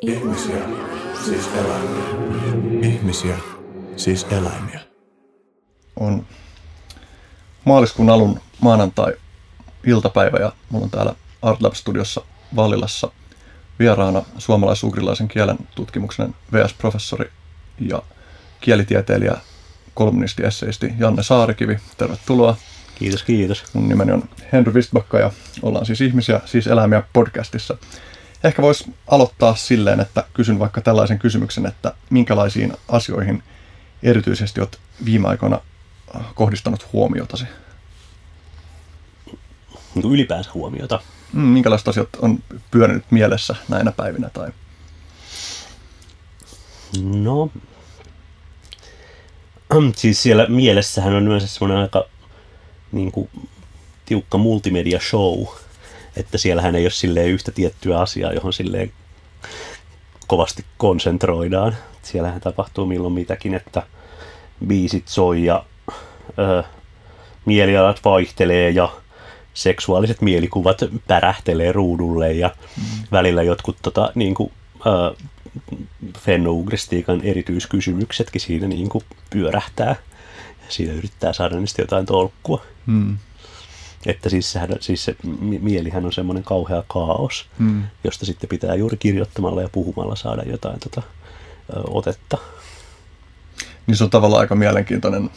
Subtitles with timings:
[0.00, 0.56] Ihmisiä,
[1.24, 2.04] siis eläimiä.
[2.82, 3.36] Ihmisiä,
[3.96, 4.80] siis eläimiä.
[5.96, 6.26] On
[7.64, 12.24] maaliskuun alun maanantai-iltapäivä ja mulla on täällä ArtLab-studiossa
[12.56, 13.10] Vallilassa
[13.78, 17.30] vieraana suomalais-ugrilaisen kielen tutkimuksen VS-professori
[17.78, 18.02] ja
[18.60, 19.36] kielitieteilijä,
[19.94, 21.78] kolumnisti, esseisti Janne Saarikivi.
[21.96, 22.56] Tervetuloa.
[22.98, 23.64] Kiitos, kiitos.
[23.74, 24.22] Mun nimeni on
[24.52, 25.30] Henry Wistbacka ja
[25.62, 27.76] ollaan siis ihmisiä, siis eläimiä podcastissa.
[28.44, 33.42] Ehkä voisi aloittaa silleen, että kysyn vaikka tällaisen kysymyksen, että minkälaisiin asioihin
[34.02, 35.60] erityisesti olet viime aikoina
[36.34, 37.44] kohdistanut huomiotasi?
[39.94, 41.00] Niin kuin ylipäänsä huomiota.
[41.32, 44.30] Mm, minkälaiset asiat on pyörinyt mielessä näinä päivinä?
[44.30, 44.50] Tai...
[47.02, 47.50] No,
[49.96, 52.04] siis siellä mielessähän on yleensä semmoinen aika
[52.92, 53.30] niin kuin,
[54.06, 55.46] tiukka multimedia show,
[56.20, 58.92] että siellähän ei ole silleen yhtä tiettyä asiaa, johon silleen
[60.26, 61.76] kovasti konsentroidaan.
[62.02, 63.82] Siellähän tapahtuu milloin mitäkin, että
[64.66, 65.64] biisit soi ja
[66.38, 66.62] ö,
[67.44, 68.88] mielialat vaihtelee ja
[69.54, 72.82] seksuaaliset mielikuvat pärähtelee ruudulle ja mm.
[73.12, 74.52] välillä jotkut tota, niin kuin,
[74.86, 75.14] ö,
[76.18, 79.96] fennougristiikan erityiskysymyksetkin siinä niin kuin pyörähtää.
[80.48, 82.62] Ja siinä yrittää saada niistä jotain tolkkua.
[82.86, 83.18] Mm.
[84.06, 85.16] Että siis, sehän, siis se
[85.60, 87.82] mielihän on semmoinen kauhea kaos, mm.
[88.04, 91.02] josta sitten pitää juuri kirjoittamalla ja puhumalla saada jotain tota,
[91.76, 92.38] ö, otetta.
[93.86, 95.30] Niin se on tavallaan aika mielenkiintoinen,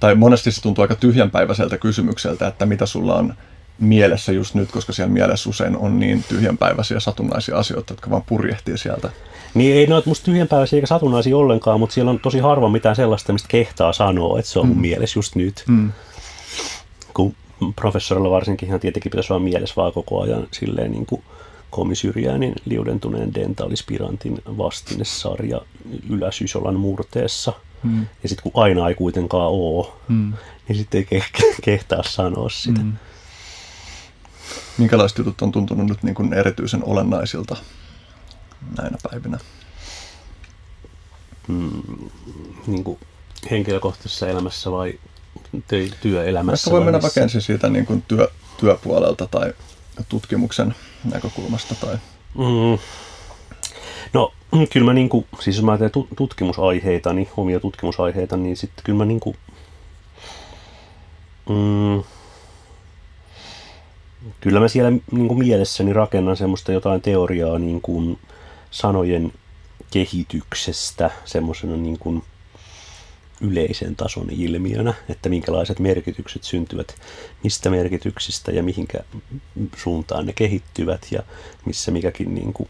[0.00, 3.34] tai monesti se tuntuu aika tyhjänpäiväiseltä kysymykseltä, että mitä sulla on
[3.78, 8.78] mielessä just nyt, koska siellä mielessä usein on niin tyhjänpäiväisiä satunnaisia asioita, jotka vaan purjehtii
[8.78, 9.10] sieltä.
[9.54, 13.32] Niin ei noita musta tyhjänpäiväisiä eikä satunnaisia ollenkaan, mutta siellä on tosi harva mitään sellaista,
[13.32, 14.68] mistä kehtaa sanoa, että se on mm.
[14.68, 15.64] mun mielessä just nyt.
[15.68, 15.92] Mm.
[17.76, 21.22] Professorilla varsinkin ihan tietenkin pitäisi olla mielessä vaan koko ajan silleen niin kuin
[21.70, 25.60] komisyrjäänin liudentuneen dentaalispirantin vastinesarja
[26.10, 27.52] Yläsysolan murteessa.
[27.82, 28.06] Mm.
[28.22, 30.32] Ja sitten kun aina ei kuitenkaan ole, mm.
[30.68, 32.80] niin sitten ei ke- kehtaa sanoa sitä.
[32.80, 32.92] Mm.
[34.78, 37.56] Minkälaiset jutut on tuntunut nyt niin kuin erityisen olennaisilta
[38.78, 39.38] näinä päivinä?
[41.48, 41.82] Mm,
[42.66, 42.98] niin kuin
[43.50, 44.98] henkilökohtaisessa elämässä vai
[46.00, 46.70] työelämässä?
[46.70, 48.28] Ehkä voi mennä vaikka ensin siitä niin kuin työ,
[48.60, 49.52] työpuolelta tai
[50.08, 50.74] tutkimuksen
[51.04, 51.74] näkökulmasta.
[51.74, 51.98] Tai...
[52.34, 52.78] Mm.
[54.12, 54.32] No
[54.72, 58.98] kyllä mä niin kuin, siis jos mä teen tutkimusaiheita, niin omia tutkimusaiheita, niin sitten kyllä
[58.98, 59.36] mä niin kuin,
[61.48, 62.02] mm,
[64.40, 68.18] kyllä mä siellä niin kuin mielessäni rakennan semmoista jotain teoriaa niin kuin
[68.70, 69.32] sanojen
[69.90, 72.22] kehityksestä semmoisena niin kuin
[73.40, 76.94] yleisen tason ilmiönä, että minkälaiset merkitykset syntyvät
[77.44, 78.98] mistä merkityksistä ja mihinkä
[79.76, 81.22] suuntaan ne kehittyvät ja
[81.64, 82.68] missä mikäkin niin kuin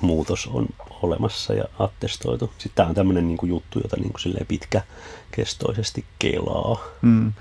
[0.00, 0.66] muutos on
[1.02, 2.46] olemassa ja attestoitu.
[2.58, 6.84] Sitten tämä on tämmöinen niin kuin juttu, jota niin kuin pitkäkestoisesti kelaa.
[7.02, 7.32] Mm.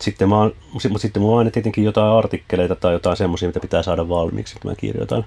[0.00, 3.60] Sitten, mä oon, mutta sitten mulla on aina tietenkin jotain artikkeleita tai jotain semmoisia, mitä
[3.60, 5.26] pitää saada valmiiksi, että mä kirjoitan.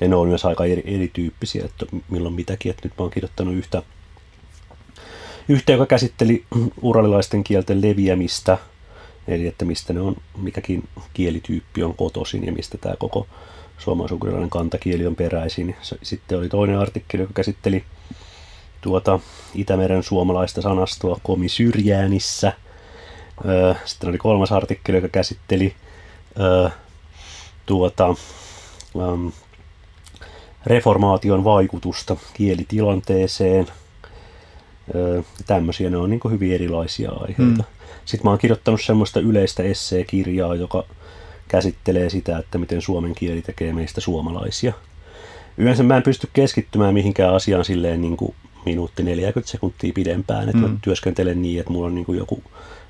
[0.00, 2.70] Ja ne on myös aika eri, erityyppisiä, että milloin mitäkin.
[2.70, 3.82] Että nyt mä oon kirjoittanut yhtä,
[5.48, 6.44] yhtä joka käsitteli
[6.82, 8.58] uralilaisten kielten leviämistä,
[9.28, 13.26] eli että mistä ne on, mikäkin kielityyppi on kotoisin ja mistä tämä koko
[13.78, 15.76] suomalaisukurilainen kantakieli on peräisin.
[16.02, 17.84] Sitten oli toinen artikkeli, joka käsitteli
[18.80, 19.20] tuota
[19.54, 22.52] Itämeren suomalaista sanastoa komisyrjäänissä–
[23.84, 25.74] sitten oli kolmas artikkeli, joka käsitteli
[27.66, 28.14] tuota,
[30.66, 33.66] reformaation vaikutusta kielitilanteeseen.
[35.46, 37.42] Tämmöisiä, ne on niin hyvin erilaisia aiheita.
[37.42, 37.64] Mm.
[38.04, 40.84] Sitten mä oon kirjoittanut semmoista yleistä esseekirjaa, joka
[41.48, 44.72] käsittelee sitä, että miten suomen kieli tekee meistä suomalaisia.
[45.56, 48.34] Yleensä mä en pysty keskittymään mihinkään asiaan silleen niin kuin
[48.64, 50.70] minuutti 40 sekuntia pidempään, että mm.
[50.70, 52.42] mä työskentelen niin, että mulla on niin kuin joku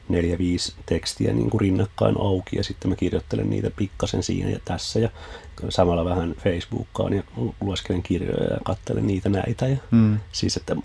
[0.08, 4.58] neljä, viisi tekstiä niin kuin rinnakkain auki ja sitten mä kirjoittelen niitä pikkasen siinä ja
[4.64, 5.08] tässä ja
[5.68, 7.22] samalla vähän Facebookkaan ja
[7.60, 9.68] lueskelen kirjoja ja katselen niitä näitä.
[9.68, 10.18] Ja mm.
[10.32, 10.76] Siis, että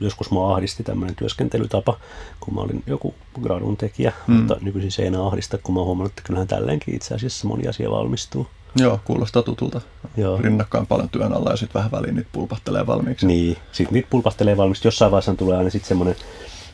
[0.00, 1.98] joskus mä ahdisti tämmöinen työskentelytapa,
[2.40, 4.34] kun mä olin joku gradun tekijä, mm.
[4.34, 7.68] mutta nykyisin se ei enää ahdista, kun mä huomannut, että kyllähän tälleenkin itse asiassa moni
[7.68, 8.46] asia valmistuu.
[8.76, 9.80] Joo, kuulostaa tutulta.
[10.16, 10.36] Joo.
[10.36, 13.26] Rinnakkain paljon työn alla ja sitten vähän väliin niitä pulpahtelee valmiiksi.
[13.26, 14.88] Niin, sitten niitä pulpahtelee valmiiksi.
[14.88, 16.16] Jossain vaiheessa tulee aina sitten semmoinen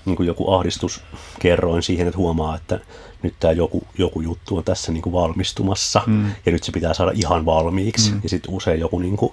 [0.04, 2.80] niin kuin joku ahdistuskerroin siihen, että huomaa, että
[3.22, 6.30] nyt tämä joku, joku juttu on tässä niin kuin valmistumassa mm.
[6.46, 8.12] ja nyt se pitää saada ihan valmiiksi.
[8.12, 8.20] Mm.
[8.22, 9.32] Ja sitten usein joku, niin kuin,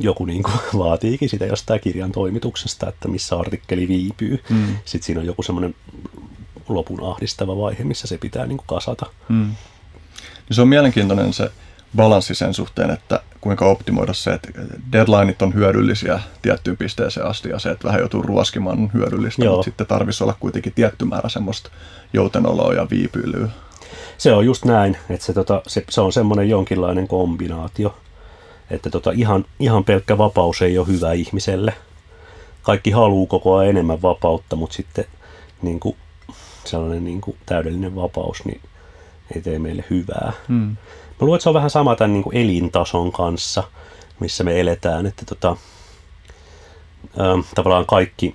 [0.00, 4.42] joku niin kuin vaatiikin sitä jostain kirjan toimituksesta, että missä artikkeli viipyy.
[4.50, 4.66] Mm.
[4.84, 5.74] Sitten siinä on joku semmoinen
[6.68, 9.06] lopun ahdistava vaihe, missä se pitää niin kuin kasata.
[9.28, 9.54] Mm.
[10.50, 11.50] Se on mielenkiintoinen se
[11.96, 14.48] balanssi sen suhteen, että kuinka optimoida se, että
[14.92, 19.54] deadlineit on hyödyllisiä tiettyyn pisteeseen asti ja se, että vähän joutuu ruoskimaan on hyödyllistä, Joo.
[19.54, 21.70] mutta sitten tarvitsisi olla kuitenkin tietty määrä semmoista
[22.12, 23.48] joutenoloa ja viipyilyä.
[24.18, 27.94] Se on just näin, että se, tota, se, se on semmoinen jonkinlainen kombinaatio,
[28.70, 31.74] että tota, ihan, ihan pelkkä vapaus ei ole hyvä ihmiselle.
[32.62, 35.04] Kaikki haluaa koko ajan enemmän vapautta, mutta sitten
[35.62, 35.96] niin kuin,
[36.64, 38.60] sellainen niin kuin, täydellinen vapaus niin
[39.34, 40.32] ei tee meille hyvää.
[40.48, 40.76] Hmm.
[41.20, 43.62] Mä luulen, että se on vähän sama tämän niin kuin elintason kanssa,
[44.20, 45.56] missä me eletään, että tota,
[47.20, 48.34] ähm, tavallaan kaikki,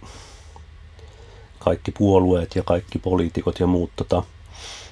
[1.59, 4.23] kaikki puolueet ja kaikki poliitikot ja muut tota,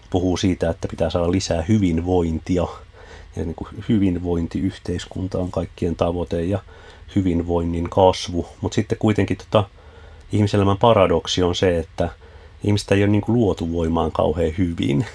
[0.10, 2.68] puhuu siitä, että pitää saada lisää hyvinvointia.
[3.36, 6.60] Ja niin kuin hyvinvointiyhteiskunta on kaikkien tavoite ja
[7.16, 8.48] hyvinvoinnin kasvu.
[8.62, 9.64] Mutta sitten kuitenkin tota,
[10.32, 12.10] ihmiselämän paradoksi on se, että
[12.64, 15.06] ihmistä ei ole niin kuin luotu voimaan kauhean hyvin.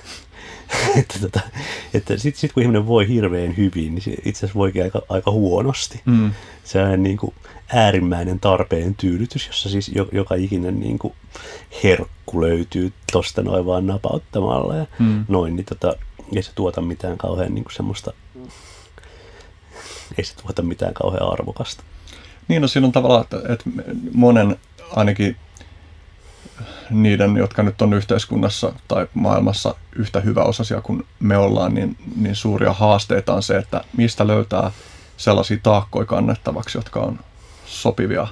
[1.00, 1.40] että tota,
[1.94, 5.30] että sitten sit kun ihminen voi hirveän hyvin, niin se itse asiassa voikin aika, aika
[5.30, 6.00] huonosti.
[6.04, 6.32] Mm.
[6.64, 7.34] Se on niin kuin
[7.74, 11.14] äärimmäinen tarpeen tyydytys, jossa siis jo, joka ikinen niin kuin
[11.84, 15.24] herkku löytyy tosta noin vaan napauttamalla ja Mm.
[15.28, 15.92] noin, niin tota,
[16.36, 18.12] ei se tuota mitään kauhean niin kuin semmoista,
[20.19, 21.82] ei se tuota mitään kauhean arvokasta.
[22.48, 23.70] Niin, no siinä on tavallaan, että, että
[24.12, 24.56] monen
[24.90, 25.36] ainakin
[26.91, 32.73] niiden, jotka nyt on yhteiskunnassa tai maailmassa yhtä hyväosaisia kuin me ollaan, niin, niin suuria
[32.73, 34.70] haasteita on se, että mistä löytää
[35.17, 37.19] sellaisia taakkoja kannettavaksi, jotka on
[37.67, 38.26] sopivia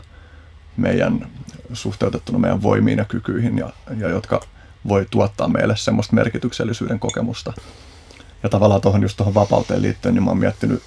[0.77, 1.29] meidän
[1.73, 4.41] suhteutettuna meidän voimiin ja kykyihin ja, ja jotka
[4.89, 7.53] voi tuottaa meille semmoista merkityksellisyyden kokemusta.
[8.43, 10.83] Ja tavallaan tuohon just tuohon vapauteen liittyen, niin mä oon miettinyt,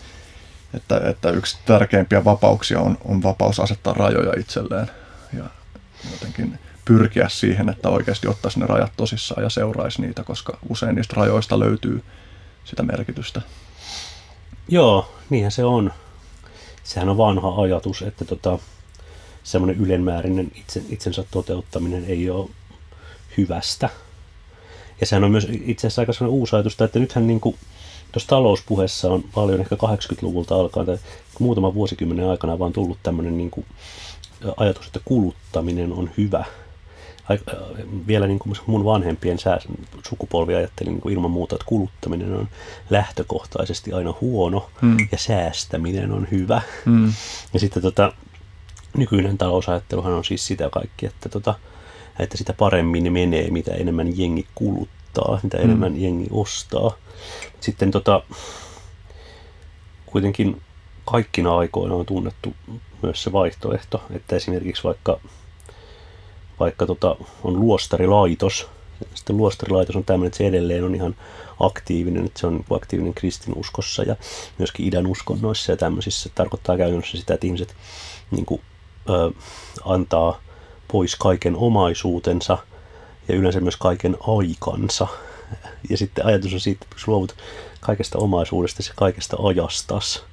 [0.73, 4.91] että, että yksi tärkeimpiä vapauksia on, on vapaus asettaa rajoja itselleen
[5.33, 5.43] ja
[6.11, 11.13] jotenkin pyrkiä siihen, että oikeasti ottaisi ne rajat tosissaan ja seuraisi niitä, koska usein niistä
[11.17, 12.03] rajoista löytyy
[12.65, 13.41] sitä merkitystä.
[14.67, 15.91] Joo, niinhän se on.
[16.83, 18.59] Sehän on vanha ajatus, että tota,
[19.43, 22.49] semmoinen ylenmäärinen itse, itsensä toteuttaminen ei ole
[23.37, 23.89] hyvästä.
[25.01, 27.55] Ja sehän on myös itse asiassa aika sellainen uusi ajatus, että nythän niin kuin,
[28.11, 30.97] tuossa talouspuheessa on paljon ehkä 80-luvulta alkaen tai
[31.39, 33.65] muutaman vuosikymmenen aikana vaan tullut tämmöinen niin kuin,
[34.57, 36.45] ajatus, että kuluttaminen on hyvä.
[37.29, 37.51] Aika,
[38.07, 39.59] vielä niin kuin mun vanhempien sää,
[40.07, 42.47] sukupolvi ajatteli niin kuin ilman muuta, että kuluttaminen on
[42.89, 44.97] lähtökohtaisesti aina huono Hmm.
[45.11, 46.61] ja säästäminen on hyvä.
[46.85, 47.13] Mm.
[47.53, 48.13] Ja sitten tota,
[48.97, 51.55] nykyinen talousajatteluhan on siis sitä kaikki, että, tota,
[52.19, 56.91] että sitä paremmin menee, mitä enemmän jengi kuluttaa, mitä enemmän jengi ostaa.
[57.59, 58.23] Sitten tota,
[60.05, 60.61] kuitenkin
[61.05, 62.53] kaikkina aikoina on tunnettu
[63.01, 65.19] myös se vaihtoehto, että esimerkiksi vaikka,
[66.59, 68.67] vaikka tota, on luostarilaitos,
[69.13, 71.15] sitten luostarilaitos on tämmöinen, että se edelleen on ihan
[71.59, 74.15] aktiivinen, että se on niinku aktiivinen kristinuskossa ja
[74.57, 76.23] myöskin idän uskonnoissa ja tämmöisissä.
[76.23, 77.75] Se tarkoittaa käytännössä sitä, että ihmiset
[78.31, 78.61] niin kuin,
[79.09, 79.31] ö,
[79.85, 80.41] antaa
[80.87, 82.57] pois kaiken omaisuutensa
[83.27, 85.07] ja yleensä myös kaiken aikansa.
[85.89, 87.35] Ja sitten ajatus on siitä, että luovut
[87.79, 90.23] kaikesta omaisuudesta ja kaikesta ajastas,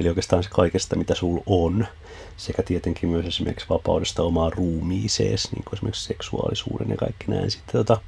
[0.00, 1.86] eli oikeastaan se kaikesta, mitä sulla on,
[2.36, 7.50] sekä tietenkin myös esimerkiksi vapaudesta omaan ruumiiseesi, niin kuin esimerkiksi seksuaalisuuden ja kaikki näin.
[7.50, 8.00] Sitten tota,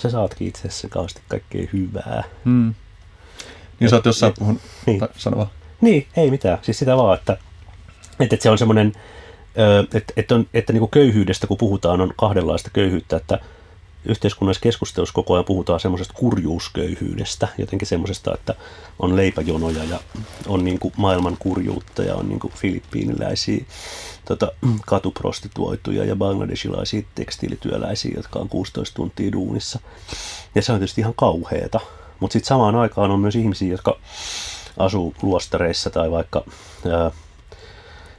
[0.00, 2.24] sä saatkin itse asiassa kauheasti kaikkea hyvää.
[2.44, 2.74] Mm.
[3.80, 4.98] Niin sä oot jossain puhun, niin.
[4.98, 5.48] tai sano vaan.
[5.80, 6.58] Niin, ei mitään.
[6.62, 7.32] Siis sitä vaan, että,
[8.20, 8.92] että, että se on semmoinen,
[9.94, 13.40] että, että, on, että niin kuin köyhyydestä kun puhutaan, on kahdenlaista köyhyyttä, että
[14.08, 18.54] yhteiskunnallisessa keskustelussa koko ajan puhutaan semmoisesta kurjuusköyhyydestä, jotenkin semmoisesta, että
[18.98, 20.00] on leipäjonoja ja
[20.46, 23.64] on niin kuin maailman kurjuutta ja on niin kuin filippiiniläisiä
[24.24, 24.52] tota,
[24.86, 29.80] katuprostituoituja ja bangladesilaisia tekstiilityöläisiä, jotka on 16 tuntia duunissa.
[30.54, 31.80] Ja se on tietysti ihan kauheeta.
[32.20, 33.98] Mutta sitten samaan aikaan on myös ihmisiä, jotka
[34.76, 36.44] asuu luostareissa tai vaikka
[36.90, 37.10] ää,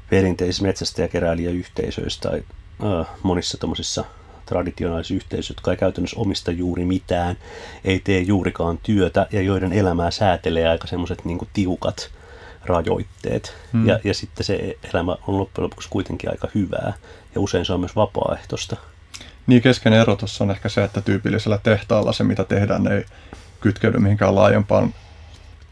[0.09, 2.43] perinteisissä metsästäjäkeräilijäyhteisöissä tai
[2.83, 4.05] ää, monissa tuommoisissa
[4.49, 7.37] traditionaalisissa yhteisöissä, jotka ei käytännössä omista juuri mitään,
[7.85, 12.11] ei tee juurikaan työtä ja joiden elämää säätelee aika semmoiset niin tiukat
[12.65, 13.55] rajoitteet.
[13.73, 13.87] Hmm.
[13.87, 16.93] Ja, ja sitten se elämä on loppujen lopuksi kuitenkin aika hyvää
[17.35, 18.75] ja usein se on myös vapaaehtoista.
[19.47, 23.05] Niin keskeinen ero tuossa on ehkä se, että tyypillisellä tehtaalla se, mitä tehdään, ei
[23.61, 24.93] kytkeydy mihinkään laajempaan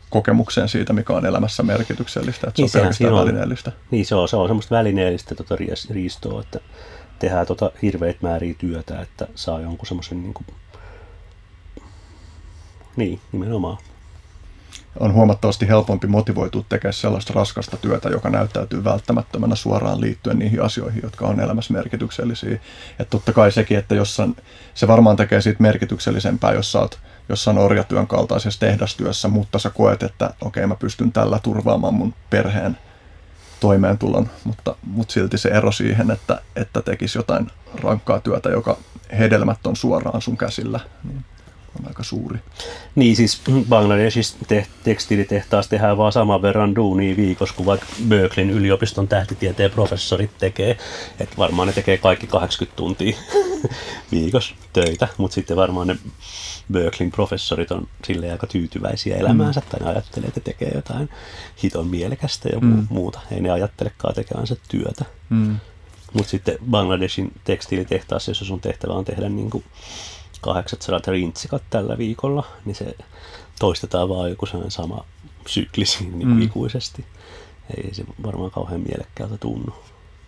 [0.09, 2.47] kokemukseen siitä, mikä on elämässä merkityksellistä.
[2.47, 3.71] Että Niin, se on pelkästään välineellistä.
[3.91, 5.55] Niin se on, se on semmoista välineellistä tota
[5.89, 6.59] riistoa, että
[7.19, 10.45] tehdään tota hirveät määriä työtä, että saa jonkun semmoisen niin kuin...
[12.95, 13.77] Niin, nimenomaan.
[14.99, 20.99] on huomattavasti helpompi motivoitua tekemään sellaista raskasta työtä, joka näyttäytyy välttämättömänä suoraan liittyen niihin asioihin,
[21.03, 22.59] jotka on elämässä merkityksellisiä.
[22.99, 24.21] Että totta kai sekin, että jos
[24.73, 30.03] se varmaan tekee siitä merkityksellisempää, jos sä oot jossain orjatyön kaltaisessa tehdastyössä, mutta sä koet,
[30.03, 32.77] että okei, okay, mä pystyn tällä turvaamaan mun perheen
[33.59, 37.47] toimeentulon, mutta, mutta silti se ero siihen, että, että tekisi jotain
[37.83, 38.77] rankkaa työtä, joka
[39.19, 41.25] hedelmät on suoraan sun käsillä, niin
[41.79, 42.39] on aika suuri.
[42.95, 49.07] Niin siis Bangladesissa te- tekstiilitehtaassa tehdään vaan saman verran duunia viikossa kuin vaikka Berkeleyn yliopiston
[49.07, 50.77] tähtitieteen professorit tekee.
[51.19, 53.17] Et varmaan ne tekee kaikki 80 tuntia
[54.11, 55.97] viikossa töitä, mutta sitten varmaan ne
[56.71, 59.65] Berkeleyn professorit on silleen aika tyytyväisiä elämäänsä mm.
[59.69, 61.09] tai ne ajattelee, että tekee jotain
[61.63, 62.87] hiton mielekästä ja mm.
[62.89, 63.19] muuta.
[63.31, 65.05] Ei ne ajattelekaan tekevänsä työtä.
[65.29, 65.59] Mm.
[66.13, 69.63] Mutta sitten Bangladeshin tekstiilitehtaassa, jossa sun tehtävä on tehdä niin kuin
[70.41, 72.95] 800 rintsikat tällä viikolla, niin se
[73.59, 75.05] toistetaan vaan joku sellainen sama
[75.47, 76.41] sykli niin mm.
[76.41, 77.05] ikuisesti.
[77.77, 79.73] Ei se varmaan kauhean mielekkäältä tunnu.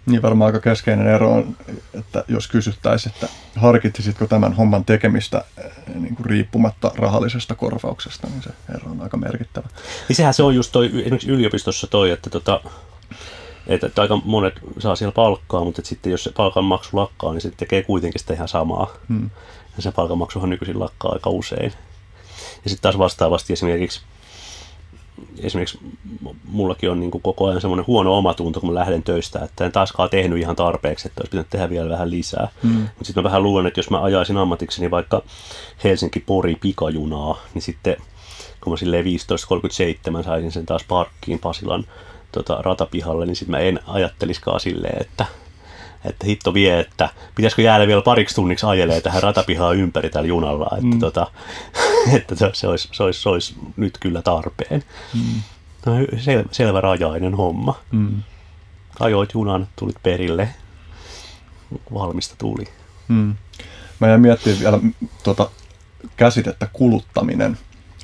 [0.06, 1.58] Niin varmaan aika keskeinen ero on,
[1.94, 8.44] että jos kysyttäisiin, että harkitsisitko tämän homman tekemistä eh, niin kuin riippumatta rahallisesta korvauksesta, niin
[8.44, 9.68] se ero on aika merkittävä.
[10.08, 12.62] Niin sehän se on just toi, esimerkiksi yliopistossa toi, että, tota,
[13.68, 17.60] että, että aika monet saa siellä palkkaa, mutta sitten jos se palkanmaksu lakkaa, niin sitten
[17.60, 18.88] tekee kuitenkin sitä ihan samaa.
[19.10, 19.30] Hmm.
[19.76, 21.74] Ja se palkanmaksuhan nykyisin lakkaa aika usein.
[22.64, 24.02] Ja sitten taas vastaavasti esimerkiksi
[25.40, 25.80] esimerkiksi
[26.44, 29.72] mullakin on niin kuin koko ajan semmoinen huono omatunto, kun mä lähden töistä, että en
[29.72, 32.48] taaskaan tehnyt ihan tarpeeksi, että olisi pitänyt tehdä vielä vähän lisää.
[32.64, 32.70] Mm.
[32.70, 35.22] Mutta sitten mä vähän luulen, että jos mä ajaisin ammatikseni vaikka
[35.84, 37.98] Helsinki-Pori pikajunaa, niin sitten
[38.62, 41.86] kun mä silleen 15.37 saisin sen taas parkkiin Pasilan
[42.32, 45.26] tota, ratapihalle, niin sitten mä en ajatteliskaan silleen, että
[46.06, 50.70] että hitto vie, että pitäisikö jäädä vielä pariksi tunniksi ajelee tähän ratapihaan ympäri tällä junalla,
[50.72, 51.00] että, mm.
[51.00, 51.27] tota,
[52.18, 54.84] että se, olisi, se, olisi, se olisi nyt kyllä tarpeen.
[55.13, 55.41] Mm.
[55.86, 57.79] No, sel, selvä rajainen homma.
[57.91, 58.24] Mm.
[59.00, 60.50] Ajoit junan, tulit perille,
[61.94, 62.65] valmista tuli.
[63.08, 63.36] Mm.
[64.00, 64.79] Mä jäin miettimään vielä
[65.24, 65.50] tuota
[66.18, 67.58] käsitettä kuluttaminen.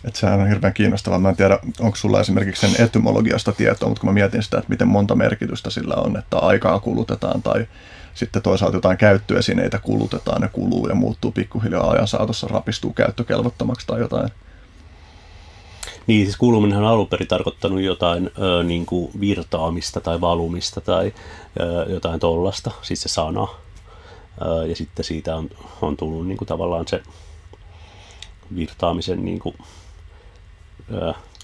[0.08, 1.20] Että sehän on hirveän kiinnostavaa.
[1.20, 4.70] Mä en tiedä, onko sulla esimerkiksi sen etymologiasta tietoa, mutta kun mä mietin sitä, että
[4.70, 7.68] miten monta merkitystä sillä on, että aikaa kulutetaan tai
[8.14, 14.00] sitten toisaalta jotain käyttöesineitä kulutetaan, ne kuluu ja muuttuu pikkuhiljaa ajan saatossa, rapistuu käyttökelvottomaksi tai
[14.00, 14.30] jotain.
[16.08, 21.14] Niin, siis kuluminen on alun perin tarkoittanut jotain ö, niin kuin virtaamista tai valumista tai
[21.60, 23.48] ö, jotain tollasta, siis se sana.
[24.42, 25.50] Ö, ja sitten siitä on,
[25.82, 27.04] on tullut niin kuin tavallaan se
[28.56, 29.56] virtaamisen niin kuin,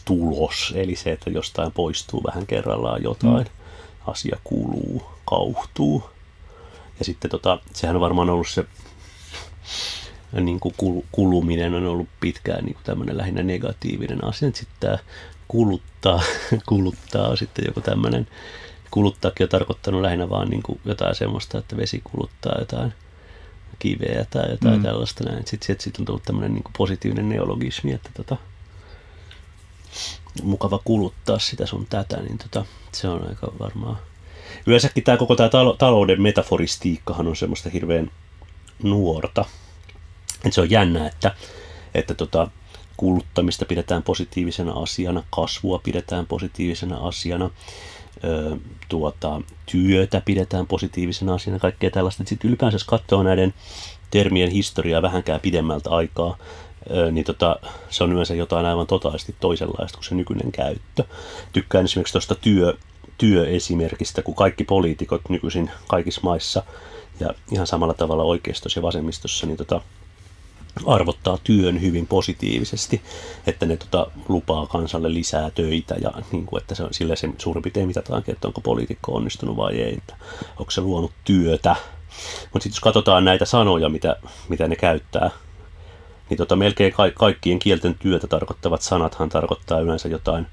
[0.05, 4.12] tulos, eli se, että jostain poistuu vähän kerrallaan jotain, mm.
[4.12, 6.03] asia kuluu, kauhtuu.
[7.00, 8.65] Ja sitten tota, sehän on varmaan ollut se
[10.41, 14.51] niin kuin kul, kuluminen on ollut pitkään niin kuin tämmöinen lähinnä negatiivinen asia.
[14.53, 14.98] Sitten tämä
[15.48, 16.21] kuluttaa,
[16.69, 18.27] kuluttaa on sitten joku tämmöinen,
[18.91, 22.93] kuluttaakin on tarkoittanut lähinnä vaan niin kuin jotain semmoista, että vesi kuluttaa jotain
[23.79, 24.83] kiveä tai jotain mm.
[24.83, 25.48] tällaista näin.
[25.48, 28.38] Sitten sit on tullut tämmöinen niin positiivinen neologismi, että tota,
[30.43, 33.98] mukava kuluttaa sitä sun tätä, niin tota, se on aika varmaan.
[34.65, 38.12] Yleensäkin tämä koko tämä talouden metaforistiikkahan on semmoista hirveän
[38.83, 39.45] nuorta.
[40.45, 41.36] Et se on jännä, että,
[41.93, 42.48] että tota,
[42.98, 47.50] kuluttamista pidetään positiivisena asiana, kasvua pidetään positiivisena asiana,
[48.24, 48.57] ö,
[48.89, 52.24] tuota, työtä pidetään positiivisena asiana, kaikkea tällaista.
[52.25, 53.53] Sitten ylipäänsä jos katsoo näiden
[54.12, 56.38] termien historiaa vähänkään pidemmältä aikaa,
[57.12, 57.56] niin tota,
[57.90, 61.04] se on yleensä jotain aivan totaalisesti toisenlaista kuin se nykyinen käyttö.
[61.54, 62.78] Tykkään esimerkiksi tuosta työ,
[63.18, 66.64] työesimerkistä, kun kaikki poliitikot nykyisin kaikissa maissa
[67.20, 69.82] ja ihan samalla tavalla oikeistossa ja vasemmistossa, niin tota,
[70.86, 73.02] arvottaa työn hyvin positiivisesti,
[73.48, 77.30] että ne tota, lupaa kansalle lisää töitä ja niin kuin, että se on sillä se
[77.38, 80.16] suurin piirtein mitataankin, että onko poliitikko onnistunut vai ei, että
[80.60, 81.76] onko se luonut työtä.
[82.54, 84.16] Mutta sitten jos katsotaan näitä sanoja, mitä,
[84.50, 85.32] mitä ne käyttää,
[86.32, 90.48] niin tota, melkein ka- kaikkien kielten työtä tarkoittavat sanathan tarkoittaa yleensä jotain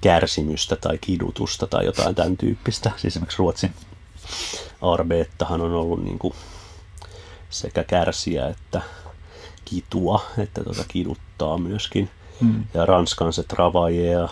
[0.00, 2.90] kärsimystä tai kidutusta tai jotain tämän tyyppistä.
[2.90, 3.74] Siis esimerkiksi Ruotsin
[4.82, 6.34] arbeettahan on ollut niin kuin
[7.50, 8.82] sekä kärsiä että
[9.64, 12.10] kitua, että tuota kiduttaa myöskin.
[12.40, 12.64] Mm.
[12.74, 14.28] Ja Ranskan se travaille ja,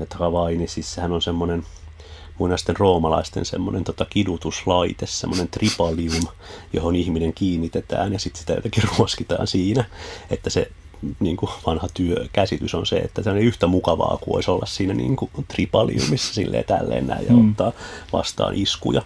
[0.00, 1.66] ja travaini, siis sehän on semmoinen
[2.38, 6.22] muinaisten roomalaisten semmoinen tota kidutuslaite, semmoinen tripalium,
[6.72, 9.84] johon ihminen kiinnitetään ja sitten sitä jotenkin ruoskitaan siinä,
[10.30, 10.70] että se
[11.20, 14.94] niin kuin vanha työkäsitys on se, että se on yhtä mukavaa kuin voisi olla siinä
[14.94, 17.50] niin kuin tripaliumissa silleen tälleen näin ja mm.
[17.50, 17.72] ottaa
[18.12, 19.02] vastaan iskuja.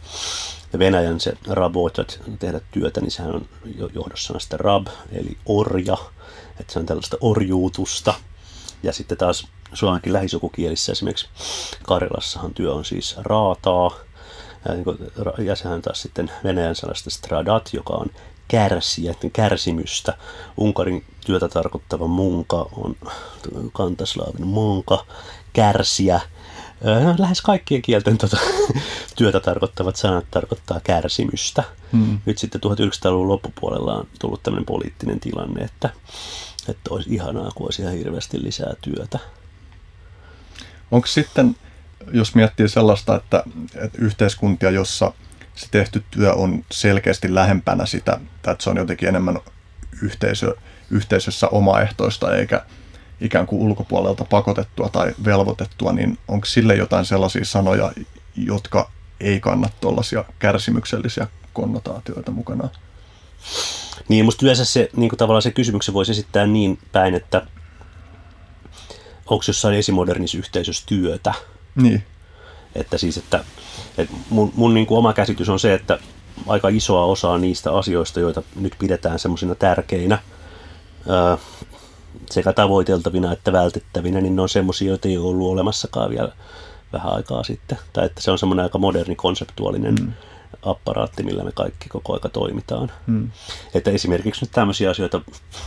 [0.73, 3.45] Ja Venäjän se rabotat tehdä työtä, niin sehän on
[3.95, 5.97] johdossa sitten rab, eli orja,
[6.61, 8.15] että se on tällaista orjuutusta.
[8.83, 11.29] Ja sitten taas suomenkin lähisukukielissä esimerkiksi
[11.83, 13.95] Karjalassahan työ on siis raataa,
[14.69, 14.99] ja, niin kuin,
[15.39, 18.07] ja sehän taas sitten venäjän sanasta stradat, joka on
[18.49, 20.17] kärsiä, kärsimystä.
[20.57, 22.97] Unkarin työtä tarkoittava munka on
[23.73, 25.07] kantaslaavin munka,
[25.53, 26.21] kärsiä.
[27.19, 28.37] Lähes kaikkien kielten tuota,
[29.17, 31.65] työtä tarkoittavat sanat tarkoittaa kärsimystä.
[31.93, 32.19] Hmm.
[32.27, 35.91] Nyt sitten 1900-luvun loppupuolella on tullut tämmöinen poliittinen tilanne, että,
[36.71, 39.19] että olisi ihanaa, kun olisi ihan hirveästi lisää työtä.
[40.91, 41.57] Onko sitten,
[42.13, 45.13] jos miettii sellaista, että, että yhteiskuntia, jossa
[45.55, 49.39] se tehty työ on selkeästi lähempänä sitä, että se on jotenkin enemmän
[50.03, 50.57] yhteisö,
[50.91, 52.65] yhteisössä omaehtoista eikä
[53.21, 57.93] ikään kuin ulkopuolelta pakotettua tai velvoitettua, niin onko sille jotain sellaisia sanoja,
[58.37, 62.69] jotka ei kanna tuollaisia kärsimyksellisiä konnotaatioita mukana?
[64.09, 67.47] Niin, musta yleensä se, niin kuin tavallaan se kysymyksen voisi esittää niin päin, että
[69.27, 71.35] onko jossain esimodernissa yhteisössä työtä?
[71.75, 72.05] Niin.
[72.75, 73.45] Että siis, että,
[73.99, 75.99] että mun, mun niin kuin oma käsitys on se, että
[76.47, 80.19] aika isoa osaa niistä asioista, joita nyt pidetään semmoisina tärkeinä,
[81.09, 81.39] ää,
[82.31, 86.33] sekä tavoiteltavina että vältettävinä, niin ne on semmoisia, joita ei ollut olemassakaan vielä
[86.93, 87.79] vähän aikaa sitten.
[87.93, 90.13] Tai että se on semmoinen aika moderni, konseptuaalinen mm.
[90.63, 92.93] Apparaatti, millä me kaikki koko aika toimitaan.
[93.07, 93.31] Mm.
[93.75, 95.21] Että esimerkiksi nyt tämmöisiä asioita,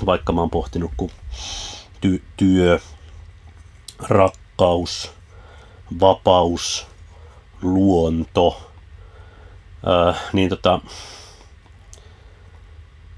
[0.06, 1.12] vaikka mä oon pohtinut, kuin
[2.02, 2.80] ty- työ,
[4.00, 5.12] rakkaus,
[6.00, 6.88] vapaus,
[7.62, 8.72] luonto,
[9.88, 10.80] öö, niin tota,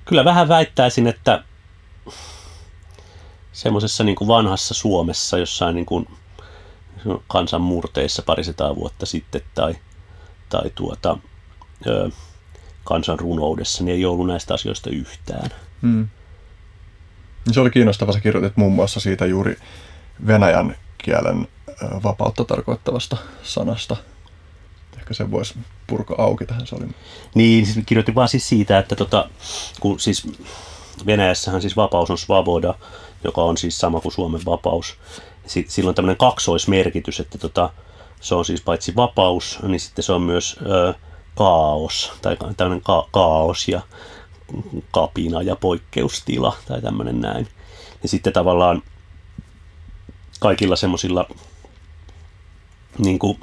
[0.05, 1.43] kyllä vähän väittäisin, että
[3.51, 6.07] semmoisessa niin kuin vanhassa Suomessa, jossain niin kuin
[7.27, 9.75] kansanmurteissa parisataa vuotta sitten tai,
[10.49, 11.17] tai tuota,
[11.87, 12.09] ö,
[12.83, 15.49] kansan runoudessa, niin ei ollut näistä asioista yhtään.
[15.81, 16.07] Hmm.
[17.51, 19.57] Se oli kiinnostava, sä kirjoitit muun muassa siitä juuri
[20.27, 21.47] venäjän kielen
[22.03, 23.97] vapautta tarkoittavasta sanasta.
[24.97, 25.53] Ehkä se voisi
[25.87, 26.67] purka auki tähän.
[26.71, 26.87] Oli...
[27.35, 29.29] Niin, siis kirjoitin vaan siis siitä, että tota,
[29.79, 30.27] kun siis
[31.05, 32.73] Venäjässähän siis vapaus on svoboda,
[33.23, 34.97] joka on siis sama kuin Suomen vapaus.
[35.47, 37.69] Sitten sillä on tämmöinen kaksoismerkitys, että tota,
[38.21, 40.93] se on siis paitsi vapaus, niin sitten se on myös ö,
[41.35, 43.81] kaos, tai tämmöinen ka- kaos ja
[44.91, 47.47] kapina ja poikkeustila, tai tämmöinen näin.
[48.03, 48.81] Ja sitten tavallaan
[50.39, 51.27] kaikilla semmoisilla
[52.97, 53.39] niin kuin,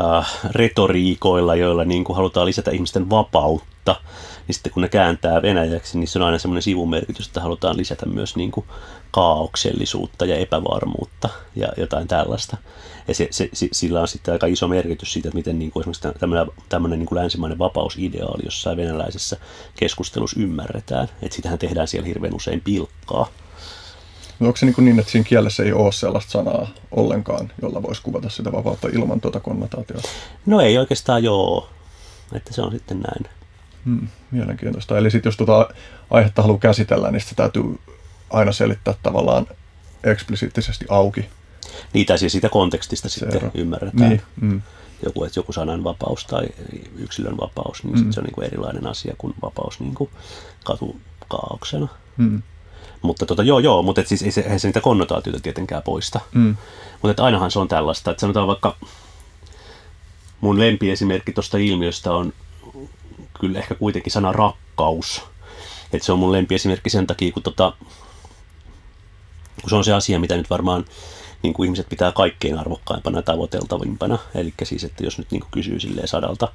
[0.00, 3.96] äh, retoriikoilla, joilla niin kuin halutaan lisätä ihmisten vapautta,
[4.46, 8.06] niin sitten kun ne kääntää venäjäksi, niin se on aina semmoinen sivumerkitys, että halutaan lisätä
[8.06, 8.66] myös niin kuin
[9.10, 12.56] kaauksellisuutta ja epävarmuutta ja jotain tällaista.
[13.08, 16.20] Ja se, se, sillä on sitten aika iso merkitys siitä, että miten niin kuin esimerkiksi
[16.20, 19.36] tämmöinen, tämmöinen niin kuin länsimainen vapausideaali jossain venäläisessä
[19.78, 21.08] keskustelussa ymmärretään.
[21.22, 23.28] Että sitähän tehdään siellä hirveän usein pilkkaa.
[24.40, 28.02] No onko se niin, niin, että siinä kielessä ei ole sellaista sanaa ollenkaan, jolla voisi
[28.02, 30.08] kuvata sitä vapautta ilman tuota konnotaatiota?
[30.46, 31.68] No ei oikeastaan joo,
[32.32, 33.34] että se on sitten näin.
[33.84, 34.98] Hmm, mielenkiintoista.
[34.98, 35.68] Eli sitten jos tuota
[36.10, 37.62] aihetta haluaa käsitellä, niin sitä täytyy
[38.30, 39.46] aina selittää tavallaan
[40.04, 41.28] eksplisiittisesti auki.
[41.92, 44.08] Niitä siis siitä kontekstista sitten ymmärretään.
[44.08, 44.62] Niin, mm.
[45.04, 46.46] Joku, että joku sanan vapaus tai
[46.96, 48.12] yksilön vapaus, niin mm.
[48.12, 50.10] se on niin kuin erilainen asia kuin vapaus niin kuin
[50.64, 51.88] katukaauksena.
[52.16, 52.42] Mm.
[53.02, 56.20] Mutta tota, joo, joo, mutta et siis ei se, ei se niitä konnotaatioita tietenkään poista.
[56.34, 56.56] Mm.
[57.02, 58.76] Mutta ainahan se on tällaista, että sanotaan vaikka
[60.40, 62.32] mun lempiesimerkki tuosta ilmiöstä on
[63.40, 65.22] kyllä ehkä kuitenkin sana rakkaus.
[65.92, 67.72] Että se on mun lempiesimerkki sen takia, kun, tota,
[69.60, 70.84] kun se on se asia, mitä nyt varmaan
[71.42, 74.18] niin kuin ihmiset pitää kaikkein arvokkaimpana tavoiteltavimpana.
[74.34, 76.48] Eli siis, että jos nyt niin kuin kysyy silleen sadalta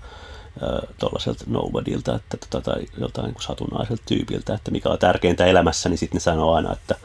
[1.00, 5.98] tuollaiselta nobodylta että, tota, tai joltain niin satunnaiselta tyypiltä, että mikä on tärkeintä elämässä, niin
[5.98, 6.96] sitten ne sanoo aina, että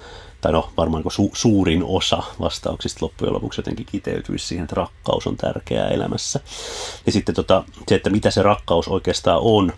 [0.42, 5.36] tai no varmaan su, suurin osa vastauksista loppujen lopuksi jotenkin kiteytyisi siihen, että rakkaus on
[5.36, 6.40] tärkeää elämässä.
[7.06, 9.72] Ja sitten tota, se, että mitä se rakkaus oikeastaan on,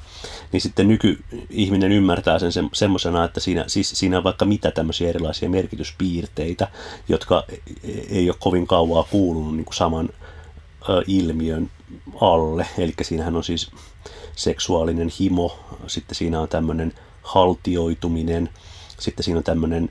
[0.53, 5.09] niin sitten nykyihminen ymmärtää sen se, semmoisena, että siinä, siis siinä on vaikka mitä tämmöisiä
[5.09, 6.69] erilaisia merkityspiirteitä,
[7.09, 10.09] jotka e, e, ei ole kovin kauaa kuulunut niin kuin saman
[10.89, 11.71] ö, ilmiön
[12.21, 12.67] alle.
[12.79, 13.71] Eli siinähän on siis
[14.37, 18.51] seksuaalinen himo, sitten siinä on tämmöinen haltioituminen,
[18.99, 19.91] sitten siinä on tämmöinen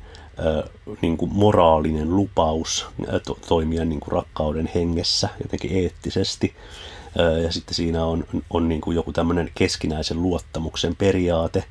[1.01, 2.85] niin kuin moraalinen lupaus
[3.27, 6.55] to, toimia niin kuin rakkauden hengessä jotenkin eettisesti.
[7.43, 11.63] Ja sitten siinä on, on niin kuin joku tämmöinen keskinäisen luottamuksen periaate.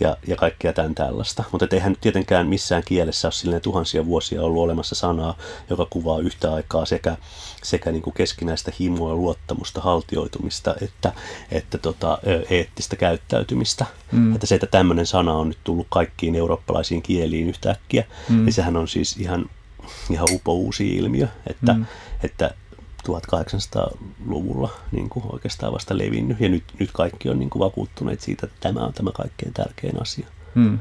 [0.00, 1.44] Ja, ja kaikkea tämän tällaista.
[1.52, 5.36] Mutta eihän nyt tietenkään missään kielessä ole silleen tuhansia vuosia ollut olemassa sanaa,
[5.70, 7.16] joka kuvaa yhtä aikaa sekä,
[7.62, 11.12] sekä niin kuin keskinäistä himoa, luottamusta, haltioitumista että,
[11.50, 12.18] että tota,
[12.50, 13.86] eettistä käyttäytymistä.
[14.12, 14.34] Mm.
[14.34, 18.44] Että se, että tämmöinen sana on nyt tullut kaikkiin eurooppalaisiin kieliin yhtäkkiä, mm.
[18.44, 19.50] niin sehän on siis ihan,
[20.10, 21.86] ihan upo uusi ilmiö, että, mm.
[22.22, 22.54] että
[23.06, 26.40] 1800-luvulla niin kuin oikeastaan vasta levinnyt.
[26.40, 30.02] Ja nyt, nyt kaikki on niin kuin vakuuttuneet siitä, että tämä on tämä kaikkein tärkein
[30.02, 30.26] asia.
[30.54, 30.78] Hmm.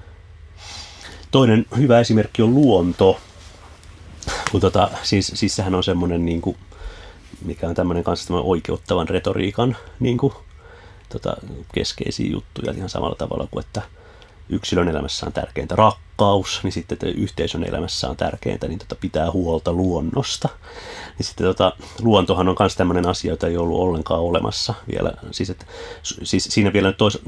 [1.31, 3.19] Toinen hyvä esimerkki on luonto.
[4.51, 6.57] Kun tota, siis, siis sehän on semmoinen, niin kuin,
[7.45, 10.33] mikä on tämmöinen kanssa tämmöinen oikeuttavan retoriikan niin kuin,
[11.09, 11.37] tota,
[11.73, 13.81] keskeisiä juttuja ihan samalla tavalla kuin, että
[14.49, 19.31] yksilön elämässä on tärkeintä rakkaus, niin sitten että yhteisön elämässä on tärkeintä niin tota pitää
[19.31, 20.49] huolta luonnosta.
[21.17, 25.11] Niin sitten tota, luontohan on myös tämmöinen asia, jota ei ollut ollenkaan olemassa vielä.
[25.31, 25.65] Siis, että,
[26.03, 27.19] siis siinä vielä tois,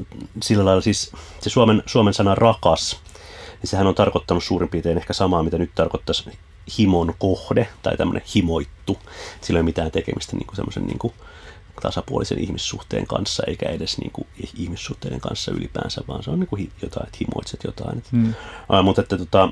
[0.42, 3.00] sillä lailla siis se Suomen, Suomen sana rakas,
[3.62, 6.38] niin sehän on tarkoittanut suurin piirtein ehkä samaa, mitä nyt tarkoittaisi
[6.78, 8.98] himon kohde tai tämmöinen himoittu.
[9.40, 11.14] Sillä ei ole mitään tekemistä niin kuin semmoisen niin kuin,
[11.80, 16.72] tasapuolisen ihmissuhteen kanssa, eikä edes niin kuin ihmissuhteiden kanssa ylipäänsä, vaan se on niin kuin
[16.82, 18.02] jotain, että himoitset jotain.
[18.12, 18.28] Hmm.
[18.28, 19.48] Uh, mutta että tota,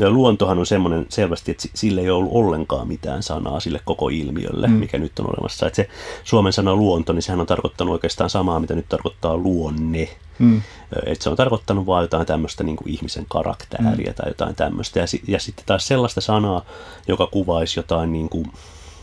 [0.00, 4.66] ja luontohan on semmoinen selvästi, että sille ei ollut ollenkaan mitään sanaa sille koko ilmiölle,
[4.66, 4.72] mm.
[4.72, 5.66] mikä nyt on olemassa.
[5.66, 5.88] Että se
[6.24, 10.08] suomen sana luonto, niin sehän on tarkoittanut oikeastaan samaa, mitä nyt tarkoittaa luonne.
[10.38, 10.62] Mm.
[11.06, 14.14] Että se on tarkoittanut vain jotain tämmöistä niin kuin ihmisen karaktääriä mm.
[14.14, 15.00] tai jotain tämmöistä.
[15.00, 16.64] Ja, ja sitten taas sellaista sanaa,
[17.08, 18.52] joka kuvaisi jotain niin kuin,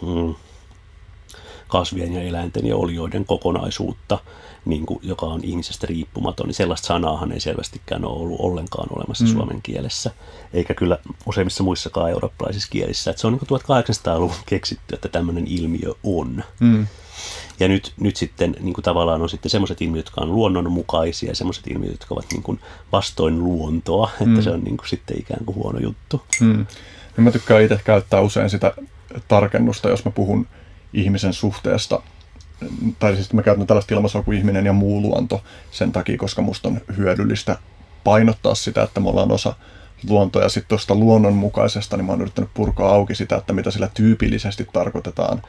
[0.01, 0.35] mm,
[1.67, 4.19] kasvien ja eläinten ja olioiden kokonaisuutta,
[4.65, 9.25] niin kuin, joka on ihmisestä riippumaton, niin sellaista sanaahan ei selvästikään ole ollut ollenkaan olemassa
[9.25, 9.31] mm.
[9.31, 10.11] suomen kielessä,
[10.53, 13.11] eikä kyllä useimmissa muissakaan eurooppalaisissa kielissä.
[13.11, 16.43] Että se on niin 1800-luvun keksitty, että tämmöinen ilmiö on.
[16.59, 16.87] Mm.
[17.59, 21.35] Ja nyt, nyt sitten niin kuin tavallaan on sitten semmoiset ilmiöt, jotka on luonnonmukaisia ja
[21.35, 22.59] semmoiset ilmiöt, jotka ovat niin kuin
[22.91, 24.41] vastoin luontoa, että mm.
[24.41, 26.21] se on niin kuin sitten ikään kuin huono juttu.
[26.41, 26.65] Mm.
[27.17, 28.73] Ja mä tykkään itse käyttää usein sitä
[29.27, 30.47] tarkennusta, jos mä puhun
[30.97, 32.01] ihmisen suhteesta.
[32.99, 36.69] Tai siis mä käytän tällaista ilmaisua kuin ihminen ja muu luonto sen takia, koska musta
[36.69, 37.57] on hyödyllistä
[38.03, 39.53] painottaa sitä, että me ollaan osa
[40.09, 40.43] luontoa.
[40.43, 44.67] Ja sitten tuosta luonnonmukaisesta, niin mä oon yrittänyt purkaa auki sitä, että mitä sillä tyypillisesti
[44.73, 45.41] tarkoitetaan.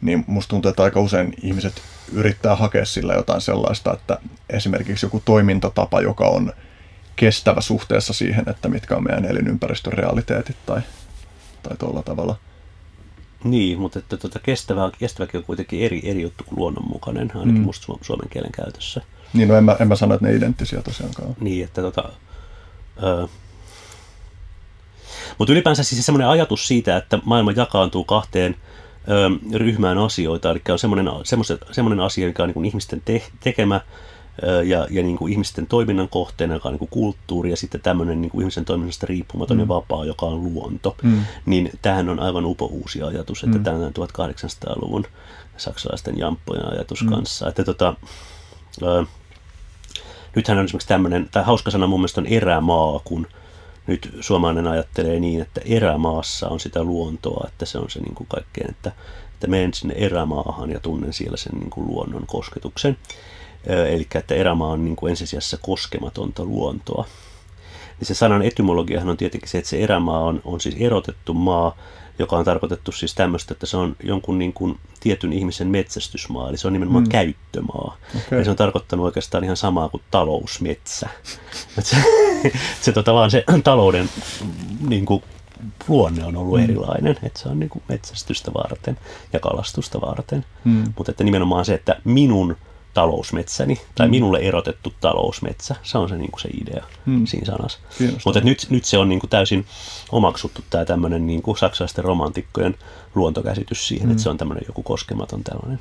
[0.00, 4.18] Niin musta tuntuu, että aika usein ihmiset yrittää hakea sillä jotain sellaista, että
[4.50, 6.52] esimerkiksi joku toimintatapa, joka on
[7.16, 10.80] kestävä suhteessa siihen, että mitkä on meidän elinympäristön realiteetit tai,
[11.62, 12.36] tai tuolla tavalla–
[13.44, 17.64] niin, mutta että tuota kestävä, kestäväkin on kuitenkin eri, eri juttu kuin luonnonmukainen, ainakin mm.
[17.64, 19.02] musta suomen kielen käytössä.
[19.32, 21.36] Niin, no en mä, en mä sano, että ne identtisiä tosiaankaan.
[21.40, 22.08] Niin, että tota,
[23.02, 23.26] öö,
[25.38, 28.56] mutta ylipäänsä siis semmoinen ajatus siitä, että maailma jakaantuu kahteen
[29.08, 31.08] öö, ryhmään asioita, eli on semmoinen,
[31.72, 33.80] semmoinen asia, mikä on niin ihmisten te- tekemä,
[34.64, 38.20] ja, ja niin kuin ihmisten toiminnan kohteena, joka on niin kuin kulttuuri, ja sitten tämmöinen
[38.20, 39.60] niin kuin ihmisen toiminnasta riippumaton mm.
[39.60, 41.20] ja vapaa, joka on luonto, mm.
[41.46, 43.64] niin tähän on aivan upo uusi ajatus, että mm.
[43.64, 45.04] tämä on 1800-luvun
[45.56, 47.10] saksalaisten jamppojen ajatus mm.
[47.10, 47.48] kanssa.
[47.48, 47.94] Että tota,
[48.82, 49.04] ö,
[50.36, 53.26] nythän on esimerkiksi tämmöinen, tai hauska sana mun mielestä on erämaa, kun
[53.86, 58.26] nyt suomalainen ajattelee niin, että erämaassa on sitä luontoa, että se on se niin kuin
[58.26, 58.92] kaikkein, että,
[59.34, 62.98] että menen sinne erämaahan ja tunnen siellä sen niin kuin luonnon kosketuksen.
[63.66, 67.06] Eli että erämaa on niin kuin ensisijassa koskematonta luontoa.
[68.00, 71.76] Niin se sanan etymologiahan on tietenkin se, että se erämaa on, on siis erotettu maa,
[72.18, 76.56] joka on tarkoitettu siis tämmöistä, että se on jonkun niin kuin tietyn ihmisen metsästysmaa, eli
[76.56, 77.08] se on nimenomaan mm.
[77.08, 77.96] käyttömaa.
[78.26, 78.38] Okay.
[78.38, 81.08] Ja se on tarkoittanut oikeastaan ihan samaa kuin talousmetsä.
[81.80, 81.96] se,
[82.82, 84.10] se, tota, vaan se talouden
[84.88, 85.22] niin kuin,
[85.88, 86.64] luonne on ollut mm.
[86.64, 88.98] erilainen, että se on niin kuin metsästystä varten
[89.32, 90.44] ja kalastusta varten.
[90.64, 90.92] Mm.
[90.96, 92.56] Mutta että nimenomaan se, että minun
[92.94, 94.10] talousmetsäni, tai mm.
[94.10, 95.74] minulle erotettu talousmetsä.
[95.82, 97.26] Se on se, niin kuin se idea mm.
[97.26, 97.78] siinä sanassa.
[98.24, 99.66] Mutta nyt, nyt se on niin kuin täysin
[100.12, 102.74] omaksuttu tämä tämmöinen niin kuin saksalaisten romantikkojen
[103.14, 104.10] luontokäsitys siihen, mm.
[104.10, 105.80] että se on tämmöinen joku koskematon tällainen.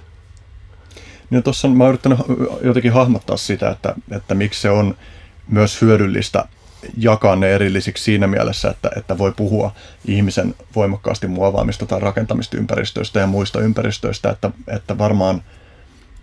[1.29, 2.19] Niin tuossa mä oon yrittänyt
[2.63, 4.95] jotenkin hahmottaa sitä, että, että miksi se on
[5.47, 6.45] myös hyödyllistä
[6.97, 9.71] jakaa ne erillisiksi siinä mielessä, että, että voi puhua
[10.05, 15.43] ihmisen voimakkaasti muovaamista tai rakentamista ympäristöistä ja muista ympäristöistä, että, että varmaan–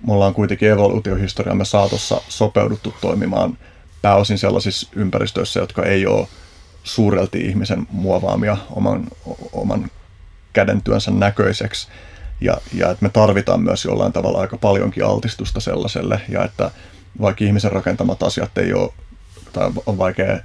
[0.07, 3.59] me ollaan kuitenkin evoluutiohistoriamme saatossa sopeuduttu toimimaan
[4.03, 6.29] pääosin sellaisissa ympäristöissä, jotka ei ole
[6.85, 9.07] suurelti ihmisen muovaamia oman,
[9.53, 9.91] oman
[10.53, 11.89] kädentyönsä näköiseksi.
[12.41, 16.71] Ja, ja että me tarvitaan myös jollain tavalla aika paljonkin altistusta sellaiselle, ja että
[17.21, 18.93] vaikka ihmisen rakentamat asiat ei ole,
[19.53, 20.39] tai on vaikea,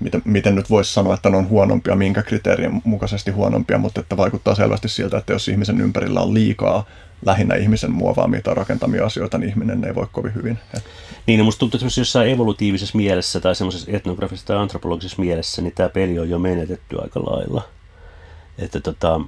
[0.00, 4.16] miten, miten nyt voisi sanoa, että ne on huonompia, minkä kriteerien mukaisesti huonompia, mutta että
[4.16, 6.86] vaikuttaa selvästi siltä, että jos ihmisen ympärillä on liikaa
[7.24, 10.58] lähinnä ihmisen muovaamia tai rakentamia asioita, niin ihminen ei voi kovin hyvin.
[11.26, 15.72] Niin, no musta tuntuu, että jossain evolutiivisessa mielessä tai semmoisessa etnografisessa tai antropologisessa mielessä, niin
[15.74, 17.68] tämä peli on jo menetetty aika lailla.
[18.58, 19.20] Että tota,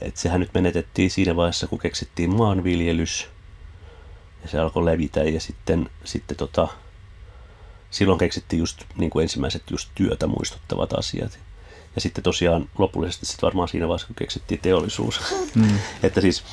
[0.00, 3.28] että sehän nyt menetettiin siinä vaiheessa, kun keksittiin maanviljelys
[4.42, 6.68] ja se alkoi levitä ja sitten, sitten tota,
[7.90, 11.38] silloin keksittiin just niin kuin ensimmäiset just työtä muistuttavat asiat.
[11.94, 15.20] Ja sitten tosiaan lopullisesti sitten varmaan siinä vaiheessa, kun keksittiin teollisuus.
[15.54, 15.78] Mm.
[16.02, 16.44] että siis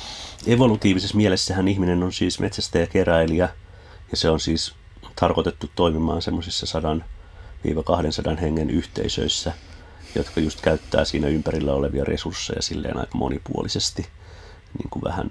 [0.46, 3.48] evolutiivisessa mielessähän ihminen on siis metsästäjä keräilijä
[4.10, 4.74] ja se on siis
[5.20, 6.80] tarkoitettu toimimaan semmoisissa
[8.34, 9.52] 100-200 hengen yhteisöissä,
[10.14, 14.06] jotka just käyttää siinä ympärillä olevia resursseja silleen aika monipuolisesti.
[14.78, 15.30] Niin kuin vähän,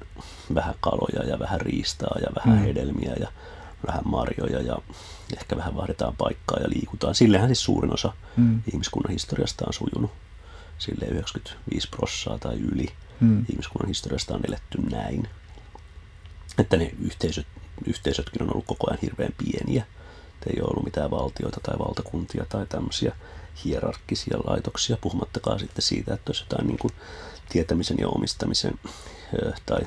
[0.55, 2.65] vähän kaloja ja vähän riistaa ja vähän mm.
[2.65, 3.27] hedelmiä ja
[3.87, 4.77] vähän marjoja ja
[5.37, 7.15] ehkä vähän vaihdetaan paikkaa ja liikutaan.
[7.15, 8.61] Sillehän siis suurin osa mm.
[8.73, 10.11] ihmiskunnan historiasta on sujunut.
[10.77, 12.87] Sille 95 prossaa tai yli
[13.19, 13.45] mm.
[13.49, 15.27] ihmiskunnan historiasta on eletty näin.
[16.57, 17.47] Että ne yhteisöt,
[17.85, 19.83] yhteisötkin on ollut koko ajan hirveän pieniä.
[20.33, 23.15] Että ei ole ollut mitään valtioita tai valtakuntia tai tämmöisiä
[23.65, 26.93] hierarkkisia laitoksia, puhumattakaan sitten siitä, että olisi jotain niin kuin
[27.49, 28.73] tietämisen ja omistamisen
[29.65, 29.81] tai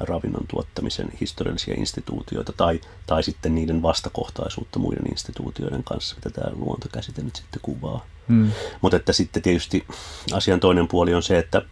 [0.00, 7.22] ravinnon tuottamisen historiallisia instituutioita tai, tai sitten niiden vastakohtaisuutta muiden instituutioiden kanssa, mitä tämä luontokäsite
[7.22, 8.06] nyt sitten kuvaa.
[8.28, 8.50] Hmm.
[8.80, 9.86] Mutta että sitten tietysti
[10.32, 11.62] asian toinen puoli on se, että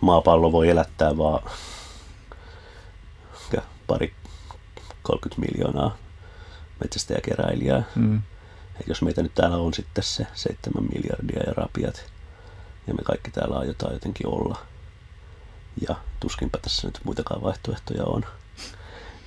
[0.00, 1.50] maapallo voi elättää vaan
[3.86, 4.14] pari
[5.02, 5.96] 30 miljoonaa
[6.80, 7.82] metsästäjäkeräilijää.
[7.94, 8.22] Hmm.
[8.80, 12.04] Et jos meitä nyt täällä on sitten se 7 miljardia ja rapiat,
[12.86, 14.58] ja me kaikki täällä aiotaan jotenkin olla–
[15.88, 18.24] ja tuskinpä tässä nyt muitakaan vaihtoehtoja on,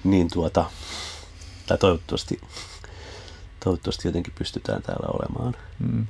[0.04, 0.66] niin tuota,
[1.68, 2.42] tai toivottavasti,
[3.64, 6.08] toivottavasti jotenkin pystytään täällä olemaan, mm.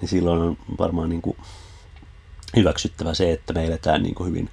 [0.00, 1.36] niin silloin on varmaan niin kuin
[2.56, 4.50] hyväksyttävä se, että me eletään niin kuin hyvin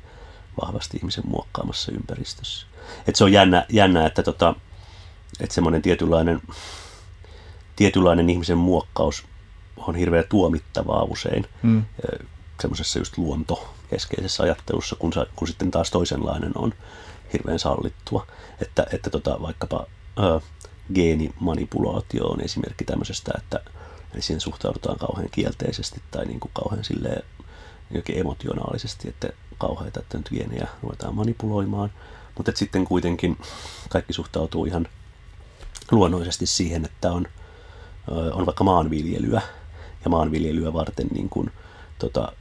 [0.61, 2.67] vahvasti ihmisen muokkaamassa ympäristössä.
[3.07, 4.55] Et se on jännä, jännä että, tota,
[5.39, 6.41] että semmoinen tietynlainen,
[7.75, 9.25] tietynlainen ihmisen muokkaus
[9.77, 11.45] on hirveän tuomittavaa usein.
[11.63, 11.85] Mm
[12.61, 16.73] semmoisessa just luontokeskeisessä ajattelussa, kun, sa, kun sitten taas toisenlainen on
[17.33, 18.27] hirveän sallittua.
[18.61, 19.85] Että, että tota, vaikkapa
[20.19, 20.41] ö,
[20.93, 23.59] geenimanipulaatio on esimerkki tämmöisestä, että
[24.19, 27.23] siihen suhtaudutaan kauhean kielteisesti tai niin kuin kauhean silleen,
[27.91, 31.91] jokin emotionaalisesti, että kauheita, että nyt geenejä ruvetaan manipuloimaan.
[32.37, 33.37] Mutta sitten kuitenkin
[33.89, 34.87] kaikki suhtautuu ihan
[35.91, 37.27] luonnollisesti siihen, että on,
[38.33, 39.41] on vaikka maanviljelyä
[40.03, 41.51] ja maanviljelyä varten niin kuin,
[41.99, 42.31] tota,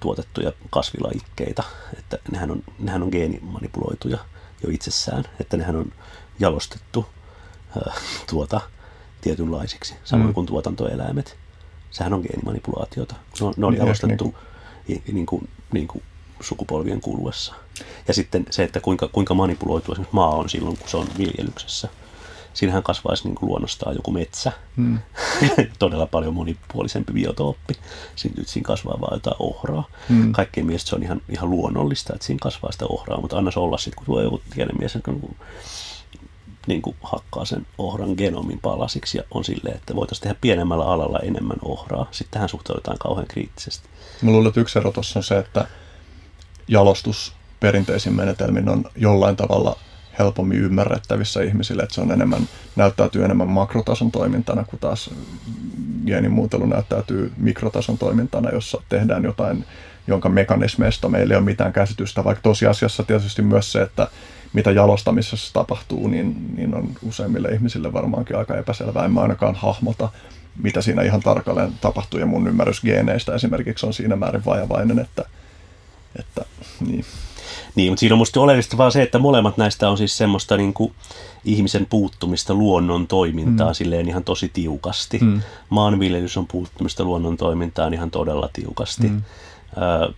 [0.00, 1.62] tuotettuja kasvilajikkeita,
[1.98, 4.18] että nehän on, nehän on geenimanipuloituja
[4.62, 5.92] jo itsessään, että nehän on
[6.38, 7.06] jalostettu
[7.76, 7.94] äh,
[8.30, 8.60] tuota,
[9.20, 10.34] tietynlaisiksi, samoin mm.
[10.34, 11.36] kuin tuotantoeläimet.
[11.90, 13.14] Sehän on geenimanipulaatiota.
[13.40, 14.34] Ne on, ne on niin, jalostettu
[14.86, 16.02] niin kuin, niin kuin, niin kuin
[16.40, 17.54] sukupolvien kuluessa.
[18.08, 21.88] Ja sitten se, että kuinka, kuinka manipuloitu esimerkiksi maa on silloin, kun se on viljelyksessä–
[22.54, 24.52] siinähän kasvaisi niin kuin luonnostaan joku metsä.
[24.76, 24.98] Hmm.
[25.78, 27.74] Todella paljon monipuolisempi biotooppi.
[28.16, 29.84] Siinä, siinä kasvaa vaan jotain ohraa.
[30.08, 30.32] Hmm.
[30.32, 33.60] Kaikkien mielestä se on ihan, ihan luonnollista, että siinä kasvaa sitä ohraa, mutta anna se
[33.60, 35.36] olla sitten, kun tuo joku tiedemies niin
[36.66, 41.18] niin kuin hakkaa sen ohran genomin palasiksi ja on silleen, että voitaisiin tehdä pienemmällä alalla
[41.18, 42.08] enemmän ohraa.
[42.10, 43.88] Sitten tähän suhtaudutaan kauhean kriittisesti.
[44.22, 45.66] Mä luulen, että yksi ero tuossa on se, että
[46.68, 49.76] jalostus perinteisin menetelmin on jollain tavalla–
[50.20, 55.10] helpommin ymmärrettävissä ihmisille, että se on enemmän, näyttäytyy enemmän makrotason toimintana, kun taas
[56.06, 59.64] geenimuutelu näyttäytyy mikrotason toimintana, jossa tehdään jotain,
[60.06, 64.08] jonka mekanismeista meillä ei ole mitään käsitystä, vaikka tosiasiassa tietysti myös se, että
[64.52, 69.04] mitä jalostamisessa tapahtuu, niin, niin on useimmille ihmisille varmaankin aika epäselvää.
[69.04, 70.08] En mä ainakaan hahmota,
[70.62, 75.24] mitä siinä ihan tarkalleen tapahtuu, ja mun ymmärrys geeneistä esimerkiksi on siinä määrin vajavainen, että,
[76.18, 76.44] että
[76.80, 77.04] niin.
[77.74, 80.74] Niin, mutta siinä on musta oleellista vaan se, että molemmat näistä on siis semmoista niin
[80.74, 80.92] kuin
[81.44, 83.74] ihmisen puuttumista luonnon toimintaan mm.
[83.74, 85.18] silleen ihan tosi tiukasti.
[85.18, 85.40] Mm.
[85.70, 89.08] Maanviljelys on puuttumista luonnon toimintaan ihan todella tiukasti.
[89.08, 89.16] Mm.
[89.16, 90.14] Äh,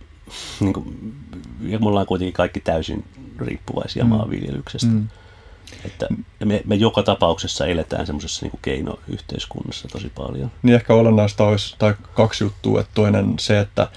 [0.59, 1.13] niin kuin,
[1.61, 3.05] ja me ollaan kuitenkin kaikki täysin
[3.39, 4.09] riippuvaisia mm.
[4.09, 4.87] maanviljelyksestä.
[4.91, 5.07] Mm.
[5.85, 6.07] Että
[6.45, 10.51] me, me joka tapauksessa eletään semmoisessa niin keinoyhteiskunnassa tosi paljon.
[10.63, 12.79] Niin ehkä olennaista olisi tai kaksi juttua.
[12.79, 13.87] Että toinen se, että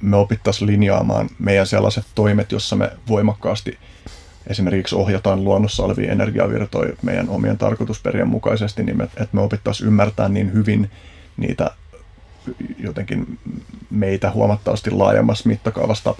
[0.00, 3.78] me opittaisiin linjaamaan meidän sellaiset toimet, jossa me voimakkaasti
[4.46, 10.28] esimerkiksi ohjataan luonnossa olevia energiavirtoja meidän omien tarkoitusperien mukaisesti, niin me, että me opittaisiin ymmärtää
[10.28, 10.90] niin hyvin
[11.36, 11.70] niitä
[12.78, 13.38] jotenkin
[13.90, 16.14] meitä huomattavasti laajemmassa mittakaavassa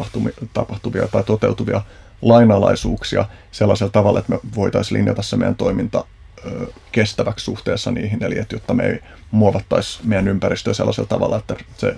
[0.52, 1.82] tapahtuvia, tai toteutuvia
[2.22, 6.04] lainalaisuuksia sellaisella tavalla, että me voitaisiin linjata se meidän toiminta
[6.92, 11.96] kestäväksi suhteessa niihin, eli että jotta me ei muovattaisi meidän ympäristöä sellaisella tavalla, että se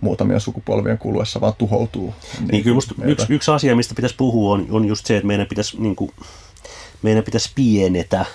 [0.00, 2.14] muutamien sukupolvien kuluessa vaan tuhoutuu.
[2.38, 5.26] Niin, niin kyllä musta yksi, yksi asia, mistä pitäisi puhua, on, on just se, että
[5.26, 6.10] meidän pitäisi, niin kuin,
[7.02, 8.26] meidän pitäisi pienetä,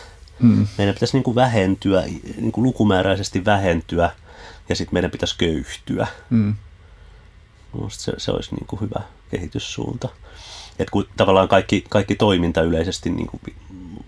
[0.41, 0.67] hmm.
[0.77, 2.01] meidän pitäisi niin kuin vähentyä,
[2.37, 4.11] niin kuin lukumääräisesti vähentyä,
[4.69, 6.07] ja sitten meidän pitäisi köyhtyä.
[6.29, 6.55] Hmm.
[7.89, 10.09] Se, se olisi niin kuin hyvä kehityssuunta.
[10.79, 13.41] Et kun tavallaan kaikki, kaikki toiminta yleisesti niin kuin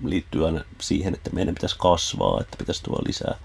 [0.04, 3.36] liittyy aina siihen, että meidän pitäisi kasvaa, että pitäisi tuoda lisää,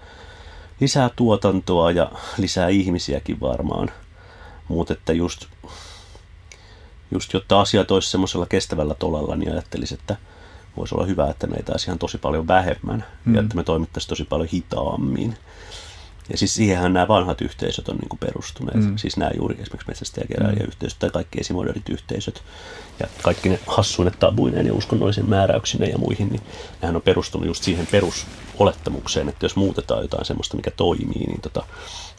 [0.79, 3.91] lisää tuotantoa ja lisää ihmisiäkin varmaan.
[4.67, 5.45] Mutta että just,
[7.11, 10.15] just jotta asiat olisi semmoisella kestävällä tolalla, niin ajattelisin, että
[10.77, 13.35] voisi olla hyvä, että meitä olisi ihan tosi paljon vähemmän mm.
[13.35, 15.37] ja että me toimittaisiin tosi paljon hitaammin.
[16.29, 18.85] Ja siis siihenhän nämä vanhat yhteisöt on niin kuin perustuneet.
[18.85, 18.97] Mm.
[18.97, 20.99] Siis nämä juuri esimerkiksi metsästäjäkeräilijäyhteisöt mm.
[20.99, 22.43] tai kaikki esimodernit yhteisöt.
[22.99, 26.41] Ja kaikki ne hassuine tabuineen ja uskonnollisen määräyksineen ja muihin, niin
[26.81, 31.63] nehän on perustunut just siihen perusolettamukseen, että jos muutetaan jotain semmoista, mikä toimii, niin tota,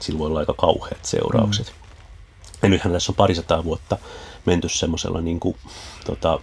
[0.01, 1.67] sillä voi olla aika kauheat seuraukset.
[1.67, 1.75] Mm.
[2.63, 3.99] Ja nythän tässä on parisataa vuotta
[4.47, 5.57] menty semmoisella niin kuin,
[6.07, 6.41] tota,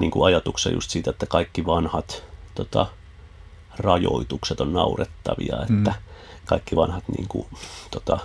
[0.00, 2.24] niin kuin ajatuksella just siitä, että kaikki vanhat
[2.54, 2.86] tota,
[3.78, 6.13] rajoitukset on naurettavia, että mm
[6.44, 7.46] kaikki vanhat niin kuin,
[7.90, 8.18] tota,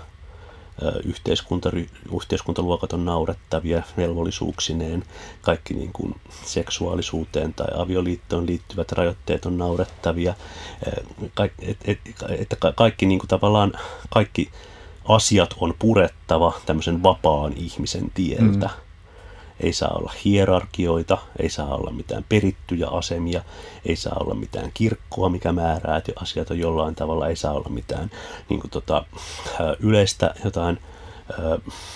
[1.05, 1.71] yhteiskunta,
[2.15, 5.03] yhteiskuntaluokat on naurettavia velvollisuuksineen,
[5.41, 10.33] kaikki niin kuin seksuaalisuuteen tai avioliittoon liittyvät rajoitteet on naurettavia,
[11.21, 13.73] että et, et, kaikki niin kuin tavallaan
[14.09, 14.49] kaikki
[15.07, 18.67] asiat on purettava tämmöisen vapaan ihmisen tieltä.
[18.67, 18.88] Mm
[19.59, 23.41] ei saa olla hierarkioita, ei saa olla mitään perittyjä asemia,
[23.85, 27.69] ei saa olla mitään kirkkoa, mikä määrää, että asiat on jollain tavalla, ei saa olla
[27.69, 28.11] mitään
[28.49, 29.05] niin kuin tota,
[29.79, 30.79] yleistä jotain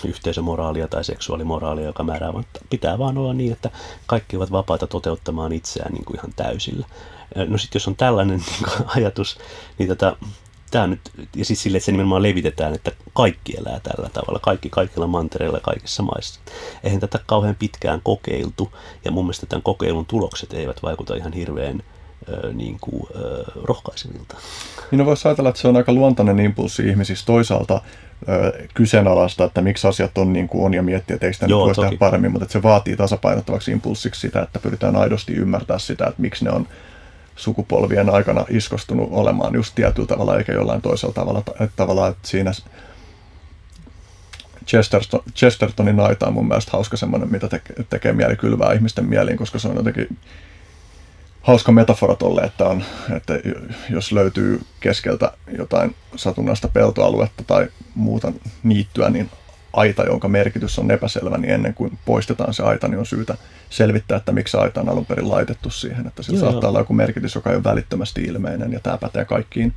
[0.04, 3.70] yhteisömoraalia tai seksuaalimoraalia, joka määrää, vaan pitää vaan olla niin, että
[4.06, 6.86] kaikki ovat vapaita toteuttamaan itseään niin kuin ihan täysillä.
[7.48, 9.38] No sitten jos on tällainen niin kuin, ajatus,
[9.78, 10.16] niin tota,
[10.74, 11.00] tämä nyt,
[11.36, 15.60] ja siis sille, että se nimenomaan levitetään, että kaikki elää tällä tavalla, kaikki kaikilla mantereilla
[15.60, 16.40] kaikissa maissa.
[16.84, 18.72] Eihän tätä kauhean pitkään kokeiltu,
[19.04, 21.82] ja mun mielestä tämän kokeilun tulokset eivät vaikuta ihan hirveän
[22.52, 23.02] niin kuin,
[23.62, 24.36] rohkaisevilta.
[24.90, 27.80] Niin no voisi ajatella, että se on aika luontainen impulssi ihmisissä toisaalta
[28.28, 31.68] ö, kyseenalaista, että miksi asiat on niin kuin on ja miettiä, että eikö sitä Joo,
[31.68, 36.06] nyt tehdä paremmin, mutta että se vaatii tasapainottavaksi impulssiksi sitä, että pyritään aidosti ymmärtää sitä,
[36.06, 36.68] että miksi ne on
[37.36, 41.38] sukupolvien aikana iskostunut olemaan just tietyllä tavalla eikä jollain toisella tavalla.
[41.38, 42.52] Että tavallaan, että siinä
[44.66, 49.38] Chesterton, Chestertonin naita on mun mielestä hauska semmoinen, mitä te, tekee mieli kylvää ihmisten mieliin,
[49.38, 50.18] koska se on jotenkin
[51.40, 52.84] hauska metafora tolle, että, on,
[53.16, 53.34] että
[53.90, 59.30] jos löytyy keskeltä jotain satunnaista peltoaluetta tai muuta niittyä, niin
[59.76, 63.36] aita, jonka merkitys on epäselvä, niin ennen kuin poistetaan se aita, niin on syytä
[63.70, 66.06] selvittää, että miksi aita on alun perin laitettu siihen.
[66.06, 69.24] Että sillä joo, saattaa olla joku merkitys, joka ei ole välittömästi ilmeinen, ja tämä pätee
[69.24, 69.74] kaikkiin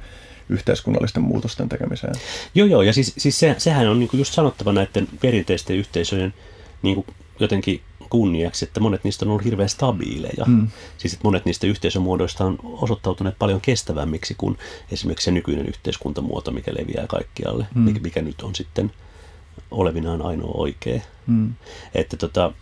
[0.49, 2.13] yhteiskunnallisten muutosten tekemiseen.
[2.55, 6.33] Joo, joo, ja siis, siis se, sehän on niinku just sanottava näiden perinteisten yhteisöjen
[6.81, 7.05] niinku
[7.39, 10.45] jotenkin kunniaksi, että monet niistä on ollut hirveän stabiileja.
[10.45, 10.67] Mm.
[10.97, 14.57] Siis että monet niistä yhteisömuodoista on osoittautuneet paljon kestävämmiksi kuin
[14.91, 17.81] esimerkiksi se nykyinen yhteiskuntamuoto, mikä leviää kaikkialle, mm.
[17.81, 18.91] mikä, mikä nyt on sitten–
[19.71, 21.01] olevinaan ainoa oikea.
[21.27, 21.53] Mm.
[21.95, 22.53] Että tota,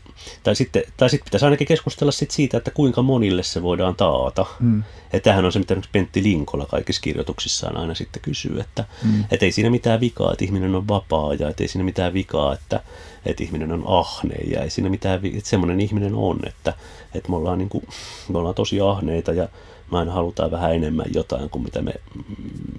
[0.44, 4.46] tai sitten, tai sitten pitäisi ainakin keskustella sit siitä, että kuinka monille se voidaan taata.
[4.60, 4.84] Mm.
[5.14, 9.24] Ja tämähän on se, mitä Pentti Linkola kaikissa kirjoituksissaan aina sitten kysyy, että mm.
[9.32, 12.54] et ei siinä mitään vikaa, että ihminen on vapaa ja et ei siinä mitään vikaa,
[12.54, 12.84] että,
[13.26, 16.74] että ihminen on ahne ja ei siinä mitään, että semmoinen ihminen on, että,
[17.14, 17.88] että me, ollaan niin kuin,
[18.30, 19.50] me ollaan tosi ahneita ja
[19.92, 21.94] me aina halutaan vähän enemmän jotain kuin mitä, me,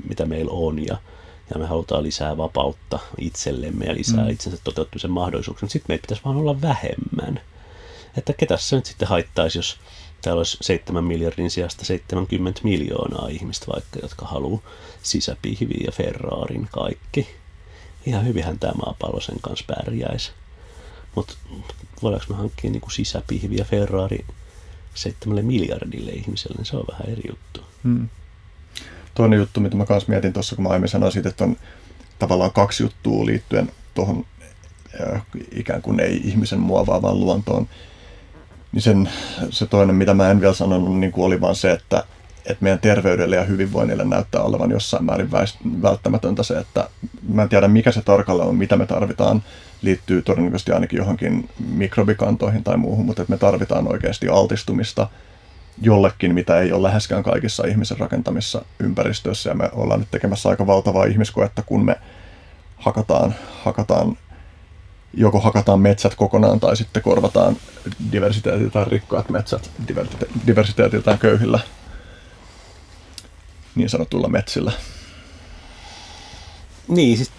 [0.08, 0.96] mitä meillä on ja,
[1.54, 4.30] ja me halutaan lisää vapautta itsellemme ja lisää mm.
[4.30, 7.40] itsensä toteuttamisen mahdollisuuksia, sitten meitä pitäisi vaan olla vähemmän.
[8.16, 9.76] Että ketä se nyt sitten haittaisi, jos
[10.22, 14.62] täällä olisi 7 miljardin sijasta 70 miljoonaa ihmistä vaikka, jotka haluaa
[15.02, 17.28] sisäpihviä ja Ferrarin kaikki.
[18.06, 20.32] Ihan hyvinhän tämä maapallo sen kanssa pärjäisi.
[21.14, 21.34] Mutta
[22.02, 24.24] voidaanko me hankkia niin sisäpihviä Ferrari
[24.94, 27.60] 7 miljardille ihmiselle, niin se on vähän eri juttu.
[27.82, 28.08] Mm
[29.16, 31.56] toinen juttu, mitä mä kanssa mietin tuossa, kun mä aiemmin sanoin että on
[32.18, 34.24] tavallaan kaksi juttua liittyen tuohon
[35.00, 35.22] äh,
[35.54, 37.68] ikään kuin ei ihmisen muovaavaan luontoon,
[38.72, 39.08] niin sen,
[39.50, 42.04] se toinen, mitä mä en vielä sanonut, niin oli vaan se, että,
[42.46, 45.30] että meidän terveydelle ja hyvinvoinnille näyttää olevan jossain määrin
[45.82, 46.88] välttämätöntä se, että
[47.28, 49.42] mä en tiedä mikä se tarkalleen on, mitä me tarvitaan,
[49.82, 55.08] liittyy todennäköisesti ainakin johonkin mikrobikantoihin tai muuhun, mutta että me tarvitaan oikeasti altistumista–
[55.82, 59.50] jollekin, mitä ei ole läheskään kaikissa ihmisen rakentamissa ympäristöissä.
[59.50, 61.96] Ja me ollaan nyt tekemässä aika valtavaa ihmiskoetta, kun me
[62.76, 63.34] hakataan,
[63.64, 64.18] hakataan
[65.14, 67.56] joko hakataan metsät kokonaan tai sitten korvataan
[68.12, 69.70] diversiteetiltään rikkaat metsät
[70.46, 71.60] diversiteetiltään köyhillä
[73.76, 74.72] niin sanotulla metsillä.
[76.88, 77.30] Niin, siis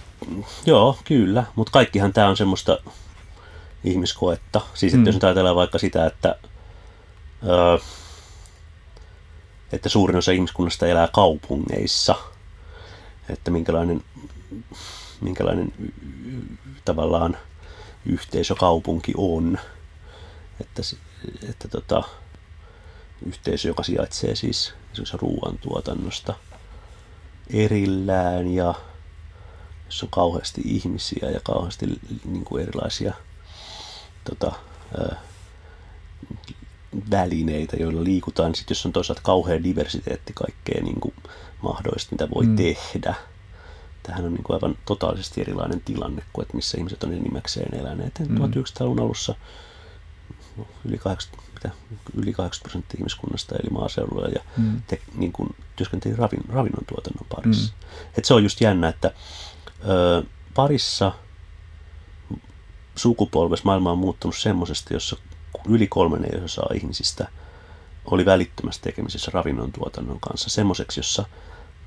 [0.66, 1.44] joo, kyllä.
[1.56, 2.78] Mutta kaikkihan tämä on semmoista
[3.84, 4.62] ihmiskoetta.
[4.74, 5.06] Siis että mm.
[5.06, 6.36] jos nyt ajatellaan vaikka sitä, että,
[7.48, 7.78] öö,
[9.72, 12.16] että suurin osa ihmiskunnasta elää kaupungeissa,
[13.30, 14.04] että minkälainen,
[15.22, 15.74] minkälainen
[16.86, 17.38] tavallaan
[18.06, 19.60] yhteisökaupunki on.
[20.62, 20.82] Että,
[21.50, 22.04] että tota,
[23.26, 26.34] yhteisö, joka sijaitsee siis esimerkiksi ruoantuotannosta
[27.54, 28.74] erillään ja
[29.86, 31.86] jossa on kauheasti ihmisiä ja kauheasti
[32.26, 33.14] niin kuin erilaisia
[34.24, 34.52] tota,
[35.00, 35.22] ää,
[37.12, 38.56] välineitä, joilla liikutaan.
[38.56, 41.14] Sitten jos on toisaalta kauhean diversiteetti kaikkea niin kuin
[41.62, 42.56] mahdollista, mitä voi mm.
[42.56, 43.16] tehdä.
[44.04, 48.20] Tähän on niin kuin aivan totaalisesti erilainen tilanne kuin että missä ihmiset on enimmäkseen eläneet.
[48.20, 48.38] Mm.
[48.38, 49.36] 1900-luvun alussa
[50.58, 51.76] no, yli 80, mitä,
[52.14, 54.82] yli 80 prosenttia ihmiskunnasta eli maaseudulla ja mm.
[54.88, 57.74] te, niin kuin, työskenteli ravin, ravinnon tuotannon parissa.
[57.74, 58.10] Mm.
[58.18, 59.12] Et se on just jännä, että
[59.90, 60.24] ö,
[60.54, 61.12] parissa
[62.96, 65.18] sukupolvessa maailma on muuttunut semmoisesta, jossa
[65.68, 67.28] yli kolmen osaa ihmisistä
[68.06, 71.26] oli välittömässä tekemisessä ravinnon tuotannon kanssa semmoiseksi, jossa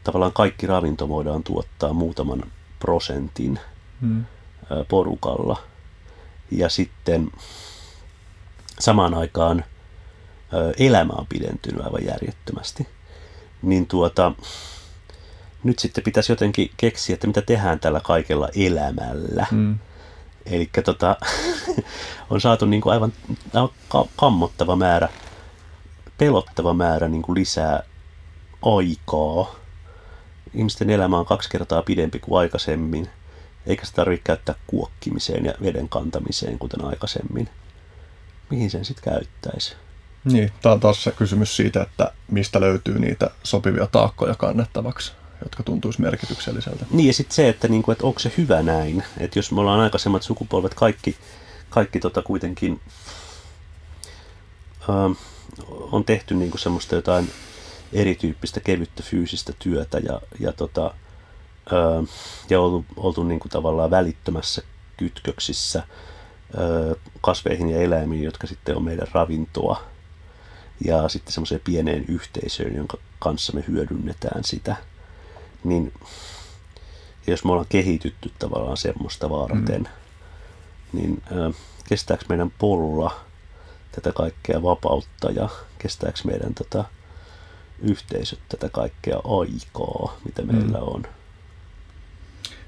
[0.05, 2.43] tavallaan kaikki ravinto voidaan tuottaa muutaman
[2.79, 3.59] prosentin
[4.01, 4.25] mm.
[4.89, 5.63] porukalla.
[6.51, 7.31] Ja sitten
[8.79, 9.65] samaan aikaan
[10.79, 12.89] elämä on pidentynyt aivan järjettömästi.
[13.63, 14.33] Niin tuota,
[15.65, 19.47] nyt sitten pitäisi jotenkin keksiä, että mitä tehdään tällä kaikella elämällä.
[19.51, 19.79] Mm.
[20.47, 21.17] Eli tota,
[22.31, 23.13] on saatu niin kuin aivan
[24.17, 25.09] kammottava määrä,
[26.19, 27.83] pelottava määrä niin kuin lisää
[28.63, 29.55] aikaa.
[30.55, 33.11] Ihmisten elämä on kaksi kertaa pidempi kuin aikaisemmin,
[33.67, 37.49] eikä se tarvitse käyttää kuokkimiseen ja veden kantamiseen, kuten aikaisemmin.
[38.51, 39.75] Mihin sen sitten käyttäisi?
[40.25, 45.13] Niin, tämä on taas se kysymys siitä, että mistä löytyy niitä sopivia taakkoja kannettavaksi
[45.43, 46.87] jotka tuntuisi merkitykselliseltä.
[46.91, 49.81] Niin ja sitten se, että, niinku, että onko se hyvä näin, että jos me ollaan
[49.81, 51.17] aikaisemmat sukupolvet kaikki,
[51.71, 52.81] kaikki tota kuitenkin
[54.89, 54.93] ö,
[55.69, 57.31] on tehty niinku semmoista jotain
[57.93, 60.95] erityyppistä kevyttä fyysistä työtä ja, ja, tota,
[61.73, 62.07] ö,
[62.51, 64.63] ja oltu, oltu niinku tavallaan välittömässä
[64.97, 65.83] kytköksissä
[66.59, 69.83] ö, kasveihin ja eläimiin, jotka sitten on meidän ravintoa
[70.85, 74.77] ja sitten semmoiseen pieneen yhteisöön, jonka kanssa me hyödynnetään sitä–
[75.65, 75.93] niin
[77.27, 81.01] jos me ollaan kehitytty tavallaan semmoista varten, mm.
[81.01, 81.53] niin ö,
[81.89, 83.21] kestääkö meidän polla
[83.93, 85.49] tätä kaikkea vapautta ja
[85.79, 86.85] kestääkö meidän tätä
[87.83, 90.55] yhteisöt tätä kaikkea aikaa, mitä mm.
[90.55, 91.07] meillä on.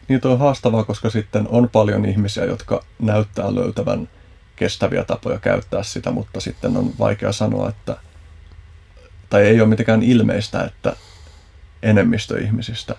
[0.09, 4.09] Niin tuo on haastavaa, koska sitten on paljon ihmisiä, jotka näyttää löytävän
[4.57, 7.97] kestäviä tapoja käyttää sitä, mutta sitten on vaikea sanoa, että
[9.31, 10.97] tai ei ole mitenkään ilmeistä, että
[11.83, 12.97] enemmistö ihmisistä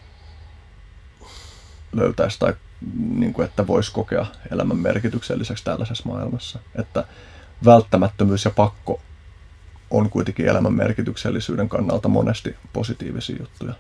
[1.92, 2.54] löytäisi tai
[3.10, 6.60] niin kuin, että voisi kokea elämän merkitykselliseksi tällaisessa maailmassa.
[6.76, 7.04] Että
[7.66, 9.02] välttämättömyys ja pakko
[9.92, 13.74] on kuitenkin elämän merkityksellisyyden kannalta monesti positiivisia juttuja.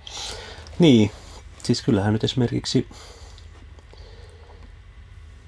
[0.80, 1.12] Niin,
[1.64, 2.88] siis kyllähän nyt esimerkiksi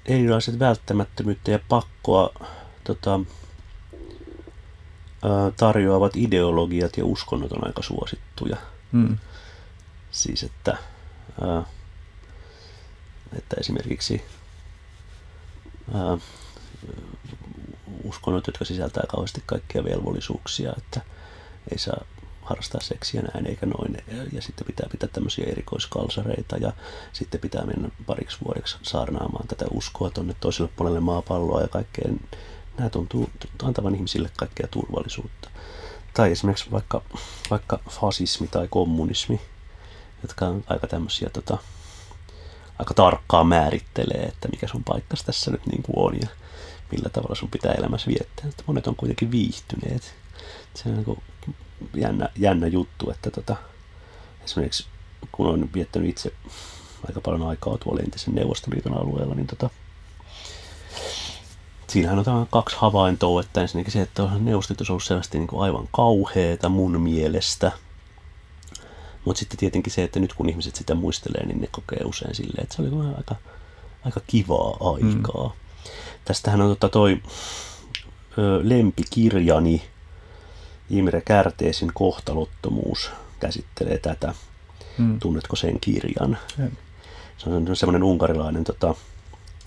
[0.06, 2.34] erilaiset välttämättömyyttä ja pakkoa
[2.84, 3.20] tota,
[5.56, 8.56] tarjoavat ideologiat ja uskonnot on aika suosittuja.
[8.92, 9.18] Hmm.
[10.16, 10.78] Siis että,
[11.40, 11.62] ää,
[13.38, 14.24] että esimerkiksi
[15.94, 16.18] ää,
[18.04, 21.00] uskonnot, jotka sisältää kauheasti kaikkia velvollisuuksia, että
[21.72, 22.04] ei saa
[22.42, 23.96] harrastaa seksiä näin eikä noin.
[24.32, 26.72] Ja sitten pitää pitää tämmöisiä erikoiskalsareita ja
[27.12, 32.10] sitten pitää mennä pariksi vuodeksi saarnaamaan tätä uskoa tuonne toiselle puolelle maapalloa ja kaikkea.
[32.78, 33.30] Nämä tuntuu
[33.62, 35.50] antavan ihmisille kaikkea turvallisuutta.
[36.14, 37.02] Tai esimerkiksi vaikka,
[37.50, 39.40] vaikka fasismi tai kommunismi,
[40.22, 41.58] jotka on aika tämmöisiä tota,
[42.78, 46.28] aika tarkkaan määrittelee, että mikä sun paikkas tässä nyt niin kuin on ja
[46.92, 48.48] millä tavalla sun pitää elämässä viettää.
[48.48, 50.14] Että monet on kuitenkin viihtyneet.
[50.74, 51.54] Se on niin
[51.94, 53.56] jännä, jännä juttu, että tota,
[54.44, 54.86] esimerkiksi
[55.32, 56.32] kun on viettänyt itse
[57.08, 59.70] aika paljon aikaa tuolla entisen Neuvostoliiton alueella, niin tota,
[61.88, 66.68] siinähän on kaksi havaintoa, että ensinnäkin se, että Neuvostoliitos on ollut selvästi niin aivan kauheeta
[66.68, 67.72] mun mielestä–
[69.26, 72.62] mutta sitten tietenkin se, että nyt kun ihmiset sitä muistelee, niin ne kokee usein silleen,
[72.62, 73.36] että se oli aika,
[74.04, 75.48] aika kivaa aikaa.
[75.48, 75.90] Mm.
[76.24, 77.22] Tästähän on tota toi
[78.38, 79.82] ö, lempikirjani,
[80.90, 83.10] Imre Kärteesin kohtalottomuus
[83.40, 84.34] käsittelee tätä.
[84.98, 85.18] Mm.
[85.18, 86.38] Tunnetko sen kirjan?
[86.58, 86.70] Mm.
[87.38, 88.94] Se on semmoinen unkarilainen tota,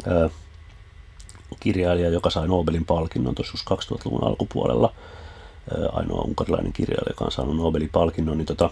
[0.08, 0.30] ö,
[1.60, 4.94] kirjailija, joka sai Nobelin palkinnon tuossa 2000-luvun alkupuolella.
[5.72, 8.70] Ö, ainoa unkarilainen kirjailija, joka on saanut Nobelin palkinnon, niin tota,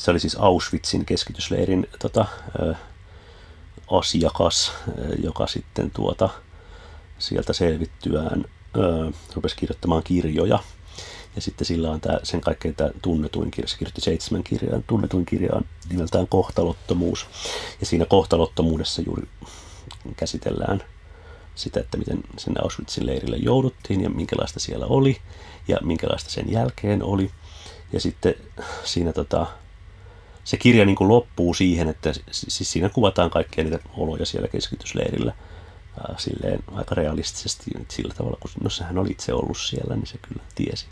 [0.00, 2.26] se oli siis Auschwitzin keskitysleirin tota,
[2.60, 2.74] ö,
[3.90, 4.72] asiakas,
[5.22, 6.28] joka sitten tuota,
[7.18, 8.44] sieltä selvittyään
[8.76, 10.58] ö, rupesi kirjoittamaan kirjoja.
[11.36, 15.26] Ja sitten sillä on tämä, sen kaikkein tämä tunnetuin kirja, se kirjoitti seitsemän kirjaa, tunnetuin
[15.26, 17.26] kirja on nimeltään Kohtalottomuus.
[17.80, 19.28] Ja siinä kohtalottomuudessa juuri
[20.16, 20.82] käsitellään
[21.54, 25.16] sitä, että miten sen Auschwitzin leirille jouduttiin ja minkälaista siellä oli
[25.68, 27.30] ja minkälaista sen jälkeen oli.
[27.92, 28.34] Ja sitten
[28.84, 29.46] siinä tota,
[30.50, 35.32] se kirja niin kuin loppuu siihen, että siis siinä kuvataan kaikkia niitä oloja siellä keskitysleirillä
[36.16, 40.42] silleen aika realistisesti sillä tavalla, kun no sehän oli itse ollut siellä, niin se kyllä
[40.54, 40.86] tiesi.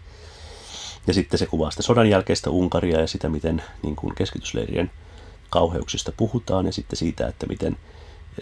[1.06, 4.90] Ja sitten se kuvaa sitä sodan jälkeistä Unkaria ja sitä, miten niin kuin keskitysleirien
[5.50, 7.76] kauheuksista puhutaan ja sitten siitä, että miten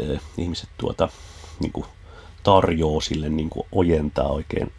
[0.01, 1.09] äh, ihmiset tuota,
[1.61, 1.87] niin kuin
[2.43, 4.73] tarjoaa sille niin kuin ojentaa oikein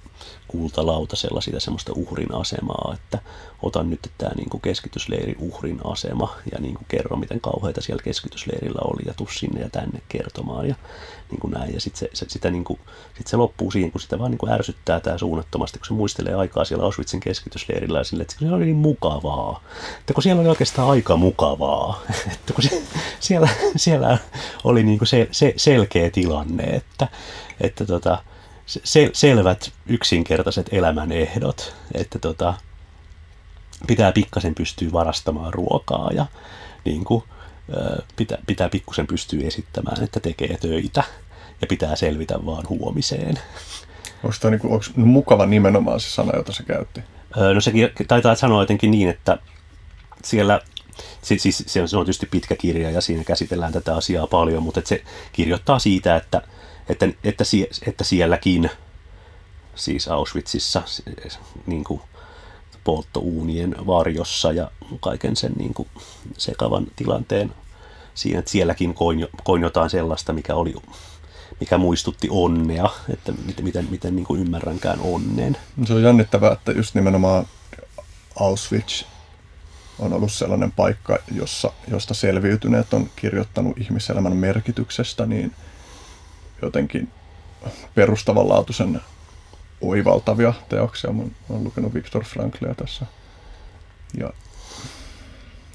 [0.48, 3.20] kultalautasella sitä semmoista uhrin asemaa, että
[3.62, 8.04] otan nyt tämä niin kuin keskitysleiri uhrin asema ja niin kuin kerro, miten kauheita siellä
[8.04, 10.76] keskitysleirillä oli ja tuu sinne ja tänne kertomaan ja
[11.32, 11.74] niin kuin näin.
[11.74, 12.80] Ja sitten se, se, sitä niin kuin,
[13.18, 16.34] sit se loppuu siihen, kun sitä vaan niin kuin ärsyttää tämä suunnattomasti, kun se muistelee
[16.34, 19.64] aikaa siellä Auschwitzin keskitysleirillä ja sille, että se oli niin mukavaa.
[20.00, 22.02] Että kun siellä oli oikeastaan aika mukavaa.
[22.34, 22.84] Että kun se,
[23.20, 24.18] siellä, siellä
[24.64, 27.08] oli niin kuin se, se, selkeä tilanne, että,
[27.62, 28.24] että tota,
[28.68, 32.54] sel- selvät yksinkertaiset elämän ehdot, että tota,
[33.88, 36.26] pitää pikkasen pystyä varastamaan ruokaa ja
[36.86, 37.24] niin kuin,
[38.16, 41.04] pitää, pitää pikkusen pystyä esittämään, että tekee töitä
[41.62, 43.40] ja pitää selvitä vaan huomiseen.
[44.24, 47.02] Onko tämä niin kuin, onko mukava nimenomaan se sana, jota se käytti?
[47.54, 47.72] No se
[48.08, 49.38] taitaa sanoa jotenkin niin, että
[50.24, 50.62] siellä
[51.22, 55.04] siis se on tietysti pitkä kirja ja siinä käsitellään tätä asiaa paljon, mutta se
[55.34, 56.42] kirjoittaa siitä, että
[56.90, 57.44] että, että,
[57.88, 58.70] että sielläkin,
[59.76, 60.84] siis Auschwitzissa,
[61.66, 62.02] niin kuin
[62.84, 65.88] polttouunien varjossa ja kaiken sen niin kuin
[66.38, 67.54] sekavan tilanteen
[68.14, 70.76] siinä, että sielläkin koin, koin jotain sellaista, mikä oli
[71.60, 75.58] mikä muistutti onnea, että miten, miten, miten niin kuin ymmärränkään onnen.
[75.86, 77.48] Se on jännittävää, että just nimenomaan
[78.40, 79.04] Auschwitz
[80.00, 85.52] on ollut sellainen paikka, jossa, josta selviytyneet on kirjoittanut ihmiselämän merkityksestä, niin–
[86.62, 87.12] jotenkin
[87.96, 89.02] perustavanlaatuisen
[89.82, 91.12] oivaltavia teoksia.
[91.12, 93.06] Mä olen lukenut Viktor Franklia tässä.
[94.18, 94.30] Ja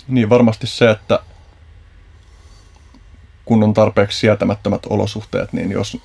[0.09, 1.21] niin varmasti se, että
[3.45, 5.97] kun on tarpeeksi sietämättömät olosuhteet, niin jos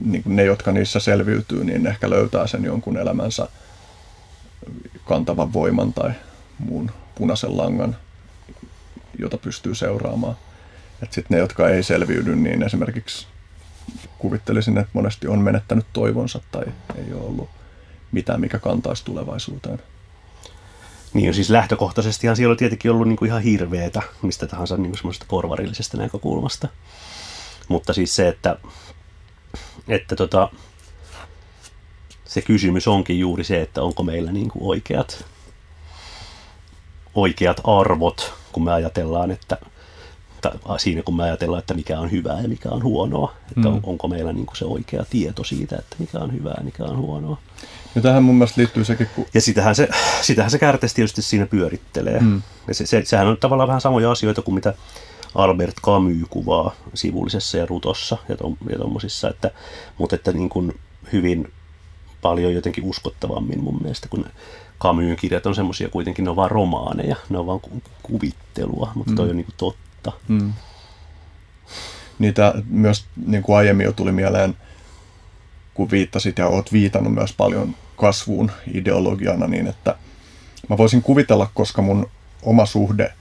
[0.00, 3.48] niin ne, jotka niissä selviytyy, niin ehkä löytää sen jonkun elämänsä
[5.04, 6.10] kantavan voiman tai
[6.58, 7.96] muun punaisen langan,
[9.18, 10.36] jota pystyy seuraamaan.
[11.10, 13.26] Sitten ne, jotka ei selviydy, niin esimerkiksi
[14.18, 16.64] kuvittelisin, että monesti on menettänyt toivonsa tai
[16.96, 17.48] ei ole ollut
[18.12, 19.78] mitään, mikä kantaisi tulevaisuuteen.
[21.14, 25.26] Niin, siis lähtökohtaisestihan siellä on tietenkin ollut niin kuin ihan hirveetä mistä tahansa niin semmoisesta
[25.28, 26.68] porvarillisesta näkökulmasta.
[27.68, 28.56] Mutta siis se, että,
[29.88, 30.48] että tota,
[32.24, 35.24] se kysymys onkin juuri se, että onko meillä niin kuin oikeat,
[37.14, 39.58] oikeat arvot, kun me ajatellaan, että
[40.78, 43.34] siinä kun me ajatellaan, että mikä on hyvää ja mikä on huonoa.
[43.56, 43.80] Että mm.
[43.82, 46.96] onko meillä niin kuin se oikea tieto siitä, että mikä on hyvää ja mikä on
[46.96, 47.38] huonoa.
[47.94, 49.26] Ja tähän mun mielestä liittyy sekin, kun...
[49.34, 49.88] Ja sitähän se,
[50.22, 52.20] sitähän se kärteesti tietysti siinä pyörittelee.
[52.20, 52.42] Mm.
[52.68, 54.74] Ja se, se, sehän on tavallaan vähän samoja asioita kuin mitä
[55.34, 59.50] Albert Camus kuvaa sivullisessa ja rutossa ja, tom, ja tommosissa, että,
[59.98, 60.80] mutta että niin kuin
[61.12, 61.52] hyvin
[62.22, 64.26] paljon jotenkin uskottavammin mun mielestä, kun
[64.80, 67.60] Camusin kirjat on semmoisia kuitenkin, ne on vaan romaaneja, ne on vaan
[68.02, 69.16] kuvittelua, mutta mm.
[69.16, 70.32] toi on niin kuin totta kautta.
[70.32, 70.52] Mm.
[72.18, 74.56] Niitä myös niin kuin aiemmin jo tuli mieleen,
[75.74, 79.96] kun viittasit ja oot viitannut myös paljon kasvuun ideologiana, niin että
[80.68, 82.10] mä voisin kuvitella, koska mun
[82.42, 83.12] oma suhde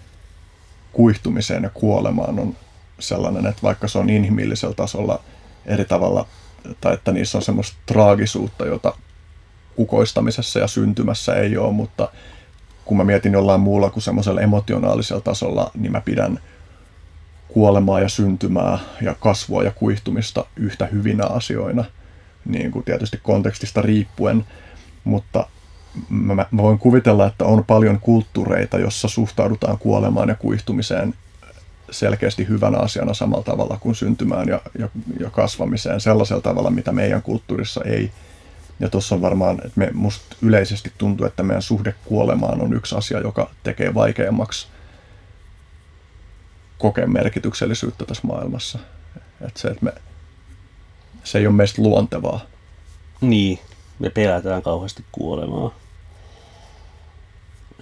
[0.91, 2.55] kuihtumiseen ja kuolemaan on
[2.99, 5.19] sellainen, että vaikka se on inhimillisellä tasolla
[5.65, 6.27] eri tavalla,
[6.81, 8.93] tai että niissä on semmoista traagisuutta, jota
[9.75, 12.09] kukoistamisessa ja syntymässä ei ole, mutta
[12.85, 16.39] kun mä mietin jollain muulla kuin semmoisella emotionaalisella tasolla, niin mä pidän–
[17.53, 21.85] kuolemaa ja syntymää ja kasvua ja kuihtumista yhtä hyvinä asioina,
[22.45, 24.45] niin kuin tietysti kontekstista riippuen,
[25.03, 25.47] mutta
[26.09, 31.13] mä, mä voin kuvitella, että on paljon kulttuureita, jossa suhtaudutaan kuolemaan ja kuihtumiseen
[31.91, 34.89] selkeästi hyvänä asiana samalla tavalla kuin syntymään ja, ja,
[35.19, 38.11] ja kasvamiseen sellaisella tavalla, mitä meidän kulttuurissa ei.
[38.79, 42.95] Ja tuossa on varmaan, että me, musta yleisesti tuntuu, että meidän suhde kuolemaan on yksi
[42.95, 44.67] asia, joka tekee vaikeammaksi
[46.83, 48.79] kokea merkityksellisyyttä tässä maailmassa.
[49.41, 49.93] Että se, että me,
[51.23, 52.39] se ei ole meistä luontevaa.
[53.21, 53.59] Niin,
[53.99, 55.73] me pelätään kauheasti kuolemaa.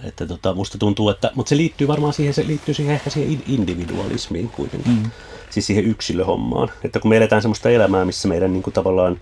[0.04, 3.42] Että tota, musta tuntuu, että, mutta se liittyy varmaan siihen, se liittyy siihen ehkä siihen
[3.46, 4.92] individualismiin kuitenkin.
[4.92, 5.10] Mm.
[5.50, 6.70] Siis siihen yksilöhommaan.
[6.84, 9.20] Että kun me eletään semmoista elämää, missä meidän niin kuin, tavallaan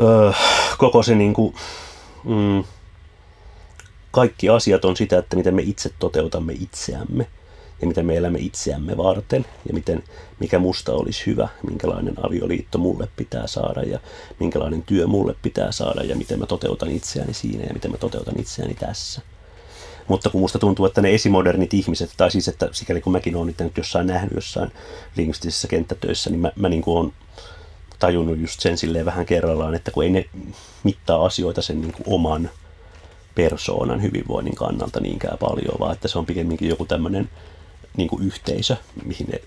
[0.00, 0.32] öö,
[0.78, 1.54] koko se niin kuin,
[2.24, 2.64] mm,
[4.10, 7.26] kaikki asiat on sitä, että miten me itse toteutamme itseämme
[7.82, 10.04] ja miten me elämme itseämme varten ja miten,
[10.40, 13.98] mikä musta olisi hyvä, minkälainen avioliitto mulle pitää saada ja
[14.40, 18.40] minkälainen työ mulle pitää saada ja miten mä toteutan itseäni siinä ja miten mä toteutan
[18.40, 19.22] itseäni tässä.
[20.08, 23.46] Mutta kun musta tuntuu, että ne esimodernit ihmiset, tai siis että sikäli kun mäkin olen
[23.46, 24.72] niitä nyt jossain nähnyt jossain
[25.16, 27.12] lingvistisessä kenttätöissä, niin mä, mä niin kuin olen
[27.98, 30.24] tajunnut just sen silleen vähän kerrallaan, että kun ei ne
[30.84, 32.50] mittaa asioita sen niin kuin oman
[33.34, 37.30] persoonan hyvinvoinnin kannalta niinkään paljon, vaan että se on pikemminkin joku tämmöinen
[37.96, 39.40] niin kuin yhteisö, mihin ne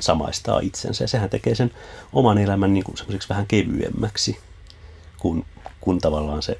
[0.00, 1.04] samaistaa itsensä.
[1.04, 1.70] Ja sehän tekee sen
[2.12, 2.96] oman elämän niin kuin
[3.28, 4.38] vähän kevyemmäksi,
[5.18, 5.44] kun,
[5.80, 6.58] kun tavallaan se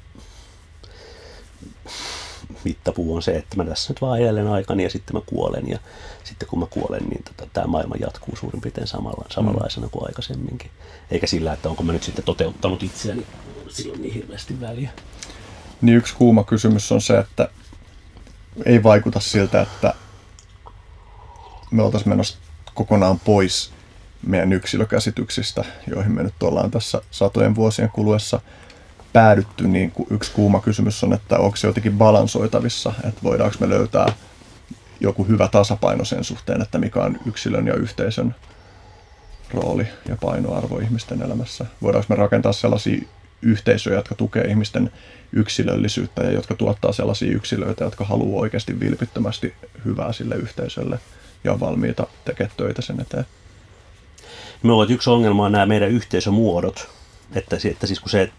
[2.63, 5.69] mittapuu on se, että mä tässä nyt vaan elän aikani ja sitten mä kuolen.
[5.69, 5.79] Ja
[6.23, 10.71] sitten kun mä kuolen, niin tota, tämä maailma jatkuu suurin piirtein samalla, samanlaisena kuin aikaisemminkin.
[11.11, 13.25] Eikä sillä, että onko mä nyt sitten toteuttanut itseäni,
[13.69, 14.89] sillä on niin hirveästi väliä.
[15.81, 17.49] Niin yksi kuuma kysymys on se, että
[18.65, 19.93] ei vaikuta siltä, että
[21.71, 22.37] me oltaisiin menossa
[22.73, 23.71] kokonaan pois
[24.27, 28.41] meidän yksilökäsityksistä, joihin me nyt ollaan tässä satojen vuosien kuluessa
[29.13, 34.13] päädytty, niin yksi kuuma kysymys on, että onko se jotenkin balansoitavissa, että voidaanko me löytää
[34.99, 38.35] joku hyvä tasapaino sen suhteen, että mikä on yksilön ja yhteisön
[39.53, 41.65] rooli ja painoarvo ihmisten elämässä.
[41.81, 43.01] Voidaanko me rakentaa sellaisia
[43.41, 44.91] yhteisöjä, jotka tukee ihmisten
[45.33, 49.53] yksilöllisyyttä ja jotka tuottaa sellaisia yksilöitä, jotka haluaa oikeasti vilpittömästi
[49.85, 50.99] hyvää sille yhteisölle
[51.43, 53.25] ja on valmiita tekemään töitä sen eteen.
[54.63, 56.89] Me ovat yksi ongelma on nämä meidän yhteisömuodot,
[57.35, 58.31] että, että siis kun se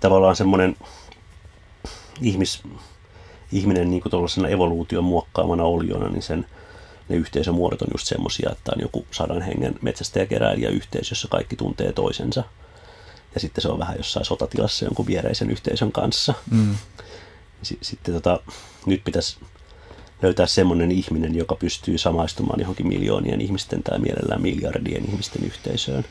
[0.00, 0.76] tavallaan semmoinen
[2.20, 2.62] ihmis,
[3.52, 6.46] ihminen niin kuin evoluution muokkaamana oliona, niin sen,
[7.08, 11.92] ne yhteisömuodot on just semmoisia, että on joku sadan hengen metsästäjäkeräilijä yhteisö, jossa kaikki tuntee
[11.92, 12.44] toisensa.
[13.34, 16.34] Ja sitten se on vähän jossain sotatilassa jonkun viereisen yhteisön kanssa.
[16.50, 16.74] Mm.
[17.62, 18.40] Sitten tota,
[18.86, 19.38] nyt pitäisi
[20.22, 26.04] löytää semmoinen ihminen, joka pystyy samaistumaan johonkin miljoonien ihmisten tai mielellään miljardien ihmisten yhteisöön,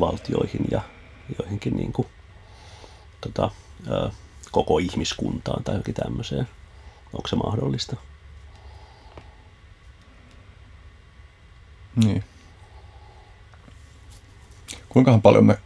[0.00, 0.80] valtioihin ja
[1.38, 2.08] joihinkin niin kuin,
[3.20, 3.50] tota,
[4.50, 6.48] koko ihmiskuntaan tai johonkin tämmöiseen.
[7.12, 7.96] Onko se mahdollista?
[12.04, 12.24] Niin.
[14.88, 15.58] Kuinkahan paljon me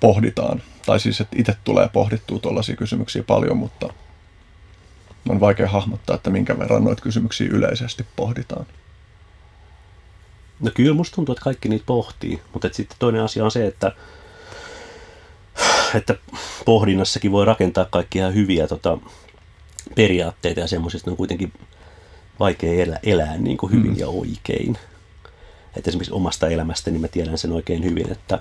[0.00, 3.88] pohditaan, tai siis että itse tulee pohdittua tuollaisia kysymyksiä paljon, mutta
[5.28, 8.66] on vaikea hahmottaa, että minkä verran noita kysymyksiä yleisesti pohditaan.
[10.60, 13.92] No kyllä musta tuntuu, että kaikki niitä pohtii, mutta sitten toinen asia on se, että,
[15.94, 16.14] että
[16.64, 18.98] pohdinnassakin voi rakentaa kaikkia hyviä tota,
[19.94, 21.52] periaatteita ja semmoisista on kuitenkin
[22.40, 23.98] vaikea elää, elää niin kuin hyvin mm.
[23.98, 24.78] ja oikein.
[25.76, 28.38] Että esimerkiksi omasta elämästäni mä tiedän sen oikein hyvin, että,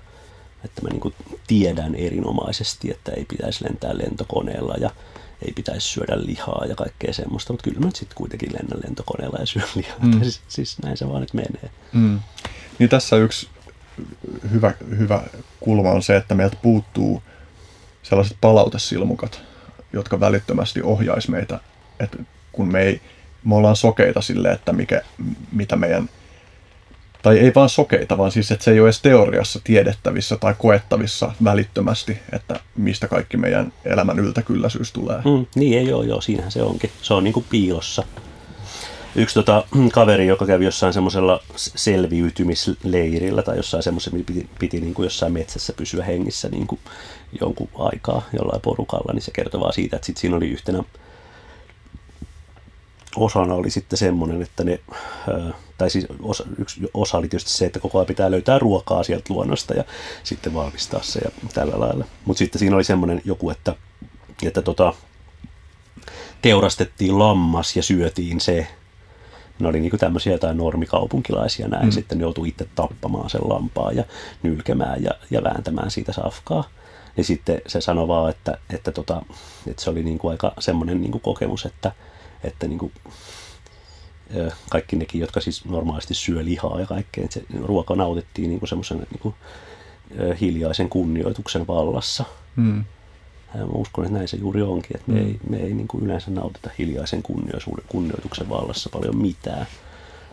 [0.66, 1.14] että mä niin kuin
[1.48, 4.90] tiedän erinomaisesti, että ei pitäisi lentää lentokoneella ja
[5.46, 9.38] ei pitäisi syödä lihaa ja kaikkea semmoista, mutta kyllä mä nyt sitten kuitenkin lennän lentokoneella
[9.40, 10.00] ja syön lihaa.
[10.00, 10.22] Mm.
[10.22, 11.72] Siis, siis näin se vaan nyt menee.
[11.94, 12.20] Mm.
[12.80, 13.50] Niin tässä yksi
[14.52, 15.24] hyvä, hyvä
[15.60, 17.24] kulma on se, että meiltä puuttuu
[18.04, 19.42] sellaiset palautesilmukat,
[19.94, 21.60] jotka välittömästi ohjaisi meitä,
[22.00, 22.18] että
[22.52, 23.02] kun me, ei,
[23.44, 25.02] me ollaan sokeita sille, että mikä,
[25.52, 26.10] mitä meidän–
[27.22, 31.32] tai ei vaan sokeita, vaan siis, että se ei ole edes teoriassa tiedettävissä tai koettavissa
[31.44, 35.18] välittömästi, että mistä kaikki meidän elämän yltäkylläisyys tulee.
[35.18, 36.92] Mm, niin ei ole, joo, siinähän se onkin.
[37.02, 38.04] Se on niin kuin piilossa.
[39.16, 39.64] Yksi tota,
[39.94, 45.74] kaveri, joka kävi jossain semmoisella selviytymisleirillä tai jossain semmoisessa, piti, piti niin kuin jossain metsässä
[45.74, 46.80] pysyä hengissä niin kuin
[47.42, 50.84] jonkun aikaa jollain porukalla, niin se kertoo vaan siitä, että sit siinä oli yhtenä
[53.16, 54.80] osana oli sitten semmoinen, että ne,
[55.82, 59.34] tai siis osa, yksi osa oli tietysti se, että koko ajan pitää löytää ruokaa sieltä
[59.34, 59.84] luonnosta ja
[60.24, 62.06] sitten valmistaa se ja tällä lailla.
[62.26, 63.76] Mutta sitten siinä oli semmoinen joku, että,
[64.44, 64.94] että tota,
[66.42, 68.68] teurastettiin lammas ja syötiin se.
[69.60, 71.86] Ne oli niinku tämmöisiä jotain normikaupunkilaisia näin.
[71.86, 71.92] Mm.
[71.92, 74.04] Sitten ne joutui itse tappamaan sen lampaa ja
[74.44, 76.64] nylkemään ja, ja vääntämään siitä safkaa.
[77.18, 79.22] Niin sitten se sanoi vaan, että, että, tota,
[79.68, 81.92] että se oli niinku aika semmoinen niinku kokemus, että,
[82.44, 82.92] että niin kuin,
[84.70, 88.98] kaikki nekin, jotka siis normaalisti syö lihaa ja kaikkea, että se ruoka nautittiin niin semmoisen
[88.98, 89.36] niin kuin,
[90.42, 92.26] hiljaisen kunnioituksen vallassa.
[92.56, 92.84] Hmm.
[93.56, 95.28] Mä uskon, että näin se juuri onkin, että me hmm.
[95.28, 97.24] ei, me ei niin kuin yleensä nautita hiljaisen
[97.88, 99.68] kunnioituksen vallassa paljon mitään,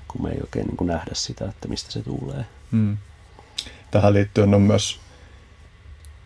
[0.09, 2.45] kun me ei oikein niin kuin nähdä sitä, että mistä se tulee.
[2.73, 2.97] Hmm.
[3.91, 5.01] Tähän liittyen on myös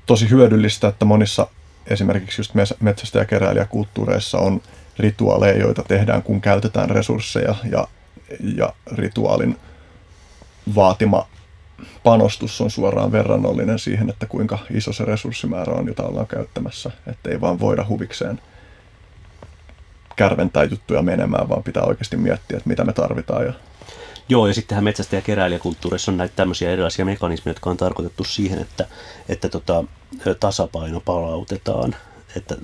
[0.07, 1.47] tosi hyödyllistä, että monissa
[1.87, 4.62] esimerkiksi just metsästä- ja keräilijäkulttuureissa on
[4.99, 7.88] rituaaleja, joita tehdään, kun käytetään resursseja ja,
[8.57, 9.57] ja rituaalin
[10.74, 11.26] vaatima
[12.03, 16.90] panostus on suoraan verrannollinen siihen, että kuinka iso se resurssimäärä on, jota ollaan käyttämässä.
[17.07, 18.40] Että ei vaan voida huvikseen
[20.16, 23.47] kärventää juttuja menemään, vaan pitää oikeasti miettiä, että mitä me tarvitaan.
[23.47, 23.53] Ja...
[24.28, 28.59] Joo, ja sittenhän metsästä- ja keräilijäkulttuurissa on näitä tämmöisiä erilaisia mekanismeja, jotka on tarkoitettu siihen,
[28.59, 28.86] että,
[29.28, 29.84] että tota,
[30.40, 31.97] tasapaino palautetaan.
[32.36, 32.57] Että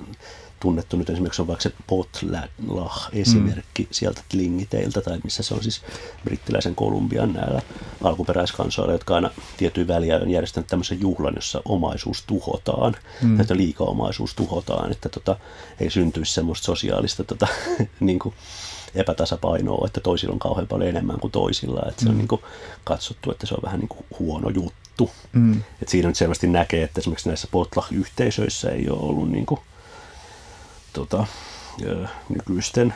[0.59, 3.87] tunnettu nyt esimerkiksi on vaikka se Potlah-esimerkki mm.
[3.91, 5.81] sieltä Tlingiteiltä, tai missä se on siis
[6.23, 7.61] brittiläisen Kolumbian näillä
[8.03, 13.39] alkuperäiskansoilla, jotka aina tietyin väliä on järjestänyt tämmöisen juhlan, jossa omaisuus tuhotaan, mm.
[13.39, 15.35] että liikaomaisuus tuhotaan, että tota,
[15.79, 17.47] ei syntyisi semmoista sosiaalista tota,
[17.99, 18.35] niin kuin
[18.95, 22.17] epätasapainoa, että toisilla on kauhean paljon enemmän kuin toisilla, että se on mm.
[22.17, 22.41] niin kuin
[22.83, 25.11] katsottu, että se on vähän niin kuin huono juttu.
[25.33, 25.63] Mm.
[25.81, 29.59] Et siinä nyt selvästi näkee, että esimerkiksi näissä potlah-yhteisöissä ei ole ollut niin kuin
[30.93, 31.25] tota,
[32.29, 32.93] nykyisten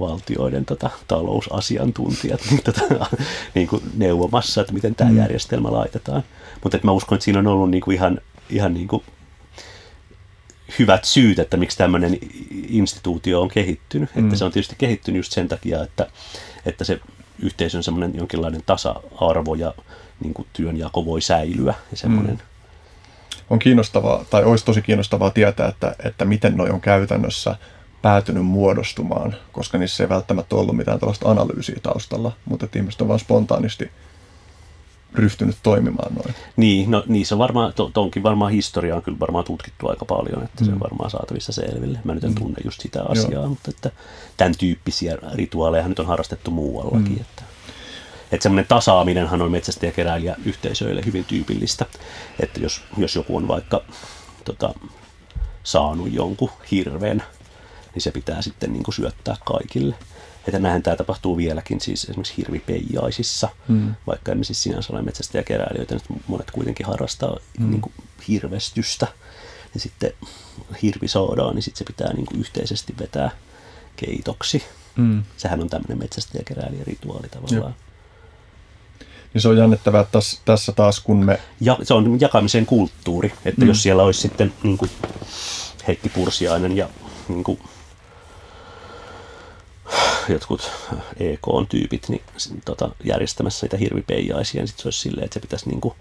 [0.00, 3.06] valtioiden tota, talousasiantuntijat niin, tota,
[3.54, 5.16] niin kuin neuvomassa, että miten tämä mm.
[5.16, 6.24] järjestelmä laitetaan.
[6.62, 9.02] Mutta mä uskon, että siinä on ollut niin kuin ihan, ihan niin kuin
[10.78, 12.18] hyvät syyt, että miksi tämmöinen
[12.68, 14.14] instituutio on kehittynyt.
[14.14, 14.24] Mm.
[14.24, 16.06] Että se on tietysti kehittynyt just sen takia, että,
[16.66, 17.00] että se
[17.38, 19.74] yhteisön semmoinen jonkinlainen tasa-arvo ja
[20.20, 22.53] niin kuin työnjako voi säilyä ja semmoinen mm
[23.54, 27.56] on kiinnostavaa, tai olisi tosi kiinnostavaa tietää, että, että miten noi on käytännössä
[28.02, 33.08] päätynyt muodostumaan, koska niissä ei välttämättä ollut mitään tällaista analyysiä taustalla, mutta että ihmiset on
[33.08, 33.90] vain spontaanisti
[35.14, 36.34] ryhtynyt toimimaan noin.
[36.56, 40.60] Niin, no niissä varmaan, to, tonkin varmaan historiaa on kyllä varmaan tutkittu aika paljon, että
[40.60, 40.64] mm.
[40.64, 40.82] se on mm.
[40.82, 41.98] varmaan saatavissa selville.
[42.04, 42.34] Mä nyt en mm.
[42.34, 43.48] tunne just sitä asiaa, Joo.
[43.48, 43.90] mutta että
[44.36, 47.12] tämän tyyppisiä rituaaleja nyt on harrastettu muuallakin.
[47.12, 47.20] Mm.
[47.20, 47.42] Että
[48.32, 51.86] että semmoinen tasaaminenhan on metsästäjäkeräilijä yhteisöille hyvin tyypillistä.
[52.40, 53.84] Että jos, jos joku on vaikka
[54.44, 54.74] tota,
[55.62, 57.22] saanut jonkun hirven,
[57.94, 59.94] niin se pitää sitten niin kuin syöttää kaikille.
[60.46, 63.94] Että näinhän tämä tapahtuu vieläkin siis esimerkiksi hirvipeijaisissa, hmm.
[64.06, 67.70] vaikka emme siis sinänsä ole metsästäjäkeräilijöitä, nyt monet kuitenkin harrastaa hmm.
[67.70, 67.92] niin kuin
[68.28, 69.06] hirvestystä.
[69.74, 70.12] Ja sitten
[70.82, 73.30] hirvi saadaan, niin sitten se pitää niin kuin yhteisesti vetää
[73.96, 74.62] keitoksi.
[74.96, 75.22] Hmm.
[75.36, 77.74] Sehän on tämmöinen metsästäjäkeräilijä rituaali tavallaan.
[79.34, 81.40] Niin se on jännittävää tässä, tässä taas, kun me...
[81.60, 83.68] Ja, se on jakamisen kulttuuri, että mm.
[83.68, 84.90] jos siellä olisi sitten niin kuin
[85.86, 86.88] Heikki Pursiainen ja
[87.28, 87.58] niin kuin,
[90.28, 90.70] jotkut
[91.16, 92.22] EK-tyypit niin,
[92.64, 95.94] tota, järjestämässä niitä hirvipeijaisia, niin sitten se olisi silleen, että se pitäisi niin kuin,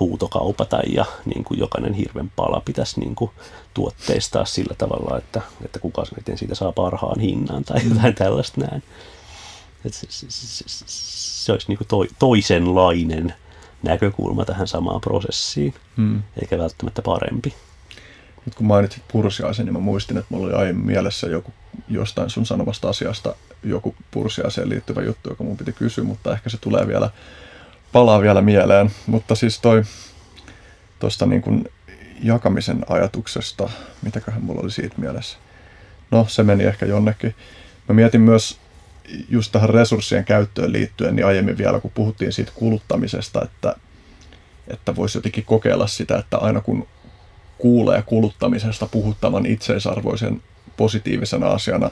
[0.00, 3.30] huutokaupata ja niin kuin jokainen hirven pala pitäisi niin kuin,
[3.74, 7.94] tuotteistaa sillä tavalla, että, että kuka miten siitä saa parhaan hinnan tai mm.
[7.94, 8.82] jotain tällaista näin.
[9.84, 13.34] Et se, se, se, se olisi niin kuin to, toisenlainen
[13.82, 16.22] näkökulma tähän samaan prosessiin, hmm.
[16.42, 17.54] eikä välttämättä parempi.
[18.46, 21.52] Nyt kun mainitsit pursiaisen, niin mä muistin, että mulla oli aiemmin mielessä joku
[21.88, 26.58] jostain sun sanomasta asiasta joku pursiaiseen liittyvä juttu, joka mun piti kysyä, mutta ehkä se
[26.58, 27.10] tulee vielä,
[27.92, 28.90] palaa vielä mieleen.
[29.06, 29.82] Mutta siis toi
[30.98, 31.68] tuosta niin kuin
[32.22, 33.70] jakamisen ajatuksesta,
[34.02, 35.38] mitäköhän mulla oli siitä mielessä.
[36.10, 37.34] No, se meni ehkä jonnekin.
[37.88, 38.58] Mä mietin myös
[39.28, 43.76] just tähän resurssien käyttöön liittyen, niin aiemmin vielä kun puhuttiin siitä kuluttamisesta, että,
[44.68, 46.88] että voisi jotenkin kokeilla sitä, että aina kun
[47.58, 50.42] kuulee kuluttamisesta puhuttavan itseisarvoisen
[50.76, 51.90] positiivisena asiana,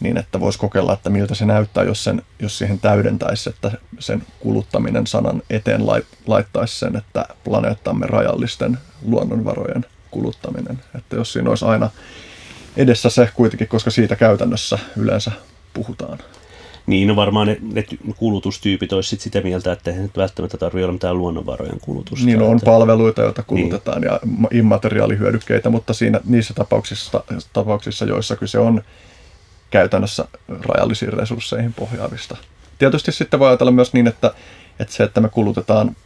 [0.00, 4.22] niin että voisi kokeilla, että miltä se näyttää, jos, sen, jos siihen täydentäisi, että sen
[4.40, 5.86] kuluttaminen sanan eteen
[6.26, 10.80] laittaisi sen, että planeettamme rajallisten luonnonvarojen kuluttaminen.
[10.94, 11.90] Että jos siinä olisi aina
[12.76, 15.32] edessä se kuitenkin, koska siitä käytännössä yleensä
[15.76, 16.18] puhutaan.
[16.86, 17.84] Niin, no varmaan ne, ne
[18.16, 22.26] kulutustyypit olisi sit sitä mieltä, että ei nyt välttämättä tarvitse olla mitään luonnonvarojen kulutusta.
[22.26, 24.10] Niin, no, on palveluita, joita kulutetaan niin.
[24.12, 24.20] ja
[24.50, 28.82] immateriaalihyödykkeitä, mutta siinä, niissä tapauksissa, tapauksissa, joissa kyse on
[29.70, 32.36] käytännössä rajallisiin resursseihin pohjaavista.
[32.78, 34.34] Tietysti sitten voi ajatella myös niin, että,
[34.78, 35.96] että se, että me kulutetaan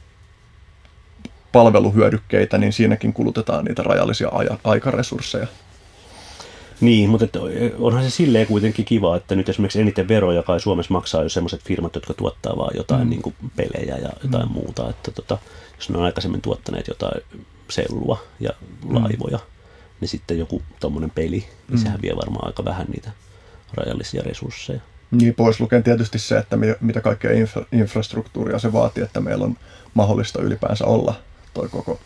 [1.53, 5.47] palveluhyödykkeitä, niin siinäkin kulutetaan niitä rajallisia aja, aikaresursseja.
[6.81, 7.27] Niin, mutta
[7.79, 11.63] onhan se silleen kuitenkin kiva, että nyt esimerkiksi eniten veroja kai Suomessa maksaa jo sellaiset
[11.63, 13.11] firmat, jotka tuottaa vaan jotain mm.
[13.11, 14.53] niin kuin pelejä ja jotain mm.
[14.53, 14.91] muuta.
[14.91, 15.39] Että tota,
[15.77, 17.23] jos ne on aikaisemmin tuottaneet jotain
[17.69, 18.95] sellua ja mm.
[18.95, 19.39] laivoja,
[20.01, 21.79] niin sitten joku tuommoinen peli, niin mm.
[21.79, 23.11] sehän vie varmaan aika vähän niitä
[23.75, 24.81] rajallisia resursseja.
[25.11, 29.57] Niin, pois lukien tietysti se, että mitä kaikkea infra- infrastruktuuria se vaatii, että meillä on
[29.95, 31.15] mahdollista ylipäänsä olla
[31.55, 32.01] toi koko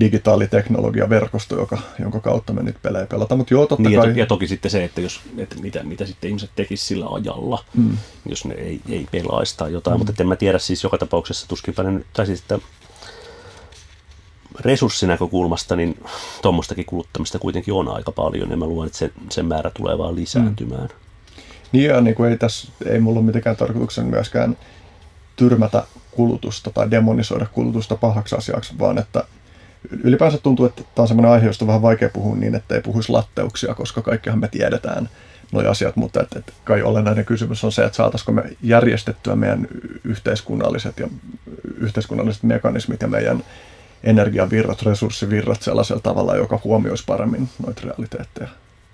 [0.00, 3.38] digitaaliteknologiaverkosto, joka, jonka kautta me nyt pelejä pelataan.
[3.38, 4.08] Mutta joo, totta niin, kai...
[4.08, 7.06] ja, to, ja toki sitten se, että, jos, että mitä, mitä sitten ihmiset tekisivät sillä
[7.06, 7.98] ajalla, mm.
[8.26, 9.96] jos ne ei, ei pelaisi tai jotain.
[9.96, 9.98] Mm.
[9.98, 12.58] Mutta en mä tiedä siis joka tapauksessa tuskinpä ne, tai siis että
[14.60, 16.04] resurssinäkökulmasta, niin
[16.42, 20.14] tuommoistakin kuluttamista kuitenkin on aika paljon, ja mä luulen, että sen, sen määrä tulee vaan
[20.14, 20.88] lisääntymään.
[20.88, 21.04] Mm.
[21.72, 24.56] Niin ja niin kuin ei, tässä, ei mulla ole mitenkään tarkoituksen myöskään
[25.36, 29.24] tyrmätä kulutusta tai demonisoida kulutusta pahaksi asiaksi, vaan että
[29.90, 32.80] ylipäänsä tuntuu, että tämä on sellainen aihe, josta on vähän vaikea puhua niin, että ei
[32.80, 35.08] puhuisi latteuksia, koska kaikkihan me tiedetään
[35.52, 39.68] nuo asiat, mutta että, että kai olennainen kysymys on se, että saataisiko me järjestettyä meidän
[40.04, 41.08] yhteiskunnalliset ja
[41.78, 43.44] yhteiskunnalliset mekanismit ja meidän
[44.04, 48.48] energiavirrat, resurssivirrat sellaisella tavalla, joka huomioisi paremmin noita realiteetteja.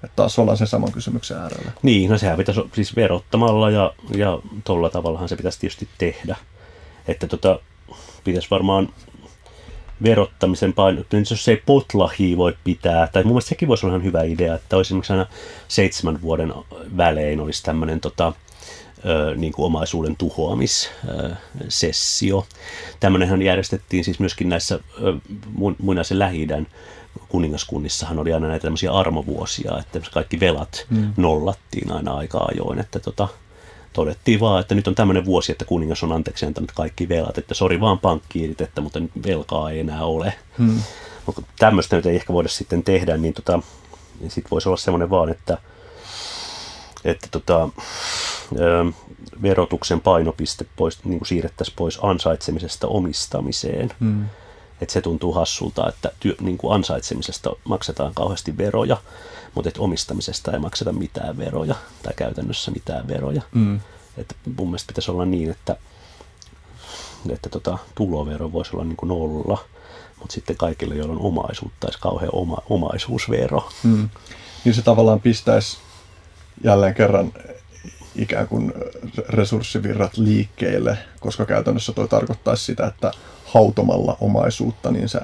[0.05, 1.70] Että taas ollaan sen saman kysymyksen äärellä.
[1.82, 6.36] Niin, no sehän pitäisi siis verottamalla ja, ja tuolla tavallahan se pitäisi tietysti tehdä.
[7.09, 7.59] Että tota,
[8.24, 8.88] pitäisi varmaan
[10.03, 14.22] verottamisen painottuminen, jos ei potlahia voi pitää, tai mun mielestä sekin voisi olla ihan hyvä
[14.22, 15.26] idea, että olisi esimerkiksi aina
[15.68, 16.55] seitsemän vuoden
[16.96, 18.32] välein olisi tämmöinen tota,
[19.05, 22.46] ö, niin kuin omaisuuden tuhoamissessio.
[23.01, 25.14] Tämmöinenhän järjestettiin siis myöskin näissä ö,
[25.78, 26.46] muinaisen lähi
[27.28, 31.12] kuningaskunnissahan oli aina näitä tämmöisiä armovuosia, että kaikki velat mm.
[31.16, 33.28] nollattiin aina aika ajoin, että tota,
[33.93, 37.55] todettiin vaan, että nyt on tämmöinen vuosi, että kuningas on anteeksi antanut kaikki velat, että
[37.55, 40.34] sori vaan pankkiirit, että mutta nyt velkaa ei enää ole.
[40.59, 40.82] Hmm.
[41.26, 43.61] Mutta tämmöistä nyt ei ehkä voida sitten tehdä, niin, tota,
[44.20, 45.59] niin sitten voisi olla semmoinen vaan, että,
[47.05, 47.68] että tota,
[48.59, 48.84] ö,
[49.43, 53.91] verotuksen painopiste pois, niin kuin siirrettäisiin pois ansaitsemisesta omistamiseen.
[54.01, 54.24] Hmm.
[54.80, 58.97] Että se tuntuu hassulta, että työ, niin kuin ansaitsemisesta maksetaan kauheasti veroja,
[59.55, 63.42] mutta että omistamisesta ei makseta mitään veroja tai käytännössä mitään veroja.
[63.53, 63.80] Mm.
[64.16, 65.76] Että mun mielestä pitäisi olla niin, että,
[67.30, 69.64] että tota, tulovero voisi olla niin kuin nolla,
[70.18, 73.68] mutta sitten kaikille, joilla on omaisuutta, olisi kauhean oma, omaisuusvero.
[73.82, 74.09] Mm.
[74.64, 75.78] Niin se tavallaan pistäisi
[76.64, 77.32] jälleen kerran
[78.16, 78.72] ikään kuin
[79.28, 83.12] resurssivirrat liikkeelle, koska käytännössä toi tarkoittaisi sitä, että
[83.44, 85.20] hautomalla omaisuutta, niin se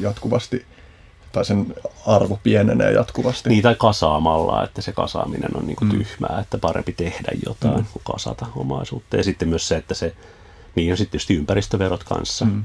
[0.00, 0.66] jatkuvasti
[1.34, 1.74] tai sen
[2.06, 3.48] arvo pienenee jatkuvasti.
[3.48, 5.98] Niin, tai kasaamalla, että se kasaaminen on niin kuin mm.
[5.98, 7.86] tyhmää, että parempi tehdä jotain mm.
[7.92, 9.16] kuin kasata omaisuutta.
[9.16, 10.14] Ja sitten myös se, että se,
[10.74, 12.44] niin on sitten tietysti ympäristöverot kanssa.
[12.44, 12.64] Mm.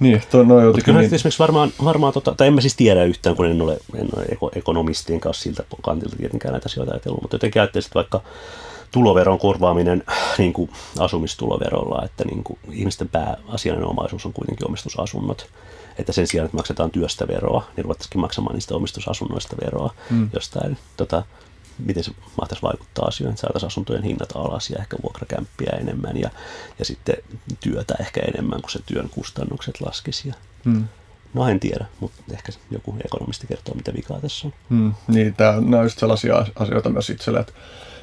[0.00, 1.14] Niin, toi, no Mutta kyllä niin...
[1.14, 4.08] esimerkiksi varmaan, varmaan tota, tai en mä siis tiedä yhtään, kun en ole, en
[4.40, 8.20] ole ekonomistien kanssa siltä kantilta tietenkään näitä asioita ajatellut, mutta jotenkin ajattelisin, vaikka
[8.90, 10.04] tuloveron korvaaminen
[10.38, 15.46] niin kuin asumistuloverolla, että niin kuin ihmisten pääasiallinen omaisuus on kuitenkin omistusasunnot
[15.98, 20.30] että sen sijaan, että maksetaan työstä veroa, niin ruvettaisiin maksamaan niistä omistusasunnoista veroa mm.
[20.32, 21.22] jostain, tota,
[21.78, 26.30] miten se mahtaisi vaikuttaa asioihin, että saataisiin asuntojen hinnat alas ja ehkä vuokrakämppiä enemmän ja,
[26.78, 27.16] ja sitten
[27.60, 30.28] työtä ehkä enemmän, kuin se työn kustannukset laskisi.
[30.28, 30.34] Ja,
[30.64, 30.84] mm.
[31.34, 34.52] No en tiedä, mutta ehkä joku ekonomisti kertoo, mitä vikaa tässä on.
[34.68, 37.52] Mm, niin, tämä on just sellaisia asioita myös itselle, että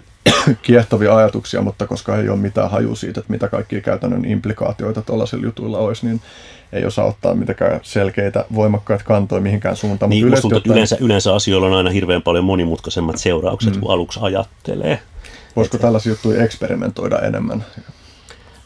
[0.61, 5.45] kiehtovia ajatuksia, mutta koska ei ole mitään haju siitä, että mitä kaikkia käytännön implikaatioita tuollaisilla
[5.45, 6.21] jutuilla olisi, niin
[6.73, 10.09] ei osaa ottaa mitenkään selkeitä, voimakkaita kantoja mihinkään suuntaan.
[10.09, 13.79] Niin, yleensä, tuntuu, yleensä, yleensä asioilla on aina hirveän paljon monimutkaisemmat seuraukset mm.
[13.79, 14.99] kuin aluksi ajattelee.
[15.55, 15.81] Voisiko Et...
[15.81, 17.65] tällaisia juttuja eksperimentoida enemmän?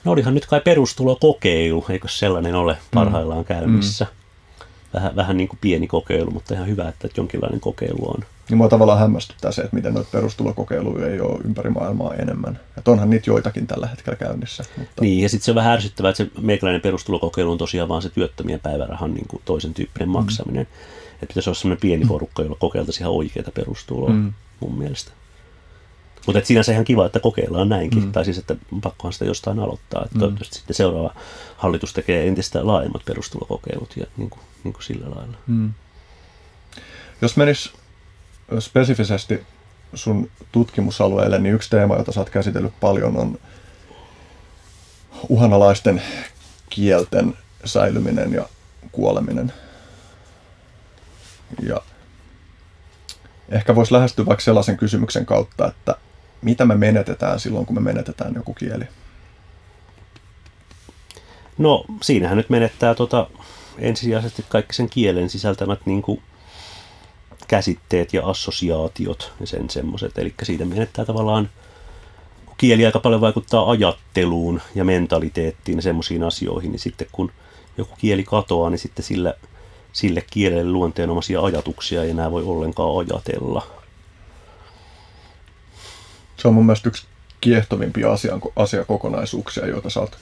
[0.04, 4.06] No olihan nyt kai perustulokokeilu, eikö sellainen ole parhaillaan käynnissä?
[4.06, 4.19] Mm
[4.94, 8.24] vähän, vähän niin kuin pieni kokeilu, mutta ihan hyvä, että, että jonkinlainen kokeilu on.
[8.50, 12.60] Niin mua tavallaan hämmästyttää se, että miten noita perustulokokeiluja ei ole ympäri maailmaa enemmän.
[12.78, 14.64] Että onhan niitä joitakin tällä hetkellä käynnissä.
[14.78, 15.02] Mutta...
[15.02, 18.10] Niin, ja sitten se on vähän ärsyttävää, että se meikäläinen perustulokokeilu on tosiaan vaan se
[18.10, 20.14] työttömien päivärahan niin kuin toisen tyyppinen mm.
[20.14, 20.68] maksaminen.
[21.14, 24.34] Että pitäisi olla sellainen pieni porukka, jolla kokeiltaisiin ihan oikeita perustuloa, mm.
[24.60, 25.12] mun mielestä.
[26.26, 28.04] Mutta sinänsä ihan kiva, että kokeillaan näinkin.
[28.04, 28.12] Mm.
[28.12, 30.02] Tai siis, että pakkohan sitä jostain aloittaa.
[30.04, 30.20] Että mm.
[30.20, 31.14] Toivottavasti sitten seuraava
[31.58, 35.38] hallitus tekee entistä laajemmat perustulokokeilut ja niin kuin, niin kuin sillä lailla.
[35.48, 35.74] Mm.
[37.22, 37.74] Jos menis
[38.60, 39.44] spesifisesti
[39.94, 43.40] sun tutkimusalueelle, niin yksi teema, jota sä oot käsitellyt paljon, on
[45.30, 46.02] uhanalaisten
[46.70, 48.50] kielten säilyminen ja
[48.92, 49.54] kuoleminen.
[51.62, 51.82] Ja
[53.50, 55.96] ehkä voisi lähestyä vaikka sellaisen kysymyksen kautta, että
[56.42, 58.86] mitä me menetetään silloin, kun me menetetään joku kieli?
[61.58, 63.28] No, siinähän nyt menettää tota,
[63.78, 66.22] ensisijaisesti kaikki sen kielen sisältämät niin kuin,
[67.48, 70.18] käsitteet ja assosiaatiot ja sen semmoiset.
[70.18, 71.50] Eli siitä menettää tavallaan,
[72.46, 77.32] kun kieli aika paljon vaikuttaa ajatteluun ja mentaliteettiin ja semmoisiin asioihin, niin sitten kun
[77.78, 79.34] joku kieli katoaa, niin sitten sillä,
[79.94, 83.79] sille kielelle luonteenomaisia ajatuksia ei enää voi ollenkaan ajatella.
[86.40, 87.06] Se on mun mielestä yksi
[87.42, 90.18] kiehtovimpia asian, asiakokonaisuuksia, joita sä oot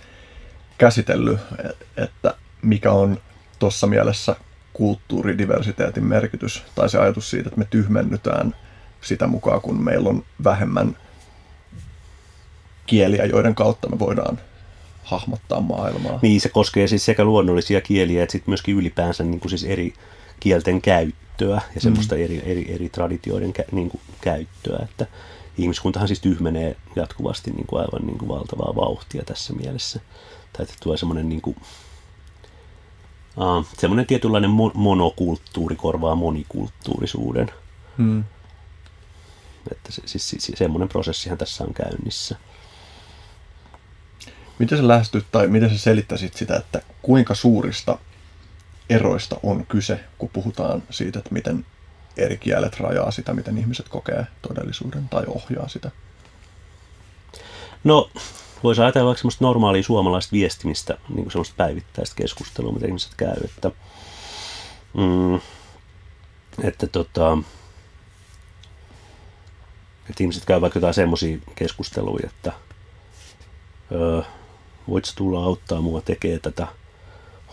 [0.78, 1.40] käsitellyt,
[1.98, 3.18] että mikä on
[3.60, 4.36] tuossa mielessä
[4.74, 8.56] kulttuuridiversiteetin merkitys tai se ajatus siitä, että me tyhmennytään
[9.02, 10.98] sitä mukaan, kun meillä on vähemmän
[12.86, 14.40] kieliä, joiden kautta me voidaan
[15.04, 16.20] hahmottaa maailmaa.
[16.22, 19.94] Niin, se koskee siis sekä luonnollisia kieliä että sitten myöskin ylipäänsä niin kuin siis eri
[20.40, 22.22] kielten käyttöä ja semmoista mm.
[22.22, 25.08] eri, eri, eri traditioiden kä, niin kuin käyttöä, että
[25.58, 30.00] ihmiskuntahan siis tyhmenee jatkuvasti niin kuin aivan niin kuin valtavaa vauhtia tässä mielessä.
[30.54, 31.56] Tai että tulee semmoinen niin kuin,
[33.38, 37.52] uh, semmoinen tietynlainen mo- monokulttuuri korvaa monikulttuurisuuden.
[37.98, 38.24] Mm.
[39.72, 42.36] Että se, siis, siis semmoinen prosessihan tässä on käynnissä.
[44.60, 47.98] Miten sä lähestyt tai miten sä selittäisit sitä, että kuinka suurista
[48.90, 51.66] eroista on kyse, kun puhutaan siitä, että miten
[52.18, 55.92] eri kielet rajaa sitä, miten ihmiset kokee todellisuuden tai ohjaa sitä?
[57.84, 58.10] No,
[58.64, 63.36] voisi ajatella vaikka semmoista normaalia suomalaista viestimistä, niin kuin semmoista päivittäistä keskustelua, mitä ihmiset käy,
[63.46, 63.72] että,
[64.94, 65.36] mm,
[66.64, 67.38] että, tota,
[70.10, 72.52] että ihmiset käy vaikka jotain semmoisia keskusteluja, että
[73.92, 74.22] öö,
[74.90, 76.68] voitko tulla auttaa mua tekee tätä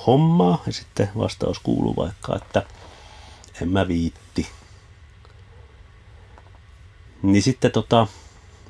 [0.07, 2.63] hommaa, ja sitten vastaus kuuluu vaikka, että
[3.63, 4.49] en mä viitti.
[7.23, 8.07] Niin sitten tota,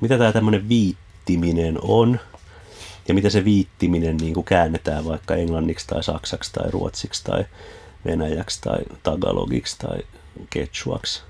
[0.00, 2.20] mitä tämä tämmöinen viittiminen on,
[3.08, 7.44] ja mitä se viittiminen niin kuin käännetään vaikka englanniksi tai saksaksi tai ruotsiksi tai
[8.04, 9.98] venäjäksi tai tagalogiksi tai
[10.56, 11.22] quechuaksi,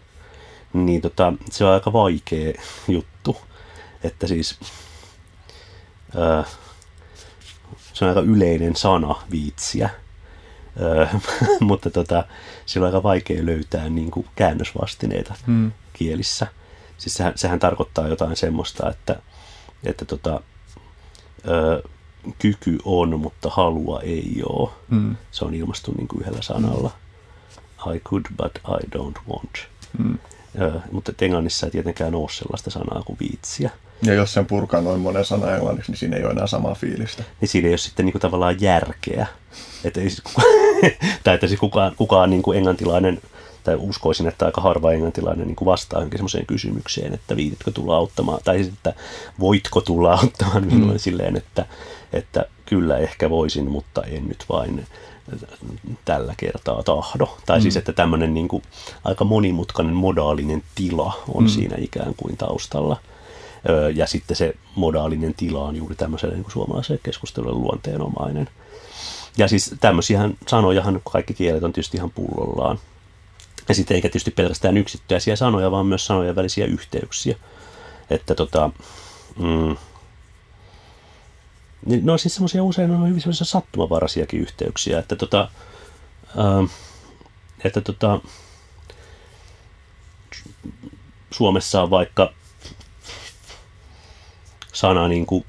[0.73, 3.37] niin tota, se on aika vaikea juttu.
[4.05, 4.59] Että siis
[6.17, 6.45] ää,
[7.93, 9.91] se on aika yleinen sana viitsiä,
[11.61, 12.25] mutta tota,
[12.67, 15.73] sillä on aika vaikea löytää niin kuin käännösvastineita hmm.
[15.93, 16.47] kielissä.
[16.99, 19.17] Siis sehän, sehän tarkoittaa jotain semmoista, että,
[19.85, 20.41] että tota,
[21.49, 21.83] öö,
[22.39, 24.71] kyky on, mutta halua ei ole.
[24.91, 25.17] Hmm.
[25.31, 26.91] Se on ilmastu niin kuin yhdellä sanalla.
[27.95, 29.53] I could, but I don't want.
[29.99, 30.19] Hmm.
[30.61, 33.71] Öö, mutta englannissa ei tietenkään ole sellaista sanaa kuin viitsiä.
[34.03, 37.23] Ja jos sen purkaa noin monen sana englanniksi, niin siinä ei ole enää samaa fiilistä.
[37.41, 39.27] Niin siinä ei ole sitten niin kuin tavallaan järkeä.
[39.85, 40.47] Että ei siis kukaan,
[41.25, 43.21] tai että siis kukaan, kukaan niin kuin englantilainen,
[43.65, 47.97] tai uskoisin, että aika harva englantilainen niin kuin vastaa johonkin semmoiseen kysymykseen, että viititkö tulla
[47.97, 48.95] auttamaan, tai siis, että
[49.41, 50.99] voitko tulla auttamaan minulle mm.
[50.99, 51.67] silleen, että,
[52.13, 54.87] että kyllä ehkä voisin, mutta en nyt vain
[56.05, 57.27] tällä kertaa tahdo.
[57.47, 57.63] Tai siis, mm.
[57.63, 58.63] siis, että tämmöinen niin kuin,
[59.05, 61.49] aika monimutkainen modaalinen tila on mm.
[61.49, 62.97] siinä ikään kuin taustalla.
[63.95, 68.49] Ja sitten se modaalinen tila on juuri tämmöiselle niin suomalaiselle keskustelulle luonteenomainen.
[69.39, 72.79] Ja siis tämmöisiähän sanojahan kaikki kielet on tietysti ihan pullollaan.
[73.69, 77.37] Ja sitten eikä tietysti pelkästään yksittäisiä sanoja, vaan myös sanojen välisiä yhteyksiä.
[78.11, 78.71] Että tota,
[79.39, 79.77] mm,
[81.87, 85.49] niin ne on siis semmoisia usein on hyvin semmoisia sattumavaraisiakin yhteyksiä, että tota,
[86.37, 86.65] ää,
[87.65, 88.21] että tota,
[91.31, 92.33] Suomessa on vaikka
[94.75, 95.45] sana niin kuin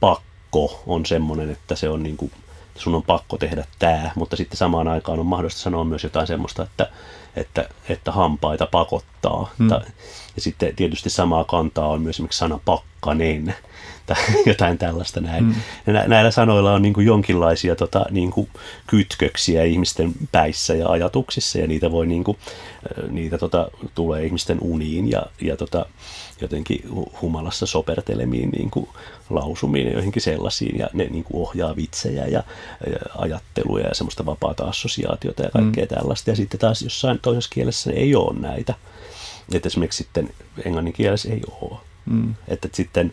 [0.00, 2.32] pakko on semmoinen, että se on niin kuin,
[2.76, 6.62] sun on pakko tehdä tämä, mutta sitten samaan aikaan on mahdollista sanoa myös jotain semmoista,
[6.62, 6.90] että,
[7.36, 9.50] että, että hampaita pakottaa.
[9.58, 9.68] Hmm.
[10.34, 13.54] Ja sitten tietysti samaa kantaa on myös esimerkiksi sana pakkanen,
[14.08, 14.16] tai
[14.46, 15.44] jotain tällaista näin.
[15.44, 15.54] Mm.
[15.86, 18.48] Ja näillä sanoilla on niin kuin jonkinlaisia tota, niin kuin
[18.86, 22.38] kytköksiä ihmisten päissä ja ajatuksissa, ja niitä voi niin kuin,
[23.10, 25.86] niitä tota, tulee ihmisten uniin ja, ja tota,
[26.40, 26.82] jotenkin
[27.22, 28.88] humalassa sopertelemiin niin kuin
[29.30, 32.42] lausumiin ja joihinkin sellaisiin, ja ne niin kuin ohjaa vitsejä ja,
[32.90, 35.94] ja ajatteluja ja semmoista vapaata assosiaatiota ja kaikkea mm.
[35.94, 36.30] tällaista.
[36.30, 38.74] Ja sitten taas jossain toisessa kielessä ei ole näitä.
[39.52, 40.30] Että esimerkiksi sitten
[40.64, 41.78] englannin kielessä ei ole.
[42.06, 42.34] Mm.
[42.48, 43.12] Että sitten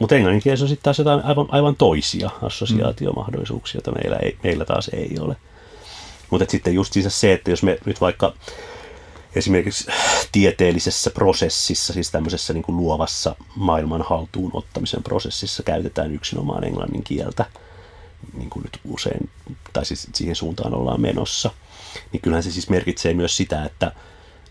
[0.00, 4.88] mutta englanninkielessä on sitten taas jotain aivan, aivan toisia assosiaatiomahdollisuuksia, joita meillä, ei, meillä taas
[4.88, 5.36] ei ole.
[6.30, 8.34] Mutta sitten just siis se, että jos me nyt vaikka
[9.36, 9.86] esimerkiksi
[10.32, 17.46] tieteellisessä prosessissa, siis tämmöisessä niin kuin luovassa maailman haltuun ottamisen prosessissa käytetään yksinomaan englannin kieltä,
[18.36, 19.30] niin kuin nyt usein,
[19.72, 21.50] tai siis siihen suuntaan ollaan menossa,
[22.12, 23.92] niin kyllähän se siis merkitsee myös sitä, että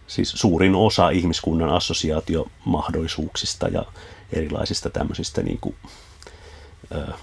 [0.07, 3.86] siis suurin osa ihmiskunnan assosiaatiomahdollisuuksista ja
[4.34, 5.75] erilaisista tämmöisistä niin kuin,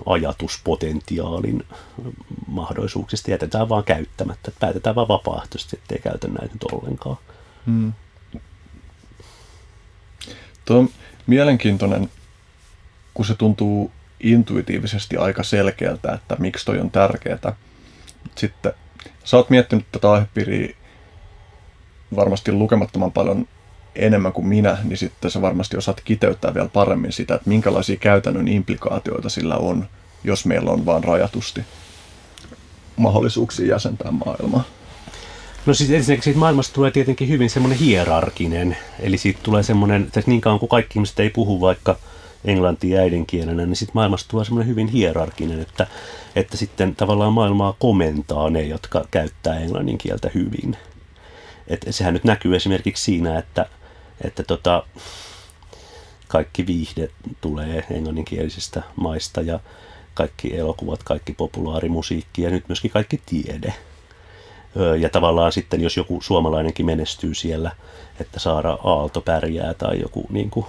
[0.07, 1.67] ajatuspotentiaalin
[2.47, 4.53] mahdollisuuksista jätetään vaan käyttämättä.
[4.61, 7.17] Päätetään vaan vapaaehtoisesti, ettei käytä näitä nyt ollenkaan.
[7.69, 7.93] Hmm.
[10.65, 10.89] Tuo on
[11.27, 12.11] mielenkiintoinen,
[13.15, 17.57] kun se tuntuu intuitiivisesti aika selkeältä, että miksi toi on tärkeää.
[18.37, 18.73] Sitten
[19.25, 20.75] sä oot miettinyt tätä aihepiiriä
[22.17, 23.49] varmasti lukemattoman paljon
[23.95, 28.49] enemmän kuin minä, niin sitten sä varmasti osaat kiteyttää vielä paremmin sitä, että minkälaisia käytännön
[28.49, 29.89] implikaatioita sillä on,
[30.25, 31.65] jos meillä on vain rajatusti
[32.97, 34.78] mahdollisuuksia jäsentää maailmaa.
[35.69, 40.23] No siis ensinnäkin siitä maailmasta tulee tietenkin hyvin semmoinen hierarkinen, eli siitä tulee semmoinen, että
[40.27, 41.97] niin kauan kuin kaikki ihmiset ei puhu vaikka
[42.45, 45.87] englantia äidinkielenä, niin sitten maailmasta tulee semmoinen hyvin hierarkinen, että,
[46.37, 50.77] että sitten tavallaan maailmaa komentaa ne, jotka käyttää englannin kieltä hyvin.
[51.67, 53.67] Et sehän nyt näkyy esimerkiksi siinä, että,
[54.25, 54.83] että tota,
[56.29, 57.11] kaikki viihde
[57.41, 59.61] tulee englanninkielisistä maista ja
[60.15, 63.75] kaikki elokuvat, kaikki populaarimusiikki ja nyt myöskin kaikki tiede.
[65.01, 67.71] Ja tavallaan sitten, jos joku suomalainenkin menestyy siellä,
[68.21, 70.67] että Saara Aalto pärjää tai joku niin kuin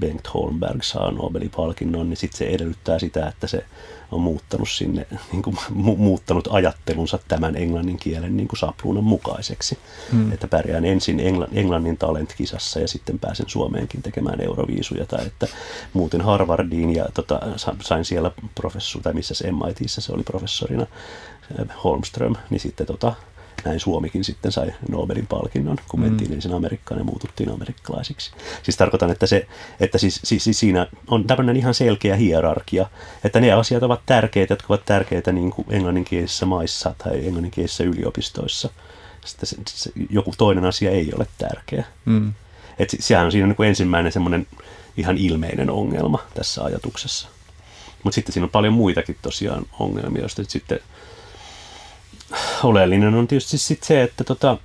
[0.00, 3.64] Bengt Holmberg saa Nobelin palkinnon, niin sitten se edellyttää sitä, että se
[4.12, 9.78] on muuttanut sinne, niin kuin, mu- muuttanut ajattelunsa tämän englannin kielen niin kuin sapluunan mukaiseksi.
[10.12, 10.32] Hmm.
[10.32, 15.06] Että pärjään ensin Engl- englannin talentkisassa ja sitten pääsen Suomeenkin tekemään euroviisuja.
[15.06, 15.48] Tai että
[15.92, 17.40] muutin Harvardiin ja tota,
[17.80, 20.86] sain siellä professori, tai missä se MITissä se oli professorina
[21.84, 23.14] Holmström, niin sitten tota,
[23.64, 26.06] näin Suomikin sitten sai Nobelin palkinnon, kun mm.
[26.06, 28.30] mentiin ensin Amerikkaan ja muututtiin amerikkalaisiksi.
[28.62, 29.46] Siis tarkoitan, että, se,
[29.80, 32.86] että siis, siis, siis siinä on tämmöinen ihan selkeä hierarkia,
[33.24, 38.68] että ne asiat ovat tärkeitä, jotka ovat tärkeitä niin kuin englanninkielisissä maissa tai englanninkielisissä yliopistoissa.
[39.24, 41.84] Sitten se, se, joku toinen asia ei ole tärkeä.
[42.04, 42.32] Mm.
[42.78, 44.46] Et sehän on siinä niin kuin ensimmäinen semmoinen
[44.96, 47.28] ihan ilmeinen ongelma tässä ajatuksessa.
[48.02, 50.80] Mutta sitten siinä on paljon muitakin tosiaan ongelmia, joista sitten
[52.62, 54.58] oleellinen on tietysti sit se, että tota,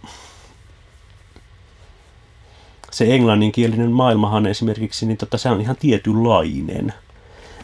[2.91, 6.93] se englanninkielinen maailmahan esimerkiksi, niin tota, se on ihan tietynlainen.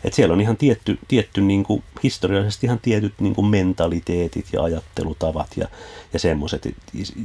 [0.04, 4.64] Et siellä on ihan tietty, tietty niin kuin, historiallisesti ihan tietyt niin kuin mentaliteetit ja
[4.64, 5.68] ajattelutavat ja,
[6.14, 6.76] ja semmoiset.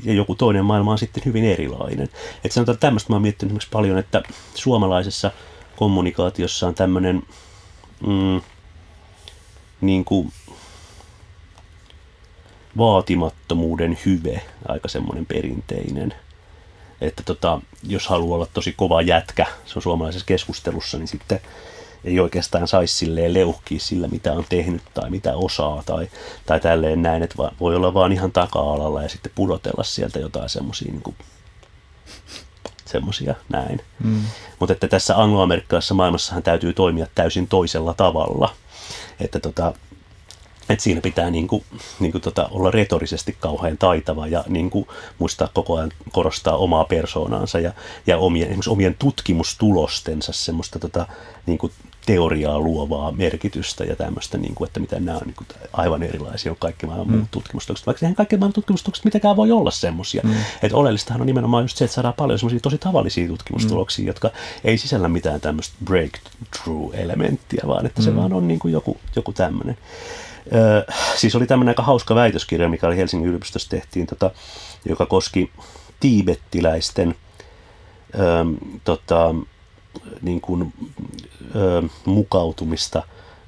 [0.04, 2.08] Ja joku toinen maailma on sitten hyvin erilainen.
[2.44, 4.22] Et sanotaan, että tämmöistä mä oon miettinyt paljon, että
[4.54, 5.30] suomalaisessa
[5.76, 7.22] kommunikaatiossa on tämmöinen
[8.06, 8.40] mm,
[9.80, 10.32] niin kuin,
[12.78, 16.14] vaatimattomuuden hyve, aika semmoinen perinteinen.
[17.00, 21.40] Että tota, jos haluaa olla tosi kova jätkä, se on suomalaisessa keskustelussa, niin sitten
[22.04, 26.08] ei oikeastaan saisi silleen leuhkia sillä, mitä on tehnyt tai mitä osaa tai,
[26.46, 30.92] tai tälleen näin, että voi olla vaan ihan taka-alalla ja sitten pudotella sieltä jotain semmoisia
[30.92, 31.16] niin
[32.86, 33.80] semmoisia näin.
[34.04, 34.22] Mm.
[34.58, 38.54] Mutta että tässä angloamerikkalaisessa maailmassahan täytyy toimia täysin toisella tavalla.
[39.20, 39.72] Että tota,
[40.70, 41.64] että siinä pitää niin kuin,
[42.00, 44.86] niin kuin tota, olla retorisesti kauhean taitava ja niin kuin,
[45.18, 47.72] muistaa koko ajan korostaa omaa persoonaansa ja,
[48.06, 51.06] ja omien, omien tutkimustulostensa semmoista tota,
[51.46, 51.72] niin kuin
[52.06, 56.52] teoriaa luovaa merkitystä ja tämmöistä, niin kuin, että miten nämä on niin kuin, aivan erilaisia
[56.52, 57.16] on kaikki maailman mm.
[57.16, 57.86] muut tutkimustulokset.
[57.86, 60.22] Vaikka eihän kaikki maailman tutkimustulokset mitenkään voi olla semmoisia.
[60.24, 60.34] Mm.
[60.62, 64.06] Että oleellistahan on nimenomaan just se, että saadaan paljon semmoisia tosi tavallisia tutkimustuloksia, mm.
[64.06, 64.30] jotka
[64.64, 68.16] ei sisällä mitään tämmöistä breakthrough-elementtiä, vaan että se mm.
[68.16, 69.78] vaan on niin kuin joku, joku tämmöinen
[71.16, 74.30] siis oli tämmöinen aika hauska väitöskirja, mikä oli Helsingin yliopistossa tehtiin, tota,
[74.88, 75.50] joka koski
[76.00, 77.14] tiibettiläisten
[78.14, 78.20] ö,
[78.84, 79.34] tota,
[80.22, 80.72] niin kuin,
[81.56, 83.02] ö, mukautumista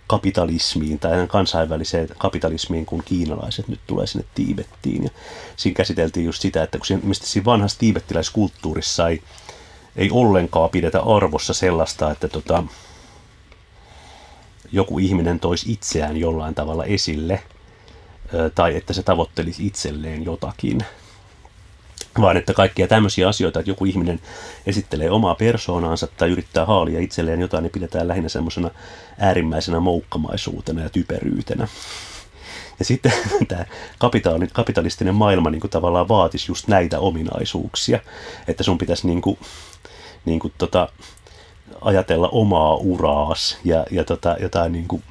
[0.06, 5.04] kapitalismiin tai kansainväliseen kapitalismiin, kun kiinalaiset nyt tulee sinne Tiibettiin.
[5.04, 5.10] Ja
[5.56, 9.22] siinä käsiteltiin just sitä, että kun siinä, mistä siinä vanhassa tiibettiläiskulttuurissa ei,
[9.96, 12.64] ei ollenkaan pidetä arvossa sellaista, että tota,
[14.72, 17.42] joku ihminen toisi itseään jollain tavalla esille
[18.54, 20.80] tai että se tavoittelisi itselleen jotakin,
[22.20, 24.20] vaan että kaikkia tämmöisiä asioita, että joku ihminen
[24.66, 28.70] esittelee omaa persoonaansa tai yrittää haalia itselleen jotain, niin pidetään lähinnä semmoisena
[29.18, 31.68] äärimmäisenä moukkamaisuutena ja typeryytenä.
[32.78, 33.12] Ja sitten
[33.48, 33.64] tämä
[34.52, 38.00] kapitalistinen maailma niin kuin tavallaan vaatisi just näitä ominaisuuksia,
[38.48, 39.38] että sun pitäisi niin kuin,
[40.24, 40.88] niin kuin tota,
[41.80, 45.02] ajatella omaa uraas ja, ja tota, jotain niin kuin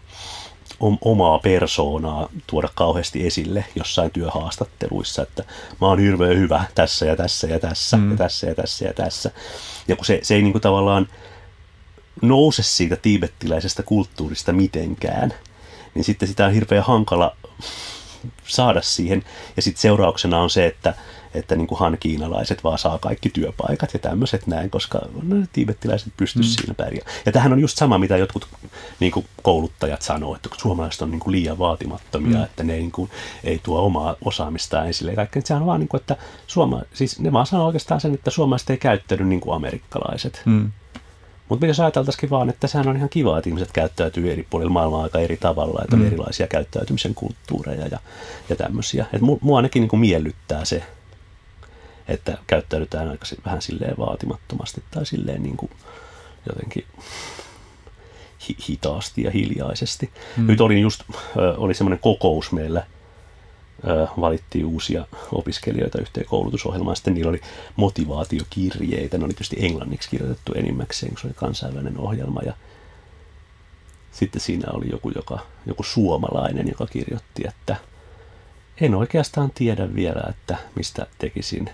[1.01, 5.43] omaa persoonaa tuoda kauheasti esille jossain työhaastatteluissa, että
[5.81, 8.11] mä oon hirveän hyvä tässä ja tässä ja tässä mm.
[8.11, 9.31] ja tässä ja tässä ja tässä.
[9.87, 11.07] Ja kun se, se ei niin kuin tavallaan
[12.21, 15.33] nouse siitä tiibettiläisestä kulttuurista mitenkään,
[15.93, 17.35] niin sitten sitä on hirveän hankala
[18.47, 19.23] saada siihen.
[19.55, 20.93] Ja sitten seurauksena on se, että
[21.33, 26.41] että niin kuin kiinalaiset vaan saa kaikki työpaikat ja tämmöiset näin, koska no, tiibettiläiset pystyy
[26.41, 26.47] mm.
[26.47, 27.15] siinä pärjäämään.
[27.25, 28.47] Ja tähän on just sama, mitä jotkut
[28.99, 32.43] niin kuin kouluttajat sanoo, että suomalaiset on niin kuin liian vaatimattomia, mm.
[32.43, 33.11] että ne niin kuin,
[33.43, 35.15] ei tuo omaa osaamistaan esille.
[35.15, 38.31] Kaikki, sehän on vaan, niin kuin, että suoma, siis ne vaan sanoo oikeastaan sen, että
[38.31, 40.41] suomalaiset ei käyttäydy niin kuin amerikkalaiset.
[40.45, 40.71] Mm.
[41.49, 45.03] Mutta jos ajateltaisikin vaan, että sehän on ihan kiva, että ihmiset käyttäytyy eri puolilla maailmaa
[45.03, 46.07] aika eri tavalla, että on mm.
[46.07, 47.99] erilaisia käyttäytymisen kulttuureja ja,
[48.49, 49.05] ja tämmöisiä.
[49.13, 50.83] Et mua ainakin niin kuin miellyttää se,
[52.13, 55.71] että käyttäydytään aika vähän silleen vaatimattomasti tai silleen niin kuin
[56.49, 56.85] jotenkin
[58.49, 60.09] hi- hitaasti ja hiljaisesti.
[60.37, 60.47] Mm.
[60.47, 61.03] Nyt oli just,
[61.57, 62.85] oli semmoinen kokous meillä,
[64.19, 66.95] valittiin uusia opiskelijoita yhteen koulutusohjelmaan.
[66.95, 67.41] Sitten niillä oli
[67.75, 69.17] motivaatiokirjeitä.
[69.17, 72.41] Ne oli tietysti englanniksi kirjoitettu enimmäkseen, kun se oli kansainvälinen ohjelma.
[72.45, 72.53] Ja
[74.11, 77.75] sitten siinä oli joku, joka, joku suomalainen, joka kirjoitti, että
[78.81, 81.69] en oikeastaan tiedä vielä, että mistä tekisin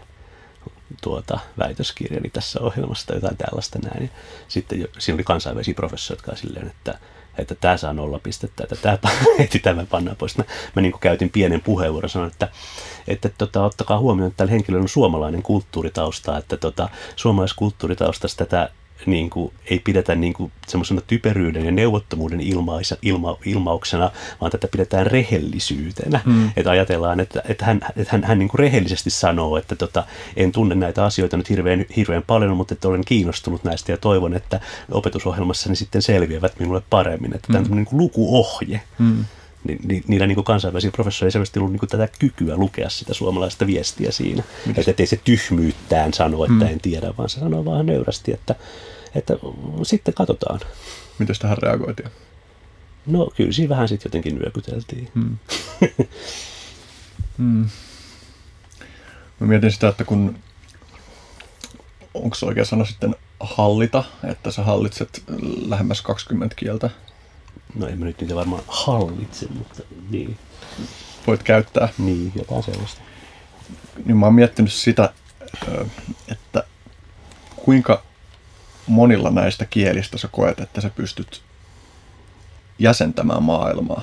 [1.02, 4.04] tuota väitöskirjani tässä ohjelmassa tai jotain tällaista näin.
[4.04, 4.10] Ja
[4.48, 7.00] sitten jo, siinä oli kansainvälisiä professoreita, jotka silleen, että
[7.38, 10.38] että tämä saa nolla pistettä, että tämä heti tämä pannaan pois.
[10.38, 10.44] Mä,
[10.76, 12.48] mä niin käytin pienen puheenvuoron, sanoin, että,
[13.08, 18.70] että tota, ottakaa huomioon, että tällä henkilöllä on suomalainen kulttuuritausta, että tota, suomalaiskulttuuritaustasta tätä
[19.06, 24.12] niin kuin, ei pidetä niin kuin, semmoisena typeryyden ja neuvottomuuden ilmaisa, ilma, ilmauksena,
[24.42, 26.20] vaan tätä pidetään rehellisyytenä.
[26.26, 26.52] Mm.
[26.58, 30.04] Että ajatellaan, että, että hän, että hän, hän niin kuin rehellisesti sanoo, että tota,
[30.36, 34.34] en tunne näitä asioita nyt hirveän, hirveän paljon, mutta että olen kiinnostunut näistä ja toivon,
[34.34, 34.60] että
[34.92, 37.36] opetusohjelmassa ne sitten selviävät minulle paremmin.
[37.36, 37.76] Että tämä on mm.
[37.76, 38.82] niin kuin lukuohje.
[39.00, 39.26] Mm
[39.64, 44.12] ni, niillä niin kansainvälisillä professoreilla ei selvästi ollut niin tätä kykyä lukea sitä suomalaista viestiä
[44.12, 44.44] siinä.
[44.66, 44.88] Mitäs?
[44.88, 46.74] Että ei se tyhmyyttään sano, että hmm.
[46.74, 48.56] en tiedä, vaan se sanoo vaan nöyrästi, että,
[49.16, 49.34] että
[49.84, 50.60] sitten katsotaan.
[51.20, 52.10] Miten tähän reagoitiin?
[53.06, 55.10] No kyllä siinä vähän sitten jotenkin nyökyteltiin.
[55.16, 55.38] Hmm.
[57.38, 57.70] hmm.
[59.40, 60.40] Mä mietin sitä, että kun
[62.14, 65.24] onko se oikein sana sitten hallita, että sä hallitset
[65.68, 66.90] lähemmäs 20 kieltä
[67.76, 70.38] no en mä nyt niitä varmaan hallitse, mutta niin.
[71.28, 71.90] Voit käyttää.
[71.98, 73.02] Niin, jotain sellaista.
[74.06, 75.14] Niin mä oon miettinyt sitä,
[76.32, 76.64] että
[77.56, 78.04] kuinka
[78.88, 81.42] monilla näistä kielistä sä koet, että sä pystyt
[82.80, 84.02] jäsentämään maailmaa?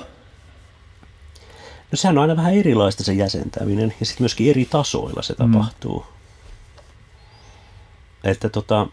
[1.91, 5.51] No sehän on aina vähän erilaista se jäsentäminen ja sitten myöskin eri tasoilla se mm.
[5.51, 6.05] tapahtuu.
[8.23, 8.87] Että tota,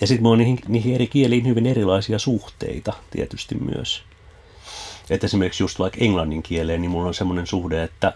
[0.00, 4.02] Ja sitten mulla on niihin, niihin eri kieliin hyvin erilaisia suhteita tietysti myös.
[5.10, 8.12] Että esimerkiksi just vaikka englannin kieleen, niin mulla on semmoinen suhde, että,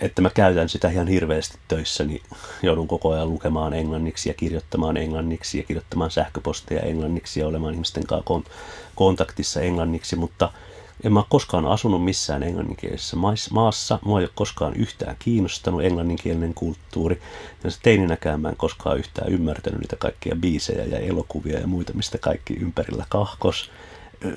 [0.00, 2.22] että mä käytän sitä ihan hirveästi töissä, niin
[2.62, 8.06] joudun koko ajan lukemaan englanniksi ja kirjoittamaan englanniksi ja kirjoittamaan sähköposteja englanniksi ja olemaan ihmisten
[8.06, 8.50] kanssa
[8.94, 10.52] kontaktissa englanniksi, mutta–
[11.04, 13.16] en mä ole koskaan asunut missään englanninkielisessä
[13.50, 13.98] maassa.
[14.04, 17.22] Mua ei ole koskaan yhtään kiinnostanut englanninkielinen kulttuuri.
[17.64, 22.18] Ja teininäkään mä en koskaan yhtään ymmärtänyt niitä kaikkia biisejä ja elokuvia ja muita, mistä
[22.18, 23.70] kaikki ympärillä kahkos.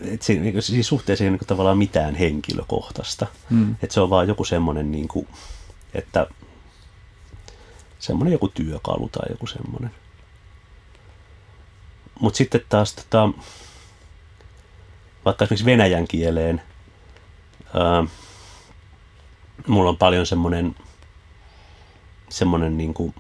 [0.02, 3.28] Et siinä, niin siis suhteessa ei ole niin tavallaan mitään henkilökohtaista.
[3.50, 3.76] Hmm.
[3.84, 5.28] Et se on vaan joku semmoinen, niin kuin,
[5.94, 6.28] että
[8.00, 9.92] semmoinen joku työkalu tai joku semmoinen.
[12.20, 13.30] Mutta sitten taas tota,
[15.26, 16.62] vaikka esimerkiksi venäjän kieleen,
[17.74, 18.06] ää,
[19.68, 20.76] mulla on paljon semmoinen,
[22.30, 23.16] semmoinen niin kuin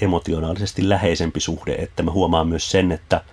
[0.00, 3.20] emotionaalisesti läheisempi suhde, että mä huomaan myös sen, että–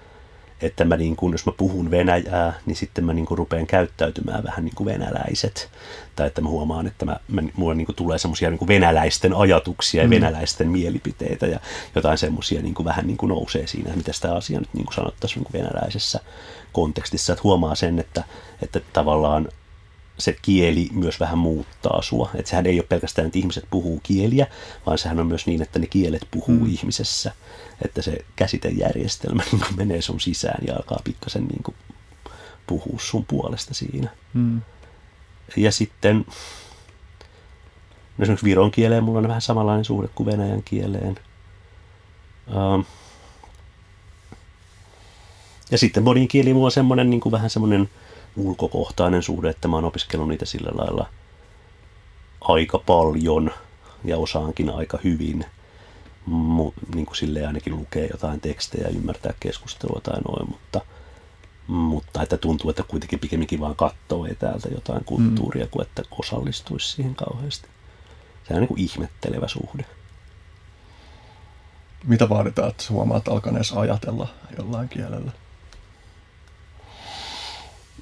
[0.66, 4.44] että mä niin kun, jos mä puhun venäjää, niin sitten mä niin kun rupean käyttäytymään
[4.44, 5.70] vähän niin kuin venäläiset.
[6.16, 10.02] Tai että mä huomaan, että mä, mä, mulla niin kuin tulee semmoisia niin venäläisten ajatuksia
[10.02, 10.16] ja mm.
[10.16, 11.60] venäläisten mielipiteitä ja
[11.96, 14.96] jotain semmoisia niin kuin vähän niin kuin nousee siinä, mitä sitä asiaa nyt niin kuin
[14.96, 16.20] sanottaisiin niin kuin venäläisessä
[16.72, 17.34] kontekstissa.
[17.34, 18.24] Että huomaa sen, että,
[18.62, 19.48] että tavallaan
[20.18, 22.30] se kieli myös vähän muuttaa sua.
[22.36, 24.48] Että sehän ei ole pelkästään, että ihmiset puhuu kieliä,
[24.86, 26.70] vaan sehän on myös niin, että ne kielet puhuu mm.
[26.70, 27.32] ihmisessä.
[27.86, 31.76] Että se käsitejärjestelmä niin menee sun sisään ja alkaa pikkasen niin kuin
[32.68, 34.10] puhua sun puolesta siinä.
[34.34, 34.62] Mm.
[35.56, 36.26] Ja sitten
[38.18, 41.20] no esimerkiksi viron kieleen mulla on vähän samanlainen suhde kuin venäjän kieleen.
[42.48, 42.86] Um,
[45.72, 47.90] ja sitten monin kieli mulla on semmoinen niin kuin vähän semmoinen
[48.38, 51.10] ulkokohtainen suhde, että mä oon opiskellut niitä sillä lailla
[52.42, 53.52] aika paljon
[54.04, 55.46] ja osaankin aika hyvin.
[56.26, 60.82] Mu, niin kuin silleen ainakin lukee jotain tekstejä ja ymmärtää keskustelua tai noin, mutta,
[61.68, 65.70] mutta että tuntuu, että kuitenkin pikemminkin vaan katsoo täältä jotain kulttuuria, mm.
[65.70, 67.68] kuin että osallistuisi siihen kauheasti.
[68.48, 69.86] Se on niin kuin ihmettelevä suhde.
[72.04, 75.32] Mitä vaaditaan, että huomaat alkaneessa ajatella jollain kielellä?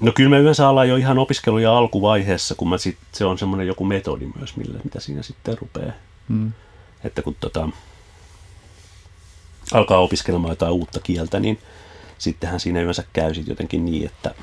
[0.03, 3.67] No kyllä me yleensä ollaan jo ihan opiskeluja alkuvaiheessa, kun mä sit, se on semmoinen
[3.67, 5.93] joku metodi myös, millä, mitä siinä sitten rupeaa.
[6.30, 6.51] Hmm.
[7.03, 7.69] Että kun tota,
[9.73, 11.59] alkaa opiskelemaan jotain uutta kieltä, niin
[12.17, 14.35] sittenhän siinä yleensä käy sit jotenkin niin, että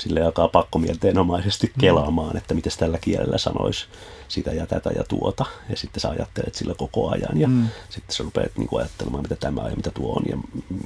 [0.00, 1.80] sille alkaa pakkomielteenomaisesti mm.
[1.80, 3.86] kelaamaan, että miten tällä kielellä sanoisi
[4.32, 5.44] sitä ja tätä ja tuota.
[5.68, 7.68] Ja sitten sä ajattelet sillä koko ajan ja mm.
[7.90, 10.36] sitten sä rupeat niin ajattelemaan, mitä tämä ja mitä tuo on ja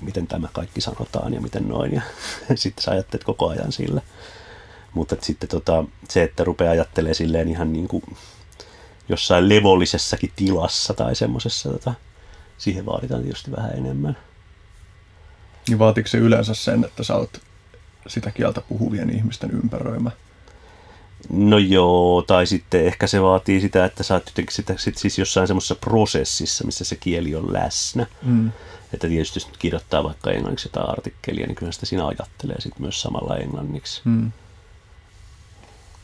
[0.03, 1.93] miten tämä kaikki sanotaan ja miten noin.
[1.93, 2.03] Ja
[2.55, 4.03] sitten sä ajattelet koko ajan sillä.
[4.95, 8.03] Mutta sitten tota, se, että rupeaa ajattelemaan silleen ihan niin kuin
[9.09, 11.95] jossain levollisessakin tilassa tai semmoisessa, tota,
[12.59, 14.17] siihen vaaditaan tietysti vähän enemmän.
[15.69, 17.41] Niin vaatiko se yleensä sen, että sä oot
[18.07, 20.11] sitä kieltä puhuvien ihmisten ympäröimä?
[21.31, 25.19] No joo, tai sitten ehkä se vaatii sitä, että sä oot jotenkin sitä, sit siis
[25.19, 28.07] jossain semmoisessa prosessissa, missä se kieli on läsnä.
[28.23, 28.53] Mm.
[28.95, 32.79] Että tietysti jos nyt kirjoittaa vaikka englanniksi jotain artikkelia, niin kyllä sitä siinä ajattelee sit
[32.79, 34.01] myös samalla englanniksi.
[34.05, 34.33] Mm.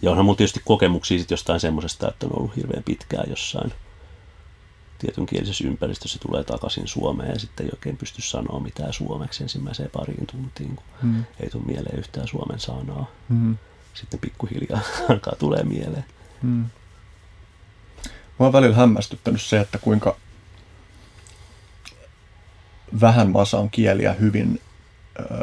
[0.03, 3.73] Ja onhan mun tietysti kokemuksia sit jostain semmoisesta, että on ollut hirveän pitkään jossain
[4.99, 9.91] tietyn kielisessä ympäristössä tulee takaisin Suomeen ja sitten ei oikein pysty sanoa mitään suomeksi ensimmäiseen
[9.91, 11.25] pariin tuntiin, kun Mm.
[11.41, 13.11] ei tule mieleen yhtään suomen sanaa.
[13.29, 13.57] Mm.
[13.95, 16.05] Sitten pikkuhiljaa alkaa tulee mieleen.
[16.43, 16.65] Mm.
[18.39, 20.17] Mua on välillä hämmästyttänyt se, että kuinka
[23.01, 24.61] vähän mä osaan kieliä hyvin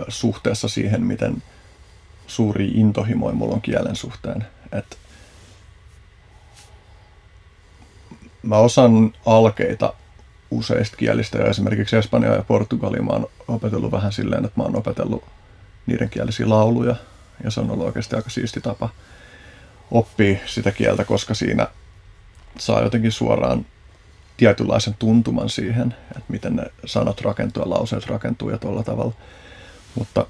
[0.07, 1.43] suhteessa siihen, miten
[2.27, 4.45] suuri intohimoja mulla on kielen suhteen.
[4.71, 4.97] Et
[8.43, 9.93] mä osaan alkeita
[10.51, 14.75] useista kielistä ja esimerkiksi Espanjaa ja Portugalia mä oon opetellut vähän silleen, että mä oon
[14.75, 15.23] opetellut
[15.85, 16.95] niiden kielisiä lauluja
[17.43, 18.89] ja se on ollut oikeasti aika siisti tapa
[19.91, 21.67] oppia sitä kieltä, koska siinä
[22.57, 23.65] saa jotenkin suoraan
[24.37, 29.13] tietynlaisen tuntuman siihen, että miten ne sanat rakentuu ja lauseet rakentuu ja tuolla tavalla.
[29.95, 30.25] Mutta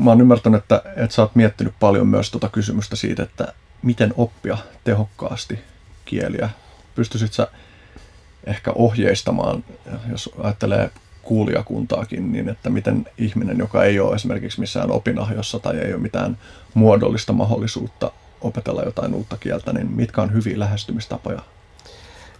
[0.00, 3.52] mä oon ymmärtänyt, että, että sä oot miettinyt paljon myös tuota kysymystä siitä, että
[3.82, 5.58] miten oppia tehokkaasti
[6.04, 6.50] kieliä.
[6.94, 7.48] Pystyisit sä
[8.46, 9.64] ehkä ohjeistamaan,
[10.10, 10.90] jos ajattelee
[11.28, 16.38] kuulijakuntaakin, niin että miten ihminen, joka ei ole esimerkiksi missään opinahjossa tai ei ole mitään
[16.74, 21.42] muodollista mahdollisuutta opetella jotain uutta kieltä, niin mitkä on hyviä lähestymistapoja?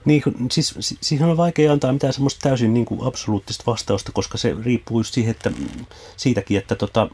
[0.05, 4.39] Niin, siis, si- siihen on vaikea antaa mitään semmoista täysin niin kuin absoluuttista vastausta, koska
[4.39, 5.51] se riippuu just siihen, että,
[6.16, 7.09] siitäkin, että tota,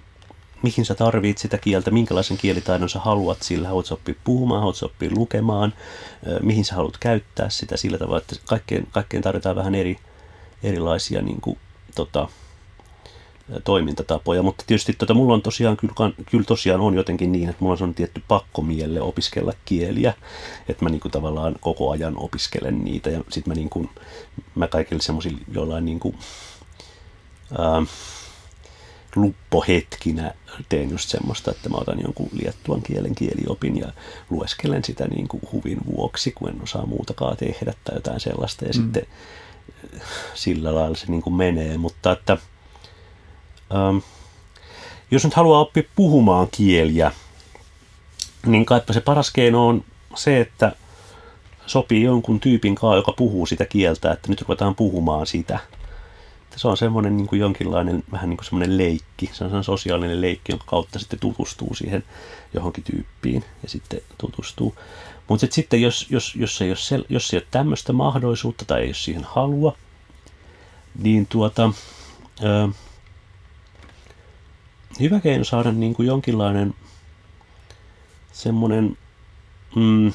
[0.62, 5.10] mihin sä tarvit sitä kieltä, minkälaisen kielitaidon sä haluat sillä, haluat oppia puhumaan, haluat oppia
[5.16, 5.72] lukemaan,
[6.42, 9.96] mihin sä haluat käyttää sitä sillä tavalla, että kaikkeen, kaikkeen tarvitaan vähän eri,
[10.64, 11.58] erilaisia niin kuin,
[11.94, 12.28] tota,
[13.64, 17.76] toimintatapoja, mutta tietysti tota, mulla on tosiaan, kyllä, kyllä tosiaan on jotenkin niin, että mulla
[17.80, 20.14] on tietty pakkomielle opiskella kieliä,
[20.68, 23.90] että mä niinku tavallaan koko ajan opiskelen niitä ja sitten mä, niinku,
[24.54, 26.14] mä kaikille semmoisilla jollain niinku,
[27.58, 27.82] ää,
[29.16, 30.34] luppohetkinä
[30.68, 33.92] teen just semmoista, että mä otan jonkun liettuan kielen kieliopin ja
[34.30, 38.64] lueskelen sitä niin kuin huvin vuoksi, kun en osaa muutakaan tehdä tai jotain sellaista.
[38.64, 38.82] Ja mm.
[38.82, 39.06] sitten
[40.34, 41.78] sillä lailla se niin kuin menee.
[41.78, 42.38] Mutta että
[43.74, 43.98] ähm,
[45.10, 47.12] jos nyt haluaa oppia puhumaan kieliä,
[48.46, 49.84] niin kaipa se paras keino on
[50.14, 50.72] se, että
[51.66, 55.58] sopii jonkun tyypin kanssa, joka puhuu sitä kieltä, että nyt ruvetaan puhumaan sitä.
[56.42, 59.64] Että se on semmoinen niin kuin jonkinlainen vähän niin kuin semmoinen leikki, se on semmoinen
[59.64, 62.04] sosiaalinen leikki, jonka kautta sitten tutustuu siihen
[62.54, 64.74] johonkin tyyppiin ja sitten tutustuu.
[65.28, 68.86] Mutta sitten jos, jos, jos, ei ole sel, jos ei ole tämmöistä mahdollisuutta tai ei
[68.86, 69.76] ole siihen halua,
[70.98, 71.72] niin tuota,
[72.42, 72.68] ö,
[75.00, 76.74] hyvä keino saada niin kuin jonkinlainen
[78.32, 78.98] semmoinen
[79.76, 80.12] mm,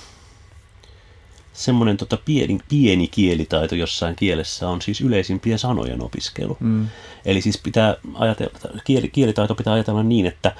[1.53, 6.57] semmoinen tota pieni, pieni kielitaito jossain kielessä on siis yleisimpien sanojen opiskelu.
[6.60, 6.88] Mm.
[7.26, 8.53] Eli siis pitää ajatella,
[8.84, 10.56] kieli, kielitaito pitää ajatella niin, että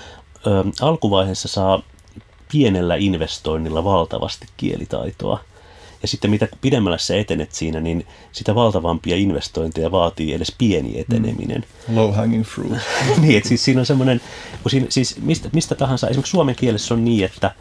[0.47, 1.81] ö, alkuvaiheessa saa
[2.51, 5.39] pienellä investoinnilla valtavasti kielitaitoa.
[6.01, 11.65] Ja sitten mitä pidemmällä sä etenet siinä, niin sitä valtavampia investointeja vaatii edes pieni eteneminen.
[11.93, 12.81] Low hanging fruit.
[13.21, 14.21] niin, että siis siinä on semmoinen,
[14.63, 17.51] kun siinä, siis mistä, mistä tahansa, esimerkiksi suomen kielessä on niin, että,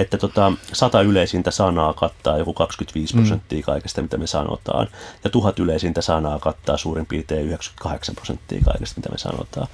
[0.00, 4.88] että tota, sata yleisintä sanaa kattaa joku 25 prosenttia kaikesta, mitä me sanotaan,
[5.24, 9.66] ja tuhat yleisintä sanaa kattaa suurin piirtein 98 prosenttia kaikesta, mitä me sanotaan.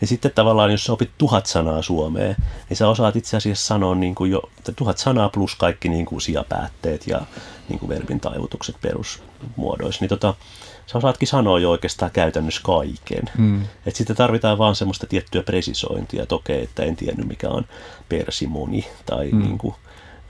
[0.00, 2.36] Ja sitten tavallaan, jos sä opit tuhat sanaa suomeen,
[2.68, 4.42] niin sä osaat itse asiassa sanoa niin kuin jo
[4.76, 7.20] tuhat sanaa plus kaikki niin kuin sijapäätteet ja
[7.68, 10.02] niin kuin verbin taivutukset perusmuodoissa.
[10.02, 10.34] Niin tota,
[10.86, 13.22] sä osaatkin sanoa jo oikeastaan käytännössä kaiken.
[13.38, 13.62] Mm.
[13.86, 17.64] Et sitten tarvitaan vaan semmoista tiettyä presisointia, että okei, että en tiennyt mikä on
[18.08, 19.42] persimoni tai mm.
[19.42, 19.74] niin kuin,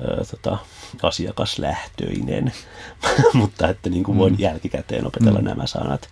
[0.01, 0.59] ö, tota,
[1.03, 2.53] asiakaslähtöinen,
[3.33, 5.45] mutta että niin kuin voin jälkikäteen opetella mm.
[5.45, 6.09] nämä sanat.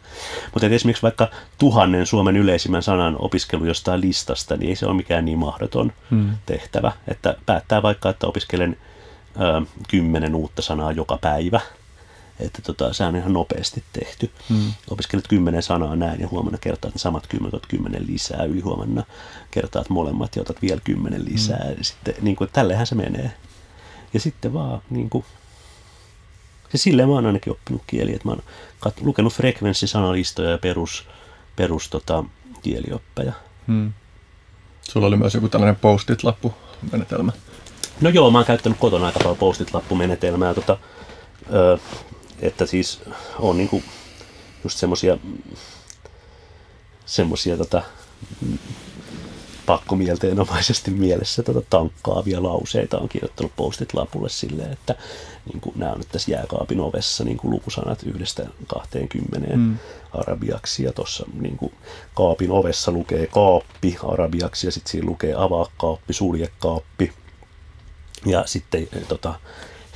[0.53, 5.25] Mutta esimerkiksi vaikka tuhannen Suomen yleisimmän sanan opiskelu jostain listasta, niin ei se ole mikään
[5.25, 6.31] niin mahdoton Mm.
[6.47, 8.77] tehtävä, että päättää vaikka, että opiskelen
[9.37, 11.61] ö, kymmenen uutta sanaa joka päivä,
[12.41, 14.31] että tota, se on ihan nopeasti tehty.
[14.49, 14.73] Mm.
[14.91, 19.05] Opiskelet kymmenen sanaa näin ja huomenna kertaat ne samat kymmenen, otat kymmenen lisää, yli huomenna
[19.51, 21.71] kertaat molemmat ja otat vielä kymmenen lisää.
[21.77, 21.83] Mm.
[21.83, 23.33] Sitten niin kuin, tällehän se menee.
[24.15, 25.25] Ja sitten vaan niin kuin,
[26.73, 28.43] se silleen mä oon ainakin oppinut kieliä, että mä oon
[28.87, 31.09] kat- lukenut frekvenssisanalistoja ja perus,
[31.57, 32.25] perus tota,
[32.62, 33.33] kielioppeja.
[33.67, 33.93] Mm.
[34.83, 37.33] Sulla oli myös joku tällainen post-it-lappu-menetelmä.
[38.01, 40.79] No joo, mä oon käyttänyt kotona aika paljon postit-lappumenetelmää, tota,
[41.53, 41.79] ö,
[42.41, 43.01] että siis
[43.39, 43.83] on niinku
[44.65, 45.19] just semmosia,
[47.07, 47.83] semmosia tota,
[49.67, 54.95] pakkomielteenomaisesti mielessä tota tankkaavia lauseita on kirjoittanut postit lapulle silleen, että
[55.47, 59.79] niin kuin, nämä on nyt tässä jääkaapin ovessa niin kuin lukusanat yhdestä 20 mm.
[60.12, 61.73] arabiaksi ja tuossa niin kuin,
[62.15, 67.12] kaapin ovessa lukee kaappi arabiaksi ja sitten siinä lukee avaa kaappi, sulje kaappi
[68.27, 69.35] ja sitten tota,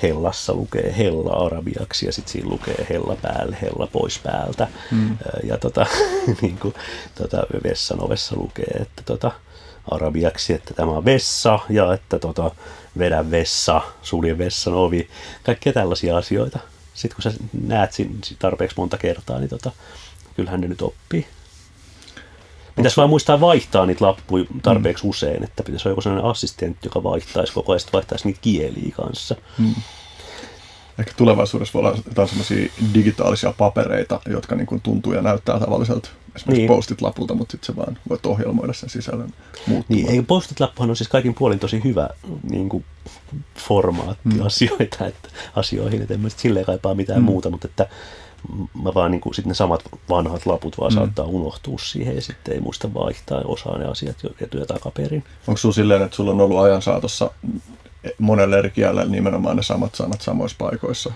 [0.02, 4.68] hellassa lukee hella arabiaksi ja sitten siinä lukee hella päälle, hella pois päältä.
[4.90, 5.16] Mm.
[5.42, 5.86] Ja tota,
[6.42, 6.74] niin kuin,
[7.14, 9.30] tota, vessan ovessa lukee, että tota,
[9.90, 12.50] arabiaksi, että tämä on vessa ja että tota,
[12.98, 15.08] vedä vessa, sulje vessan ovi.
[15.42, 16.58] Kaikkea tällaisia asioita.
[16.94, 19.70] Sitten kun sä näet siinä tarpeeksi monta kertaa, niin tota,
[20.36, 21.26] kyllähän ne nyt oppii.
[22.76, 25.10] Pitäisi vaan muistaa vaihtaa niitä lappuja tarpeeksi mm.
[25.10, 29.36] usein, että pitäisi olla joku sellainen assistentti, joka vaihtaisi koko ajan, vaihtaisi niitä kieliä kanssa.
[29.58, 29.74] Mm.
[30.98, 36.08] Ehkä tulevaisuudessa voi olla jotain sellaisia digitaalisia papereita, jotka niin kuin tuntuu ja näyttää tavalliselta
[36.36, 36.68] esimerkiksi niin.
[36.68, 39.30] postit-lapulta, mutta sitten se vaan voit ohjelmoida sen sisällön
[39.66, 40.06] muuttumaan.
[40.06, 42.08] Niin, postit-lappuhan on siis kaikin puolin tosi hyvä
[42.50, 42.84] niin kuin
[43.56, 44.46] formaatti mm.
[44.46, 47.24] asioita, että, asioihin, että en mä silleen kaipaa mitään mm.
[47.24, 47.88] muuta, mutta että
[48.82, 50.94] mä vaan niin kuin, sitten ne samat vanhat laput vaan mm.
[50.94, 55.24] saattaa unohtua siihen ja sitten ei muista vaihtaa osaa ne asiat etu- takaperin.
[55.46, 57.30] Onko sulla silleen, että sulla on ollut ajan saatossa
[58.18, 61.12] monelle eri kielellä nimenomaan ne samat sanat samoissa paikoissa?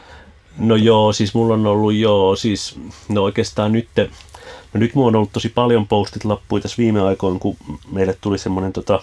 [0.59, 2.79] No joo, siis mulla on ollut joo, siis
[3.09, 3.89] no oikeastaan nyt,
[4.73, 7.57] no nyt mulla on ollut tosi paljon postit lappuja tässä viime aikoina, kun
[7.93, 9.03] meille tuli semmoinen tota,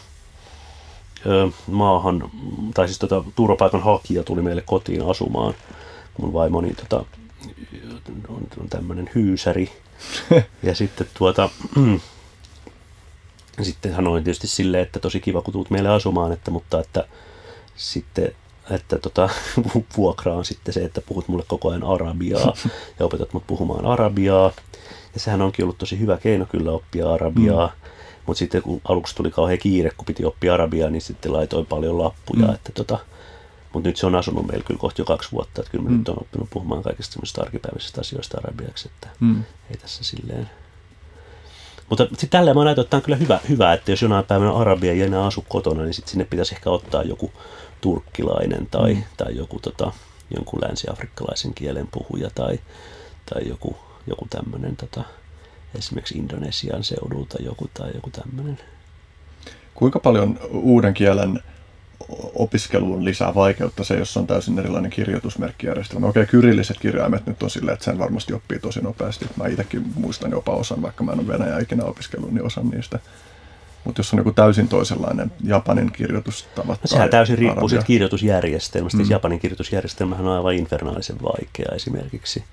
[1.68, 2.30] maahan,
[2.74, 5.54] tai siis tota, turvapaikan hakija tuli meille kotiin asumaan.
[6.18, 7.06] Mun vaimoni tota,
[8.30, 9.72] on, on tämmöinen hyysäri.
[10.64, 11.50] ja sitten tuota,
[13.62, 17.08] sitten sanoin tietysti silleen, että tosi kiva kun tuut meille asumaan, että, mutta että
[17.76, 18.36] sitten
[18.70, 19.30] että tota,
[19.98, 22.54] vuokra on sitten se, että puhut mulle koko ajan arabiaa
[23.00, 24.52] ja opetat mut puhumaan arabiaa.
[25.14, 27.68] Ja sehän onkin ollut tosi hyvä keino kyllä oppia arabiaa.
[27.68, 27.90] Mm.
[28.26, 31.98] Mutta sitten kun aluksi tuli kauhean kiire, kun piti oppia arabiaa, niin sitten laitoin paljon
[31.98, 32.48] lappuja.
[32.48, 32.54] Mm.
[32.54, 33.00] Että tota,
[33.76, 35.98] mutta nyt se on asunut meillä kyllä kohta jo kaksi vuotta, että kyllä mä mm.
[35.98, 39.44] nyt on oppinut puhumaan kaikista semmoisista arkipäiväisistä asioista arabiaksi, että mm.
[39.70, 40.50] ei tässä silleen.
[41.90, 44.54] Mutta sitten tälleen mä näytän, että tämä on kyllä hyvä, hyvä, että jos jonain päivänä
[44.54, 47.32] arabia ei enää asu kotona, niin sitten sinne pitäisi ehkä ottaa joku
[47.82, 49.04] turkkilainen tai, mm.
[49.18, 49.92] tai joku tota,
[50.36, 52.60] jonkun länsi-afrikkalaisen kielen puhuja tai,
[53.26, 53.78] tai joku,
[54.08, 55.04] joku tämmöinen tota,
[55.78, 58.60] esimerkiksi Indonesian seudulta joku tai joku tämmöinen.
[59.74, 61.44] Kuinka paljon uuden kielen
[62.36, 66.08] opiskeluun lisää vaikeutta se, jos on täysin erilainen kirjoitusmerkkijärjestelmä.
[66.08, 69.26] Okei, kyrilliset kirjaimet nyt on silleen, että sen varmasti oppii tosi nopeasti.
[69.38, 73.00] Mä itsekin muistan jopa osan, vaikka mä en ole Venäjä ikinä opiskellut, niin osan niistä.
[73.84, 78.98] Mutta jos on joku täysin toisenlainen Japanin kirjoitustavat no, Sehän täysin riippuu siitä kirjoitusjärjestelmästä.
[78.98, 79.14] Siis mm.
[79.14, 82.44] Japanin kirjoitusjärjestelmähän on aivan infernaalisen vaikea esimerkiksi.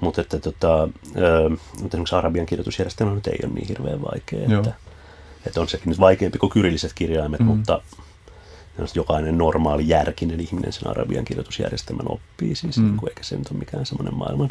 [0.00, 0.88] Mutta että tota,
[1.80, 4.58] mutta esimerkiksi arabian kirjoitusjärjestelmä nyt ei ole niin hirveän vaikea.
[4.58, 4.72] Että,
[5.46, 7.46] että on sekin nyt vaikeampi kuin kyrilliset kirjaimet, mm.
[7.46, 7.80] mutta
[8.94, 12.54] jokainen normaali järkinen ihminen sen arabian kirjoitusjärjestelmän oppii.
[12.54, 12.84] Siis, mm.
[12.84, 14.50] niin kuin, eikä se nyt ole mikään semmoinen maailman,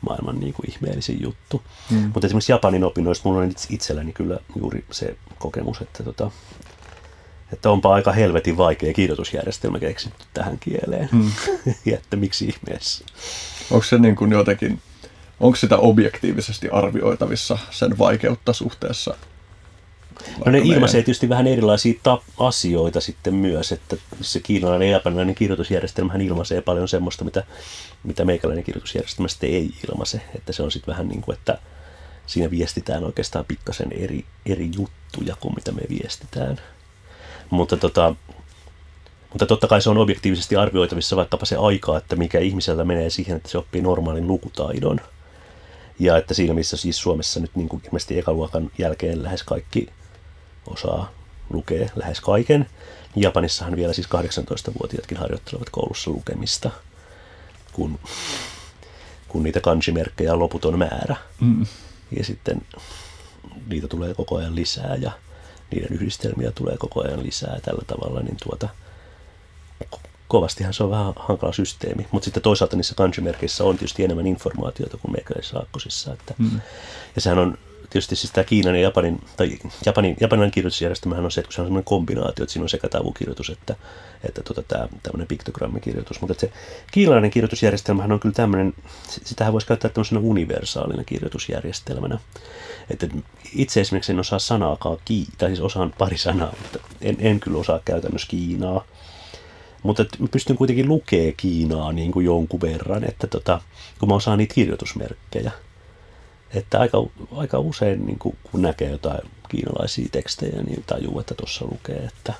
[0.00, 1.62] maailman niin kuin ihmeellisin juttu.
[1.90, 2.10] Mm.
[2.14, 6.30] Mutta esimerkiksi Japanin opinnoista mulla on itselläni kyllä juuri se kokemus, että, tota,
[7.52, 11.08] että onpa aika helvetin vaikea kirjoitusjärjestelmä keksitty tähän kieleen.
[11.12, 11.30] Mm.
[11.86, 13.04] ja että miksi ihmeessä.
[13.70, 14.80] Onko se niin kuin jotenkin,
[15.40, 19.14] onko sitä objektiivisesti arvioitavissa sen vaikeutta suhteessa
[20.44, 25.34] No ne ilmaisee tietysti vähän erilaisia ta- asioita sitten myös, että se kiinalainen ja japanilainen
[25.34, 27.44] kirjoitusjärjestelmähän ilmaisee paljon semmoista, mitä,
[28.04, 30.20] mitä meikäläinen kirjoitusjärjestelmä sitten ei ilmaise.
[30.34, 31.58] Että se on sitten vähän niin kuin, että
[32.26, 36.56] siinä viestitään oikeastaan pikkasen eri, eri juttuja kuin mitä me viestitään.
[37.50, 38.14] Mutta, tota,
[39.30, 43.36] mutta totta kai se on objektiivisesti arvioitavissa vaikkapa se aika, että mikä ihmiseltä menee siihen,
[43.36, 45.00] että se oppii normaalin lukutaidon.
[45.98, 49.88] Ja että siinä missä siis Suomessa nyt niin kuin ilmeisesti ekaluokan jälkeen lähes kaikki
[50.70, 51.10] osaa
[51.50, 52.66] lukea lähes kaiken.
[53.16, 56.70] Japanissahan vielä siis 18-vuotiaatkin harjoittelevat koulussa lukemista,
[57.72, 57.98] kun,
[59.28, 61.16] kun niitä kanjimerkkejä on loputon määrä.
[61.40, 61.66] Mm.
[62.16, 62.62] Ja sitten
[63.66, 65.10] niitä tulee koko ajan lisää ja
[65.70, 68.68] niiden yhdistelmiä tulee koko ajan lisää tällä tavalla, niin tuota,
[70.28, 72.06] kovastihan se on vähän hankala systeemi.
[72.10, 76.12] Mutta sitten toisaalta niissä kanjimerkeissä on tietysti enemmän informaatiota kuin meikäläisissä aakkosissa.
[76.12, 76.60] Että, mm.
[77.14, 77.58] Ja sehän on
[77.90, 81.66] tietysti siis tämä Kiinan ja Japanin, tai Japanin, Japanin kirjoitusjärjestelmähän on se, että se on
[81.66, 83.76] sellainen kombinaatio, että siinä on sekä tavukirjoitus että,
[84.24, 86.20] että tota, tämä tämmöinen piktogrammikirjoitus.
[86.20, 86.52] Mutta se
[86.92, 88.74] kiinalainen kirjoitusjärjestelmähän on kyllä tämmöinen,
[89.08, 92.18] sitähän voisi käyttää tämmöisenä universaalina kirjoitusjärjestelmänä.
[92.90, 93.08] Että
[93.54, 97.58] itse esimerkiksi en osaa sanaakaan, ki, tai siis osaan pari sanaa, mutta en, en kyllä
[97.58, 98.84] osaa käytännössä Kiinaa.
[99.82, 103.60] Mutta pystyn kuitenkin lukemaan Kiinaa niin kuin jonkun verran, että tota,
[103.98, 105.50] kun mä osaan niitä kirjoitusmerkkejä–
[106.54, 106.98] että aika,
[107.36, 112.34] aika usein niin kun, kun näkee jotain kiinalaisia tekstejä, niin tajuu, että tuossa lukee, että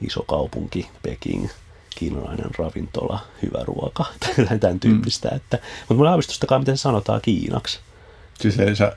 [0.00, 1.48] iso kaupunki, Peking,
[1.90, 4.04] kiinalainen ravintola, hyvä ruoka,
[4.48, 5.28] tai tämän tyyppistä.
[5.28, 5.36] Mm.
[5.36, 7.80] Että, mutta mulla ei aavistustakaan, miten se sanotaan kiinaksi.
[8.40, 8.96] Siis ei sä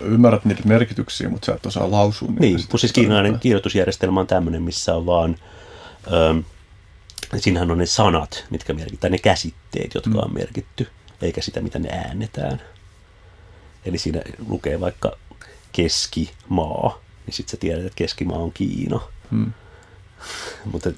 [0.00, 2.40] ymmärrät niitä merkityksiä, mutta sä et osaa lausua niitä.
[2.40, 5.36] Niin, kun siis kiinalainen kirjoitusjärjestelmä on tämmöinen, missä on vaan,
[6.12, 6.42] ö,
[7.36, 10.18] siinähän on ne sanat, mitkä merkitään, ne käsitteet, jotka mm.
[10.18, 10.88] on merkitty,
[11.22, 12.60] eikä sitä, mitä ne äännetään.
[13.86, 15.16] Eli siinä lukee vaikka
[15.72, 19.00] keskimaa, niin sitten sä tiedät, että keskimaa on Kiina.
[19.30, 19.52] Hmm.
[20.72, 20.90] Mutta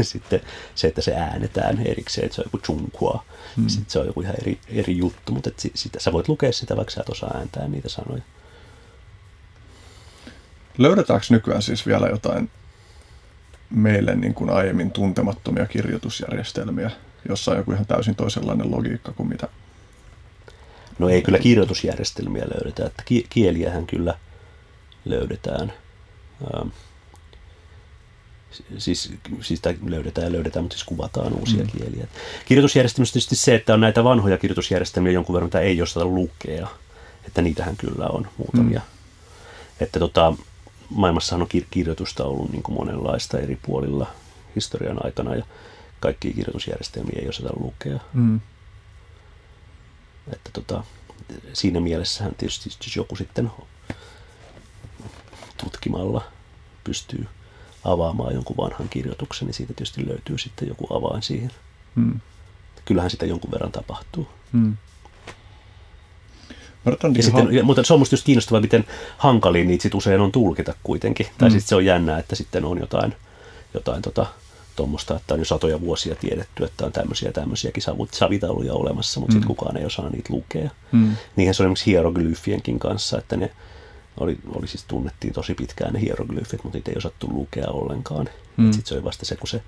[0.00, 0.40] sitten
[0.74, 3.24] se, että se äänetään erikseen, että se on joku chunkua,
[3.56, 3.62] hmm.
[3.62, 5.32] niin sitten se on joku ihan eri, eri juttu.
[5.32, 8.22] Mutta sitä, sä voit lukea sitä, vaikka sä et osaa ääntää niitä sanoja.
[10.78, 12.50] Löydetäänkö nykyään siis vielä jotain
[13.70, 16.90] meille niin kuin aiemmin tuntemattomia kirjoitusjärjestelmiä,
[17.28, 19.48] jossa on joku ihan täysin toisenlainen logiikka kuin mitä
[20.98, 24.14] No ei kyllä kirjoitusjärjestelmiä löydetä, että kieliähän kyllä
[25.04, 25.72] löydetään.
[26.54, 26.68] Ähm,
[28.78, 31.70] siis, siis löydetään ja löydetään, mutta siis kuvataan uusia mm.
[31.70, 32.06] kieliä.
[32.44, 36.68] Kirjoitusjärjestelmässä tietysti se, että on näitä vanhoja kirjoitusjärjestelmiä jonkun verran, mitä ei osata lukea.
[37.26, 38.80] Että niitähän kyllä on muutamia.
[38.80, 38.98] Mm.
[39.80, 40.32] Että tota,
[40.90, 44.06] maailmassahan on kirjoitusta ollut niin kuin monenlaista eri puolilla
[44.56, 45.44] historian aikana ja
[46.00, 47.98] kaikki kirjoitusjärjestelmiä ei osata lukea.
[48.12, 48.40] Mm.
[50.32, 50.84] Että tota,
[51.52, 53.50] siinä mielessähän tietysti jos joku sitten
[55.64, 56.24] tutkimalla
[56.84, 57.26] pystyy
[57.84, 61.50] avaamaan jonkun vanhan kirjoituksen, niin siitä tietysti löytyy sitten joku avain siihen.
[61.94, 62.20] Hmm.
[62.84, 64.28] Kyllähän sitä jonkun verran tapahtuu.
[64.52, 64.76] Hmm.
[67.16, 68.84] Ja sitten, ja, mutta se on musta just kiinnostavaa, miten
[69.18, 71.26] hankaliin niitä sit usein on tulkita kuitenkin.
[71.26, 71.34] Hmm.
[71.38, 73.14] Tai sitten se on jännää, että sitten on jotain,
[73.74, 74.26] jotain tota,
[74.78, 77.82] tuommoista, että on jo satoja vuosia tiedetty, että on tämmöisiä tämmöisiäkin
[78.12, 79.40] savitauluja olemassa, mutta mm.
[79.40, 80.70] sitten kukaan ei osaa niitä lukea.
[80.92, 81.16] Mm.
[81.36, 83.50] Niinhän se on esimerkiksi hieroglyffienkin kanssa, että ne
[84.20, 88.28] oli, oli siis tunnettiin tosi pitkään ne hieroglyfit, mutta niitä ei osattu lukea ollenkaan.
[88.56, 88.72] Mm.
[88.72, 89.62] Sitten se oli vasta se, kun se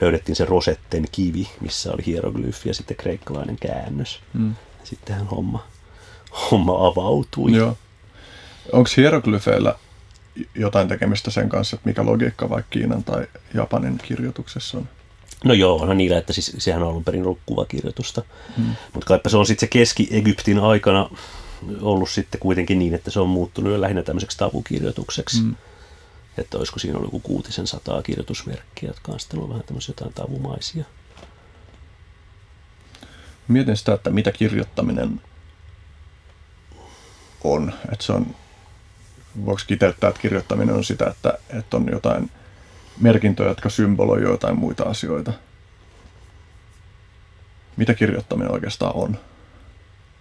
[0.00, 4.20] löydettiin se Rosetten kivi, missä oli hieroglyfi ja sitten kreikkalainen käännös.
[4.32, 4.54] Mm.
[4.84, 5.66] Sittenhän homma,
[6.50, 7.56] homma avautui.
[7.56, 7.76] Joo.
[8.72, 9.74] Onko hieroglyfeillä
[10.54, 14.88] jotain tekemistä sen kanssa, että mikä logiikka vaikka Kiinan tai Japanin kirjoituksessa on?
[15.44, 18.22] No joo, onhan niillä, että siis, sehän on alun perin ollut kuvakirjoitusta.
[18.56, 18.74] Hmm.
[18.92, 21.10] Mutta kaipa se on sitten se Keski-Egyptin aikana
[21.80, 25.40] ollut sitten kuitenkin niin, että se on muuttunut jo lähinnä tämmöiseksi tavukirjoitukseksi.
[25.40, 25.56] Hmm.
[26.38, 30.12] Että olisiko siinä ollut joku kuutisen sataa kirjoitusmerkkiä, jotka on sitten ollut vähän tämmöisiä jotain
[30.14, 30.84] tavumaisia.
[33.48, 35.20] Mietin sitä, että mitä kirjoittaminen
[37.44, 37.72] on.
[37.92, 38.26] Että se on
[39.46, 42.30] voiko kiteyttää, että kirjoittaminen on sitä, että, että on jotain
[43.00, 45.32] merkintöjä, jotka symboloi jotain muita asioita.
[47.76, 49.18] Mitä kirjoittaminen oikeastaan on?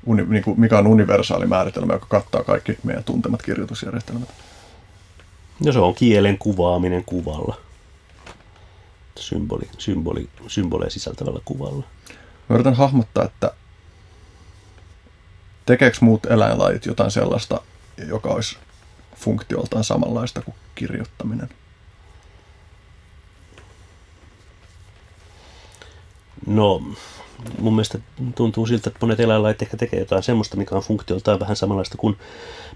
[0.05, 4.29] Uni, niin kuin, mikä on universaali määritelmä, joka kattaa kaikki meidän tuntemat kirjoitusjärjestelmät?
[5.65, 7.57] No se on kielen kuvaaminen kuvalla.
[9.19, 11.83] Symboli, symboli, symboleja sisältävällä kuvalla.
[12.49, 13.51] Mä yritän hahmottaa, että
[15.65, 17.61] tekeekö muut eläinlajit jotain sellaista,
[18.07, 18.57] joka olisi
[19.19, 21.49] funktioltaan samanlaista kuin kirjoittaminen?
[26.45, 26.81] No,
[27.59, 27.99] mun mielestä
[28.35, 32.17] tuntuu siltä, että monet eläinlajit ehkä tekee jotain semmoista, mikä on funktioltaan vähän samanlaista kuin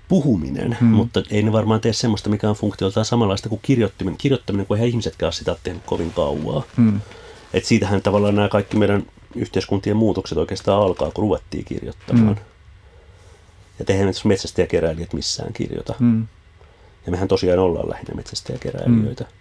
[0.07, 0.89] puhuminen, hmm.
[0.89, 4.89] mutta ei ne varmaan tee semmoista, mikä on funktioltaan samanlaista kuin kirjoittaminen, kirjoittaminen kun eihän
[4.89, 6.63] ihmisetkään ole sitä tehnyt kovin kauaa.
[6.77, 7.01] Hmm.
[7.53, 9.05] Et siitähän tavallaan nämä kaikki meidän
[9.35, 12.35] yhteiskuntien muutokset oikeastaan alkaa, kun ruvettiin kirjoittamaan.
[12.35, 12.52] Hmm.
[13.87, 15.95] Ja eihän nyt metsästäjäkeräilijät missään kirjoita.
[15.99, 16.27] Hmm.
[17.05, 19.23] Ja mehän tosiaan ollaan lähinnä metsästäjäkeräilijöitä.
[19.23, 19.33] Hmm.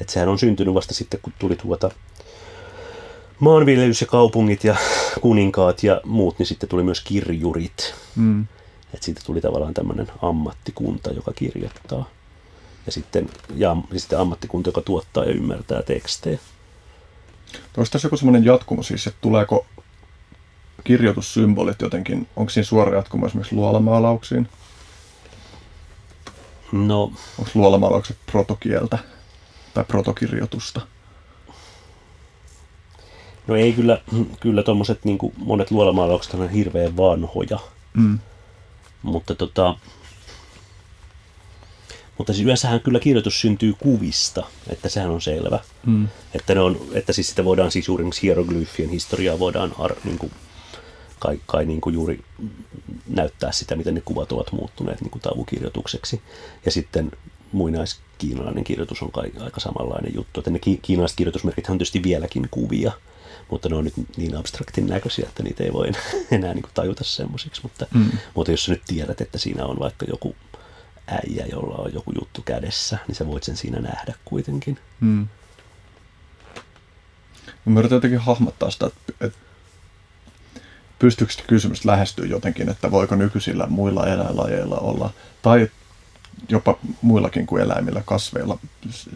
[0.00, 1.90] Että sehän on syntynyt vasta sitten, kun tuli tuota
[3.38, 4.76] maanviljelys ja kaupungit ja
[5.20, 7.94] kuninkaat ja muut, niin sitten tuli myös kirjurit.
[8.16, 8.46] Hmm.
[8.94, 12.10] Että siitä tuli tavallaan tämmöinen ammattikunta, joka kirjoittaa.
[12.86, 16.38] Ja sitten, ja, ja sitten ammattikunta, joka tuottaa ja ymmärtää tekstejä.
[17.76, 19.66] Onko tässä joku semmoinen jatkumo siis, että tuleeko
[20.86, 24.48] kirjoitussymbolit jotenkin, onko siinä suora jatkumo esimerkiksi luolamaalauksiin?
[26.72, 27.12] No.
[27.38, 28.98] Onko luolamaalaukset protokieltä
[29.74, 30.80] tai protokirjoitusta?
[33.46, 34.00] No ei kyllä,
[34.40, 37.58] kyllä tuommoiset niin monet luolamaalaukset on hirveän vanhoja.
[37.94, 38.18] Mm.
[39.02, 39.76] Mutta tota,
[42.18, 45.58] mutta siis yleensähän kyllä kirjoitus syntyy kuvista, että sehän on selvä.
[45.86, 46.08] Mm.
[46.34, 50.32] Että, ne on, että siis sitä voidaan siis juuri hieroglyfien historiaa voidaan ar, niin kuin
[51.26, 52.24] kai, kai niin kuin juuri
[53.06, 56.22] näyttää sitä, miten ne kuvat ovat muuttuneet niin kuin tavukirjoitukseksi.
[56.64, 57.10] Ja sitten
[57.52, 60.40] muinaiskiinalainen kirjoitus on kai aika samanlainen juttu.
[60.40, 62.92] Että ne kiinalaiset kirjoitusmerkit on tietysti vieläkin kuvia,
[63.50, 65.92] mutta ne on nyt niin abstraktin näköisiä, että niitä ei voi
[66.30, 67.62] enää niin kuin tajuta semmoisiksi.
[67.62, 68.10] Mutta, mm.
[68.34, 70.36] mutta jos sä nyt tiedät, että siinä on vaikka joku
[71.06, 74.78] äijä, jolla on joku juttu kädessä, niin sä voit sen siinä nähdä kuitenkin.
[75.00, 75.26] Hmm.
[77.64, 78.90] Mä yritän jotenkin hahmottaa sitä,
[79.20, 79.45] että
[80.98, 85.10] pystyykö sitä kysymystä lähestyä jotenkin, että voiko nykyisillä muilla eläinlajeilla olla,
[85.42, 85.70] tai
[86.48, 88.58] jopa muillakin kuin eläimillä, kasveilla,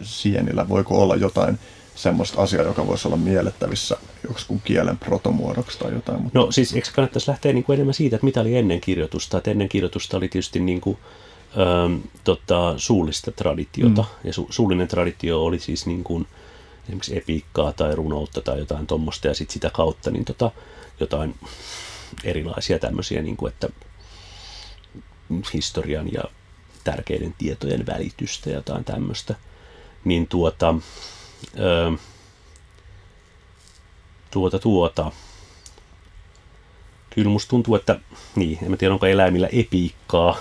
[0.01, 1.59] sienillä, voiko olla jotain
[1.95, 3.97] semmoista asiaa, joka voisi olla miellettävissä
[4.27, 6.21] joksikun kielen protomuodoksi tai jotain.
[6.21, 6.39] Mutta...
[6.39, 9.37] No siis eikö kannattaisi lähteä niin kuin enemmän siitä, että mitä oli ennen kirjoitusta?
[9.37, 10.97] Että ennen kirjoitusta oli tietysti niin kuin,
[11.57, 14.01] ähm, tota, suullista traditiota.
[14.01, 14.27] Mm.
[14.27, 16.27] Ja su- suullinen traditio oli siis niin kuin,
[16.83, 19.27] esimerkiksi epiikkaa tai runoutta tai jotain tuommoista.
[19.27, 20.51] Ja sitten sitä kautta niin tota,
[21.03, 21.35] jotain
[22.23, 23.69] erilaisia tämmöisiä, niin kuin, että
[25.53, 26.23] historian ja
[26.83, 29.35] tärkeiden tietojen välitystä ja jotain tämmöistä.
[30.05, 30.75] Niin tuota,
[31.59, 31.91] öö,
[34.31, 35.11] tuota, tuota.
[37.09, 37.99] Kyllä musta tuntuu, että,
[38.35, 40.37] niin, en tiedä onko eläimillä epiikkaa,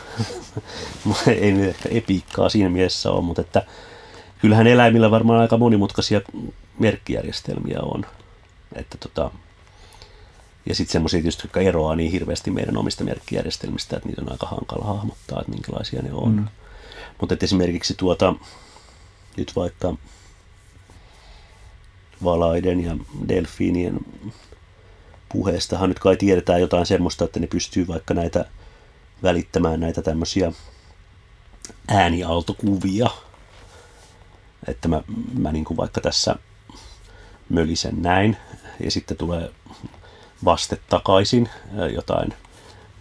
[1.40, 3.66] ei nyt ehkä epiikkaa siinä mielessä ole, mutta että
[4.40, 6.20] kyllähän eläimillä varmaan aika monimutkaisia
[6.78, 8.06] merkkijärjestelmiä on.
[8.72, 9.30] Että tota,
[10.66, 14.46] ja sitten semmoisia tietysti, jotka eroaa niin hirveästi meidän omista merkkijärjestelmistä, että niitä on aika
[14.46, 16.36] hankala hahmottaa, että minkälaisia ne on.
[16.36, 16.48] Mm.
[17.20, 18.34] Mutta esimerkiksi tuota,
[19.36, 19.94] nyt vaikka
[22.24, 22.96] valaiden ja
[23.28, 24.00] delfiinien
[25.32, 28.44] puheestahan nyt kai tiedetään jotain semmoista, että ne pystyy vaikka näitä
[29.22, 30.52] välittämään näitä tämmöisiä
[31.88, 33.10] äänialtokuvia.
[34.66, 35.02] Että mä,
[35.38, 36.36] mä niin kuin vaikka tässä
[37.48, 38.36] mölisen näin
[38.80, 39.50] ja sitten tulee
[40.44, 41.48] vaste takaisin
[41.94, 42.34] jotain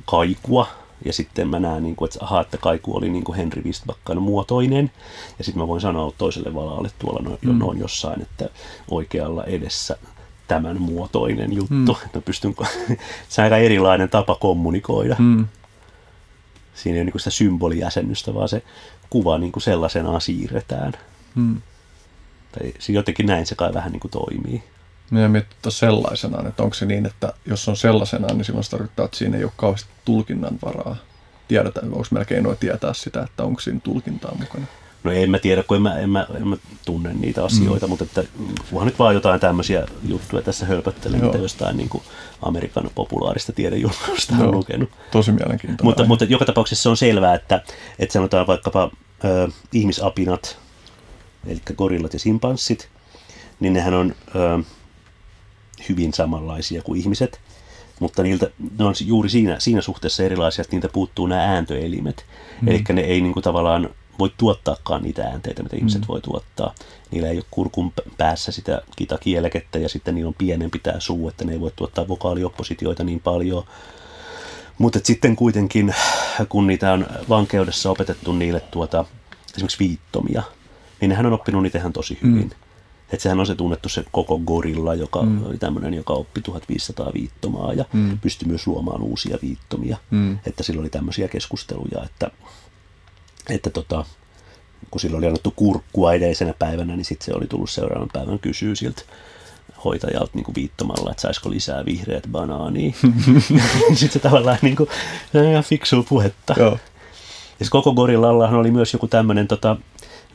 [0.06, 0.68] kaikua
[1.06, 4.22] ja sitten mä näen, niin kuin, että, aha, että kaiku oli niin kuin Henry Wistbackan
[4.22, 4.92] muotoinen.
[5.38, 7.60] Ja sitten mä voin sanoa toiselle valaalle tuolla no, mm.
[7.60, 8.50] noin jossain, että
[8.92, 9.98] oikealla edessä
[10.48, 11.98] tämän muotoinen juttu.
[12.00, 12.06] Mm.
[12.06, 12.56] Että pystyn,
[13.30, 15.16] se on aika erilainen tapa kommunikoida.
[15.20, 15.48] Mm.
[16.74, 18.64] Siinä ei ole niin sitä symbolijäsennystä, vaan se
[19.10, 20.94] kuva niin kuin sellaisenaan siirretään.
[21.36, 21.62] Mm.
[22.52, 24.64] Tai jotenkin näin se kai vähän niin kuin toimii.
[25.12, 29.06] Meidän miettiä sellaisenaan, että onko se niin, että jos on sellaisenaan, niin silloin se tarkoittaa,
[29.06, 30.96] että siinä ei ole kauheasti tulkinnan varaa.
[31.48, 34.66] Tiedetään, onko meillä keinoja tietää sitä, että onko siinä tulkintaa mukana?
[35.04, 37.90] No en mä tiedä, kun en mä, en mä, en mä tunne niitä asioita, mm.
[37.90, 38.24] mutta että,
[38.70, 42.04] kunhan nyt vaan jotain tämmöisiä juttuja tässä hölpöttelen, mitä jostain niin kuin
[42.42, 44.90] Amerikan populaarista tiedejulkaista on lukenut.
[45.12, 45.84] Tosi mielenkiintoista.
[45.84, 47.62] Mutta, mutta joka tapauksessa se on selvää, että,
[48.00, 48.92] että sanotaan vaikkapa
[49.24, 50.58] ö, ihmisapinat,
[51.48, 52.90] eli gorillat ja simpanssit,
[53.60, 54.64] niin nehän on ö,
[55.90, 57.40] hyvin samanlaisia kuin ihmiset,
[58.00, 58.50] mutta niiltä,
[58.80, 62.26] ne on juuri siinä, siinä suhteessa erilaisia, että niiltä puuttuu nämä ääntöelimet.
[62.62, 62.68] Mm.
[62.68, 63.90] Eli ne ei niin kuin, tavallaan
[64.20, 66.08] voi tuottaakaan niitä äänteitä, mitä ihmiset mm.
[66.08, 66.74] voi tuottaa.
[67.12, 71.46] Niillä ei ole kurkun päässä sitä kitakielekettä ja sitten niillä on pienempi tämä suu, että
[71.46, 73.64] ne ei voi tuottaa vokaalioppositioita niin paljon.
[74.78, 75.96] Mutta sitten kuitenkin,
[76.50, 79.06] kun niitä on vankeudessa opetettu niille tuota,
[79.56, 80.44] esimerkiksi viittomia,
[81.02, 82.44] niin nehän on oppinut niitä ihan tosi hyvin.
[82.44, 82.69] Mm.
[83.14, 85.46] Että sehän on se tunnettu se koko gorilla, joka mm.
[85.46, 88.20] oli tämmöinen, joka oppi 1500 viittomaa ja mm.
[88.20, 89.98] pystyi myös luomaan uusia viittomia.
[90.12, 90.40] Mm.
[90.46, 92.32] Että sillä oli tämmöisiä keskusteluja, että,
[93.50, 94.06] että tota,
[94.92, 98.76] kun sillä oli annettu kurkkua edellisenä päivänä, niin sitten se oli tullut seuraavan päivän kysyä
[98.76, 99.02] siltä
[99.84, 102.94] hoitajalta niin viittomalla, että saisiko lisää vihreät banaania.
[103.96, 104.90] sitten se tavallaan niin kuin,
[105.50, 106.56] ihan fiksua puhetta.
[106.58, 106.78] Joo.
[107.60, 109.78] Ja koko Gorillallahan oli myös joku tämmöinen tota,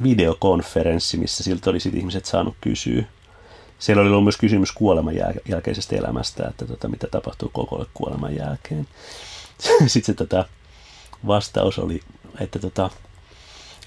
[0.03, 3.05] videokonferenssi, missä siltä oli sit ihmiset saanut kysyä.
[3.79, 5.15] Siellä oli ollut myös kysymys kuoleman
[5.49, 8.89] jälkeisestä elämästä, että tota, mitä tapahtuu koko kuoleman jälkeen.
[9.87, 10.45] Sitten se tota,
[11.27, 12.01] vastaus oli,
[12.41, 12.91] että tota,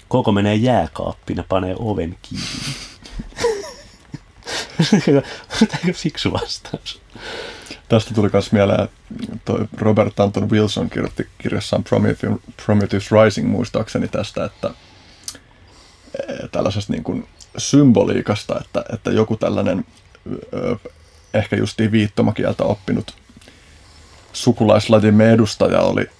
[0.08, 2.46] koko menee jääkaappiin ja panee oven kiinni.
[5.68, 7.00] Tämä fiksu vastaus.
[7.88, 8.88] Tästä tuli myös mieleen,
[9.32, 11.84] että Robert Anton Wilson kirjoitti kirjassaan
[12.64, 14.70] Prometheus Rising muistaakseni tästä, että
[16.52, 17.28] tällaisesta niin kuin
[17.58, 19.84] symboliikasta, että, että joku tällainen
[21.34, 23.14] ehkä justiin viittomakieltä oppinut
[24.32, 26.10] sukulaislajimme edustaja oli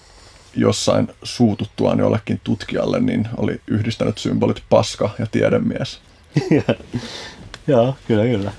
[0.54, 6.00] jossain suututtuaan jollekin tutkijalle, niin oli yhdistänyt symbolit paska ja tiedemies.
[7.66, 8.52] Joo, kyllä, kyllä.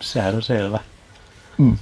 [0.00, 0.78] Sehän on selvä.
[1.58, 1.78] Mm.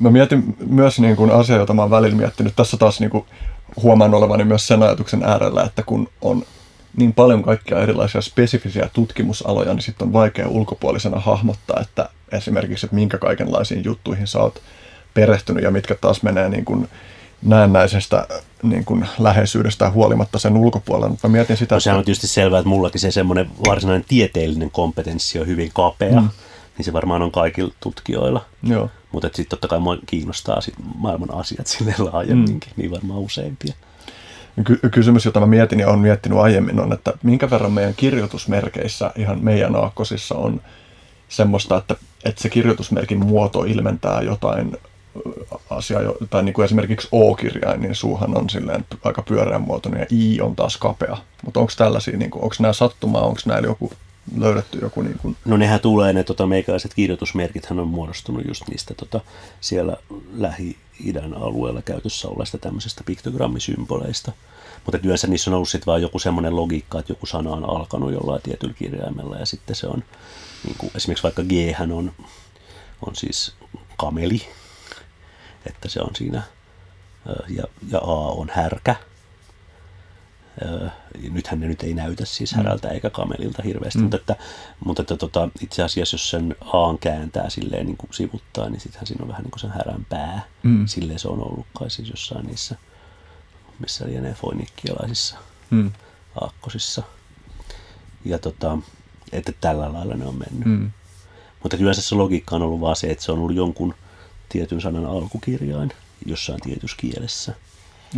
[0.00, 2.56] Mä mietin myös niin kuin asia, jota mä oon välillä miettinyt.
[2.56, 3.24] Tässä taas niin kuin
[3.82, 6.46] huomaan olevani myös sen ajatuksen äärellä, että kun on
[6.96, 12.94] niin paljon kaikkia erilaisia spesifisiä tutkimusaloja, niin sitten on vaikea ulkopuolisena hahmottaa, että esimerkiksi, että
[12.94, 14.62] minkä kaikenlaisiin juttuihin sä oot
[15.14, 16.88] perehtynyt ja mitkä taas menee niin kuin
[17.42, 18.26] näennäisestä
[18.62, 21.08] niin kuin läheisyydestä huolimatta sen ulkopuolella.
[21.08, 25.40] Mutta mietin sitä, no, sehän on tietysti selvää, että mullakin se semmoinen varsinainen tieteellinen kompetenssi
[25.40, 26.28] on hyvin kapea, mm.
[26.78, 28.44] niin se varmaan on kaikilla tutkijoilla.
[28.62, 28.90] Joo.
[29.12, 32.80] Mutta sitten totta kai mua kiinnostaa sit maailman asiat sille laajemminkin, mm.
[32.80, 33.74] niin varmaan useimpia.
[34.64, 39.12] Ky- kysymys, jota mä mietin ja olen miettinyt aiemmin, on, että minkä verran meidän kirjoitusmerkeissä
[39.16, 40.60] ihan meidän aakkosissa on
[41.28, 44.76] semmoista, että, että se kirjoitusmerkin muoto ilmentää jotain
[45.70, 50.40] asiaa, tai niin kuin esimerkiksi O-kirjain, niin suuhan on silleen aika pyöreän muotoinen ja I
[50.40, 51.16] on taas kapea.
[51.44, 53.92] Mutta onko tällaisia, niin onko nämä sattumaa, onko näillä joku
[54.36, 55.36] löydetty joku niin kuin...
[55.44, 59.20] No nehän tulee, ne tota, meikäläiset kirjoitusmerkit on muodostunut just niistä tota,
[59.60, 59.96] siellä
[61.00, 64.32] Lähi-idän alueella käytössä olleista tämmöisistä piktogrammisymboleista.
[64.84, 68.12] Mutta yleensä niissä on ollut sitten vaan joku semmoinen logiikka, että joku sana on alkanut
[68.12, 70.04] jollain tietyllä kirjaimella ja sitten se on,
[70.64, 71.52] niin kuin, esimerkiksi vaikka G
[71.92, 72.12] on,
[73.06, 73.54] on siis
[73.96, 74.42] kameli,
[75.66, 76.42] että se on siinä,
[77.48, 78.96] ja, ja A on härkä,
[81.30, 82.56] nythän ne nyt ei näytä siis mm.
[82.56, 84.02] härältä eikä kamelilta hirveästi, mm.
[84.02, 84.36] mutta, että,
[84.84, 89.06] mutta että, tota, itse asiassa jos sen A kääntää silleen niin kuin sivuttaa, niin sittenhän
[89.06, 90.44] siinä on vähän niin kuin sen härän pää.
[90.62, 90.86] Mm.
[90.86, 92.76] Silleen se on ollut kai siis jossain niissä,
[93.78, 95.36] missä lienee foinikkialaisissa
[95.70, 95.92] mm.
[96.40, 97.02] aakkosissa.
[98.24, 98.78] Ja tota,
[99.32, 100.68] että tällä lailla ne on mennyt.
[100.68, 100.90] Mm.
[101.62, 103.94] Mutta yleensä se logiikka on ollut vaan se, että se on ollut jonkun
[104.48, 105.92] tietyn sanan alkukirjain
[106.26, 107.54] jossain tietyssä kielessä.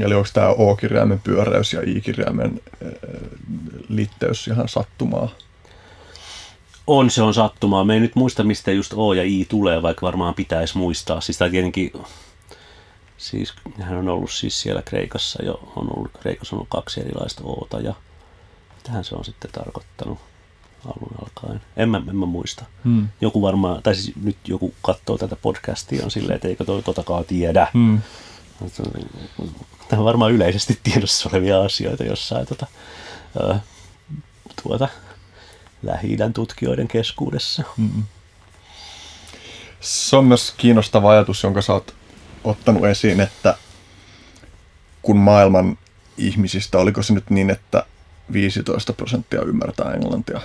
[0.01, 2.93] Eli onko tämä O-kirjaimen pyöräys ja I-kirjaimen äh,
[3.89, 5.28] litteys ihan sattumaa?
[6.86, 7.85] On, se on sattumaa.
[7.85, 11.20] Me ei nyt muista, mistä just O ja I tulee, vaikka varmaan pitäisi muistaa.
[11.20, 11.93] Siis tämä tietenkin,
[13.16, 17.43] siis hän on ollut siis siellä Kreikassa jo, on ollut, Kreikassa on ollut kaksi erilaista
[17.44, 17.94] Oota ja
[18.77, 20.19] mitähän se on sitten tarkoittanut
[20.85, 21.60] alun alkaen.
[21.77, 22.65] En mä, en mä muista.
[22.85, 23.09] Hmm.
[23.20, 27.24] Joku varmaan, tai siis nyt joku katsoo tätä podcastia on silleen, että eikö toi totakaan
[27.24, 27.66] tiedä.
[27.74, 27.98] Hmm.
[29.89, 32.66] Tämä on varmaan yleisesti tiedossa olevia asioita jossain tuota,
[34.62, 34.89] tuota,
[35.82, 37.62] lähi tutkijoiden keskuudessa.
[37.77, 38.02] Mm-hmm.
[39.81, 41.94] Se on myös kiinnostava ajatus, jonka sä oot
[42.44, 43.56] ottanut esiin, että
[45.02, 45.78] kun maailman
[46.19, 47.86] ihmisistä, oliko se nyt niin, että
[48.32, 50.40] 15 prosenttia ymmärtää englantia?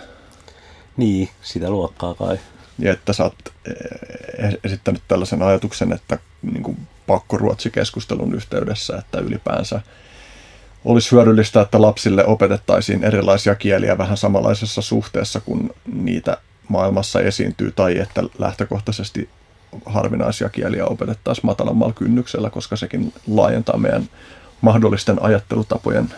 [0.98, 2.40] Niin, sitä luokkaa kai.
[2.80, 9.82] Ja että sä oot eh, esittänyt tällaisen ajatuksen, että niin kuin pakkoruotsikeskustelun yhteydessä, että ylipäänsä
[10.86, 18.00] olisi hyödyllistä, että lapsille opetettaisiin erilaisia kieliä vähän samanlaisessa suhteessa, kun niitä maailmassa esiintyy, tai
[18.00, 19.30] että lähtökohtaisesti
[19.86, 24.10] harvinaisia kieliä opetettaisiin matalammalla kynnyksellä, koska sekin laajentaa meidän
[24.62, 26.10] mahdollisten ajattelutapojen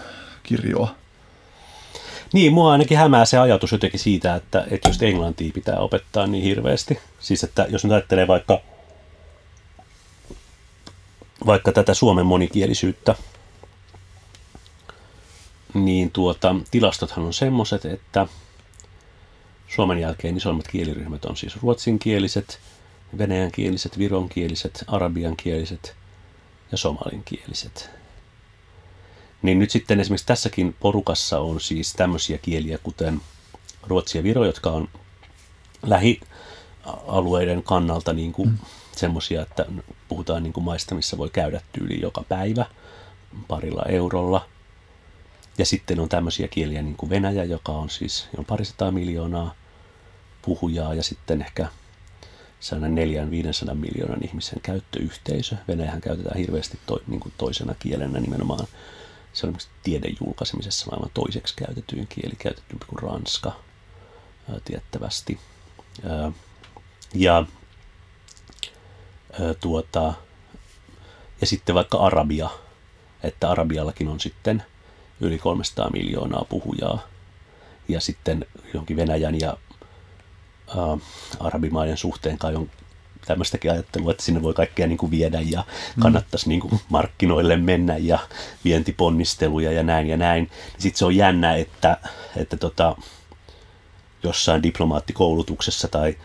[0.44, 0.96] kirjoa.
[2.34, 6.44] Niin, mua ainakin hämää se ajatus jotenkin siitä, että, että just englantia pitää opettaa niin
[6.44, 7.00] hirveästi.
[7.20, 8.62] Siis, että jos nyt ajattelee vaikka
[11.46, 13.16] vaikka tätä Suomen monikielisyyttä,
[15.74, 18.28] niin tuota, tilastothan on semmoiset, että
[19.68, 22.60] Suomen jälkeen isoimmat kieliryhmät on siis ruotsinkieliset,
[23.18, 25.96] venäjänkieliset, vironkieliset, arabiankieliset
[26.72, 27.90] ja somalinkieliset.
[29.42, 33.22] Niin nyt sitten esimerkiksi tässäkin porukassa on siis tämmöisiä kieliä, kuten
[33.84, 34.90] ruotsi ja viro, jotka on
[35.84, 38.58] lähialueiden kannalta niin kuin mm
[38.98, 39.66] semmoisia, että
[40.08, 42.66] puhutaan niin kuin maista, missä voi käydä tyyli joka päivä
[43.48, 44.50] parilla eurolla.
[45.58, 49.54] Ja sitten on tämmöisiä kieliä niin kuin Venäjä, joka on siis on parisataa miljoonaa
[50.42, 51.68] puhujaa ja sitten ehkä
[52.60, 55.56] sellainen neljän 500 miljoonan ihmisen käyttöyhteisö.
[55.68, 58.68] Venäjähän käytetään hirveästi to, niin kuin toisena kielenä nimenomaan.
[59.34, 63.52] Se on tiedejulkaisemisessa maailman toiseksi käytetyin kieli, käytetty kuin ranska
[64.66, 65.40] tiettävästi.
[67.14, 67.46] Ja
[69.60, 70.14] tuota,
[71.42, 72.50] ja sitten vaikka Arabia,
[73.24, 74.64] että Arabiallakin on sitten
[75.22, 77.08] yli 300 miljoonaa puhujaa.
[77.88, 79.58] Ja sitten jonkin Venäjän ja
[80.70, 80.98] ä,
[81.40, 82.70] arabimaiden suhteen kai on
[83.26, 85.64] tämmöistäkin ajattelua, että sinne voi kaikkea niin kuin viedä ja
[85.96, 86.02] mm.
[86.02, 88.20] kannattaisi niin kuin markkinoille mennä ja
[88.66, 90.52] vientiponnisteluja ja näin ja näin.
[90.78, 91.98] Sitten se on jännä, että,
[92.36, 92.96] että tota,
[94.24, 96.18] jossain diplomaattikoulutuksessa tai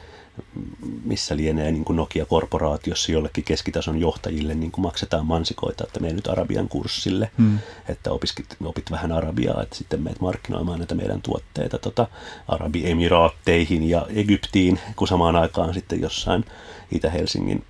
[1.05, 6.29] missä lienee niin kuin Nokia-korporaatiossa jollekin keskitason johtajille niin kuin maksetaan mansikoita, että mene nyt
[6.29, 7.59] Arabian kurssille, hmm.
[7.89, 12.07] että opiskit, opit vähän Arabiaa, että sitten meet markkinoimaan näitä meidän tuotteita tota,
[12.49, 16.45] Arabiemiraatteihin ja Egyptiin, kun samaan aikaan sitten jossain
[16.93, 17.65] Itä-Helsingin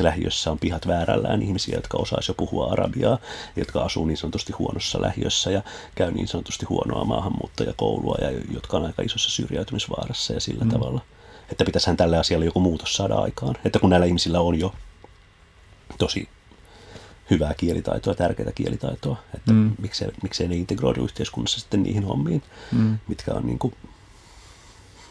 [0.00, 3.18] lähiössä on pihat väärällään ihmisiä, jotka osaisi jo puhua arabiaa,
[3.56, 5.62] jotka asuu niin sanotusti huonossa lähiössä ja
[5.94, 10.72] käy niin sanotusti huonoa maahanmuuttajakoulua ja jotka on aika isossa syrjäytymisvaarassa ja sillä hmm.
[10.72, 11.00] tavalla–
[11.50, 13.54] että pitäisihän tälle asialle joku muutos saada aikaan.
[13.64, 14.74] Että kun näillä ihmisillä on jo
[15.98, 16.28] tosi
[17.30, 19.72] hyvää kielitaitoa, tärkeää kielitaitoa, että mm.
[19.80, 22.42] miksei, miksei ne integroidu yhteiskunnassa sitten niihin hommiin,
[22.72, 22.98] mm.
[23.08, 23.74] mitkä on niin kuin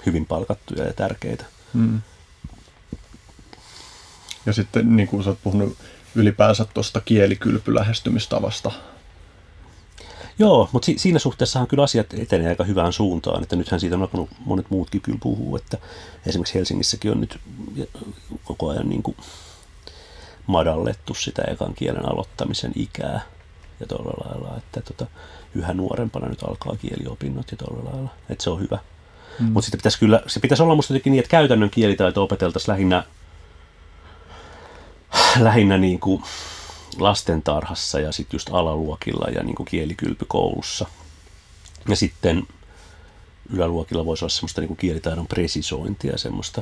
[0.06, 1.46] hyvin palkattuja ja tärkeitä.
[1.74, 2.02] Mm.
[4.46, 5.78] Ja sitten niin kuin sä oot puhunut
[6.16, 8.72] ylipäänsä tuosta kielikylpylähestymistavasta,
[10.40, 14.02] Joo, mutta si- siinä suhteessahan kyllä asiat etenee aika hyvään suuntaan, että nythän siitä on
[14.02, 15.78] alkanut monet muutkin kyllä puhuu, että
[16.26, 17.40] esimerkiksi Helsingissäkin on nyt
[18.44, 19.18] koko ajan niin kuin
[20.48, 23.22] madallettu sitä ekan kielen aloittamisen ikää
[23.80, 25.08] ja tuolla lailla, että tota,
[25.56, 28.78] yhä nuorempana nyt alkaa kieliopinnot ja tuolla lailla, että se on hyvä.
[29.40, 29.46] Mm.
[29.46, 33.04] Mutta sitten pitäisi kyllä, se pitäisi olla musta jotenkin niin, että käytännön kielitaito opeteltaisiin lähinnä,
[35.40, 36.24] lähinnä niin kuin
[37.00, 40.86] lastentarhassa ja sitten just alaluokilla ja niin kielikylpykoulussa.
[41.90, 42.48] Ja sitten
[43.50, 46.62] yläluokilla voisi olla semmoista niin kielitaidon presisointia semmoista,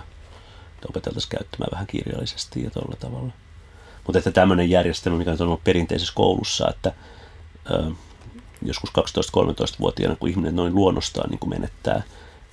[0.76, 3.34] että opeteltaisiin käyttämään vähän kirjallisesti ja tuolla tavalla.
[4.05, 6.91] Mutta että tämmöinen järjestelmä, mikä on ollut perinteisessä koulussa, että
[7.72, 7.91] ö,
[8.61, 12.03] joskus 12-13-vuotiaana, kun ihminen noin luonnostaan niin menettää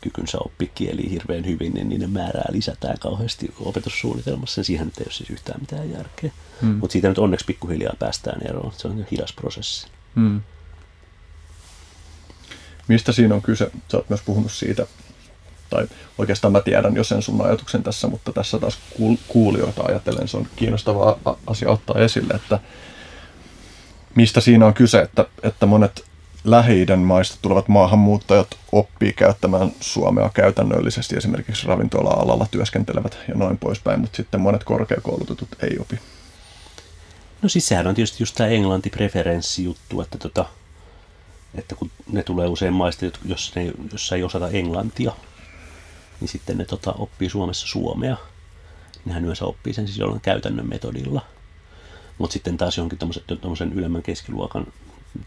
[0.01, 4.64] kykynsä oppi kieliä hirveän hyvin, niin niiden määrää lisätään kauheasti opetussuunnitelmassa.
[4.64, 6.31] Siihen nyt ei ole siis yhtään mitään järkeä.
[6.62, 6.68] Mm.
[6.68, 8.72] Mutta siitä nyt onneksi pikkuhiljaa päästään eroon.
[8.77, 9.86] Se on hidas prosessi.
[10.14, 10.40] Mm.
[12.89, 13.70] Mistä siinä on kyse?
[13.90, 14.86] Sä oot myös puhunut siitä,
[15.70, 18.78] tai oikeastaan mä tiedän jo sen sun ajatuksen tässä, mutta tässä taas
[19.28, 22.59] kuulijoita ajatellen se on kiinnostava asia ottaa esille, että
[24.14, 26.10] mistä siinä on kyse, että, että monet
[26.44, 34.16] lähi maista tulevat maahanmuuttajat oppii käyttämään suomea käytännöllisesti, esimerkiksi ravintola-alalla työskentelevät ja noin poispäin, mutta
[34.16, 35.98] sitten monet korkeakoulutetut ei opi.
[37.42, 40.44] No siis sehän on tietysti just tämä englantipreferenssijuttu, että, tota,
[41.54, 45.12] että kun ne tulee usein maista, jos, ne, jos ei osata englantia,
[46.20, 48.16] niin sitten ne tota, oppii Suomessa suomea.
[49.04, 51.26] Nehän yleensä oppii sen siis jollain käytännön metodilla.
[52.18, 52.98] Mutta sitten taas johonkin
[53.40, 54.66] tämmöisen ylemmän keskiluokan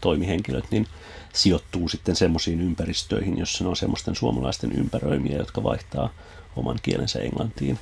[0.00, 0.86] toimihenkilöt, niin
[1.32, 6.10] sijoittuu sitten semmoisiin ympäristöihin, jossa ne on semmoisten suomalaisten ympäröimiä, jotka vaihtaa
[6.56, 7.78] oman kielensä englantiin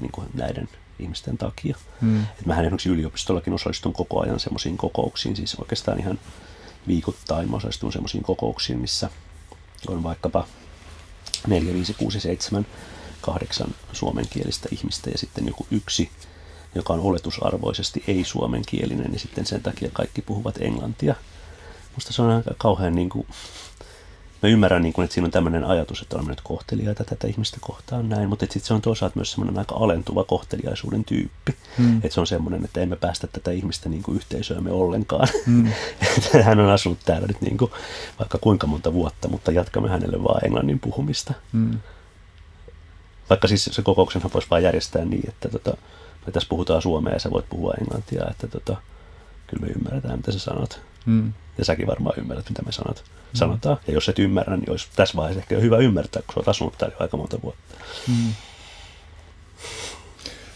[0.00, 0.68] niin kuin näiden
[0.98, 1.76] ihmisten takia.
[2.00, 2.22] Hmm.
[2.22, 6.18] Et mähän esimerkiksi yliopistollakin osallistun koko ajan semmoisiin kokouksiin, siis oikeastaan ihan
[6.88, 9.10] viikoittain mä osallistun semmoisiin kokouksiin, missä
[9.88, 10.46] on vaikkapa
[11.46, 12.66] 4, 5, 6, 7,
[13.20, 16.10] 8 suomenkielistä ihmistä ja sitten joku yksi,
[16.74, 21.14] joka on oletusarvoisesti ei-suomenkielinen, niin sitten sen takia kaikki puhuvat englantia.
[21.94, 23.26] Musta se on aika kauhean niin kuin,
[24.42, 27.56] mä ymmärrän, niin kuin, että siinä on tämmöinen ajatus, että olemme nyt kohteliaita tätä ihmistä
[27.60, 31.56] kohtaan näin, mutta sitten se on toisaalta myös semmoinen aika alentuva kohteliaisuuden tyyppi.
[31.78, 31.96] Hmm.
[31.96, 35.28] Että se on semmoinen, että emme päästä tätä ihmistä niin kuin yhteisöömme ollenkaan.
[35.46, 35.68] Hmm.
[36.42, 37.70] Hän on asunut täällä nyt niin kuin,
[38.18, 41.34] vaikka kuinka monta vuotta, mutta jatkamme hänelle vaan englannin puhumista.
[41.52, 41.78] Hmm.
[43.30, 45.76] Vaikka siis se kokouksenhan voisi vaan järjestää niin, että tota,
[46.26, 48.76] me tässä puhutaan suomea ja sä voit puhua englantia, että tota,
[49.50, 50.80] kyllä me ymmärretään, mitä sä sanot.
[51.06, 51.32] Hmm.
[51.58, 53.38] Ja säkin varmaan ymmärrät, mitä me sanot, hmm.
[53.38, 53.76] sanotaan.
[53.86, 56.96] Ja jos et ymmärrä, niin olisi tässä vaiheessa ehkä hyvä ymmärtää, kun oot asunut täällä
[57.00, 57.74] jo aika monta vuotta.
[58.06, 58.32] Hmm.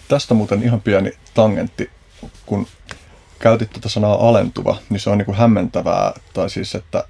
[0.09, 1.91] Tästä muuten ihan pieni tangentti,
[2.47, 2.67] kun
[3.39, 6.13] käytit tuota sanaa alentuva, niin se on niin kuin hämmentävää.
[6.33, 7.05] Tai siis, että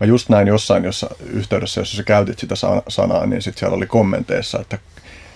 [0.00, 2.54] mä just näin jossain jossa yhteydessä, jossa sä käytit sitä
[2.88, 4.78] sanaa, niin sitten siellä oli kommenteissa, että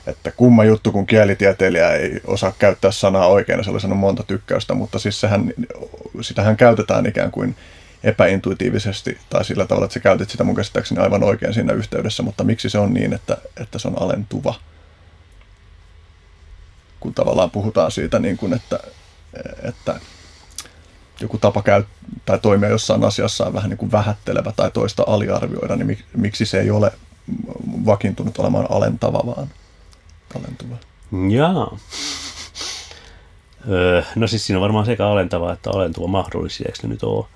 [0.07, 4.75] että kumma juttu, kun kielitieteilijä ei osaa käyttää sanaa oikein, se oli sanonut monta tykkäystä,
[4.75, 5.53] mutta siis sehän,
[6.21, 7.57] sitähän käytetään ikään kuin
[8.05, 12.45] epäintuitiivisesti tai sillä tavalla, että sä käytit sitä mun käsittääkseni aivan oikein siinä yhteydessä, mutta
[12.45, 14.55] miksi se on niin, että, että se on alentuva?
[17.01, 18.81] Kun tavallaan puhutaan siitä, niin kuin, että,
[19.63, 20.01] että
[21.21, 21.85] joku tapa käy,
[22.27, 26.61] tai toimia jossain asiassa on vähän niin kuin vähättelevä tai toista aliarvioida, niin miksi se
[26.61, 26.93] ei ole
[27.87, 29.51] vakiintunut olemaan alentava, vaan
[30.37, 30.77] alentuva?
[31.31, 31.79] Jaa.
[33.69, 37.27] Öö, no siis siinä on varmaan sekä alentava että alentuva mahdollisia, eikö ne nyt ole?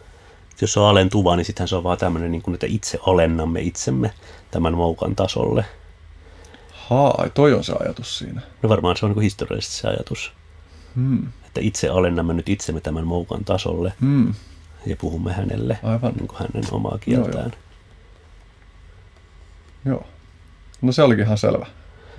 [0.60, 3.60] Jos se on alentuva, niin sittenhän se on vaan tämmöinen, niin kuin, että itse alennamme
[3.60, 4.12] itsemme
[4.50, 5.64] tämän moukan tasolle.
[6.72, 8.40] Haa, toi on se ajatus siinä.
[8.62, 10.32] No varmaan se on niin historiallisesti se ajatus.
[10.94, 11.26] Hmm.
[11.46, 14.34] Että itse alennamme nyt itsemme tämän moukan tasolle hmm.
[14.86, 16.12] ja puhumme hänelle Aivan.
[16.12, 17.52] Niin kuin hänen omaa kieltään.
[19.84, 20.06] Joo, joo.
[20.82, 21.66] No se olikin ihan selvä.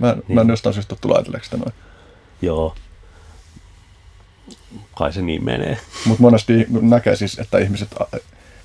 [0.02, 0.34] Mä, niin.
[0.34, 1.74] mä en jostain syystä tullut ajatelleeksi sitä noin.
[2.42, 2.74] Joo.
[4.94, 5.78] Kai se niin menee.
[6.04, 7.94] Mutta monesti näkee siis, että ihmiset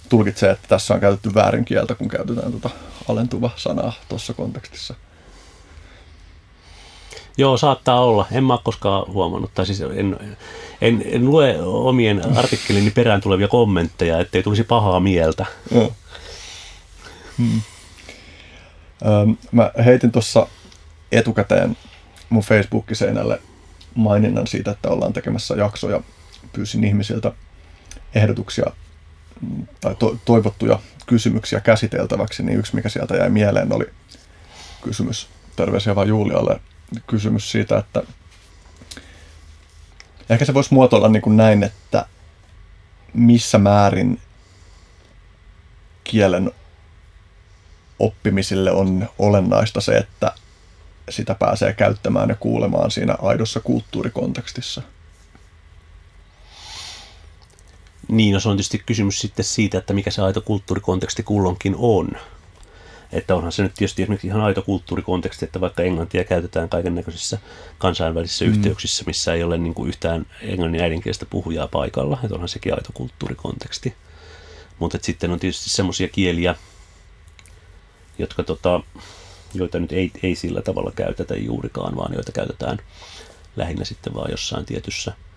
[0.10, 2.70] tulkitsee, että tässä on käytetty väärin kieltä, kun käytetään tuota
[3.10, 4.96] alentuva sanaa tuossa kontekstissa.
[7.38, 8.26] Joo, saattaa olla.
[8.32, 9.54] En mä ole koskaan huomannut.
[9.54, 10.38] Tai siis en,
[10.82, 15.46] en, en lue omien artikkelini perään tulevia kommentteja, ettei tulisi pahaa mieltä.
[15.72, 15.94] Joo.
[17.38, 17.62] Hmm.
[19.52, 20.48] mä heitin tuossa
[21.12, 21.78] etukäteen
[22.30, 23.42] mun Facebook-seinälle
[23.96, 26.02] maininnan siitä, että ollaan tekemässä jaksoja.
[26.54, 27.32] Pyysin ihmisiltä
[28.16, 28.66] ehdotuksia
[29.42, 33.86] mm, tai to- toivottuja kysymyksiä käsiteltäväksi, niin yksi mikä sieltä jäi mieleen oli
[34.82, 36.60] kysymys, terveisiä vaan Julialle,
[37.08, 38.04] kysymys siitä, että
[40.30, 42.06] ehkä se voisi muotoilla niin kuin näin, että
[43.14, 44.22] missä määrin
[46.04, 46.52] kielen
[48.00, 50.32] oppimiselle on olennaista se, että
[51.10, 54.82] sitä pääsee käyttämään ja kuulemaan siinä aidossa kulttuurikontekstissa.
[58.08, 62.10] Niin, no se on tietysti kysymys sitten siitä, että mikä se aito kulttuurikonteksti kulloinkin on.
[63.12, 67.38] Että onhan se nyt tietysti esimerkiksi ihan aito kulttuurikonteksti, että vaikka englantia käytetään kaiken näköisissä
[67.78, 68.52] kansainvälisissä mm.
[68.52, 72.90] yhteyksissä, missä ei ole niin kuin yhtään englannin äidinkielistä puhujaa paikalla, että onhan sekin aito
[72.94, 73.94] kulttuurikonteksti.
[74.80, 76.56] Mutta sitten on tietysti semmoisia kieliä,
[78.20, 78.82] jotka tota,
[79.58, 82.78] joita nyt ei, ei sillä tavalla käytetä juurikaan, vaan joita käytetään
[83.56, 85.14] lähinnä sitten vaan jossain tietyssä–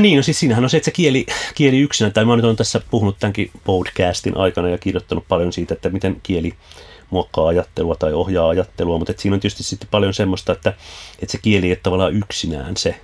[0.00, 2.56] niin, no siis siinähän on se, että se kieli, kieli yksinä, tai mä nyt olen
[2.56, 6.54] tässä puhunut tämänkin podcastin aikana ja kirjoittanut paljon siitä, että miten kieli
[7.10, 10.72] muokkaa ajattelua tai ohjaa ajattelua, mutta siinä on tietysti sitten paljon semmoista, että,
[11.22, 13.00] että se kieli ei ole tavallaan yksinään se,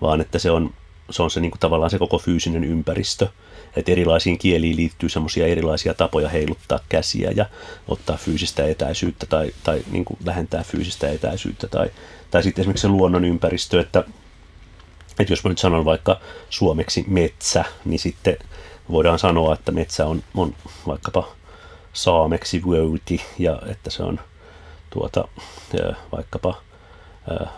[0.00, 0.74] vaan että se on
[1.10, 3.28] se, on se niin kuin tavallaan se koko fyysinen ympäristö,
[3.78, 7.46] että erilaisiin kieliin liittyy semmoisia erilaisia tapoja heiluttaa käsiä ja
[7.88, 11.90] ottaa fyysistä etäisyyttä tai, tai niin kuin vähentää fyysistä etäisyyttä tai,
[12.30, 14.04] tai sitten esimerkiksi se luonnon ympäristö, että
[15.20, 18.36] että jos mä nyt sanon vaikka suomeksi metsä, niin sitten
[18.90, 20.54] voidaan sanoa, että metsä on, on
[20.86, 21.28] vaikkapa
[21.92, 24.20] saameksi vöyti ja että se on
[24.90, 25.28] tuota,
[26.12, 26.62] vaikkapa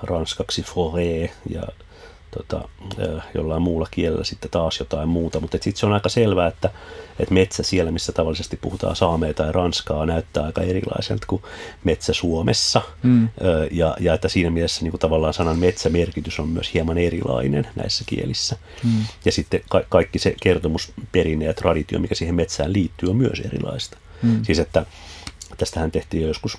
[0.03, 1.63] ranskaksi forêt ja
[2.31, 2.69] tota,
[3.35, 6.70] jollain muulla kielellä sitten taas jotain muuta, mutta sitten se on aika selvää, että,
[7.19, 11.43] että metsä siellä, missä tavallisesti puhutaan saamea tai ranskaa, näyttää aika erilaiselta kuin
[11.85, 12.82] metsä Suomessa.
[13.02, 13.28] Mm.
[13.70, 18.05] Ja, ja että siinä mielessä niin kuin tavallaan sanan metsämerkitys on myös hieman erilainen näissä
[18.07, 18.57] kielissä.
[18.85, 19.05] Mm.
[19.24, 23.98] Ja sitten ka- kaikki se kertomusperinne ja traditio, mikä siihen metsään liittyy, on myös erilaista.
[24.23, 24.44] Mm.
[24.44, 24.86] Siis että
[25.57, 26.59] tästähän tehtiin jo joskus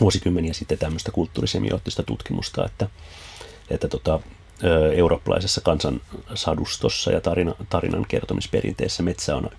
[0.00, 2.88] vuosikymmeniä sitten tämmöistä kulttuurisemioottista tutkimusta, että,
[3.70, 4.20] että tota,
[4.94, 9.50] eurooppalaisessa kansansadustossa ja tarina, tarinan kertomisperinteessä metsä on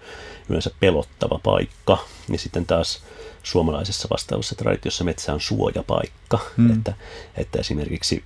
[0.50, 1.98] yleensä pelottava paikka.
[2.30, 3.04] Ja sitten taas
[3.44, 6.40] suomalaisessa vastaavassa traditiossa metsä on suojapaikka.
[6.58, 6.74] Hmm.
[6.74, 6.94] Että,
[7.38, 8.24] että esimerkiksi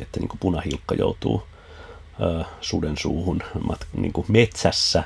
[0.00, 1.42] että niin kuin punahilkka joutuu
[2.20, 5.04] ö, suden suuhun mat, niin kuin metsässä,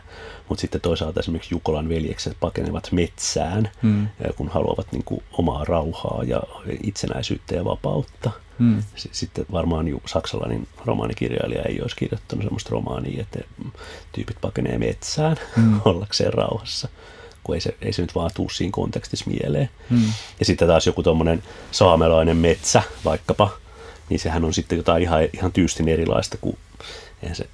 [0.48, 4.08] mutta sitten toisaalta esimerkiksi Jukolan veljekset pakenevat metsään, hmm.
[4.36, 6.42] kun haluavat niin kuin omaa rauhaa ja
[6.82, 8.30] itsenäisyyttä ja vapautta.
[8.58, 8.82] Hmm.
[8.94, 13.38] Sitten varmaan saksalainen romaanikirjailija ei olisi kirjoittanut sellaista romaania, että
[14.12, 15.80] tyypit pakenee metsään hmm.
[15.84, 16.88] ollakseen rauhassa
[17.44, 19.70] kun ei se, ei se nyt vaan tuu siinä kontekstissa mieleen.
[19.90, 20.12] Hmm.
[20.38, 23.50] Ja sitten taas joku tuommoinen saamelainen metsä vaikkapa,
[24.08, 26.58] niin sehän on sitten jotain ihan, ihan tyystin erilaista kuin
[27.22, 27.48] eihän se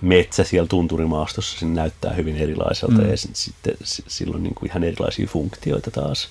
[0.00, 3.10] metsä siellä tunturimaastossa, se näyttää hyvin erilaiselta mm.
[3.10, 6.28] ja sitten silloin niin kuin ihan erilaisia funktioita taas.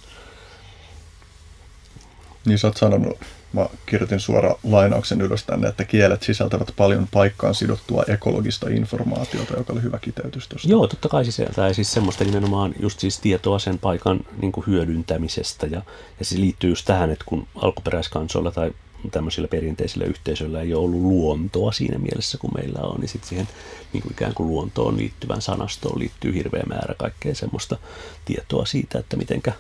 [2.47, 3.17] Niin sä oot sanonut,
[3.53, 9.73] mä kirjoitin suora lainauksen ylös tänne, että kielet sisältävät paljon paikkaan sidottua ekologista informaatiota, joka
[9.73, 10.69] oli hyvä kiteytys tuosta.
[10.69, 15.67] Joo, totta kai sisältää siis semmoista nimenomaan just siis tietoa sen paikan niin kuin hyödyntämisestä
[15.67, 15.81] ja,
[16.19, 18.71] ja se liittyy just tähän, että kun alkuperäiskansoilla tai
[19.11, 23.47] tämmöisillä perinteisillä yhteisöillä ei ole ollut luontoa siinä mielessä kuin meillä on, niin sitten siihen
[23.93, 27.77] niin kuin ikään kuin luontoon liittyvän sanastoon liittyy hirveä määrä kaikkea semmoista
[28.25, 29.53] tietoa siitä, että mitenkä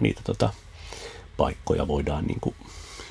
[0.00, 0.50] niitä tota,
[1.36, 2.54] paikkoja voidaan niin kuin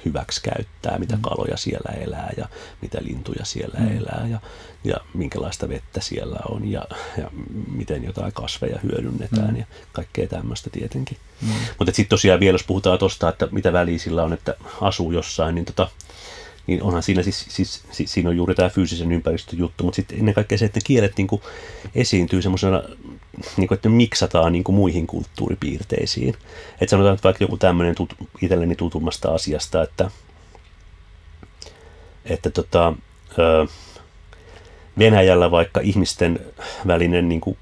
[0.06, 1.22] hyväksi käyttää, mitä mm.
[1.22, 2.50] kaloja siellä elää ja
[2.82, 3.98] mitä lintuja siellä mm.
[3.98, 4.40] elää ja,
[4.84, 6.86] ja minkälaista vettä siellä on ja,
[7.18, 7.32] ja
[7.72, 9.58] miten jotain kasveja hyödynnetään mm.
[9.58, 11.18] ja kaikkea tämmöistä tietenkin.
[11.42, 11.50] Mm.
[11.80, 15.56] Mutta sitten tosiaan vielä, jos puhutaan tuosta, että mitä väliä sillä on, että asuu jossain,
[15.56, 15.90] niin tota,
[16.68, 20.20] niin onhan siinä siis, siis, siis siinä on juuri tämä fyysisen ympäristön juttu, mutta sitten
[20.20, 21.42] ennen kaikkea se, että ne kielet niin kuin
[21.96, 22.84] esiintyy semmoisena,
[23.58, 26.36] niin kuin, että ne miksataan niin kuin muihin kulttuuripiirteisiin.
[26.82, 30.12] Että sanotaan, että vaikka joku tämmöinen tut, itselleni tutummasta asiasta, että,
[32.26, 32.94] että tota,
[35.00, 36.40] Venäjällä vaikka ihmisten
[36.88, 37.58] välinen niin kuin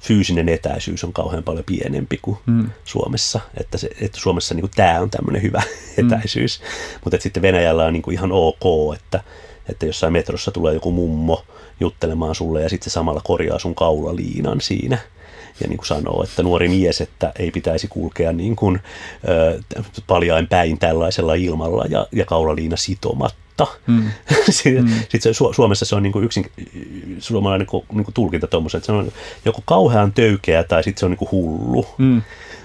[0.00, 2.70] fyysinen etäisyys on kauhean paljon pienempi kuin mm.
[2.84, 3.40] Suomessa.
[3.56, 5.62] Että, se, että Suomessa niin kuin, tämä on tämmöinen hyvä
[5.96, 6.06] mm.
[6.06, 6.62] etäisyys.
[7.04, 9.20] Mutta sitten Venäjällä on niin kuin ihan ok, että,
[9.68, 11.44] että jossain metrossa tulee joku mummo
[11.80, 14.98] juttelemaan sulle ja sitten se samalla korjaa sun kaulaliinan siinä
[15.60, 18.80] ja niin kuin sanoo, että nuori mies, että ei pitäisi kulkea niin kuin,
[19.28, 19.62] ö,
[20.06, 23.66] paljain päin tällaisella ilmalla ja, ja kaulaliina sitomatta.
[23.86, 24.10] Mm.
[24.50, 24.90] Sitten mm.
[25.18, 26.50] se, Su- Suomessa se on niin kuin yksin,
[27.18, 29.12] suomalainen niin kuin tulkinta tuommoisen, että se on
[29.44, 31.86] joko kauhean töykeä tai sitten se on niin kuin hullu.
[31.98, 32.22] Mm.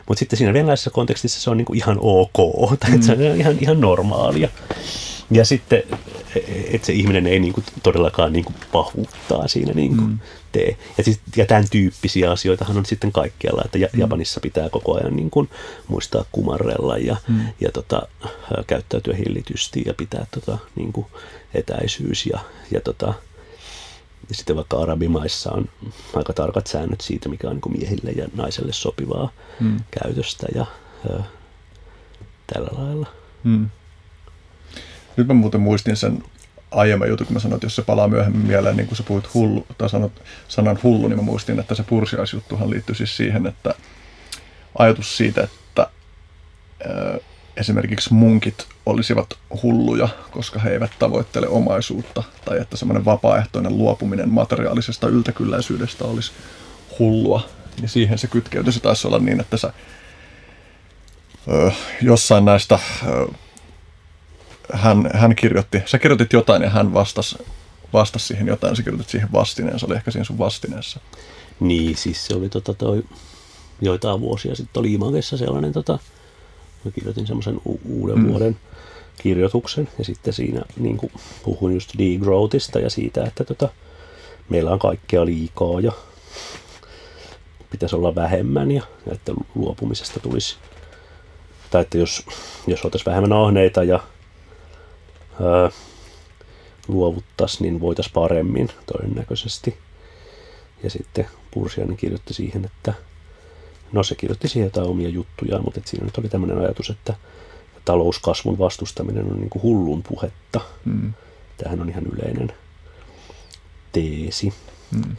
[0.07, 2.34] Mutta sitten siinä venäläisessä kontekstissa se on niin kuin ihan ok,
[2.80, 3.02] tai mm.
[3.02, 4.49] se on ihan, ihan normaalia.
[5.32, 5.84] Ja sitten,
[6.72, 10.20] että se ihminen ei niin kuin todellakaan niin kuin pahuuttaa siinä niin kuin mm.
[10.52, 10.78] tee.
[10.98, 13.99] Ja, siis, ja tämän tyyppisiä asioitahan on sitten kaikkialla, että mm.
[13.99, 15.49] Japanissa pitää koko ajan niin kuin
[15.88, 17.40] muistaa kumarrella ja, mm.
[17.62, 18.02] ja tota,
[18.68, 21.08] käyttäytyä hillitysti ja pitää tota, niin kuin
[21.53, 22.40] etäisyys ja,
[22.72, 23.14] ja tota,
[24.30, 25.70] Ja sitten vaikka arabimaissa on
[26.16, 29.80] aika tarkat säännöt siitä, mikä on niin miehille ja naiselle sopivaa mm.
[29.91, 30.66] käytöstä ja
[31.10, 31.22] ö,
[32.53, 33.08] tällä lailla.
[33.44, 33.70] Mm.
[35.17, 36.23] Nyt mä muuten muistin sen
[36.71, 39.33] aiemman jutun, kun mä sanoin, että jos se palaa myöhemmin mieleen, niin kun sä puhuit
[39.33, 40.11] hullu, tai sanot
[40.47, 43.73] sanan hullu, niin mä muistin, että se pursiaisjuttuhan liittyy siis siihen, että
[44.77, 45.88] ajatus siitä, että
[47.57, 55.07] esimerkiksi munkit olisivat hulluja, koska he eivät tavoittele omaisuutta, tai että semmoinen vapaaehtoinen luopuminen materiaalisesta
[55.07, 56.31] yltäkylläisyydestä olisi
[56.99, 57.49] hullua,
[57.81, 58.73] niin siihen se kytkeytyy.
[58.73, 59.73] Se taisi olla niin, että sä
[61.47, 61.71] ö,
[62.01, 63.27] jossain näistä ö,
[64.73, 67.38] hän, hän kirjoitti, sä kirjoitit jotain ja hän vastasi,
[67.93, 70.99] vastasi siihen jotain, sä kirjoitit siihen vastineen, se oli ehkä siinä sun vastineessa.
[71.59, 73.03] Niin, siis se oli tota toi,
[73.81, 75.99] joitain vuosia sitten oli Imagessa sellainen, tota,
[76.85, 78.29] mä kirjoitin semmoisen u- uuden mm.
[78.29, 78.57] vuoden
[79.21, 81.11] kirjoituksen ja sitten siinä niin kuin,
[81.43, 83.69] puhuin just degrowthista ja siitä, että tota,
[84.49, 85.91] meillä on kaikkea liikaa ja
[87.71, 90.55] pitäisi olla vähemmän ja, ja että luopumisesta tulisi,
[91.71, 92.25] tai että jos,
[92.67, 93.99] jos oltaisiin vähemmän ahneita ja
[95.34, 95.72] ää,
[96.88, 99.78] luovuttaisiin, niin voitaisiin paremmin todennäköisesti.
[100.84, 102.94] Ja sitten Pursiainen kirjoitti siihen, että
[103.91, 107.16] no se kirjoitti siihen jotain omia juttujaan, mutta siinä nyt oli tämmöinen ajatus, että
[107.86, 110.62] talouskasvun vastustaminen on niin kuin hullun puhetta.
[110.86, 111.14] Mm.
[111.58, 112.53] Tämähän on ihan yleinen
[113.91, 114.53] teesi.
[114.91, 115.16] Mm.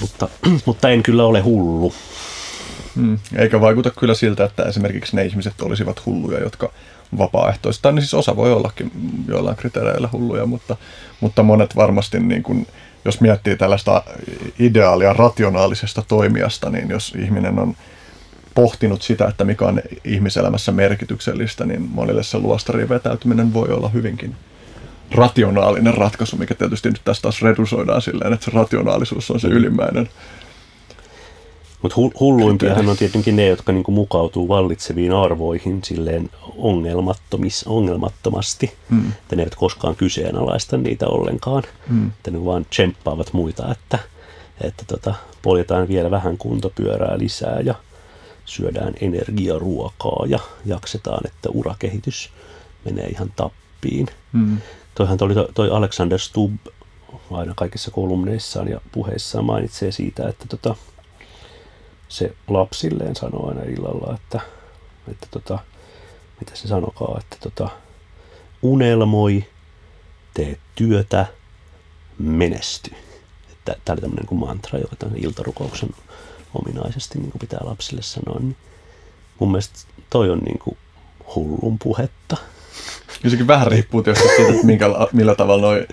[0.00, 0.28] Mutta,
[0.66, 1.92] mutta en kyllä ole hullu.
[2.94, 3.18] Mm.
[3.36, 6.72] Eikä vaikuta kyllä siltä, että esimerkiksi ne ihmiset olisivat hulluja, jotka
[7.18, 7.92] vapaaehtoista.
[7.92, 8.90] Niin siis osa voi ollakin
[9.28, 10.76] joillain kriteereillä hulluja, mutta,
[11.20, 12.66] mutta monet varmasti, niin kuin,
[13.04, 14.02] jos miettii tällaista
[14.58, 17.76] ideaalia rationaalisesta toimijasta, niin jos ihminen on
[18.54, 24.36] pohtinut sitä, että mikä on ihmiselämässä merkityksellistä, niin monille se luostariin vetäytyminen voi olla hyvinkin
[25.10, 30.08] rationaalinen ratkaisu, mikä tietysti nyt tästä taas redusoidaan silleen, että se rationaalisuus on se ylimmäinen
[31.86, 38.74] mutta hulluimpiahan on tietenkin ne, jotka niinku mukautuu vallitseviin arvoihin silleen ongelmattomis, ongelmattomasti.
[38.88, 39.08] Mm.
[39.08, 41.62] Että ne eivät koskaan kyseenalaista niitä ollenkaan.
[41.88, 42.06] Mm.
[42.06, 43.98] Että ne vaan tsemppaavat muita, että,
[44.60, 47.74] että tota, poljetaan vielä vähän kuntopyörää lisää ja
[48.44, 52.30] syödään energiaruokaa ja jaksetaan, että urakehitys
[52.84, 54.06] menee ihan tappiin.
[54.32, 54.58] Mm.
[54.94, 56.56] Toihan toi, toi Alexander Stubb
[57.30, 60.74] aina kaikissa kolumneissaan ja puheissaan mainitsee siitä, että tota,
[62.08, 64.40] se lapsilleen sanoo aina illalla, että,
[65.10, 65.58] että tota,
[66.40, 67.68] mitä se sanokaa, että tota,
[68.62, 69.44] unelmoi,
[70.34, 71.26] tee työtä,
[72.18, 72.90] menesty.
[73.52, 75.90] Että tämä oli tämmöinen kuin mantra, joka tämän iltarukouksen
[76.54, 78.38] ominaisesti niin kuin pitää lapsille sanoa.
[78.40, 78.56] Niin
[79.38, 79.78] mun mielestä
[80.10, 80.76] toi on niin kuin
[81.34, 82.36] hullun puhetta.
[83.24, 85.88] Ja sekin vähän riippuu tietysti siitä, että minkä, millä tavalla noin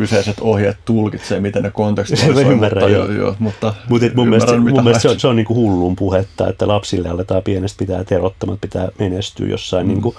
[0.00, 2.44] kyseiset ohjeet tulkitsee, miten ne kontekstualisoi.
[2.44, 3.12] Mä ymmärrän, mutta, joo.
[3.12, 6.48] joo mutta Mut mun mielestä, mun mielestä se on, se on niin kuin hullun puhetta,
[6.48, 9.92] että lapsille aletaan pienestä pitää terottamat, pitää menestyä jossain mm.
[9.92, 10.16] niin kuin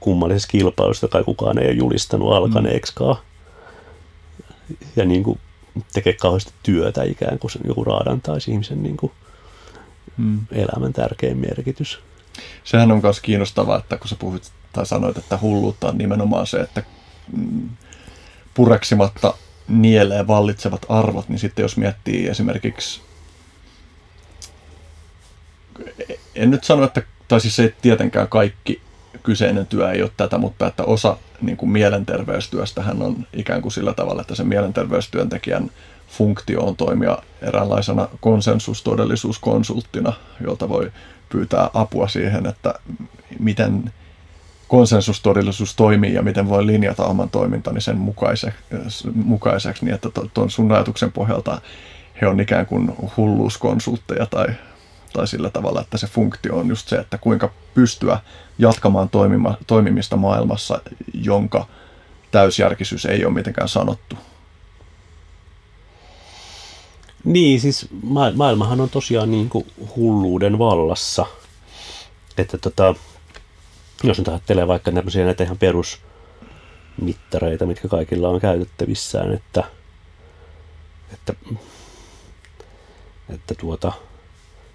[0.00, 3.16] kummallisessa kilpailussa, kai kukaan ei ole julistanut alkaneeksikaan.
[3.16, 4.76] Mm.
[4.96, 5.38] Ja niin kuin
[5.92, 9.12] tekee kauheasti työtä ikään kuin joku raadantaisi ihmisen niin kuin
[10.16, 10.40] mm.
[10.52, 11.98] elämän tärkein merkitys.
[12.64, 16.60] Sehän on myös kiinnostavaa, että kun sä puhuit tai sanoit, että hulluutta on nimenomaan se,
[16.60, 16.82] että
[17.36, 17.68] mm,
[18.54, 19.34] pureksimatta
[19.68, 23.00] nielee vallitsevat arvot, niin sitten jos miettii esimerkiksi,
[26.34, 28.80] en nyt sano, että, tai siis ei tietenkään kaikki
[29.22, 33.94] kyseinen työ ei ole tätä, mutta että osa niin kuin mielenterveystyöstähän on ikään kuin sillä
[33.94, 35.70] tavalla, että se mielenterveystyöntekijän
[36.08, 40.92] funktio on toimia eräänlaisena konsensustodellisuuskonsulttina, jolta voi
[41.28, 42.74] pyytää apua siihen, että
[43.38, 43.92] miten
[44.74, 48.58] konsensustodellisuus toimii ja miten voi linjata oman toimintani sen mukaiseksi,
[49.14, 51.60] mukaiseksi niin että tuon sun ajatuksen pohjalta
[52.20, 54.46] he on ikään kuin hulluuskonsultteja tai,
[55.12, 58.18] tai sillä tavalla, että se funktio on just se, että kuinka pystyä
[58.58, 60.80] jatkamaan toimima, toimimista maailmassa,
[61.14, 61.66] jonka
[62.30, 64.16] täysjärkisyys ei ole mitenkään sanottu.
[67.24, 67.88] Niin, siis
[68.34, 71.26] maailmahan on tosiaan niin kuin hulluuden vallassa.
[72.38, 72.94] Että tota,
[74.04, 79.64] jos nyt ajattelee vaikka tämmöisiä näitä ihan perusmittareita, mitkä kaikilla on käytettävissään, että,
[81.12, 81.34] että,
[83.28, 83.92] että tuota,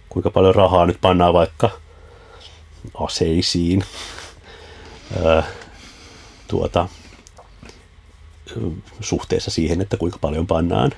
[0.10, 1.70] kuinka paljon rahaa nyt pannaan vaikka
[2.94, 3.84] aseisiin,
[6.48, 6.88] tuota,
[9.00, 10.92] suhteessa siihen, että kuinka paljon pannaan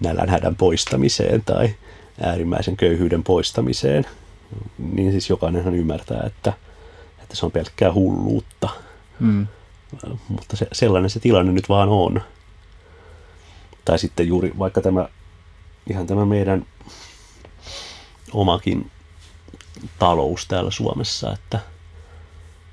[0.00, 1.74] nälänhädän poistamiseen tai
[2.20, 4.06] äärimmäisen köyhyyden poistamiseen,
[4.78, 6.52] niin siis jokainenhan ymmärtää, että–
[7.34, 8.68] että se on pelkkää hulluutta.
[9.20, 9.46] Mm.
[10.28, 12.22] Mutta se, sellainen se tilanne nyt vaan on.
[13.84, 15.08] Tai sitten juuri vaikka tämä,
[15.90, 16.66] ihan tämä meidän
[18.32, 18.90] omakin
[19.98, 21.60] talous täällä Suomessa, että,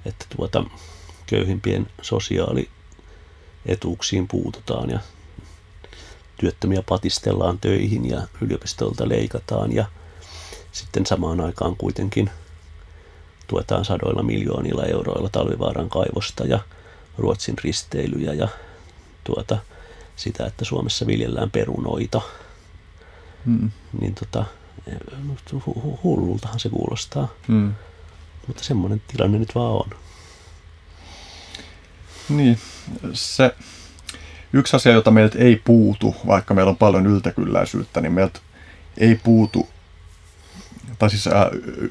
[0.06, 0.64] että tuota,
[1.26, 5.00] köyhimpien sosiaalietuuksiin puututaan ja
[6.38, 9.86] työttömiä patistellaan töihin ja yliopistolta leikataan ja
[10.72, 12.30] sitten samaan aikaan kuitenkin
[13.52, 16.60] tuetaan sadoilla miljoonilla euroilla talvivaaran kaivosta ja
[17.18, 18.48] Ruotsin risteilyjä ja
[19.24, 19.58] tuota,
[20.16, 22.22] sitä, että Suomessa viljellään perunoita.
[23.46, 23.72] Hmm.
[24.02, 24.46] Niin tota,
[26.04, 27.28] hullultahan se kuulostaa.
[27.48, 27.74] Hmm.
[28.48, 29.90] Mutta semmoinen tilanne nyt vaan on.
[32.30, 32.58] Niin,
[33.14, 33.56] se
[34.54, 38.40] yksi asia, jota meiltä ei puutu, vaikka meillä on paljon yltäkylläisyyttä, niin meiltä
[38.98, 39.70] ei puutu,
[41.02, 41.34] tai siis äh,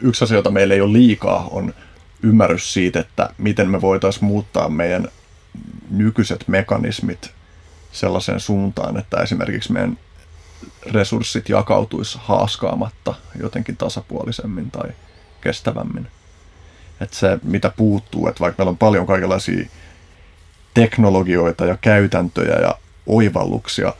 [0.02, 1.74] yksi asia, jota meillä ei ole liikaa, on
[2.22, 5.08] ymmärrys siitä, että miten me voitaisiin muuttaa meidän
[5.90, 7.30] nykyiset mekanismit
[7.92, 9.98] sellaiseen suuntaan, että esimerkiksi meidän
[10.92, 14.90] resurssit jakautuisi haaskaamatta jotenkin tasapuolisemmin tai
[15.40, 16.06] kestävämmin.
[17.00, 19.68] Että se, mitä puuttuu, että vaikka meillä on paljon kaikenlaisia
[20.74, 22.74] teknologioita ja käytäntöjä ja
[23.06, 23.92] oivalluksia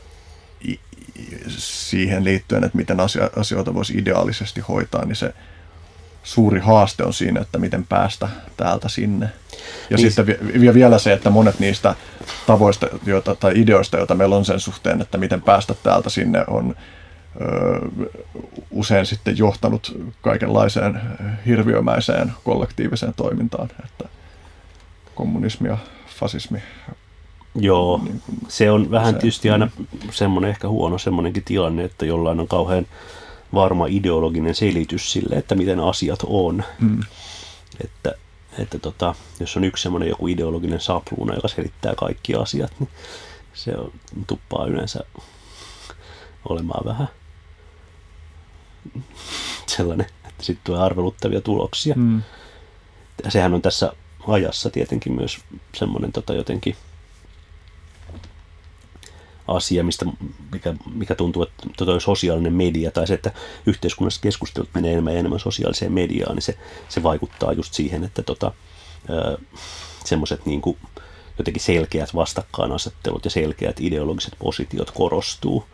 [1.47, 2.97] siihen liittyen, että miten
[3.35, 5.33] asioita voisi ideaalisesti hoitaa, niin se
[6.23, 9.29] suuri haaste on siinä, että miten päästä täältä sinne.
[9.89, 10.11] Ja niin.
[10.11, 11.95] sitten vi- vielä se, että monet niistä
[12.47, 16.75] tavoista joita, tai ideoista, joita meillä on sen suhteen, että miten päästä täältä sinne, on
[17.41, 17.79] ö,
[18.71, 21.01] usein sitten johtanut kaikenlaiseen
[21.45, 23.69] hirviömäiseen kollektiiviseen toimintaan.
[23.85, 24.09] Että
[25.15, 25.77] kommunismi ja
[26.19, 26.63] fasismi.
[27.55, 29.69] Joo, niin kuin se on vähän se, tietysti aina
[30.11, 32.87] semmoinen ehkä huono semmoinenkin tilanne, että jollain on kauhean
[33.53, 36.63] varma ideologinen selitys sille, että miten asiat on.
[36.79, 36.99] Mm.
[37.83, 38.15] Että,
[38.59, 42.89] että tota, jos on yksi semmoinen joku ideologinen sapluuna, joka selittää kaikki asiat, niin
[43.53, 43.91] se on,
[44.27, 44.99] tuppaa yleensä
[46.49, 47.07] olemaan vähän
[49.67, 51.95] sellainen, että sitten tulee arveluttavia tuloksia.
[51.97, 52.21] Mm.
[53.29, 53.93] Sehän on tässä
[54.27, 55.39] ajassa tietenkin myös
[55.75, 56.75] semmoinen tota, jotenkin
[59.55, 60.05] asia, mistä,
[60.51, 63.31] mikä, mikä tuntuu, että tota, sosiaalinen media tai se, että
[63.65, 66.57] yhteiskunnassa keskustelut menee enemmän ja enemmän sosiaaliseen mediaan, niin se,
[66.89, 68.51] se vaikuttaa just siihen, että tota,
[70.05, 70.61] semmoiset niin
[71.37, 75.65] jotenkin selkeät vastakkainasettelut ja selkeät ideologiset positiot korostuu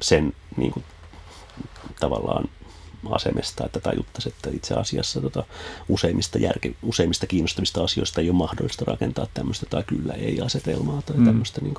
[0.00, 0.84] sen niin kuin,
[2.00, 2.48] tavallaan
[3.12, 5.44] asemesta, että tajuttaisi, että itse asiassa tota,
[5.88, 11.16] useimmista, järke, useimmista kiinnostavista asioista ei ole mahdollista rakentaa tämmöistä tai kyllä ei asetelmaa tai
[11.16, 11.24] mm.
[11.24, 11.74] tämmöistä niin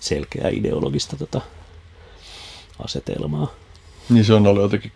[0.00, 1.40] selkeää ideologista tota,
[2.84, 3.52] asetelmaa.
[4.08, 4.92] Niin se on ollut jotenkin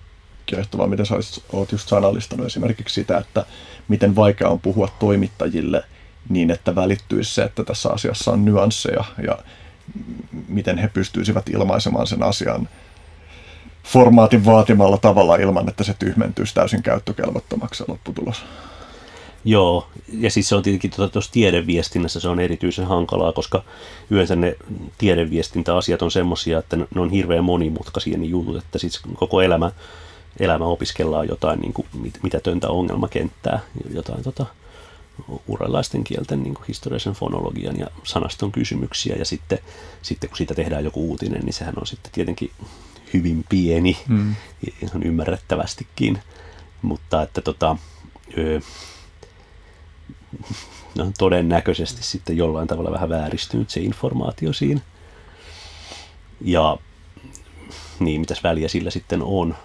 [0.47, 1.15] kiehtovaa, miten sä
[1.53, 3.47] olet just sanallistanut esimerkiksi sitä, että
[3.89, 5.85] miten vaikea on puhua toimittajille
[6.29, 9.39] niin, että välittyisi se, että tässä asiassa on nyansseja ja
[10.49, 12.69] miten he pystyisivät ilmaisemaan sen asian
[13.85, 18.45] formaatin vaatimalla tavalla ilman, että se tyhmentyisi täysin käyttökelvottomaksi se lopputulos.
[19.45, 19.89] Joo,
[20.19, 23.65] ja siis se on tietenkin tuota, tiedeviestinnässä se on erityisen hankalaa, koska
[24.11, 24.57] yleensä ne
[24.99, 29.71] tiedeviestintäasiat on semmoisia, että ne on hirveän monimutkaisia niin jutut, että siis koko elämä,
[30.41, 31.87] elämä opiskellaan jotain niin kuin,
[32.23, 33.61] mitä töntä ongelmakenttää,
[33.95, 34.47] jotain tota,
[35.49, 39.59] uralaisten kielten niin kuin historiallisen fonologian ja sanaston kysymyksiä, ja sitten,
[40.03, 42.51] sitten kun siitä tehdään joku uutinen, niin sehän on sitten tietenkin
[43.15, 44.35] hyvin pieni, mm.
[44.83, 46.19] ihan ymmärrettävästikin,
[46.83, 47.77] mutta että tota,
[48.39, 48.61] öö,
[50.95, 54.81] no, todennäköisesti sitten jollain tavalla vähän vääristynyt se informaatio siinä.
[56.41, 56.77] Ja
[57.99, 59.57] niin, mitäs väliä sillä sitten on?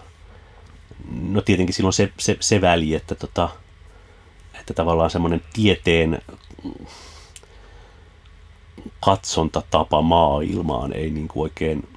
[1.22, 3.50] No tietenkin silloin se, se, se väli, että, tota,
[4.60, 6.22] että tavallaan semmoinen tieteen
[9.06, 11.88] katsontatapa maailmaan ei niin kuin oikein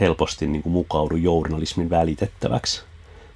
[0.00, 2.82] helposti niin kuin mukaudu journalismin välitettäväksi.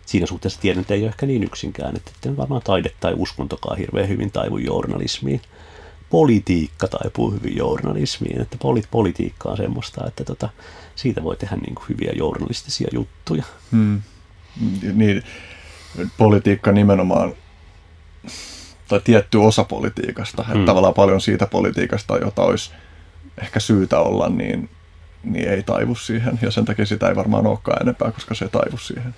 [0.06, 4.08] Siinä suhteessa tiedän, että ei ole ehkä niin yksinkään, että varmaan taide tai uskontokaan hirveän
[4.08, 5.40] hyvin taivu journalismiin.
[6.10, 10.48] Politiikka taipuu hyvin journalismiin, että polit, politiikka on semmoista, että tota,
[10.94, 13.44] siitä voi tehdä niin kuin hyviä journalistisia juttuja.
[13.72, 14.02] Hmm.
[14.94, 15.22] Niin,
[16.18, 17.32] politiikka nimenomaan,
[18.88, 20.64] tai tietty osa politiikasta, että hmm.
[20.64, 22.70] tavallaan paljon siitä politiikasta, jota olisi
[23.42, 24.68] ehkä syytä olla, niin
[25.24, 26.38] niin ei taivu siihen.
[26.42, 29.14] Ja sen takia sitä ei varmaan olekaan enempää, koska se ei taivu siihen.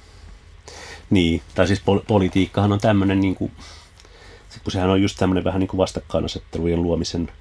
[1.10, 3.52] Niin, tai siis pol- politiikkahan on tämmöinen, niin kuin,
[4.62, 7.32] kun sehän on just tämmöinen vähän niin kuin vastakkainasettelujen luomisen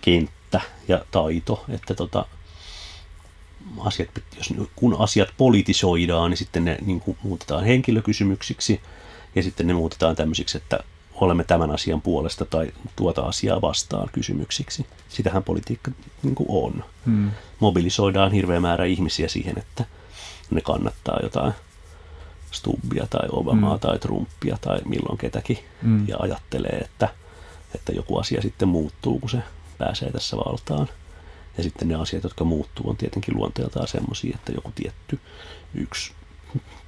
[0.00, 2.26] kenttä ja taito, että tota,
[3.78, 8.80] asiat, jos, kun asiat politisoidaan, niin sitten ne niin kuin, muutetaan henkilökysymyksiksi
[9.34, 10.78] ja sitten ne muutetaan tämmöisiksi, että
[11.20, 14.86] olemme tämän asian puolesta tai tuota asiaa vastaan kysymyksiksi.
[15.08, 15.90] Sitähän politiikka
[16.22, 16.84] niin kuin on.
[17.06, 17.30] Hmm.
[17.60, 19.84] Mobilisoidaan hirveä määrä ihmisiä siihen, että
[20.50, 21.52] ne kannattaa jotain
[22.50, 23.80] Stubbia tai Obamaa hmm.
[23.80, 26.08] tai Trumpia tai milloin ketäkin hmm.
[26.08, 27.08] ja ajattelee, että,
[27.74, 29.38] että joku asia sitten muuttuu, kun se
[29.78, 30.88] pääsee tässä valtaan.
[31.56, 35.20] Ja sitten ne asiat, jotka muuttuu, on tietenkin luonteeltaan semmoisia, että joku tietty
[35.74, 36.12] yksi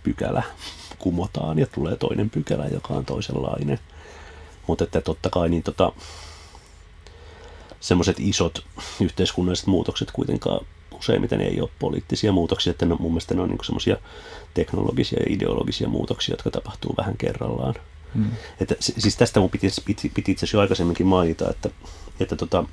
[0.02, 0.42] pykälä
[0.98, 3.78] kumotaan ja tulee toinen pykälä, joka on toisenlainen.
[4.68, 5.92] Mutta että totta kai niin tota,
[7.80, 8.64] semmoiset isot
[9.00, 13.64] yhteiskunnalliset muutokset kuitenkaan useimmiten ei ole poliittisia muutoksia, että ne, mun mielestä ne on niin
[13.64, 13.96] semmoisia
[14.54, 17.74] teknologisia ja ideologisia muutoksia, jotka tapahtuu vähän kerrallaan.
[18.14, 18.30] Hmm.
[18.60, 21.70] Että, siis tästä mun piti, piti, piti itse asiassa jo aikaisemminkin mainita, että,
[22.20, 22.64] että tota,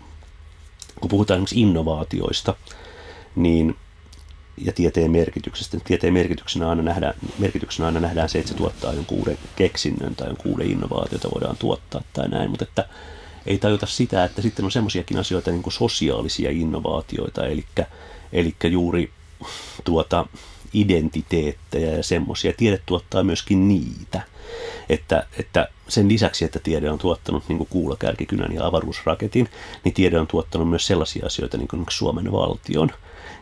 [1.02, 2.56] kun puhutaan esimerkiksi innovaatioista,
[3.36, 3.76] niin
[4.58, 5.78] ja tieteen merkityksestä.
[5.84, 10.28] Tieteen merkityksenä aina nähdään, merkityksenä aina nähdään se, että se tuottaa jonkun uuden keksinnön tai
[10.28, 12.88] jonkun uuden innovaatiota voidaan tuottaa tai näin, mutta että
[13.46, 17.66] ei tajuta sitä, että sitten on semmoisiakin asioita niin kuin sosiaalisia innovaatioita, eli,
[18.34, 19.12] eli juuri
[19.84, 20.28] tuota
[20.74, 22.54] identiteettejä ja semmoisia.
[22.58, 24.22] Tiede tuottaa myöskin niitä.
[24.90, 29.50] Että, että sen lisäksi, että tiede on tuottanut niin kuulakärkikynän ja avaruusraketin,
[29.84, 32.92] niin tiede on tuottanut myös sellaisia asioita, niin kuin Suomen valtion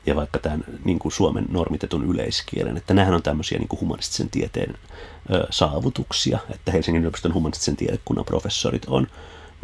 [0.06, 4.30] ja vaikka tämän niin kuin Suomen normitetun yleiskielen, että nämähän on tämmöisiä niin kuin humanistisen
[4.30, 4.78] tieteen
[5.34, 9.08] ö, saavutuksia, että Helsingin yliopiston humanistisen tiedekunnan professorit on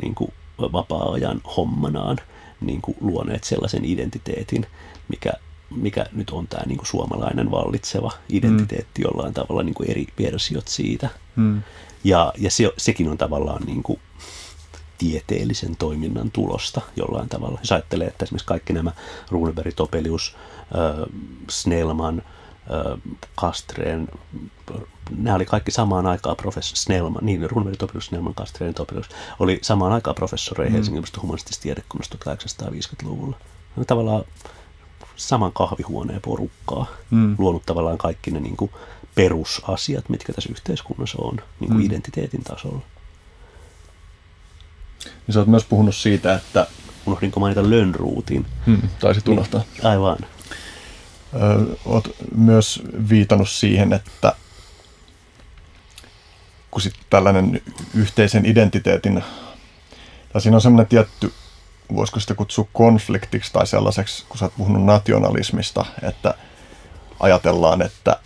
[0.02, 2.18] niin kuin vapaa-ajan hommanaan
[2.61, 4.66] niin kuin luoneet sellaisen identiteetin,
[5.10, 5.34] mikä,
[5.76, 9.03] mikä nyt on tämä niin kuin suomalainen vallitseva identiteetti mm.
[9.03, 11.10] jollain tavalla niin kuin eri versiot siitä.
[11.36, 11.61] Mm.
[12.03, 13.99] Ja, ja se, sekin on tavallaan niin kuin
[14.99, 17.59] tieteellisen toiminnan tulosta jollain tavalla.
[17.61, 18.91] Jos ajattelee, että esimerkiksi kaikki nämä
[19.31, 21.07] Runeberg, Topelius, äh,
[21.49, 22.99] Snellman, äh,
[23.35, 24.07] Kastreen,
[25.17, 29.09] nämä oli kaikki samaan aikaan professori Snellman, niin Runeberg, Topelius, Snellman, Kastreen, Topelius,
[29.39, 30.73] oli samaan aikaan professoreja mm.
[30.76, 33.38] Helsingin yliopiston humanistisesta tiedekunnasta 1850-luvulla.
[33.76, 34.23] Ne tavallaan
[35.15, 37.35] saman kahvihuoneen porukkaa, mm.
[37.38, 38.71] luonut tavallaan kaikki ne niin kuin
[39.15, 41.85] perusasiat, mitkä tässä yhteiskunnassa on niin kuin mm.
[41.85, 42.81] identiteetin tasolla.
[45.05, 46.67] Niin sä oot myös puhunut siitä, että...
[47.05, 48.45] Unohdinko mainita Lönnruutin?
[48.65, 49.61] Hmm, taisit niin, unohtaa.
[49.73, 50.17] Niin, aivan.
[51.34, 54.34] Ö, oot myös viitannut siihen, että
[56.71, 57.61] kun sitten tällainen
[57.93, 59.23] yhteisen identiteetin,
[60.34, 61.34] tai siinä on semmoinen tietty,
[61.95, 66.34] voisiko sitä kutsua konfliktiksi tai sellaiseksi, kun sä oot puhunut nationalismista, että
[67.19, 68.19] ajatellaan, että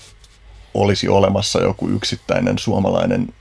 [0.73, 3.33] olisi olemassa joku yksittäinen suomalainen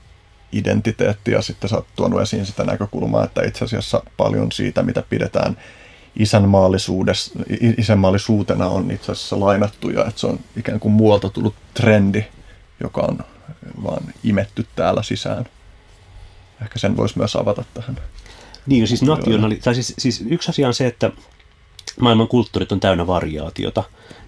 [0.53, 5.03] identiteetti ja sitten sä oot tuonut esiin sitä näkökulmaa, että itse asiassa paljon siitä, mitä
[5.09, 5.57] pidetään
[7.77, 12.23] isänmaallisuutena on itse asiassa lainattu ja että se on ikään kuin muualta tullut trendi,
[12.83, 13.19] joka on
[13.83, 15.45] vaan imetty täällä sisään.
[16.61, 17.99] Ehkä sen voisi myös avata tähän.
[18.65, 21.11] Niin, siis, nationali- tai siis, siis yksi asia on se, että
[21.99, 23.83] maailman kulttuurit on täynnä variaatiota.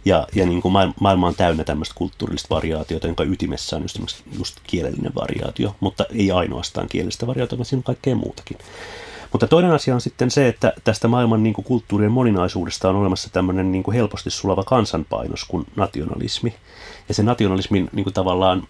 [0.05, 4.57] Ja, ja niin kuin maailma on täynnä tämmöistä kulttuurillista variaatiota, jonka ytimessä on just, just
[4.63, 8.57] kielellinen variaatio, mutta ei ainoastaan kielellistä variaatiota, vaan siinä on kaikkea muutakin.
[9.31, 13.29] Mutta toinen asia on sitten se, että tästä maailman niin kuin, kulttuurien moninaisuudesta on olemassa
[13.29, 16.55] tämmöinen niin kuin, helposti sulava kansanpainos kuin nationalismi.
[17.07, 18.67] Ja se nationalismin niin kuin, tavallaan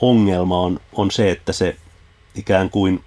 [0.00, 1.76] ongelma on, on se, että se
[2.34, 3.04] ikään kuin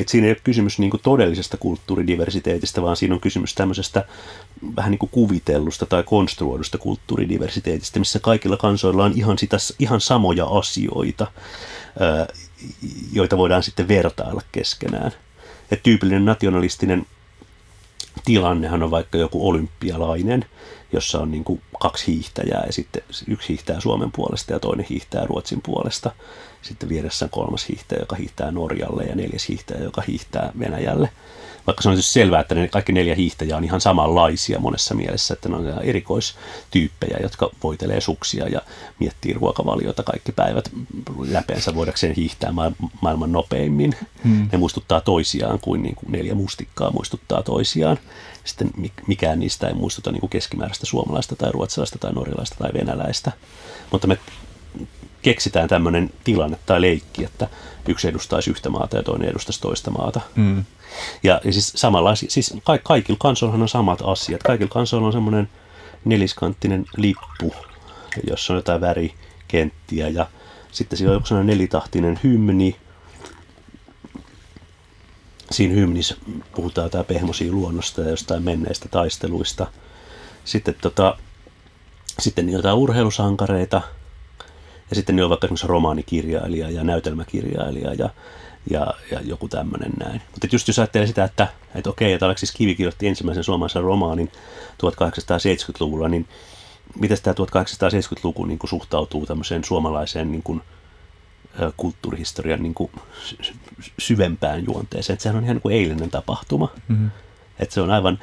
[0.00, 4.04] et siinä ei ole kysymys niin kuin todellisesta kulttuuridiversiteetistä, vaan siinä on kysymys tämmöisestä
[4.76, 10.46] vähän niin kuin kuvitellusta tai konstruoidusta kulttuuridiversiteetistä, missä kaikilla kansoilla on ihan, sitä, ihan samoja
[10.46, 11.26] asioita,
[13.12, 15.12] joita voidaan sitten vertailla keskenään.
[15.70, 17.06] Et tyypillinen nationalistinen
[18.24, 20.44] tilannehan on vaikka joku olympialainen,
[20.92, 25.26] jossa on niin kuin kaksi hiihtäjää ja sitten yksi hiihtää Suomen puolesta ja toinen hiihtää
[25.26, 26.10] Ruotsin puolesta.
[26.62, 31.08] Sitten vieressä on kolmas hiihtäjä, joka hiihtää Norjalle ja neljäs hiihtäjä, joka hiihtää Venäjälle.
[31.66, 35.34] Vaikka se on siis selvää, että ne kaikki neljä hiihtäjää on ihan samanlaisia monessa mielessä,
[35.34, 38.60] että ne on erikoistyyppejä, jotka voitelee suksia ja
[38.98, 40.70] miettii ruokavaliota kaikki päivät
[41.28, 42.52] läpeensä voidakseen hiihtää
[43.00, 43.96] maailman nopeimmin.
[44.24, 44.48] Hmm.
[44.52, 47.98] Ne muistuttaa toisiaan kuin, niin kuin neljä mustikkaa muistuttaa toisiaan.
[48.44, 48.70] Sitten
[49.06, 53.32] mikään niistä ei muistuta niin kuin keskimääräistä suomalaista tai ruotsalaista tai norjalaista tai venäläistä.
[53.92, 54.18] Mutta me
[55.26, 57.48] keksitään tämmöinen tilanne tai leikki, että
[57.88, 60.20] yksi edustaisi yhtä maata ja toinen edustaisi toista maata.
[60.34, 60.64] Mm.
[61.22, 64.42] Ja, ja siis samalla, siis ka- kaikilla kansoilla on samat asiat.
[64.42, 65.48] Kaikilla kansoilla on semmoinen
[66.04, 67.54] neliskanttinen lippu,
[68.30, 70.26] jossa on jotain värikenttiä ja
[70.72, 72.76] sitten siellä on joku sellainen nelitahtinen hymni.
[75.50, 76.16] Siinä hymnissä
[76.54, 79.66] puhutaan jotain pehmosia luonnosta ja jostain menneistä taisteluista.
[80.44, 81.16] Sitten, tota,
[82.18, 83.82] sitten jotain urheilusankareita–
[84.90, 88.10] ja sitten ne on vaikka esimerkiksi romaanikirjailija ja näytelmäkirjailija ja
[88.70, 90.22] ja, ja joku tämmöinen näin.
[90.32, 94.32] Mutta just jos ajattelee sitä, että, että okei, että Aleksis Kivi kirjoitti ensimmäisen suomalaisen romaanin
[94.82, 96.28] 1870-luvulla, niin
[97.00, 100.62] miten tämä 1870-luku niin kuin suhtautuu tämmöiseen suomalaiseen niin kuin,
[101.76, 102.90] kulttuurihistorian niin kuin
[103.98, 105.14] syvempään juonteeseen.
[105.14, 106.68] Että sehän on ihan niin kuin eilinen tapahtuma.
[106.88, 107.10] Mm-hmm.
[107.58, 108.18] Että se on aivan,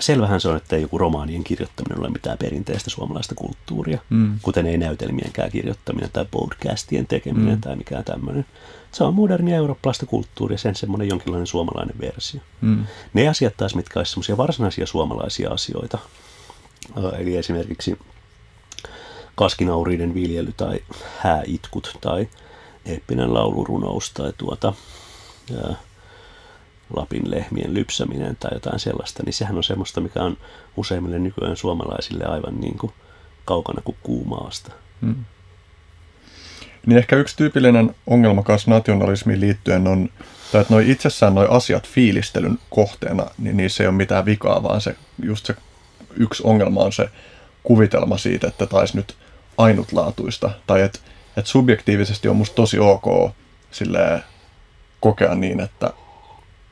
[0.00, 4.38] selvähän se on, että ei joku romaanien kirjoittaminen ole mitään perinteistä suomalaista kulttuuria, mm.
[4.42, 7.60] kuten ei näytelmienkään kirjoittaminen tai podcastien tekeminen mm.
[7.60, 8.46] tai mikään tämmöinen.
[8.92, 12.40] Se on modernia eurooppalaista kulttuuria, sen semmoinen jonkinlainen suomalainen versio.
[12.60, 12.86] Mm.
[13.14, 15.98] Ne asiat taas, mitkä olisivat semmoisia varsinaisia suomalaisia asioita,
[17.18, 17.98] eli esimerkiksi
[19.34, 20.80] kaskinauriiden viljely tai
[21.18, 22.28] hääitkut tai
[22.86, 24.72] eeppinen laulurunous tai tuota,
[25.56, 25.74] ää,
[26.96, 30.36] Lapin lehmien lypsäminen tai jotain sellaista, niin sehän on semmoista, mikä on
[30.76, 32.92] useimmille nykyään suomalaisille aivan niin kuin
[33.44, 34.72] kaukana kuin kuumaasta.
[35.02, 35.24] Hmm.
[36.86, 40.08] Niin ehkä yksi tyypillinen ongelma kanssa nationalismiin liittyen on,
[40.52, 44.80] tai että noi itsessään nuo asiat fiilistelyn kohteena, niin niissä ei ole mitään vikaa, vaan
[44.80, 45.54] se, just se
[46.16, 47.10] yksi ongelma on se
[47.62, 49.16] kuvitelma siitä, että taisi nyt
[49.58, 50.98] ainutlaatuista, tai että,
[51.36, 53.32] että subjektiivisesti on musta tosi ok
[53.70, 54.22] silleen,
[55.00, 55.92] kokea niin, että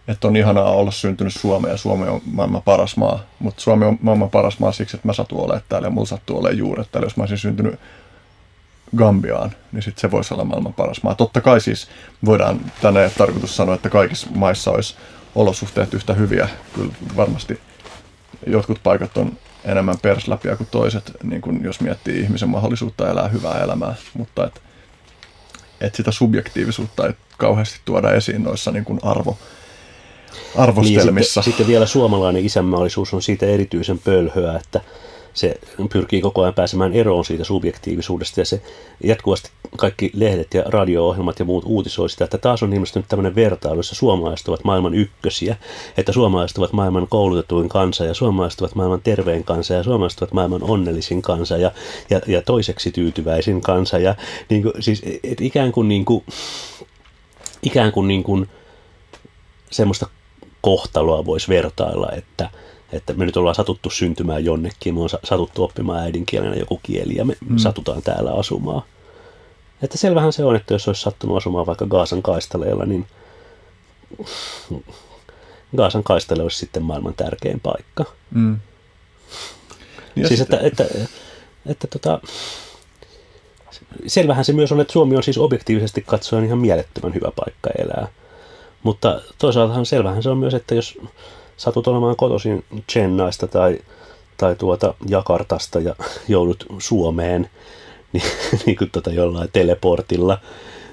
[0.08, 3.20] että on ihanaa olla syntynyt Suomeen ja Suomi on maailman paras maa.
[3.38, 6.38] Mutta Suomi on maailman paras maa siksi, että mä satun olemaan täällä ja mulla sattuu
[6.38, 7.06] olemaan juuret täällä.
[7.06, 7.80] Jos mä olisin syntynyt
[8.96, 11.14] Gambiaan, niin sitten se voisi olla maailman paras maa.
[11.14, 11.88] Totta kai siis
[12.24, 14.96] voidaan tänne tarkoitus sanoa, että kaikissa maissa olisi
[15.34, 16.48] olosuhteet yhtä hyviä.
[16.74, 17.60] Kyllä varmasti
[18.46, 19.32] jotkut paikat on
[19.64, 23.94] enemmän persläpiä kuin toiset, niin kuin jos miettii ihmisen mahdollisuutta elää hyvää elämää.
[24.14, 24.62] Mutta et,
[25.80, 29.38] et sitä subjektiivisuutta ei kauheasti tuoda esiin noissa niin kuin arvo,
[30.56, 31.12] arvostelmissa.
[31.12, 34.80] Niin, sitten, sitten vielä suomalainen isänmaallisuus on siitä erityisen pölhöä, että
[35.36, 35.60] se
[35.92, 38.62] pyrkii koko ajan pääsemään eroon siitä subjektiivisuudesta ja se
[39.04, 43.76] jatkuvasti kaikki lehdet ja radio-ohjelmat ja muut uutisoi sitä, että taas on ilmestynyt tämmöinen vertailu,
[43.76, 45.56] jossa suomalaiset ovat maailman ykkösiä,
[45.96, 50.32] että suomalaiset ovat maailman koulutetuin kansa ja suomalaiset ovat maailman tervein kansa ja suomalaiset ovat
[50.32, 51.72] maailman onnellisin kansa ja,
[52.10, 54.14] ja, ja toiseksi tyytyväisin kansa ja
[54.50, 56.24] niin kuin, siis et ikään kuin, niin kuin,
[57.62, 58.48] ikään kuin, niin kuin
[59.70, 60.06] semmoista
[60.66, 62.50] kohtaloa voisi vertailla, että,
[62.92, 67.24] että me nyt ollaan satuttu syntymään jonnekin, me on satuttu oppimaan äidinkielenä joku kieli ja
[67.24, 67.56] me mm.
[67.58, 68.82] satutaan täällä asumaan.
[69.82, 73.06] Että selvähän se on, että jos olisi sattunut asumaan vaikka Gaasan kaistaleella, niin
[75.76, 78.04] Gaasan kaistale olisi sitten maailman tärkein paikka.
[78.30, 78.58] Mm.
[80.16, 80.58] Ja siis sitten...
[80.62, 81.08] että, että, että,
[81.66, 82.20] että tota,
[84.06, 88.08] selvähän se myös on, että Suomi on siis objektiivisesti katsoen ihan mielettömän hyvä paikka elää.
[88.86, 90.98] Mutta toisaaltahan selvähän se on myös, että jos
[91.56, 93.78] satut olemaan kotoisin Chennaista tai,
[94.36, 95.94] tai tuota Jakartasta ja
[96.28, 97.50] joudut Suomeen
[98.12, 98.24] niin,
[98.66, 100.38] niin kuin tuota jollain teleportilla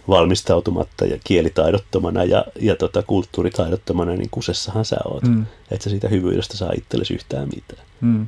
[0.07, 5.23] valmistautumatta ja kielitaidottomana ja, ja tota kulttuuritaidottomana, niin kusessahan sä oot.
[5.23, 5.45] Mm.
[5.71, 7.87] Että sä siitä hyvyydestä saa itsellesi yhtään mitään.
[8.01, 8.27] Mm.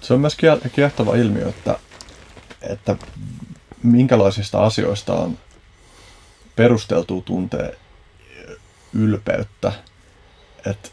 [0.00, 0.36] Se on myös
[0.74, 1.78] kiehtova ilmiö, että,
[2.62, 2.96] että
[3.82, 5.38] minkälaisista asioista on
[6.56, 7.76] perusteltua tuntee
[8.92, 9.72] ylpeyttä.
[10.66, 10.88] Että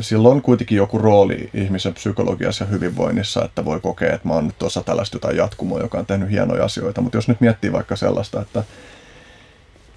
[0.00, 4.46] sillä on kuitenkin joku rooli ihmisen psykologiassa ja hyvinvoinnissa, että voi kokea, että mä oon
[4.46, 7.00] nyt osa tällaista jotain jatkumoa, joka on tehnyt hienoja asioita.
[7.00, 8.64] Mutta jos nyt miettii vaikka sellaista, että,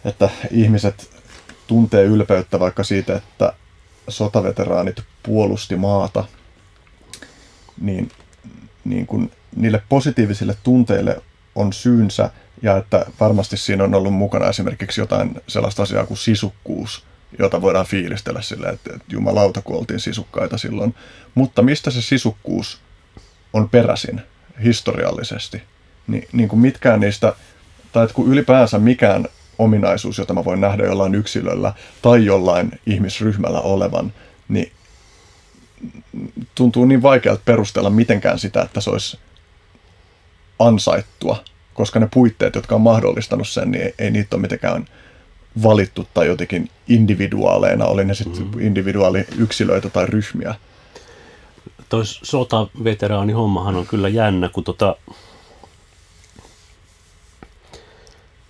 [0.06, 1.10] että ihmiset
[1.68, 3.54] tuntee ylpeyttä vaikka siitä, että
[4.08, 6.24] sotaveteraanit puolusti maata,
[7.82, 8.12] niin,
[8.86, 11.22] niin kun niille positiivisille tunteille
[11.56, 12.30] on syynsä
[12.62, 17.04] ja että varmasti siinä on ollut mukana esimerkiksi jotain sellaista asiaa kuin sisukkuus,
[17.40, 20.96] jota voidaan fiilistellä sillä, että, että jumalauta, kun oltiin sisukkaita silloin.
[21.36, 22.80] Mutta mistä se sisukkuus
[23.54, 24.22] on peräisin
[24.64, 25.64] historiallisesti?
[26.08, 27.34] Ni, niin kuin mitkään niistä,
[27.92, 29.26] tai että kun ylipäänsä mikään
[29.60, 34.14] ominaisuus, jota mä voin nähdä jollain yksilöllä tai jollain ihmisryhmällä olevan,
[34.50, 34.72] niin
[36.56, 39.20] tuntuu niin vaikealta perustella mitenkään sitä, että se olisi
[40.60, 41.44] ansaittua
[41.78, 44.86] koska ne puitteet, jotka on mahdollistanut sen, niin ei, ei niitä ole mitenkään
[45.64, 48.60] valittu tai jotenkin individuaaleina, oli ne sitten mm.
[48.60, 50.56] individuaaliyksilöitä tai ryhmiä.
[51.90, 54.96] Toi sotaveteraani hommahan on kyllä jännä, kun tota,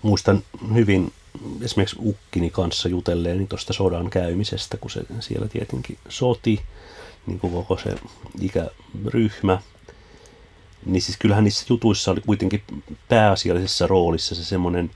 [0.01, 0.43] muistan
[0.73, 1.13] hyvin
[1.61, 6.61] esimerkiksi Ukkini kanssa jutelleen tuosta sodan käymisestä, kun se siellä tietenkin soti,
[7.25, 7.95] niin kuin koko se
[8.41, 9.59] ikäryhmä–
[10.87, 12.63] niin siis kyllähän niissä jutuissa oli kuitenkin
[13.09, 14.91] pääasiallisessa roolissa se semmoinen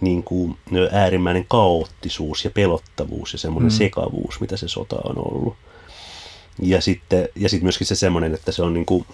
[0.00, 0.56] niin kuin
[0.92, 3.76] äärimmäinen kaoottisuus ja pelottavuus ja semmoinen mm.
[3.76, 5.56] sekavuus, mitä se sota on ollut.
[6.62, 9.06] Ja sitten, ja sitten myöskin se semmoinen, että se on niin kuin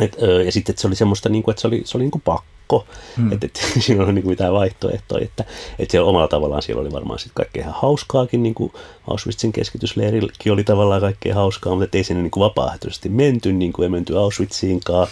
[0.00, 2.04] Et, ö, ja sitten että se oli semmoista, niin kuin, että se oli, se oli
[2.04, 2.86] niin kuin pakko,
[3.16, 3.32] hmm.
[3.32, 5.44] että, että siinä oli niin kuin mitään vaihtoehtoja, että,
[5.78, 8.72] että siellä omalla tavallaan siellä oli varmaan sitten kaikkea ihan hauskaakin, niin kuin
[9.10, 13.84] Auschwitzin keskitysleirilläkin oli tavallaan kaikkea hauskaa, mutta ei sinne niin kuin vapaaehtoisesti menty, niin kuin
[13.84, 15.06] ei menty Auschwitziinkaan,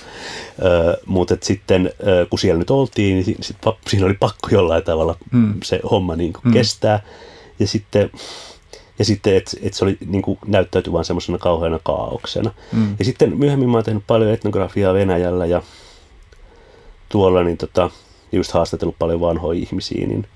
[0.65, 3.57] ö, mutta että sitten ö, kun siellä nyt oltiin, niin sit, sit,
[3.89, 5.55] siinä oli pakko jollain tavalla hmm.
[5.65, 6.53] se homma niin kuin hmm.
[6.53, 7.03] kestää,
[7.59, 8.11] ja sitten
[8.99, 12.51] ja sitten, että et se oli niin kuin, näyttäytyi vain semmoisena kauheana kaauksena.
[12.73, 12.97] Mm.
[12.99, 15.63] Ja sitten myöhemmin mä oon tehnyt paljon etnografiaa Venäjällä ja
[17.09, 17.91] tuolla niin tota,
[18.33, 20.27] just haastatellut paljon vanhoja ihmisiä, niin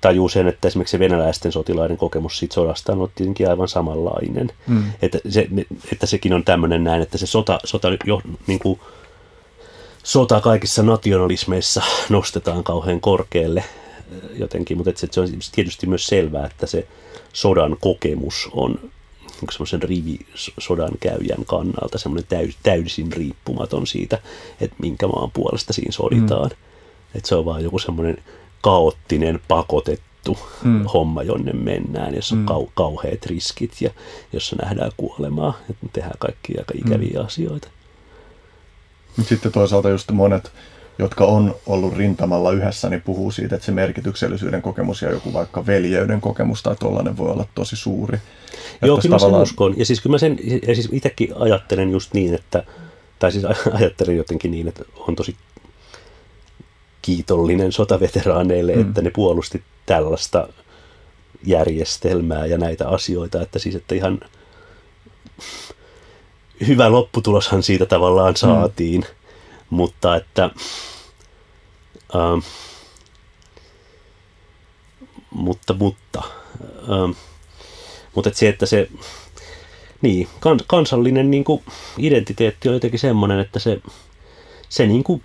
[0.00, 4.50] tajuu sen, että esimerkiksi se venäläisten sotilaiden kokemus siitä sodasta on tietenkin aivan samanlainen.
[4.66, 4.82] Mm.
[5.02, 5.48] Että, se,
[5.92, 8.80] että sekin on tämmöinen näin, että se sota, sota jo, niin kuin,
[10.02, 13.64] sota kaikissa nationalismeissa nostetaan kauhean korkealle
[14.34, 16.86] jotenkin, mutta että se on tietysti myös selvää, että se
[17.40, 18.90] sodan kokemus on
[19.50, 20.18] semmoisen rivi
[20.58, 24.18] sodan käyjän kannalta semmoinen täys, täysin riippumaton siitä,
[24.60, 26.50] että minkä maan puolesta siinä soditaan.
[26.50, 26.56] Mm.
[27.14, 28.24] Että se on vaan joku semmoinen
[28.62, 30.84] kaoottinen, pakotettu mm.
[30.84, 32.46] homma, jonne mennään, jossa on mm.
[32.46, 33.90] kau- kauheat riskit ja
[34.32, 37.26] jossa nähdään kuolemaa, että tehdään kaikkia aika ikäviä mm.
[37.26, 37.68] asioita.
[39.22, 40.52] Sitten toisaalta just monet
[40.98, 45.66] jotka on ollut rintamalla yhdessä, niin puhuu siitä, että se merkityksellisyyden kokemus ja joku vaikka
[45.66, 48.18] veljeyden kokemus tai tollainen voi olla tosi suuri.
[48.82, 49.40] Joo, kyllä tavallaan...
[49.40, 49.78] mä sen uskon.
[49.78, 50.38] Ja siis kyllä mä sen,
[50.68, 52.64] ja siis itsekin ajattelen just niin, että,
[53.18, 53.44] tai siis
[53.80, 55.36] ajattelen jotenkin niin, että on tosi
[57.02, 58.80] kiitollinen sotaveteraaneille, mm.
[58.80, 60.48] että ne puolusti tällaista
[61.44, 64.20] järjestelmää ja näitä asioita, että siis että ihan
[66.66, 68.36] hyvä lopputuloshan siitä tavallaan mm.
[68.36, 69.00] saatiin.
[69.00, 69.17] Mm
[69.70, 70.50] mutta että
[72.14, 72.38] ähm,
[75.30, 76.22] mutta, mutta
[76.92, 77.10] ähm,
[78.14, 78.88] mutta että se, että se
[80.02, 81.62] niin, kans, kansallinen niin kuin,
[81.98, 83.80] identiteetti on jotenkin semmoinen, että se,
[84.68, 85.22] se niin kuin,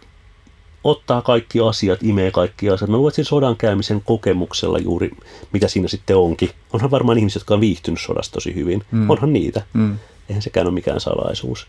[0.84, 2.90] ottaa kaikki asiat, imee kaikki asiat.
[2.90, 5.12] Mä luulen, että sodan käymisen kokemuksella juuri,
[5.52, 6.50] mitä siinä sitten onkin.
[6.74, 8.84] Onhan varmaan ihmisiä, jotka on viihtynyt sodasta tosi hyvin.
[8.92, 9.10] Mm.
[9.10, 9.62] Onhan niitä.
[9.74, 9.98] Mm.
[10.30, 11.68] Eihän sekään ole mikään salaisuus.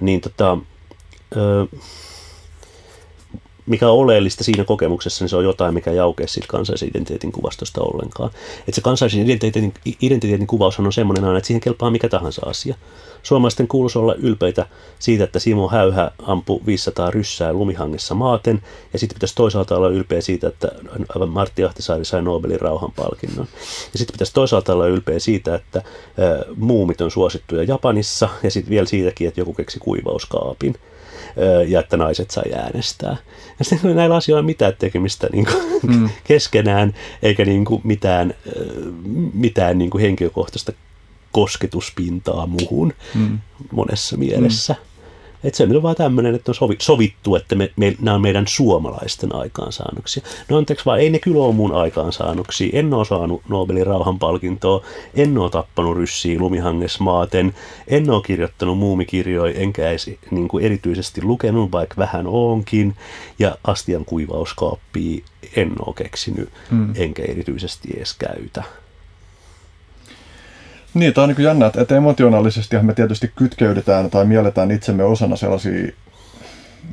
[0.00, 0.58] Niin tota,
[3.66, 7.32] mikä on oleellista siinä kokemuksessa, niin se on jotain, mikä ei aukea siitä kansallisen identiteetin
[7.32, 8.30] kuvastosta ollenkaan.
[8.58, 12.74] Että se kansallisen identiteetin, identiteetin kuvaushan on semmoinen aina, että siihen kelpaa mikä tahansa asia.
[13.22, 14.66] Suomalaisten kuuluisi olla ylpeitä
[14.98, 18.62] siitä, että Simo Häyhä ampui 500 ryssää lumihangessa maaten,
[18.92, 20.68] ja sitten pitäisi toisaalta olla ylpeä siitä, että
[21.26, 23.46] Martti Ahtisaari sai Nobelin rauhanpalkinnon.
[23.92, 25.82] Ja sitten pitäisi toisaalta olla ylpeä siitä, että
[26.56, 30.74] muumit on suosittuja Japanissa, ja sitten vielä siitäkin, että joku keksi kuivauskaapin
[31.68, 33.16] ja että naiset sai äänestää.
[33.58, 36.08] Ja sitten näillä asioilla mitään tekemistä niin kuin, mm.
[36.24, 38.34] keskenään, eikä niin kuin mitään,
[39.34, 40.72] mitään niin kuin henkilökohtaista
[41.32, 43.38] kosketuspintaa muuhun mm.
[43.72, 44.72] monessa mielessä.
[44.72, 44.93] Mm.
[45.44, 49.34] Että se on vaan tämmöinen, että on sovittu, että me, me, nämä on meidän suomalaisten
[49.34, 50.22] aikaansaannoksia.
[50.48, 52.70] No anteeksi vaan, ei ne kyllä ole mun aikaansaannoksia.
[52.72, 54.84] En ole saanut Nobelin rauhanpalkintoa,
[55.14, 57.54] en ole tappanut ryssiä lumihanges maaten,
[57.88, 62.96] en ole kirjoittanut muumikirjoja, enkä edes niin kuin erityisesti lukenut, vaikka vähän onkin.
[63.38, 65.24] Ja astian kuivauskaappia
[65.56, 66.92] en ole keksinyt, mm.
[66.96, 68.62] enkä erityisesti edes käytä.
[70.94, 75.92] Niin, tämä on niin jännä, että emotionaalisesti me tietysti kytkeydytään tai mielletään itsemme osana sellaisia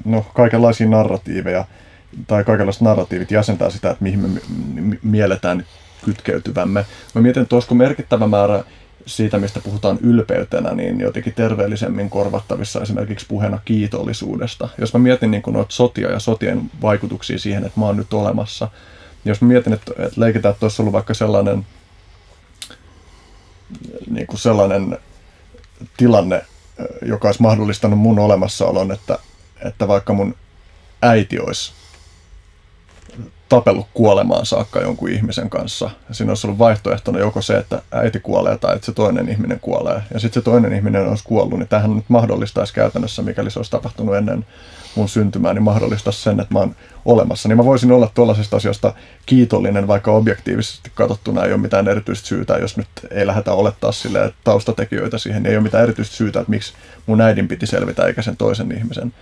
[0.05, 1.65] no, kaikenlaisia narratiiveja,
[2.27, 4.41] tai kaikenlaiset narratiivit jäsentää sitä, että mihin me
[5.03, 5.65] mielletään
[6.05, 6.85] kytkeytyvämme.
[7.15, 8.63] Mä mietin, että olisiko merkittävä määrä
[9.05, 14.69] siitä, mistä puhutaan ylpeytenä, niin jotenkin terveellisemmin korvattavissa esimerkiksi puheena kiitollisuudesta.
[14.77, 18.67] Jos mä mietin niin noita sotia ja sotien vaikutuksia siihen, että mä oon nyt olemassa,
[19.25, 21.65] jos mä mietin, että, että leikitään, että olisi ollut vaikka sellainen
[24.09, 24.97] niin kuin sellainen
[25.97, 26.45] tilanne,
[27.01, 29.19] joka olisi mahdollistanut mun olemassaolon, että,
[29.65, 30.35] että vaikka mun
[31.01, 31.71] äiti olisi
[33.49, 35.89] tapellut kuolemaan saakka jonkun ihmisen kanssa.
[36.09, 39.59] Ja siinä olisi ollut vaihtoehtona joko se, että äiti kuolee tai että se toinen ihminen
[39.59, 40.01] kuolee.
[40.13, 43.71] Ja sitten se toinen ihminen olisi kuollut, niin tähän nyt mahdollistaisi käytännössä, mikäli se olisi
[43.71, 44.45] tapahtunut ennen
[44.95, 47.49] mun syntymää, niin mahdollistaisi sen, että mä oon olemassa.
[47.49, 48.93] Niin mä voisin olla tuollaisesta asiasta
[49.25, 54.33] kiitollinen, vaikka objektiivisesti katsottuna ei ole mitään erityistä syytä, jos nyt ei lähdetä olettaa sille
[54.43, 56.73] taustatekijöitä siihen, niin ei ole mitään erityistä syytä, että miksi
[57.05, 59.13] mun äidin piti selvitä eikä sen toisen ihmisen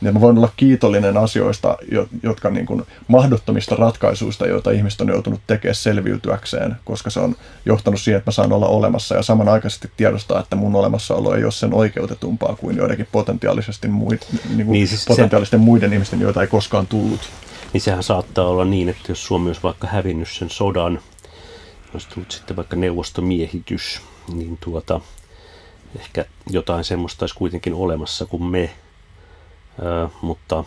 [0.00, 1.76] niin mä voin olla kiitollinen asioista,
[2.22, 8.00] jotka niin kuin mahdottomista ratkaisuista, joita ihmiset on joutunut tekemään selviytyäkseen, koska se on johtanut
[8.00, 11.74] siihen, että mä saan olla olemassa ja samanaikaisesti tiedostaa, että mun olemassaolo ei ole sen
[11.74, 14.18] oikeutetumpaa kuin joidenkin potentiaalisesti muid,
[14.48, 17.20] niin kuin niin siis potentiaalisten se, muiden ihmisten, joita ei koskaan tullut.
[17.72, 21.00] Niin sehän saattaa olla niin, että jos Suomi olisi vaikka hävinnyt sen sodan,
[21.94, 24.00] olisi tullut sitten vaikka neuvostomiehitys,
[24.32, 25.00] niin tuota,
[25.98, 28.70] ehkä jotain semmoista olisi kuitenkin olemassa kuin me,
[30.22, 30.64] mutta,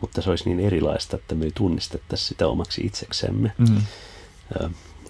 [0.00, 3.52] mutta se olisi niin erilaista, että me ei tunnistettaisi sitä omaksi itseksemme.
[3.58, 3.82] Mm.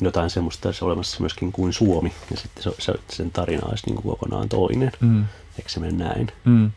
[0.00, 4.02] Jotain semmoista olisi olemassa myöskin kuin Suomi, ja sitten se, se, sen tarina olisi niin
[4.02, 4.92] kuin kokonaan toinen.
[5.00, 5.24] Mm.
[5.58, 6.32] Eikö se mene näin?
[6.44, 6.70] Mm.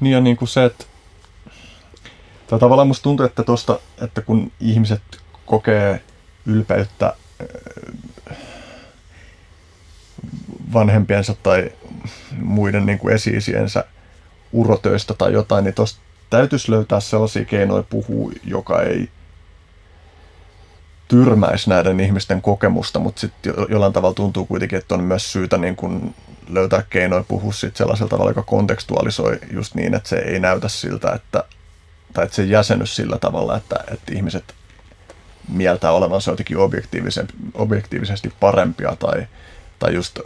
[0.00, 0.84] Niin ja niin kuin se, että
[2.46, 5.02] tai tavallaan musta tuntuu, että tosta, että kun ihmiset
[5.46, 6.02] kokee
[6.46, 7.16] ylpeyttä
[10.72, 11.72] vanhempiensa tai
[12.42, 13.84] muiden niin kuin esi-isiensä
[14.52, 16.00] urotöistä tai jotain, niin tuosta
[16.30, 19.08] täytyisi löytää sellaisia keinoja puhua, joka ei
[21.08, 25.76] tyrmäisi näiden ihmisten kokemusta, mutta sitten jollain tavalla tuntuu kuitenkin, että on myös syytä niin
[25.76, 26.14] kuin
[26.48, 31.12] löytää keinoja puhua sit sellaisella tavalla, joka kontekstualisoi just niin, että se ei näytä siltä,
[31.12, 31.44] että,
[32.12, 34.54] tai että se jäsennys sillä tavalla, että, että ihmiset
[35.48, 36.56] mieltää olevansa jotenkin
[37.54, 39.26] objektiivisesti parempia tai,
[39.78, 40.18] tai just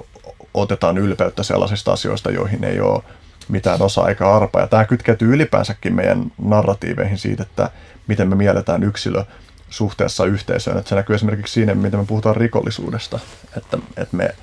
[0.54, 3.02] otetaan ylpeyttä sellaisista asioista, joihin ei ole
[3.48, 4.60] mitään osaa eikä arpa.
[4.60, 7.70] Ja tämä kytkeytyy ylipäänsäkin meidän narratiiveihin siitä, että
[8.06, 9.24] miten me mielletään yksilö
[9.70, 10.78] suhteessa yhteisöön.
[10.78, 13.20] Että se näkyy esimerkiksi siinä, miten me puhutaan rikollisuudesta.
[13.56, 14.34] Että, että me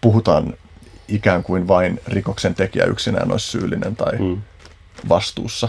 [0.00, 0.54] puhutaan
[1.08, 4.42] ikään kuin vain rikoksen tekijä yksinään olisi syyllinen tai mm.
[5.08, 5.68] vastuussa.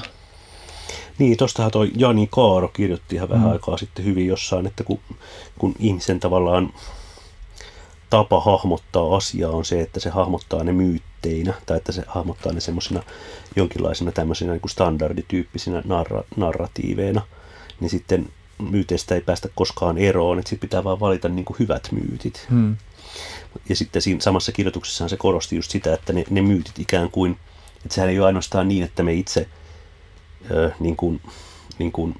[1.17, 3.51] Niin, tuostahan toi Jani Kaaro kirjoitti ihan vähän mm.
[3.51, 4.99] aikaa sitten hyvin jossain, että kun,
[5.57, 6.73] kun ihmisen tavallaan
[8.09, 10.71] tapa hahmottaa asiaa on se, että se hahmottaa ne
[11.25, 13.03] myytteinä, tai että se hahmottaa ne semmoisina
[13.55, 17.21] jonkinlaisina tämmöisinä niin kuin standardityyppisinä narra, narratiiveina,
[17.79, 18.29] niin sitten
[18.71, 22.47] myyteistä ei päästä koskaan eroon, että sitten pitää vaan valita niin kuin hyvät myytit.
[22.49, 22.75] Hmm.
[23.69, 27.37] Ja sitten siinä samassa kirjoituksessaan se korosti just sitä, että ne, ne myytit ikään kuin,
[27.85, 29.47] että sehän ei ole ainoastaan niin, että me itse
[30.51, 31.21] ö, niin kuin,
[31.79, 32.15] niin kuin,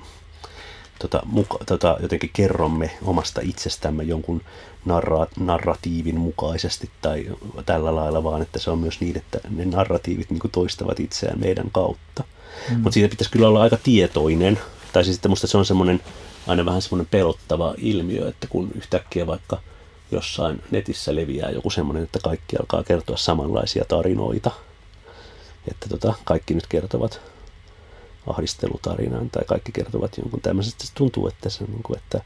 [1.02, 4.42] tota, muka, tota, jotenkin kerromme omasta itsestämme jonkun
[4.86, 7.26] narra, narratiivin mukaisesti tai
[7.66, 11.40] tällä lailla, vaan että se on myös niin, että ne narratiivit niin kuin toistavat itseään
[11.40, 12.24] meidän kautta.
[12.70, 12.76] Mm.
[12.76, 14.60] Mutta siitä pitäisi kyllä olla aika tietoinen,
[14.94, 16.02] tai siis että musta se on semmoinen
[16.48, 19.60] aina vähän semmoinen pelottava ilmiö, että kun yhtäkkiä vaikka
[20.12, 24.52] jossain netissä leviää joku semmoinen, että kaikki alkaa kertoa samanlaisia tarinoita,
[25.72, 27.31] että tota, kaikki nyt kertovat
[28.28, 30.86] ahdistelutarinan tai kaikki kertovat jonkun tämmöisestä.
[30.86, 32.22] Se tuntuu, että se, niin kuin, että,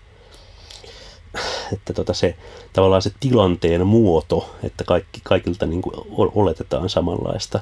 [1.73, 2.35] että tota se,
[2.73, 7.59] tavallaan se tilanteen muoto, että kaikki, kaikilta niin kuin oletetaan samanlaista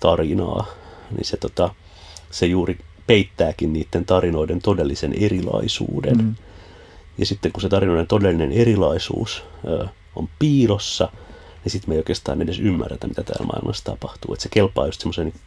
[0.00, 0.66] tarinaa,
[1.10, 1.74] niin se, tota,
[2.30, 6.16] se juuri peittääkin niiden tarinoiden todellisen erilaisuuden.
[6.16, 6.34] Mm.
[7.18, 11.08] Ja sitten kun se tarinoiden todellinen erilaisuus ö, on piilossa,
[11.64, 14.34] niin sitten me ei oikeastaan edes ymmärretä, mitä täällä maailmassa tapahtuu.
[14.34, 15.40] Että se kelpaa just semmoisen niin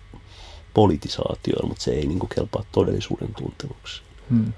[0.75, 4.01] politisaatioon, mutta se ei niin kuin kelpaa todellisuuden tuntemuksi.
[4.29, 4.53] Hmm.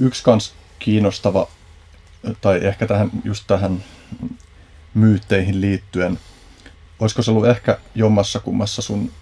[0.00, 1.48] Yksi kans kiinnostava,
[2.40, 3.84] tai ehkä tähän, just tähän
[4.94, 6.18] myytteihin liittyen,
[7.00, 9.12] olisiko se ollut ehkä jommassa kummassa sun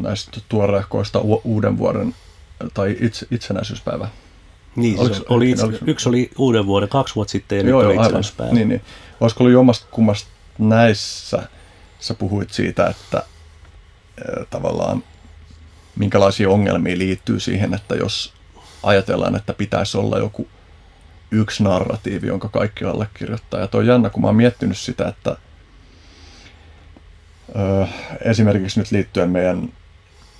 [0.00, 2.14] näistä tuoreehkoista uuden vuoden
[2.74, 4.08] tai itse, itsenäisyyspäivä.
[4.76, 7.84] Niin, oliko, oli itse, oliko, yksi oli uuden vuoden kaksi vuotta sitten ja joo, nyt
[7.84, 8.52] joo, oli itsenäisyyspäivä.
[8.52, 8.82] Niin, niin.
[9.20, 11.48] Olisiko ollut jommasta kummasta näissä,
[12.00, 13.22] sä puhuit siitä, että
[14.50, 15.02] tavallaan
[15.96, 18.32] minkälaisia ongelmia liittyy siihen, että jos
[18.82, 20.48] ajatellaan, että pitäisi olla joku
[21.30, 23.60] yksi narratiivi, jonka kaikki allekirjoittaa.
[23.60, 25.36] Ja toi jännä, kun mä oon miettinyt sitä, että
[28.20, 29.72] esimerkiksi nyt liittyen meidän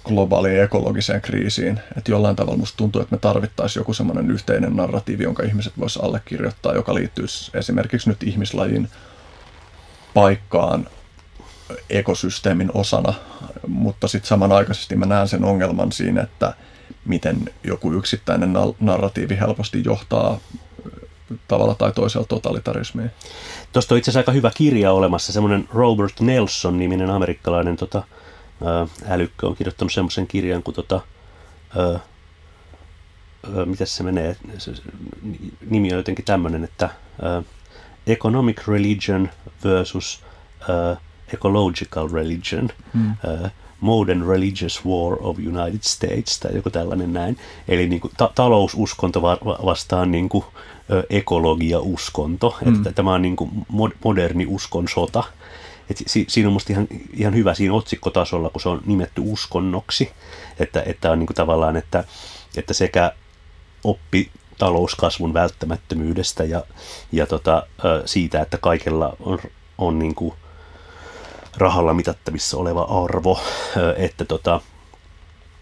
[0.04, 5.22] globaaliin ekologiseen kriisiin, että jollain tavalla musta tuntuu, että me tarvittaisiin joku semmoinen yhteinen narratiivi,
[5.24, 8.88] jonka ihmiset vois allekirjoittaa, joka liittyy esimerkiksi nyt ihmislajin
[10.14, 10.86] paikkaan
[11.90, 13.14] ekosysteemin osana,
[13.66, 16.54] mutta sitten samanaikaisesti mä näen sen ongelman siinä, että
[17.04, 20.40] miten joku yksittäinen narratiivi helposti johtaa
[21.48, 23.10] tavalla tai toisella totalitarismiin.
[23.72, 28.02] Tuosta on itse asiassa aika hyvä kirja olemassa, semmoinen Robert Nelson-niminen amerikkalainen tota,
[29.08, 31.00] älykkö on kirjoittanut semmoisen kirjan kuin tota,
[33.64, 34.72] miten se menee, se,
[35.70, 36.90] nimi on jotenkin tämmöinen, että
[37.22, 37.42] ää,
[38.06, 39.30] Economic Religion
[39.64, 40.24] versus
[40.68, 40.96] ää,
[41.32, 43.08] Ecological Religion, hmm.
[43.08, 47.38] ää, Modern Religious War of United States tai joku tällainen näin.
[47.68, 49.22] Eli niin kuin ta- taloususkonto
[49.64, 50.44] vastaan niin kuin,
[51.10, 52.56] ekologia-uskonto.
[52.64, 52.74] Mm.
[52.74, 53.50] Että tämä on niin kuin
[54.04, 55.24] moderni uskon sota.
[55.90, 60.12] Et si- siinä on musta ihan, ihan hyvä siinä otsikkotasolla, kun se on nimetty uskonnoksi.
[60.58, 62.04] Että, että on niin kuin tavallaan, että,
[62.56, 63.12] että sekä
[63.84, 66.64] oppi talouskasvun välttämättömyydestä ja,
[67.12, 67.66] ja tota,
[68.04, 69.38] siitä, että kaikella on,
[69.78, 70.34] on niin kuin
[71.56, 73.40] rahalla mitattavissa oleva arvo,
[73.96, 74.60] että, tota,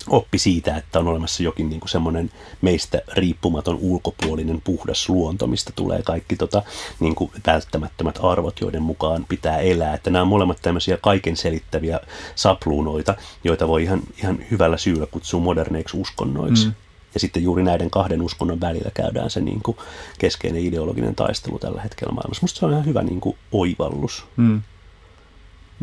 [0.08, 2.30] oppi siitä, että on olemassa jokin niin kuin semmoinen
[2.60, 6.62] meistä riippumaton ulkopuolinen puhdas luonto, mistä tulee kaikki tota,
[7.00, 9.94] niin kuin välttämättömät arvot, joiden mukaan pitää elää.
[9.94, 12.00] Että nämä on molemmat tämmöisiä kaiken selittäviä
[12.34, 13.14] sapluunoita,
[13.44, 16.66] joita voi ihan, ihan hyvällä syyllä kutsua moderneiksi uskonnoiksi.
[16.66, 16.72] Mm.
[17.14, 19.76] Ja sitten juuri näiden kahden uskonnon välillä käydään se niin kuin
[20.18, 22.42] keskeinen ideologinen taistelu tällä hetkellä maailmassa.
[22.42, 24.24] Musta se on ihan hyvä niin kuin oivallus.
[24.36, 24.62] Mm.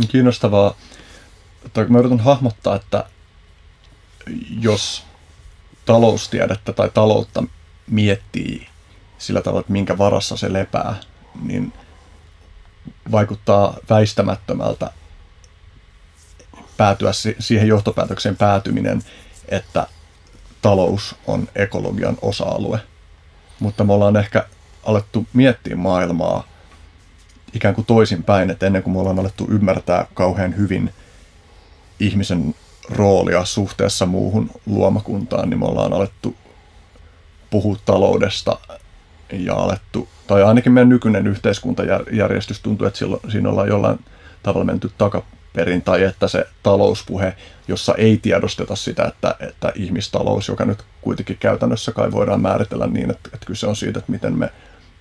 [0.08, 0.76] Kiinnostavaa.
[1.90, 3.06] Mä yritän hahmottaa, että
[4.60, 5.04] jos
[5.86, 7.44] taloustiedettä tai taloutta
[7.88, 8.68] miettii
[9.18, 10.96] sillä tavalla, että minkä varassa se lepää,
[11.42, 11.74] niin
[13.12, 14.92] vaikuttaa väistämättömältä
[16.78, 19.04] päätyä siihen johtopäätökseen päätyminen,
[19.48, 19.88] että
[20.62, 22.80] talous on ekologian osa-alue.
[23.60, 24.48] Mutta me ollaan ehkä
[24.84, 26.44] alettu miettiä maailmaa
[27.54, 30.94] ikään kuin toisinpäin, että ennen kuin me ollaan alettu ymmärtää kauhean hyvin
[32.00, 32.56] ihmisen
[32.90, 36.36] roolia suhteessa muuhun luomakuntaan, niin me ollaan alettu
[37.50, 38.60] puhua taloudesta
[39.32, 44.00] ja alettu, tai ainakin meidän nykyinen yhteiskuntajärjestys tuntuu, että silloin, siinä ollaan jollain
[44.44, 47.36] tavalla menty takaperin, tai että se talouspuhe,
[47.68, 53.12] jossa ei tiedosteta sitä, että, että ihmistalous, joka nyt kuitenkin käytännössä kai voidaan määritellä niin,
[53.12, 54.52] että, että kyse on siitä, että miten me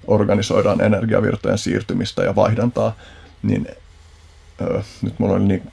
[0.08, 2.92] organisoidaan energiavirtojen siirtymistä ja vaihdantaa,
[3.42, 3.68] niin
[4.60, 5.72] öö, nyt mulla oli niin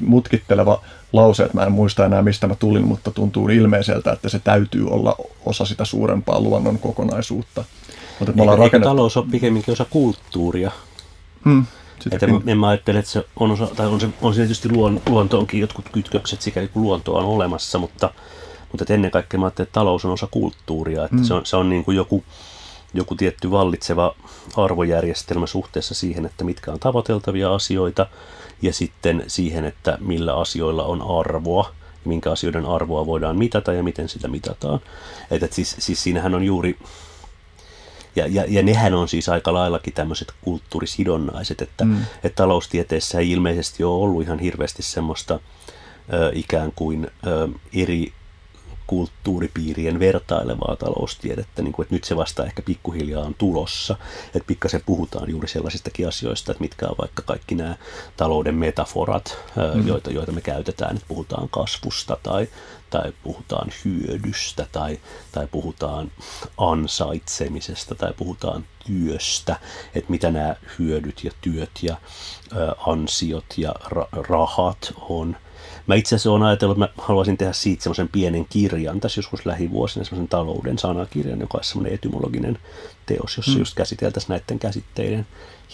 [0.00, 0.82] mutkitteleva
[1.12, 4.86] lause, että mä en muista enää mistä mä tulin, mutta tuntuu ilmeiseltä, että se täytyy
[4.90, 5.16] olla
[5.46, 7.64] osa sitä suurempaa luonnon kokonaisuutta.
[8.18, 8.88] Mutta me ollaan rakennettu...
[8.88, 10.70] talous on pikemminkin osa kulttuuria?
[11.44, 11.66] Hmm.
[12.10, 15.02] Että en mä ajattele, että se on, osa, tai on, se, on se tietysti luon,
[15.08, 18.10] luontoonkin jotkut kytkökset, sikäli kun luontoa on olemassa, mutta,
[18.72, 21.24] mutta ennen kaikkea mä ajattelen, että talous on osa kulttuuria, että hmm.
[21.24, 22.24] se on, se on niin kuin joku,
[22.94, 24.14] joku tietty vallitseva
[24.56, 28.06] arvojärjestelmä suhteessa siihen, että mitkä on tavoiteltavia asioita,
[28.62, 33.82] ja sitten siihen, että millä asioilla on arvoa, ja minkä asioiden arvoa voidaan mitata ja
[33.82, 34.80] miten sitä mitataan.
[35.30, 36.78] Että et siis, siis siinähän on juuri,
[38.16, 41.96] ja, ja, ja nehän on siis aika laillakin tämmöiset kulttuurisidonnaiset, että mm.
[42.24, 45.40] et taloustieteessä ei ilmeisesti ole ollut ihan hirveästi semmoista
[46.12, 48.12] ö, ikään kuin ö, eri
[48.86, 53.96] kulttuuripiirien vertailevaa taloustiedettä, niin kuin, että nyt se vasta ehkä pikkuhiljaa on tulossa,
[54.26, 57.76] että pikkasen puhutaan juuri sellaisistakin asioista, että mitkä on vaikka kaikki nämä
[58.16, 59.38] talouden metaforat,
[59.74, 59.86] mm.
[59.86, 62.48] joita, joita me käytetään, että puhutaan kasvusta tai,
[62.90, 65.00] tai puhutaan hyödystä tai,
[65.32, 66.12] tai puhutaan
[66.58, 69.56] ansaitsemisesta tai puhutaan työstä,
[69.94, 71.96] että mitä nämä hyödyt ja työt ja
[72.56, 75.36] ö, ansiot ja ra- rahat on–
[75.86, 79.46] Mä itse asiassa olen ajatellut, että mä haluaisin tehdä siitä semmoisen pienen kirjan tässä joskus
[79.46, 82.58] lähivuosina, semmoisen talouden sanakirjan, joka olisi semmoinen etymologinen
[83.06, 83.58] teos, jossa mm.
[83.58, 85.26] just käsiteltäisiin näiden käsitteiden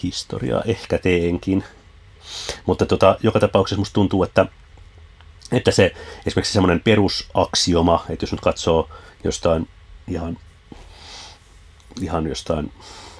[0.03, 0.61] historiaa.
[0.65, 1.63] Ehkä teenkin.
[2.65, 4.45] Mutta tota, joka tapauksessa musta tuntuu, että,
[5.51, 5.93] että se
[6.25, 8.89] esimerkiksi semmoinen perusaksioma, että jos nyt katsoo
[9.23, 9.67] jostain
[10.07, 10.37] ihan,
[12.01, 12.71] ihan jostain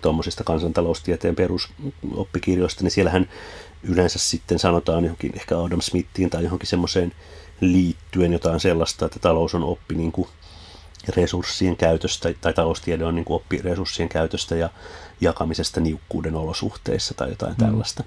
[0.01, 3.30] tuommoisista kansantaloustieteen perusoppikirjoista, niin siellähän
[3.83, 7.11] yleensä sitten sanotaan johonkin ehkä Adam Smithiin tai johonkin semmoiseen
[7.61, 10.27] liittyen jotain sellaista, että talous on oppi niin kuin
[11.08, 14.69] resurssien käytöstä, tai taloustiede on niin kuin oppi resurssien käytöstä ja
[15.22, 17.66] jakamisesta niukkuuden olosuhteissa tai jotain mm.
[17.66, 18.03] tällaista.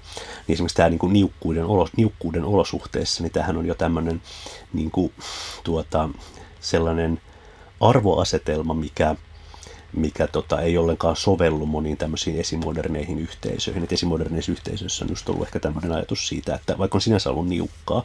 [0.47, 4.21] Niin esimerkiksi tämä niin kuin niukkuuden, olos, niukkuuden olosuhteissa, niin tämähän on jo tämmöinen
[4.73, 5.13] niin kuin,
[5.63, 6.09] tuota,
[6.59, 7.21] sellainen
[7.81, 9.15] arvoasetelma, mikä
[9.93, 13.83] mikä tota, ei ollenkaan sovellu moniin tämmöisiin esimoderneihin yhteisöihin.
[13.83, 17.47] Et esimoderneissa yhteisöissä on just ollut ehkä tämmöinen ajatus siitä, että vaikka on sinänsä ollut
[17.47, 18.03] niukkaa,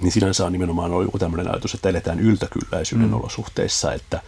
[0.00, 3.14] niin sinänsä on nimenomaan ollut joku tämmöinen ajatus, että eletään yltäkylläisyyden mm.
[3.14, 4.20] olosuhteissa, että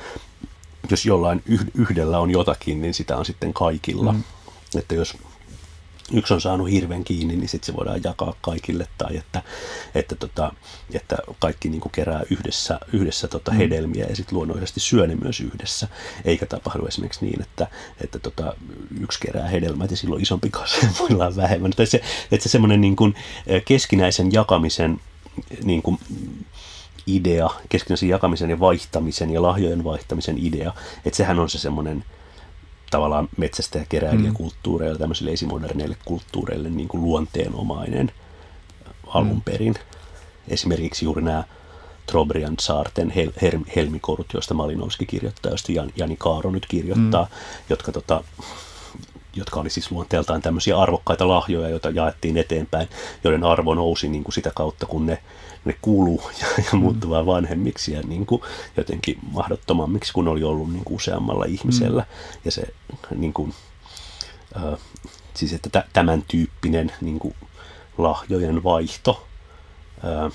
[0.91, 1.43] jos jollain
[1.75, 4.13] yhdellä on jotakin, niin sitä on sitten kaikilla.
[4.13, 4.23] Mm.
[4.79, 5.17] Että jos
[6.13, 9.43] yksi on saanut hirven kiinni, niin sitten se voidaan jakaa kaikille, tai että,
[9.95, 10.53] että, tota,
[10.95, 13.57] että kaikki niin kerää yhdessä, yhdessä tota mm.
[13.57, 15.89] hedelmiä ja sitten luonnollisesti syö ne myös yhdessä,
[16.25, 17.67] eikä tapahdu esimerkiksi niin, että,
[18.01, 18.57] että tota,
[19.01, 21.71] yksi kerää hedelmät ja silloin isompi kasa muilla on vähemmän.
[21.71, 22.01] Että se,
[22.33, 23.15] että se semmoinen niin kuin
[23.65, 25.01] keskinäisen jakamisen
[25.65, 25.99] niin kuin,
[27.07, 30.73] idea, keskinäisen jakamisen ja vaihtamisen ja lahjojen vaihtamisen idea,
[31.05, 32.05] että sehän on se semmoinen
[32.95, 35.01] tavallaan metsästä ja keräilijäkulttuureille, mm.
[35.01, 38.13] tämmöisille esimoderneille kulttuureille niin kuin luonteenomainen
[39.07, 39.43] alun mm.
[39.43, 39.75] perin.
[40.49, 41.45] Esimerkiksi juuri nämä
[42.07, 47.31] Trobriand saarten hel, hel, helmikorut, joista Malinowski kirjoittaa, joista Jan, Jani Kaaro nyt kirjoittaa, mm.
[47.71, 48.25] jotka, tota,
[49.37, 52.89] jotka oli siis luonteeltaan tämmöisiä arvokkaita lahjoja, joita jaettiin eteenpäin,
[53.25, 55.23] joiden arvo nousi niin kuin sitä kautta, kun ne
[55.65, 56.79] ne kuuluu ja, ja mm.
[56.79, 58.43] muuttuu vaan vanhemmiksi ja niin kuin
[58.77, 62.03] jotenkin mahdottomammiksi, kun oli ollut niin kuin useammalla ihmisellä.
[62.03, 62.41] Mm.
[62.45, 62.63] Ja se
[63.17, 63.55] niin kuin,
[64.57, 64.79] äh,
[65.35, 67.35] siis että tämän tyyppinen niin kuin
[67.99, 69.27] lahjojen vaihto
[70.05, 70.33] äh,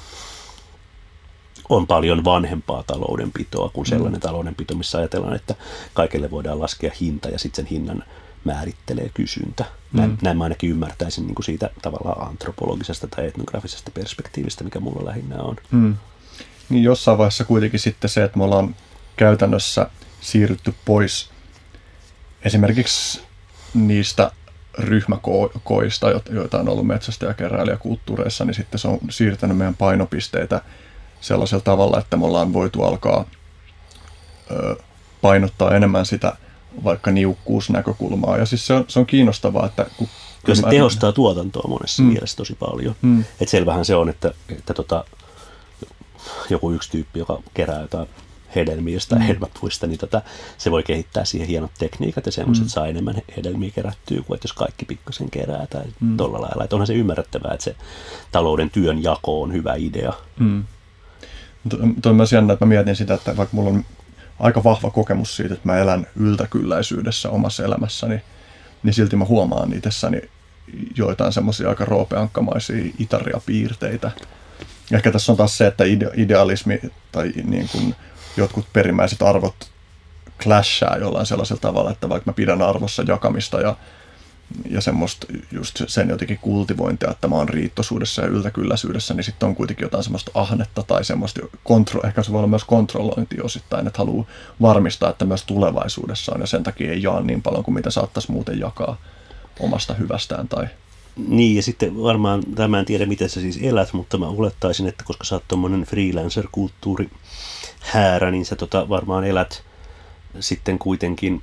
[1.69, 4.21] on paljon vanhempaa taloudenpitoa kuin sellainen mm.
[4.21, 5.55] taloudenpito, missä ajatellaan, että
[5.93, 8.03] kaikille voidaan laskea hinta ja sitten sen hinnan
[8.45, 9.65] määrittelee kysyntä.
[9.93, 10.17] Näin, mm.
[10.21, 15.35] näin mä ainakin ymmärtäisin niin kuin siitä tavallaan antropologisesta tai etnografisesta perspektiivistä, mikä mulla lähinnä
[15.35, 15.55] on.
[15.71, 15.95] Mm.
[16.69, 18.75] Niin jossain vaiheessa kuitenkin sitten se, että me ollaan
[19.17, 19.89] käytännössä
[20.21, 21.29] siirrytty pois
[22.41, 23.21] esimerkiksi
[23.73, 24.31] niistä
[24.77, 30.61] ryhmäkoista, joita on ollut metsästä- ja keräilijäkulttuureissa, niin sitten se on siirtänyt meidän painopisteitä
[31.21, 33.25] sellaisella tavalla, että me ollaan voitu alkaa
[35.21, 36.33] painottaa enemmän sitä
[36.83, 38.37] vaikka niukkuusnäkökulmaa.
[38.37, 40.07] Ja siis se on, se on kiinnostavaa, että kun
[40.45, 42.09] Kyllä se tehostaa tuotantoa monessa mm.
[42.09, 42.95] mielessä tosi paljon.
[43.01, 43.23] Mm.
[43.41, 45.05] Et selvähän se on, että, että tota,
[46.49, 48.07] joku yksi tyyppi, joka kerää jotain
[48.55, 49.25] hedelmistä tai mm.
[49.27, 50.21] helmapuista, niin tota,
[50.57, 52.69] se voi kehittää siihen hienot tekniikat ja semmoiset mm.
[52.69, 56.17] saa enemmän hedelmiä kerättyä kuin että jos kaikki pikkasen kerää tai mm.
[56.17, 56.63] tolla lailla.
[56.63, 57.75] Että onhan se ymmärrettävää, että se
[58.31, 60.13] talouden työn jako on hyvä idea.
[60.39, 60.63] Mm.
[62.01, 63.85] Tuo on myös jännä, että mä mietin sitä, että vaikka mulla on
[64.39, 68.21] aika vahva kokemus siitä, että mä elän yltäkylläisyydessä omassa elämässäni,
[68.83, 70.21] niin silti mä huomaan itsessäni
[70.95, 74.11] joitain semmoisia aika roopeankkamaisia itaria-piirteitä.
[74.91, 75.83] Ehkä tässä on taas se, että
[76.15, 76.79] idealismi
[77.11, 77.95] tai niin kuin
[78.37, 79.71] jotkut perimmäiset arvot
[80.39, 83.75] clashaa jollain sellaisella tavalla, että vaikka mä pidän arvossa jakamista ja,
[84.69, 89.55] ja semmoista just sen jotenkin kultivointia, että mä oon riittosuudessa ja yltäkylläisyydessä, niin sitten on
[89.55, 93.97] kuitenkin jotain semmoista ahnetta tai semmoista, kontro, ehkä se voi olla myös kontrollointi osittain, että
[93.97, 94.25] haluaa
[94.61, 98.31] varmistaa, että myös tulevaisuudessa on ja sen takia ei jaa niin paljon kuin mitä saattaisi
[98.31, 98.97] muuten jakaa
[99.59, 100.67] omasta hyvästään tai
[101.27, 105.03] niin, ja sitten varmaan, tämä en tiedä miten sä siis elät, mutta mä olettaisin, että
[105.03, 107.09] koska sä oot tuommoinen freelancer-kulttuuri
[107.79, 109.63] häärä, niin sä tota varmaan elät
[110.39, 111.41] sitten kuitenkin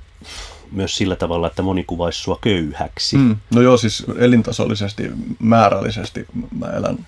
[0.71, 3.17] myös sillä tavalla, että moni kuvaisi sua köyhäksi.
[3.17, 6.25] Mm, no joo, siis elintasollisesti, määrällisesti
[6.57, 7.07] mä elän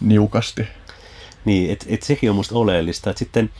[0.00, 0.68] niukasti.
[1.44, 3.10] Niin, että et sekin on musta oleellista.
[3.10, 3.50] Että sitten,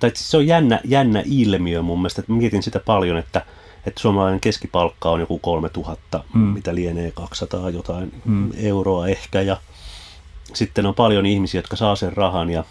[0.00, 3.46] tai se on jännä, jännä ilmiö mun mielestä, että mietin sitä paljon, että,
[3.86, 6.40] että suomalainen keskipalkka on joku 3000, mm.
[6.40, 8.50] mitä lienee 200 jotain mm.
[8.56, 9.56] euroa ehkä, ja
[10.54, 12.64] sitten on paljon ihmisiä, jotka saa sen rahan ja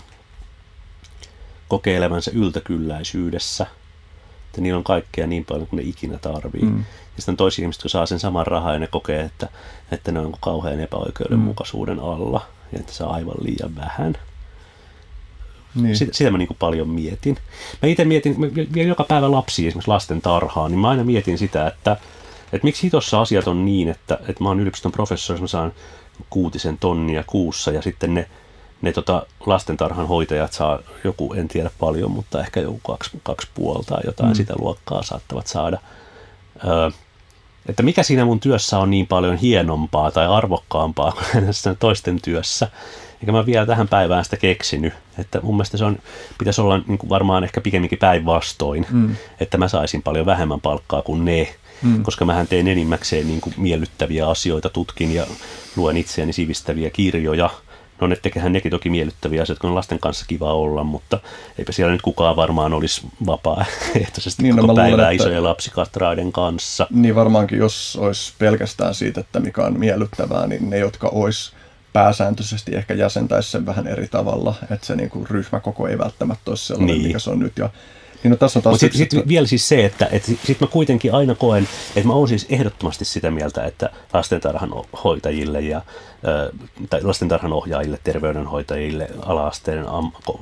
[1.68, 3.66] kokee elämänsä yltäkylläisyydessä.
[4.52, 6.62] Että niillä on kaikkea niin paljon kuin ne ikinä tarvii.
[6.62, 6.78] Mm.
[6.78, 6.86] Ja
[7.18, 9.50] sitten toisia ihmisiä, jotka saa sen saman rahan ja ne kokee, että,
[9.92, 12.04] että ne on kauhean epäoikeudenmukaisuuden mm.
[12.04, 14.18] alla ja että on aivan liian vähän.
[15.76, 15.96] Niin.
[15.96, 17.38] Sitä, sitä mä niin paljon mietin.
[17.82, 21.38] Mä itse mietin, mä vien joka päivä lapsia esimerkiksi lasten tarhaan, niin mä aina mietin
[21.38, 21.98] sitä, että,
[22.54, 25.74] että miksi hitossa asiat on niin, että, että mä oon yliopiston professori, mä saan
[26.30, 28.30] kuutisen tonnia kuussa ja sitten ne
[28.82, 33.96] ne tota, lastentarhan hoitajat saa joku, en tiedä paljon, mutta ehkä joku kaksi, kaksi puolta
[33.96, 34.36] tai jotain mm.
[34.36, 35.78] sitä luokkaa saattavat saada.
[36.66, 36.90] Öö,
[37.66, 41.12] että mikä siinä mun työssä on niin paljon hienompaa tai arvokkaampaa
[41.64, 42.68] kuin toisten työssä.
[43.22, 44.94] Eikä mä vielä tähän päivään sitä keksinyt.
[45.18, 45.98] Että mun mielestä se on,
[46.38, 49.16] pitäisi olla niin kuin varmaan ehkä pikemminkin päinvastoin, mm.
[49.40, 51.56] että mä saisin paljon vähemmän palkkaa kuin ne.
[51.82, 52.04] Mm.
[52.04, 55.26] Koska mähän teen enimmäkseen niin kuin miellyttäviä asioita, tutkin ja
[55.76, 57.50] luen itseäni sivistäviä kirjoja–
[58.02, 61.20] No ne tekehän nekin toki miellyttäviä asioita, kun on lasten kanssa kiva olla, mutta
[61.58, 66.32] eipä siellä nyt kukaan varmaan olisi vapaaehtoisesti niin, no koko no päivää luulen, isojen lapsikastraiden
[66.32, 66.88] kanssa.
[66.90, 71.52] Niin varmaankin, jos olisi pelkästään siitä, että mikä on miellyttävää, niin ne, jotka olisi
[71.94, 76.66] pääsääntöisesti ehkä jäsentäisi sen vähän eri tavalla, että se niin kuin ryhmäkoko ei välttämättä olisi
[76.66, 77.08] sellainen, niin.
[77.08, 77.58] mikä se on nyt.
[77.58, 77.70] Ja
[78.24, 80.68] niin no, tässä on taas Mutta sitten sit vielä siis se, että et sit mä
[80.68, 84.72] kuitenkin aina koen, että mä oon siis ehdottomasti sitä mieltä, että lastentarhan
[85.04, 85.82] hoitajille ja
[86.90, 89.86] tai lastentarhan ohjaajille, terveydenhoitajille, alaasteen,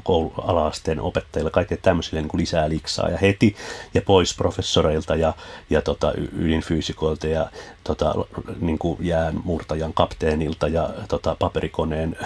[0.03, 3.09] koulu, alaasteen opettajille, kaikille tämmöisille niin kuin lisää liksaa.
[3.09, 3.55] Ja heti
[3.93, 5.33] ja pois professoreilta ja,
[5.69, 7.49] ja tota, ydinfyysikoilta ja
[7.83, 8.15] tota,
[8.59, 12.17] niin kuin jäänmurtajan kapteenilta ja tota, paperikoneen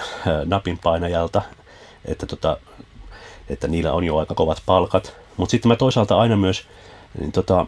[0.44, 1.42] napinpainajalta,
[2.04, 2.56] että, tota,
[3.48, 6.66] että niillä on jo aika kovat palkat mutta sitten mä toisaalta aina myös
[7.18, 7.66] niin tota,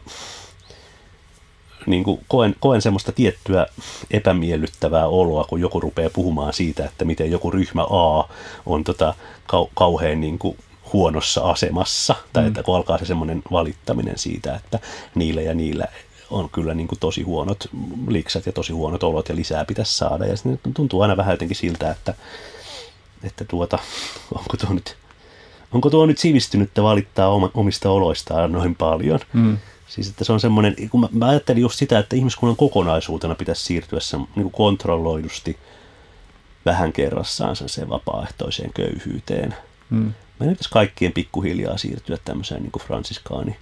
[1.87, 3.67] niin kuin koen, koen semmoista tiettyä
[4.11, 8.29] epämiellyttävää oloa, kun joku rupeaa puhumaan siitä, että miten joku ryhmä A
[8.67, 9.15] on tota,
[9.47, 10.59] kau, kauhean niin kuin
[10.93, 12.49] huonossa asemassa, tai mm.
[12.49, 14.79] että kun alkaa se semmoinen valittaminen siitä, että
[15.15, 15.87] niillä ja niillä
[16.31, 17.69] on kyllä niin kuin tosi huonot
[18.09, 20.27] liksat ja tosi huonot olot ja lisää pitäisi saada.
[20.27, 22.15] Ja sitten tuntuu aina vähän jotenkin siltä, että,
[23.25, 23.79] että tuota,
[24.35, 24.97] onko tuo nyt
[25.77, 29.21] onko tuo nyt sivistynyttä valittaa omista oloistaan noin paljon?
[29.33, 29.59] Mm.
[29.89, 33.63] Siis että se on semmoinen, kun mä, mä ajattelin just sitä, että ihmiskunnan kokonaisuutena pitäisi
[33.63, 35.59] siirtyä se, niin kuin kontrolloidusti
[36.65, 39.55] vähän kerrassaan sen vapaaehtoiseen köyhyyteen.
[39.91, 40.13] Mm.
[40.39, 43.57] Meidän pitäisi kaikkien pikkuhiljaa siirtyä tämmöiseen niin kuin fransiskaani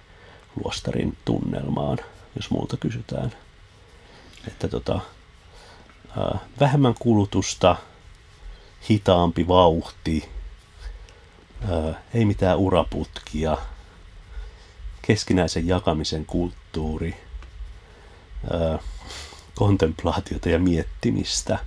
[0.63, 1.97] luostarin tunnelmaan,
[2.35, 3.31] jos multa kysytään.
[4.47, 4.99] Että tota,
[6.59, 7.75] vähemmän kulutusta,
[8.89, 10.29] hitaampi vauhti,
[12.13, 13.57] ei mitään uraputkia,
[15.01, 17.15] keskinäisen jakamisen kulttuuri,
[18.51, 18.79] ö,
[19.55, 21.59] kontemplaatiota ja miettimistä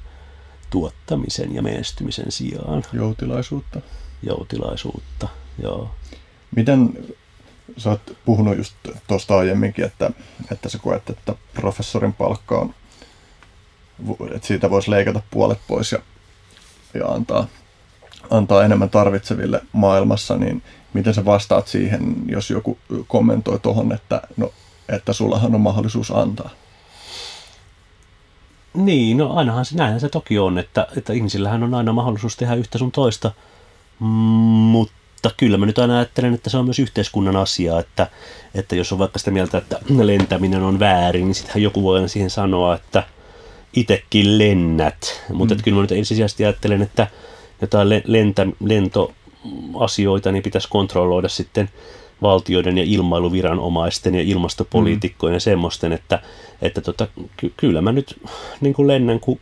[0.71, 2.83] tuottamisen ja menestymisen sijaan.
[2.93, 3.81] Joutilaisuutta.
[4.23, 5.29] Joutilaisuutta,
[5.63, 5.91] joo.
[6.57, 6.99] Miten
[7.77, 8.75] sä oot puhunut just
[9.07, 10.11] tuosta aiemminkin, että,
[10.53, 12.75] että sä koet, että professorin palkka on,
[14.35, 15.99] että siitä voisi leikata puolet pois ja,
[16.95, 17.47] ja antaa,
[18.31, 24.53] antaa enemmän tarvitseville maailmassa, niin miten sä vastaat siihen, jos joku kommentoi tuohon, että, no,
[24.89, 26.51] että sullahan on mahdollisuus antaa?
[28.75, 32.55] Niin, no ainahan se näinhän se toki on, että, että ihmisillähän on aina mahdollisuus tehdä
[32.55, 33.31] yhtä sun toista,
[33.99, 38.07] mutta kyllä mä nyt aina ajattelen, että se on myös yhteiskunnan asia, että,
[38.55, 42.09] että jos on vaikka sitä mieltä, että lentäminen on väärin, niin sittenhän joku voi aina
[42.09, 43.03] siihen sanoa, että
[43.77, 45.23] itekin lennät.
[45.33, 45.63] Mutta mm.
[45.63, 47.07] kyllä mä nyt ensisijaisesti ajattelen, että
[47.61, 51.71] jotain lentä, lentoasioita niin pitäisi kontrolloida sitten
[52.23, 55.37] valtioiden ja ilmailuviranomaisten ja ilmastopoliitikkojen mm.
[55.37, 56.23] ja semmoisten, että,
[56.63, 57.07] että tota,
[57.37, 58.21] ky- kyllä mä nyt
[58.61, 59.41] niin kuin lennän, kun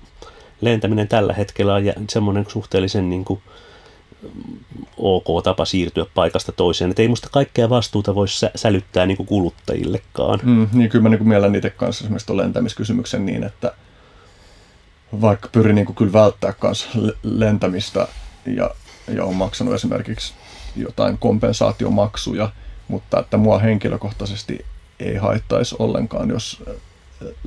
[0.61, 3.41] lentäminen tällä hetkellä on semmoinen suhteellisen niin kuin,
[4.97, 6.91] ok tapa siirtyä paikasta toiseen.
[6.91, 10.41] Että ei musta kaikkea vastuuta voi sä- sälyttää niin kuin kuluttajillekaan.
[10.43, 13.73] Mm, niin kyllä mä niin kuin mielen itse kanssa esimerkiksi tuon lentämiskysymyksen niin, että
[15.20, 16.89] vaikka pyrin niin kuin kyllä välttää kanssa
[17.23, 18.09] lentämistä
[18.47, 18.70] ja,
[19.09, 20.35] ja on maksanut esimerkiksi
[20.76, 22.51] jotain kompensaatiomaksuja,
[22.89, 24.67] mutta että mua henkilökohtaisesti
[25.01, 26.62] ei haittaisi ollenkaan, jos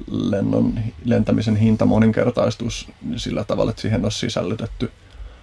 [0.08, 4.92] lennon, lentämisen hinta moninkertaistus sillä tavalla, että siihen olisi sisällytetty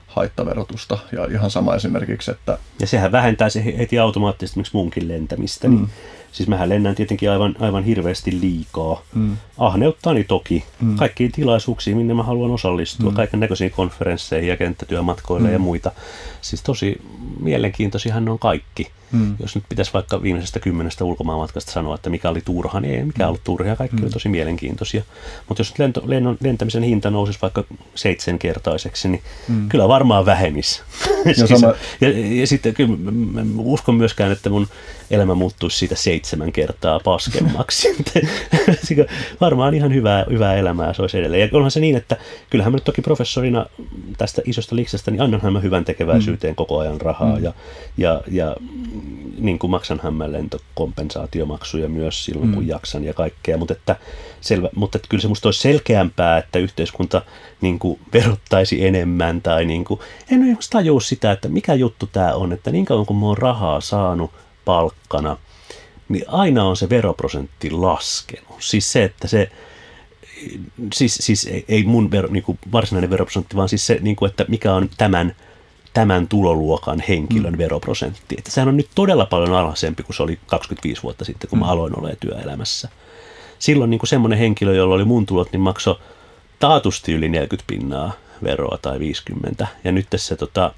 [0.06, 0.98] haittaverotusta.
[1.12, 2.58] Ja ihan sama esimerkiksi, että...
[2.80, 5.68] Ja sehän vähentää se heti automaattisesti miksi munkin lentämistä.
[5.68, 5.86] Niin mm.
[5.86, 5.94] Niin
[6.36, 9.02] Siis mähän lennän tietenkin aivan, aivan hirveästi liikaa.
[9.14, 9.36] Mm.
[9.58, 10.64] Ahneuttani toki.
[10.80, 10.96] Mm.
[10.96, 13.10] Kaikkiin tilaisuuksiin, minne mä haluan osallistua.
[13.10, 13.16] Mm.
[13.16, 15.52] Kaiken näköisiin konferensseihin ja kenttätyömatkoille mm.
[15.52, 15.92] ja muita.
[16.40, 17.00] Siis tosi
[17.40, 18.90] mielenkiintoisihan on kaikki.
[19.12, 19.36] Mm.
[19.40, 23.28] Jos nyt pitäisi vaikka viimeisestä kymmenestä ulkomaanmatkasta sanoa, että mikä oli turha, niin ei mikä
[23.28, 23.76] ollut turha.
[23.76, 24.02] Kaikki mm.
[24.02, 25.02] oli tosi mielenkiintoisia.
[25.48, 29.68] Mutta jos lento, lennon, lentämisen hinta nousisi vaikka seitsemänkertaiseksi, niin mm.
[29.68, 30.82] kyllä varmaan vähenisi.
[31.26, 31.74] Ja, siis, sama...
[32.00, 32.96] ja, ja sitten kyllä
[33.32, 34.68] mä uskon myöskään, että mun
[35.10, 37.96] elämä muuttuisi siitä seitsemän kertaa paskemmaksi.
[39.40, 41.40] varmaan ihan hyvää, hyvää elämää se olisi edelleen.
[41.40, 42.16] Ja onhan se niin, että
[42.50, 43.66] kyllähän mä nyt toki professorina
[44.18, 46.56] tästä isosta liksestä, niin annanhan mä hyvän tekeväisyyteen mm.
[46.56, 47.36] koko ajan rahaa.
[47.36, 47.44] Mm.
[47.44, 47.52] Ja,
[47.96, 48.56] ja, ja
[49.38, 52.54] niin kuin maksanhan mä lentokompensaatiomaksuja myös silloin, mm.
[52.54, 53.56] kun jaksan ja kaikkea.
[53.56, 53.96] Mutta, että,
[54.40, 57.22] selvä, mutta että kyllä se musta olisi selkeämpää, että yhteiskunta
[57.60, 62.34] niin kuin verottaisi enemmän tai niin kuin, en ole tajua sitä, että mikä juttu tämä
[62.34, 64.30] on, että niin kauan kun mä oon rahaa saanut
[64.64, 65.36] palkkana,
[66.08, 68.56] niin aina on se veroprosentti laskenut.
[68.58, 69.50] Siis se, että se,
[70.94, 74.30] siis, siis ei, ei mun vero, niin kuin varsinainen veroprosentti, vaan siis se, niin kuin,
[74.30, 75.36] että mikä on tämän,
[75.94, 77.58] tämän tuloluokan henkilön mm.
[77.58, 78.34] veroprosentti.
[78.38, 81.64] Että sehän on nyt todella paljon alhaisempi kuin se oli 25 vuotta sitten, kun mm.
[81.64, 82.88] mä aloin olla työelämässä.
[83.58, 85.98] Silloin niin kuin semmoinen henkilö, jolla oli mun tulot, niin maksoi
[86.58, 88.12] taatusti yli 40 pinnaa
[88.42, 89.66] veroa tai 50.
[89.84, 90.74] Ja nyt tässä tota,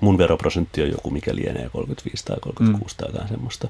[0.00, 2.96] mun veroprosentti on joku, mikä lienee 35 tai 36 mm.
[2.96, 3.68] tai jotain semmoista.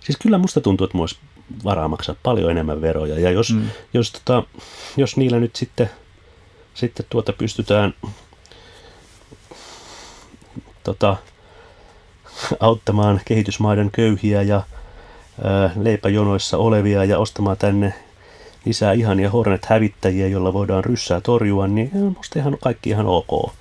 [0.00, 1.18] Siis kyllä musta tuntuu, että mulla olisi
[1.64, 3.18] varaa maksaa paljon enemmän veroja.
[3.20, 3.62] Ja jos, mm.
[3.94, 4.42] jos, tota,
[4.96, 5.90] jos niillä nyt sitten,
[6.74, 7.94] sitten tuota pystytään
[10.84, 11.16] tota,
[12.60, 14.62] auttamaan kehitysmaiden köyhiä ja
[15.44, 17.94] ää, leipäjonoissa olevia ja ostamaan tänne
[18.64, 23.52] lisää ihania Hornet-hävittäjiä, joilla voidaan ryssää torjua, niin musta ihan kaikki ihan ok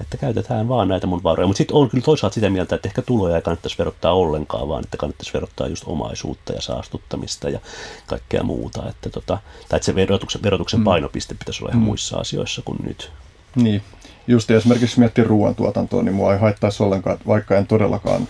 [0.00, 1.46] että käytetään vaan näitä mun varoja.
[1.46, 4.84] Mutta sitten on kyllä toisaalta sitä mieltä, että ehkä tuloja ei kannattaisi verottaa ollenkaan, vaan
[4.84, 7.60] että kannattaisi verottaa just omaisuutta ja saastuttamista ja
[8.06, 8.88] kaikkea muuta.
[8.88, 10.84] Että tota, tai että se verotuksen, verotuksen mm.
[10.84, 11.86] painopiste pitäisi olla ihan mm.
[11.86, 13.12] muissa asioissa kuin nyt.
[13.56, 13.82] Niin,
[14.26, 18.28] just esimerkiksi miettii ruoantuotantoa, niin mua ei haittaisi ollenkaan, vaikka en todellakaan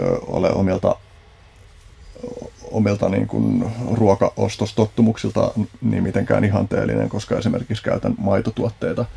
[0.00, 0.96] ö, ole omilta
[2.70, 5.50] omilta niin kuin ruokaostostottumuksilta
[5.80, 9.04] niin mitenkään ihanteellinen, koska esimerkiksi käytän maitotuotteita–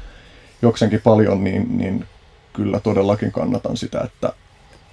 [0.62, 2.06] jokseenkin paljon, niin, niin
[2.54, 4.34] kyllä todellakin kannatan sitä, että,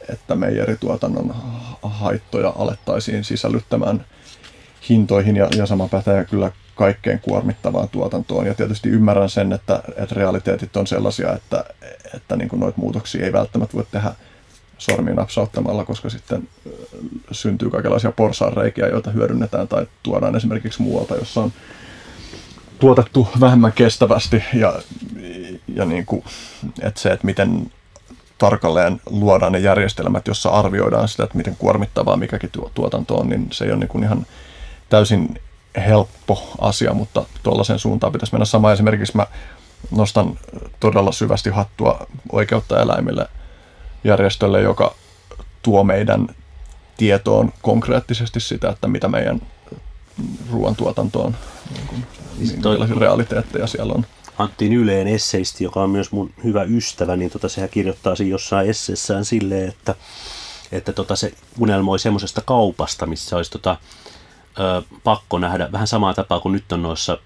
[0.08, 1.34] että meijerituotannon
[1.82, 4.04] haittoja alettaisiin sisällyttämään
[4.88, 8.46] hintoihin ja, ja sama pätee kyllä kaikkein kuormittavaan tuotantoon.
[8.46, 11.64] Ja tietysti ymmärrän sen, että, että realiteetit on sellaisia, että,
[12.14, 14.12] että niin noita muutoksia ei välttämättä voi tehdä
[14.78, 16.48] sormiin napsauttamalla, koska sitten
[17.30, 21.52] syntyy kaikenlaisia porsaanreikiä, joita hyödynnetään tai tuodaan esimerkiksi muualta, jossa on
[22.78, 24.74] tuotettu vähemmän kestävästi ja,
[25.74, 26.24] ja niin kuin,
[26.82, 27.72] että se, että miten
[28.38, 33.64] tarkalleen luodaan ne järjestelmät, jossa arvioidaan sitä, että miten kuormittavaa mikäkin tuotanto on, niin se
[33.64, 34.26] ei ole niin kuin ihan
[34.88, 35.40] täysin
[35.76, 38.44] helppo asia, mutta tuollaisen suuntaan pitäisi mennä.
[38.44, 39.26] Sama esimerkiksi mä
[39.90, 40.38] nostan
[40.80, 43.28] todella syvästi hattua oikeutta eläimille
[44.04, 44.94] järjestölle, joka
[45.62, 46.28] tuo meidän
[46.96, 49.42] tietoon konkreettisesti sitä, että mitä meidän
[50.52, 51.36] ruoantuotantoon,
[51.74, 52.06] niin kuin,
[52.38, 54.06] Siis minkälaisia realiteetteja siellä on.
[54.38, 58.70] Antti Nyleen esseisti, joka on myös mun hyvä ystävä, niin tota, sehän kirjoittaa siinä jossain
[58.70, 59.94] esseessään silleen, että,
[60.72, 63.76] että tota, se unelmoi semmoisesta kaupasta, missä olisi tota,
[64.58, 67.18] ö, pakko nähdä vähän samaa tapaa kuin nyt on noissa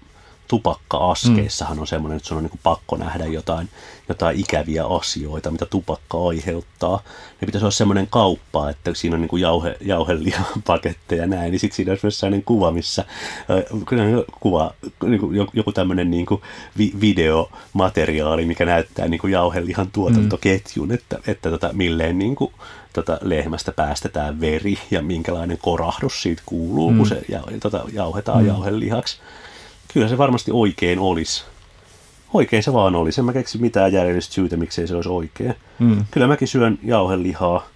[0.51, 3.69] tupakka-askeissahan on semmoinen, että sun on niin kuin pakko nähdä jotain,
[4.09, 7.01] jotain ikäviä asioita, mitä tupakka aiheuttaa.
[7.41, 11.75] Ne pitäisi olla semmoinen kauppa, että siinä on niin jauhe, jauhelihapaketteja ja näin, niin sitten
[11.75, 13.05] siinä olisi myös sellainen kuva, missä
[13.87, 14.03] kyllä
[14.39, 14.73] kuva,
[15.05, 16.41] niin kuin joku- tämmöinen niin kuin
[16.77, 22.53] vi, videomateriaali, mikä näyttää niin kuin jauhelihan tuotantoketjun, että, että tota, milleen niin kuin,
[22.93, 26.97] tota, lehmästä päästetään veri ja minkälainen korahdus siitä kuuluu, mm.
[26.97, 28.47] kun se ja, tota, jauhetaan mm.
[28.47, 29.17] jauhelihaksi.
[29.93, 31.43] Kyllä se varmasti oikein olisi.
[32.33, 33.21] Oikein se vaan olisi.
[33.21, 35.55] En mä keksi mitään järjellistä syytä, miksei se olisi oikein.
[35.79, 36.05] Mm.
[36.11, 37.67] Kyllä mäkin syön jauhelihaa,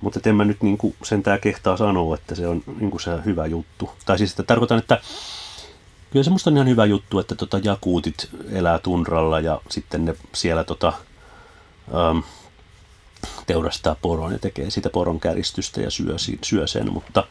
[0.00, 3.90] mutta en mä nyt niinku sentään kehtaa sanoa, että se on niinku se hyvä juttu.
[4.04, 5.00] Tai siis että tarkoitan, että
[6.10, 10.14] kyllä se musta on ihan hyvä juttu, että tota jakuutit elää tunralla ja sitten ne
[10.34, 10.92] siellä tota,
[12.10, 12.22] äm,
[13.46, 17.24] teurastaa poron ja tekee sitä poron käristystä ja syö, syö sen, mutta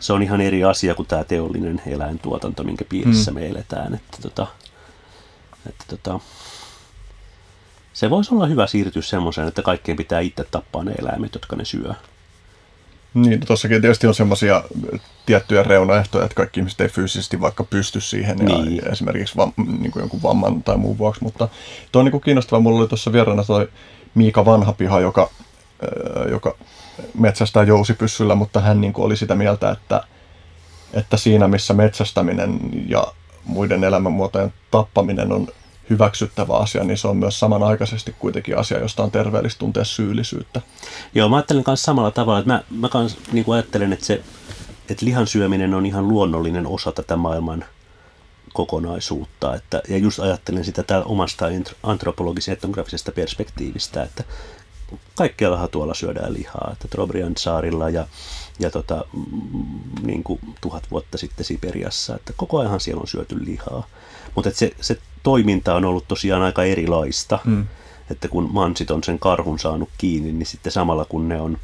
[0.00, 3.34] se on ihan eri asia kuin tämä teollinen eläintuotanto, minkä piirissä mm.
[3.34, 3.94] me eletään.
[3.94, 4.46] Että tota,
[5.68, 6.20] että tota,
[7.92, 11.64] se voisi olla hyvä siirtyä semmoiseen, että kaikkien pitää itse tappaa ne eläimet, jotka ne
[11.64, 11.94] syö.
[13.14, 14.62] Niin, tuossakin tietysti on semmoisia
[15.26, 18.76] tiettyjä reunaehtoja, että kaikki ihmiset ei fyysisesti vaikka pysty siihen, Niin.
[18.76, 21.48] ja esimerkiksi vam, niin kuin jonkun vamman tai muun vuoksi, mutta
[21.92, 22.60] tuo on niin kiinnostavaa.
[22.60, 23.68] Mulla oli tuossa vieraana toi
[24.14, 25.30] Miika Vanhapiha, joka,
[25.82, 26.56] ö, joka
[27.18, 30.02] metsästää jousipyssyllä, mutta hän niin kuin oli sitä mieltä, että,
[30.92, 33.06] että siinä missä metsästäminen ja
[33.44, 35.48] muiden elämänmuotojen tappaminen on
[35.90, 40.60] hyväksyttävä asia, niin se on myös samanaikaisesti kuitenkin asia, josta on terveellistä tuntea syyllisyyttä.
[41.14, 44.22] Joo, mä ajattelen myös samalla tavalla, että mä, mä kans, niin kuin ajattelen, että, se,
[44.90, 47.64] että lihan syöminen on ihan luonnollinen osa tätä maailman
[48.52, 49.54] kokonaisuutta.
[49.54, 51.46] Että, ja just ajattelen sitä täällä omasta
[51.82, 54.24] antropologisen etnografisesta perspektiivistä, että
[55.14, 58.06] kaikkiallahan tuolla syödään lihaa, että Trobriand saarilla ja,
[58.58, 63.44] ja tota, mm, niin kuin tuhat vuotta sitten Siperiassa, että koko ajan siellä on syöty
[63.44, 63.86] lihaa.
[64.34, 67.66] Mutta se, se toiminta on ollut tosiaan aika erilaista, mm.
[68.10, 71.58] että kun mansit on sen karhun saanut kiinni, niin sitten samalla kun ne on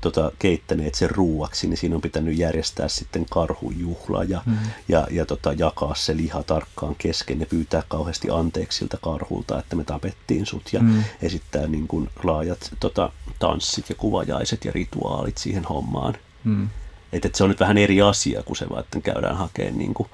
[0.00, 4.56] tota, keittäneet sen ruuaksi, niin siinä on pitänyt järjestää sitten karhujuhla ja, mm.
[4.88, 9.76] ja, ja tota, jakaa se liha tarkkaan kesken ja pyytää kauheasti anteeksi siltä karhulta, että
[9.76, 11.04] me tapettiin sut ja mm.
[11.22, 16.14] esittää niin kuin laajat tota, tanssit ja kuvajaiset ja rituaalit siihen hommaan.
[16.44, 16.68] Mm.
[17.12, 20.08] Että et se on nyt vähän eri asia, kun se että käydään hakemaan niin kuin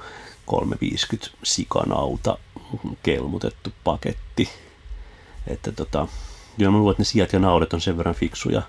[0.47, 2.39] 350 sikanauta
[3.03, 4.49] kelmutettu paketti.
[5.47, 6.09] Että tota,
[6.57, 8.63] kyllä mä luulen, että ne sijat ja naudet on sen verran fiksuja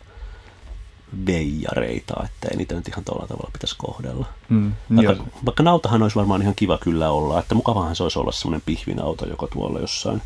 [1.26, 4.26] veijareita, että ei niitä nyt ihan tuolla tavalla pitäisi kohdella.
[4.50, 8.32] Mm, Vaikka, vaikka nautahan olisi varmaan ihan kiva kyllä olla, että mukavahan se olisi olla
[8.32, 10.22] semmoinen pihvinauta, joka tuolla jossain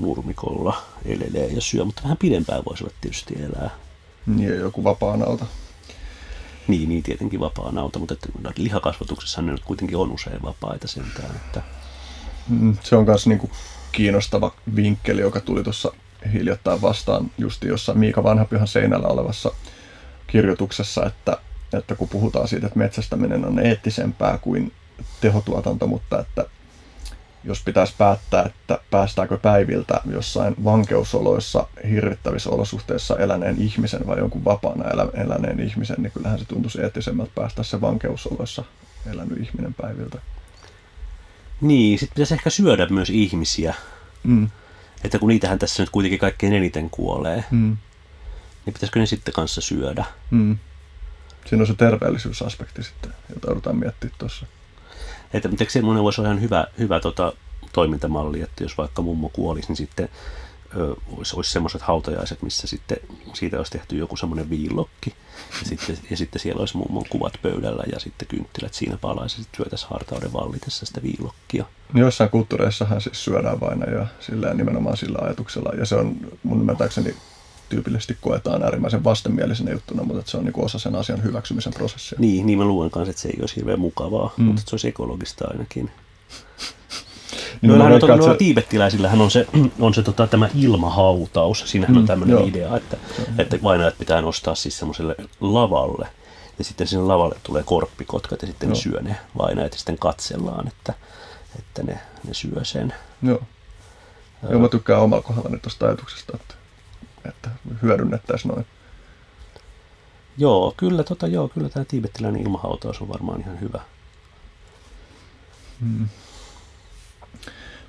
[0.00, 3.70] nurmikolla elelee ja syö, mutta vähän pidempään voisivat tietysti elää.
[4.26, 5.46] Niin, joku vapaa nauta.
[6.68, 11.36] Niin, niin tietenkin vapaa nauta, mutta että lihakasvatuksessa ne nyt kuitenkin on usein vapaita sentään.
[11.36, 11.62] Että,
[12.48, 13.50] Mm, Se on myös niinku
[13.92, 15.92] kiinnostava vinkkeli, joka tuli tuossa
[16.32, 19.50] hiljattain vastaan justi jossain Miika Vanhapihan seinällä olevassa
[20.34, 21.36] kirjoituksessa, että,
[21.72, 24.72] että kun puhutaan siitä, että metsästäminen on eettisempää kuin
[25.20, 26.44] tehotuotanto, mutta että
[27.44, 34.90] jos pitäisi päättää, että päästääkö päiviltä jossain vankeusoloissa hirvittävissä olosuhteissa eläneen ihmisen vai jonkun vapaana
[34.90, 38.64] elä, eläneen ihmisen, niin kyllähän se tuntuisi eettisemmältä päästä se vankeusoloissa
[39.12, 40.18] elänyt ihminen päiviltä.
[41.60, 43.74] niin, sitten pitäisi ehkä syödä myös ihmisiä,
[44.24, 44.48] Mm.
[45.04, 47.76] että kun niitähän tässä nyt kuitenkin kaikkein eniten kuolee, Mm.
[48.66, 50.04] Niin pitäisikö ne sitten kanssa syödä?
[50.30, 50.58] Mm.
[51.46, 54.46] Siinä on se terveellisyysaspekti sitten, jota joudutaan miettimään tuossa.
[55.32, 57.32] Että miten semmoinen voisi olla ihan hyvä, hyvä tota,
[57.72, 60.08] toimintamalli, että jos vaikka mummo kuolisi, niin sitten
[60.76, 62.96] ö, olisi, olisi semmoiset hautajaiset, missä sitten
[63.34, 65.14] siitä olisi tehty joku semmoinen viillokki.
[65.60, 69.42] Ja sitten, ja sitten siellä olisi mummon kuvat pöydällä ja sitten kynttilät siinä palaisi ja
[69.42, 71.64] sitten syötäisiin hartauden vallitessa sitä viillokkia.
[71.92, 75.72] Niin Joissain kulttuureissahan siis syödään vainaja sillä nimenomaan sillä ajatuksella.
[75.78, 77.16] Ja se on mun ymmärtääkseni
[77.74, 82.18] tyypillisesti koetaan äärimmäisen vastenmielisenä juttuna, mutta että se on niin osa sen asian hyväksymisen prosessia.
[82.20, 84.44] Niin, niin mä luulen kanssa, että se ei olisi hirveän mukavaa, mm.
[84.44, 85.90] mutta että se olisi ekologista ainakin.
[87.60, 89.46] Niin Noilla, on, noilla se- tiibettiläisillähän on se,
[89.80, 91.62] on se tota, tämä ilmahautaus.
[91.66, 92.46] Siinähän mm, on tämmöinen joo.
[92.46, 92.96] idea, että,
[93.38, 96.08] että vainajat pitää nostaa siis semmoiselle lavalle.
[96.58, 98.82] Ja sitten sinne lavalle tulee korppikotkat ja sitten ne Joo.
[98.82, 100.94] syö ne vainajat ja sitten katsellaan, että,
[101.58, 102.94] että ne, ne syö sen.
[103.22, 103.42] Joo.
[104.50, 106.54] Joo, mä tykkään omalla kohdallani tuosta ajatuksesta, että,
[107.24, 107.50] että
[107.82, 108.66] hyödynnettäisiin noin.
[110.38, 113.80] Joo, kyllä, tota, joo, kyllä tämä tiibettiläinen ilmahautaus on varmaan ihan hyvä.
[115.80, 116.08] Hmm.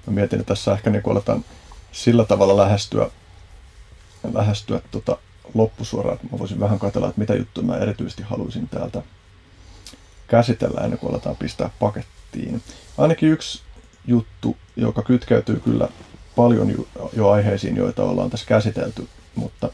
[0.07, 1.45] Mä mietin, että tässä ehkä niin aletaan
[1.91, 3.09] sillä tavalla lähestyä,
[4.33, 5.17] lähestyä tota
[5.53, 9.01] loppusuoraan, että mä voisin vähän katsella, että mitä juttuja mä erityisesti haluaisin täältä
[10.27, 12.61] käsitellä ennen kuin aletaan pistää pakettiin.
[12.97, 13.61] Ainakin yksi
[14.07, 15.89] juttu, joka kytkeytyy kyllä
[16.35, 19.69] paljon jo aiheisiin, joita ollaan tässä käsitelty, mutta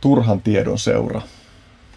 [0.00, 1.22] turhan tiedon seura.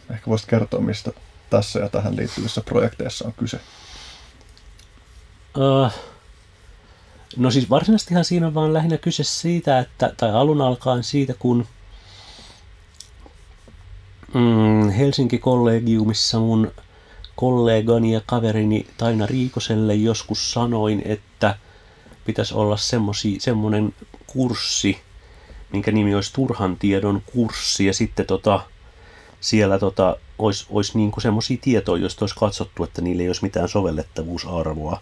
[0.09, 1.11] Ehkä voisit kertoa, mistä
[1.49, 3.59] tässä ja tähän liittyvissä projekteissa on kyse.
[5.57, 5.91] Uh,
[7.37, 11.67] no siis varsinaisestihan siinä on vaan lähinnä kyse siitä, että, tai alun alkaen siitä, kun
[14.33, 16.71] mm, Helsinki-kollegiumissa mun
[17.35, 21.55] kollegani ja kaverini Taina Riikoselle joskus sanoin, että
[22.25, 22.77] pitäisi olla
[23.39, 23.95] semmoinen
[24.27, 25.01] kurssi,
[25.73, 28.59] minkä nimi olisi turhan tiedon kurssi, ja sitten tota,
[29.39, 33.69] siellä tota, olisi, olisi niin semmoisia tietoja, joista olisi katsottu, että niillä ei olisi mitään
[33.69, 35.01] sovellettavuusarvoa.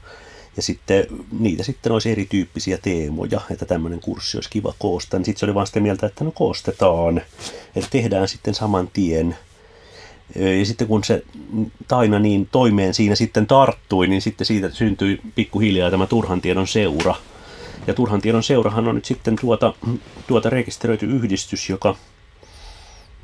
[0.55, 1.07] Ja sitten
[1.39, 5.17] niitä sitten olisi erityyppisiä teemoja, että tämmöinen kurssi olisi kiva koostaa.
[5.17, 7.21] Niin sitten se oli vaan sitä mieltä, että no koostetaan,
[7.75, 9.37] että tehdään sitten saman tien.
[10.59, 11.23] Ja sitten kun se
[11.87, 17.15] Taina niin toimeen siinä sitten tarttui, niin sitten siitä syntyi pikkuhiljaa tämä Turhan tiedon seura.
[17.87, 19.73] Ja Turhan tiedon seurahan on nyt sitten tuota,
[20.27, 21.95] tuota rekisteröity yhdistys, joka,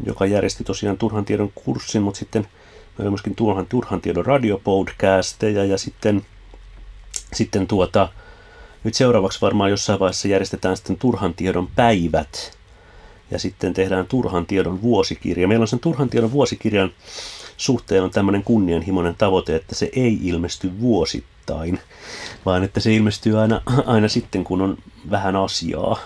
[0.06, 5.66] joka järjesti tosiaan Turhan tiedon kurssin, mutta sitten meillä oli myöskin Turhan, Turhan tiedon radiopodcasteja
[5.66, 6.26] ja sitten,
[7.34, 8.10] sitten tuota,
[8.84, 12.58] nyt seuraavaksi varmaan jossain vaiheessa järjestetään sitten Turhan tiedon päivät,
[13.32, 15.48] ja sitten tehdään turhan tiedon vuosikirja.
[15.48, 16.92] Meillä on sen turhan tiedon vuosikirjan
[17.58, 21.80] suhteen on tämmöinen kunnianhimoinen tavoite, että se ei ilmesty vuosittain,
[22.46, 24.78] vaan että se ilmestyy aina, aina sitten, kun on
[25.12, 26.00] vähän asiaa.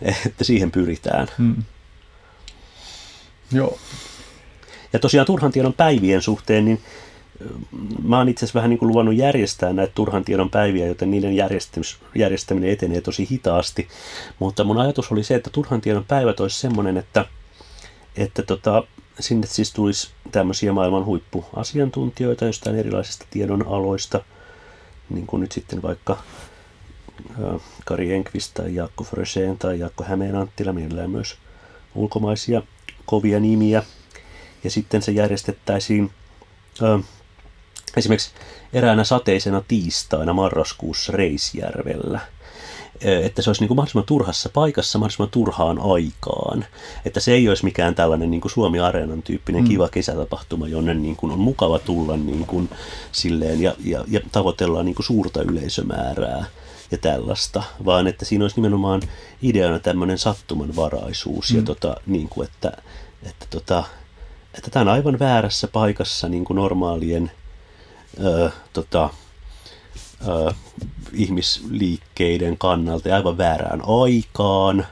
[0.26, 1.28] Että siihen pyritään.
[1.38, 1.62] Hmm.
[3.52, 3.78] Joo.
[4.92, 6.80] Ja tosiaan turhan tiedon päivien suhteen, niin
[8.02, 11.36] mä oon itse asiassa vähän niin kuin luvannut järjestää näitä turhan tiedon päiviä, joten niiden
[12.14, 13.88] järjestäminen etenee tosi hitaasti.
[14.38, 17.24] Mutta mun ajatus oli se, että turhan tiedon päivät olisi semmoinen, että,
[18.16, 18.82] että tota,
[19.20, 24.24] sinne siis tulisi tämmöisiä maailman huippuasiantuntijoita jostain erilaisista tiedonaloista,
[25.10, 26.18] niin kuin nyt sitten vaikka
[27.84, 31.36] Kari Enqvist tai Jaakko Fröseen tai Jaakko Hämeenanttila, mielellään myös
[31.94, 32.62] ulkomaisia
[33.06, 33.82] kovia nimiä.
[34.64, 36.10] Ja sitten se järjestettäisiin
[37.96, 38.30] esimerkiksi
[38.72, 42.20] eräänä sateisena tiistaina marraskuussa Reisjärvellä.
[43.00, 46.64] Että se olisi niin kuin mahdollisimman turhassa paikassa, mahdollisimman turhaan aikaan.
[47.04, 49.68] Että se ei olisi mikään tällainen niin kuin Suomi-areenan tyyppinen mm.
[49.68, 52.70] kiva kesätapahtuma, jonne niin kuin on mukava tulla niin kuin
[53.12, 56.44] silleen ja, ja, ja tavoitellaan niin kuin suurta yleisömäärää
[56.90, 59.02] ja tällaista, vaan että siinä olisi nimenomaan
[59.42, 61.56] ideana tämmöinen sattumanvaraisuus mm.
[61.56, 62.72] ja tota, niin kuin, että,
[63.22, 63.84] että, tota,
[64.54, 67.30] että tämä on aivan väärässä paikassa niin kuin normaalien
[68.24, 69.10] ö, tota,
[70.28, 70.54] ö,
[71.12, 74.86] ihmisliikkeiden kannalta ja aivan väärään aikaan.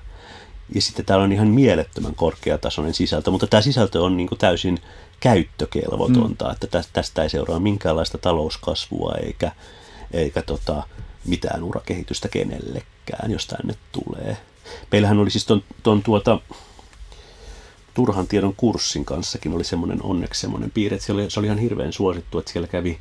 [0.74, 4.78] Ja sitten täällä on ihan mielettömän korkeatasoinen sisältö, mutta tämä sisältö on niin kuin täysin
[5.20, 6.52] käyttökelvotonta, mm.
[6.52, 9.52] että tästä ei seuraa minkäänlaista talouskasvua eikä,
[10.10, 10.82] eikä tota,
[11.24, 14.36] mitään urakehitystä kenellekään, jos tänne tulee.
[14.92, 16.40] Meillähän oli siis ton, ton tuota,
[17.94, 21.58] turhan tiedon kurssin kanssakin oli semmoinen onneksi semmoinen piirre, että se oli, se oli ihan
[21.58, 22.98] hirveän suosittu, että siellä kävi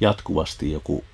[0.00, 1.04] jatkuvasti joku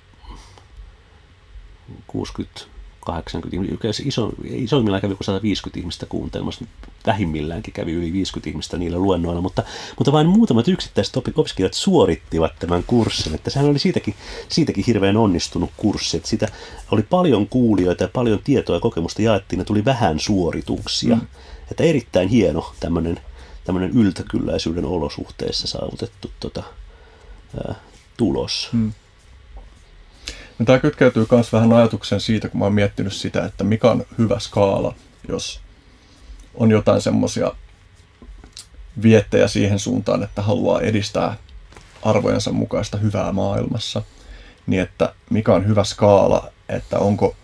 [2.07, 6.65] 60 80 iso, isoimmillaan kävi kuin 150 ihmistä kuuntelemassa,
[7.07, 9.63] vähimmilläänkin kävi yli 50 ihmistä niillä luennoilla, mutta,
[9.97, 14.15] mutta vain muutamat yksittäiset opiskelijat suorittivat tämän kurssin, että sehän oli siitäkin,
[14.49, 16.47] siitäkin hirveän onnistunut kurssi, että sitä
[16.91, 21.27] oli paljon kuulijoita ja paljon tietoa ja kokemusta jaettiin, ja tuli vähän suorituksia, mm.
[21.71, 23.19] että erittäin hieno tämmöinen,
[23.63, 26.63] tämmöinen yltäkylläisyyden olosuhteissa saavutettu tota,
[27.57, 27.75] ää,
[28.17, 28.69] tulos.
[28.71, 28.93] Mm.
[30.59, 34.05] No, tämä kytkeytyy myös vähän ajatuksen siitä, kun mä oon miettinyt sitä, että mikä on
[34.17, 34.95] hyvä skaala,
[35.27, 35.61] jos
[36.53, 37.51] on jotain semmoisia
[39.01, 41.37] viettejä siihen suuntaan, että haluaa edistää
[42.01, 44.01] arvojensa mukaista hyvää maailmassa,
[44.67, 47.35] niin että mikä on hyvä skaala, että onko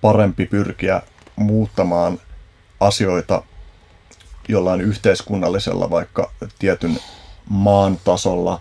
[0.00, 1.02] parempi pyrkiä
[1.36, 2.18] muuttamaan
[2.80, 3.42] asioita
[4.48, 6.98] jollain yhteiskunnallisella vaikka tietyn
[7.48, 8.60] maan tasolla,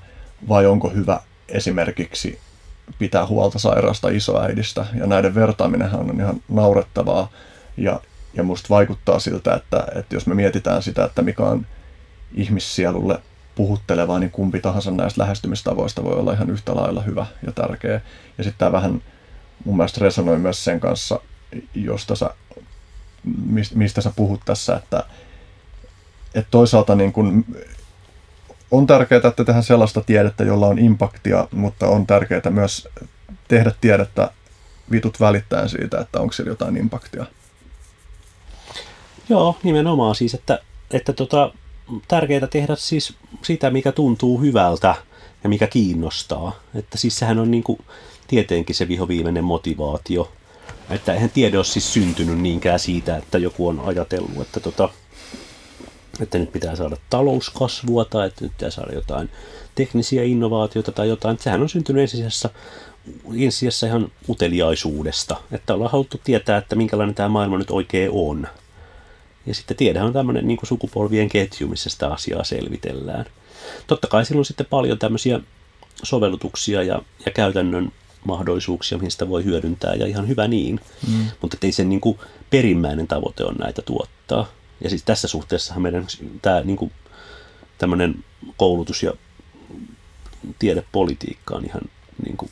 [0.49, 2.39] vai onko hyvä esimerkiksi
[2.99, 4.85] pitää huolta sairaasta isoäidistä.
[4.99, 7.31] Ja näiden vertaaminenhan on ihan naurettavaa.
[7.77, 7.99] Ja,
[8.33, 11.65] ja musta vaikuttaa siltä, että, että jos me mietitään sitä, että mikä on
[12.33, 13.19] ihmissielulle
[13.55, 18.01] puhuttelevaa, niin kumpi tahansa näistä lähestymistavoista voi olla ihan yhtä lailla hyvä ja tärkeä.
[18.37, 19.01] Ja sitten tämä vähän
[19.65, 21.19] mun mielestä resonoi myös sen kanssa,
[21.73, 22.29] josta sä
[23.75, 25.03] mistä sä puhut tässä, että,
[26.35, 27.45] että toisaalta niin kun
[28.77, 32.87] on tärkeää, että tehdään sellaista tiedettä, jolla on impaktia, mutta on tärkeää myös
[33.47, 34.31] tehdä tiedettä
[34.91, 37.25] vitut välittäen siitä, että onko siellä jotain impaktia.
[39.29, 40.59] Joo, nimenomaan siis, että,
[40.91, 41.53] että tota,
[42.07, 44.95] tärkeää tehdä siis sitä, mikä tuntuu hyvältä
[45.43, 46.59] ja mikä kiinnostaa.
[46.75, 47.79] Että siis sehän on niin kuin
[48.27, 50.31] tietenkin se vihoviimeinen motivaatio.
[50.89, 54.89] Että eihän tiede ole siis syntynyt niinkään siitä, että joku on ajatellut, että, tota,
[56.23, 59.29] että nyt pitää saada talouskasvua tai että nyt pitää saada jotain
[59.75, 61.39] teknisiä innovaatioita tai jotain.
[61.39, 62.49] Sehän on syntynyt ensisijassa,
[63.39, 68.47] ensisijassa ihan uteliaisuudesta, että ollaan haluttu tietää, että minkälainen tämä maailma nyt oikein on.
[69.45, 73.25] Ja sitten tiedehän on tämmöinen niin sukupolvien ketju, missä sitä asiaa selvitellään.
[73.87, 75.39] Totta kai silloin sitten paljon tämmöisiä
[76.03, 77.91] sovellutuksia ja, ja käytännön
[78.25, 80.79] mahdollisuuksia, mihin sitä voi hyödyntää, ja ihan hyvä niin.
[81.07, 81.25] Mm.
[81.41, 82.19] Mutta ei sen niin kuin
[82.49, 84.47] perimmäinen tavoite on näitä tuottaa.
[84.81, 86.07] Ja siis tässä suhteessa meidän
[86.41, 86.91] tämä niin kuin,
[87.77, 88.23] tämmöinen
[88.57, 89.13] koulutus ja
[90.59, 91.81] tiedepolitiikka on ihan
[92.25, 92.51] niin kuin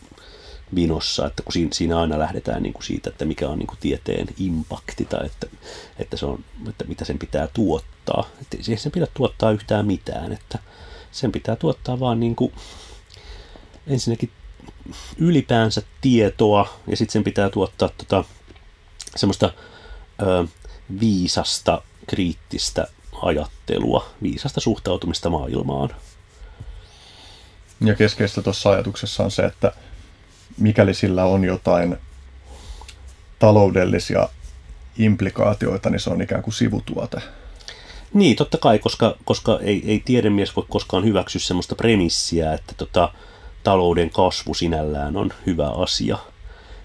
[0.76, 4.28] vinossa, että kun siinä aina lähdetään niin kuin siitä, että mikä on niin kuin tieteen
[4.38, 5.48] impakti tai että,
[6.00, 8.30] että, se on, että mitä sen pitää tuottaa.
[8.42, 10.60] Että ei sen pidä tuottaa yhtään mitään, että
[11.12, 12.54] sen pitää tuottaa vaan niin kuin
[13.88, 14.32] ensinnäkin
[15.18, 18.24] ylipäänsä tietoa ja sitten sen pitää tuottaa tota,
[19.16, 19.54] semmoista
[20.22, 20.48] ö,
[21.00, 22.88] viisasta, kriittistä
[23.22, 25.90] ajattelua, viisasta suhtautumista maailmaan.
[27.82, 29.72] Ja keskeistä tuossa ajatuksessa on se, että
[30.58, 31.98] mikäli sillä on jotain
[33.40, 34.30] taloudellisia
[34.98, 37.22] implikaatioita, niin se on ikään kuin sivutuote.
[38.14, 43.14] Niin, totta kai, koska, koska ei, ei tiedemies voi koskaan hyväksyä sellaista premissiä, että tota,
[43.64, 46.18] talouden kasvu sinällään on hyvä asia–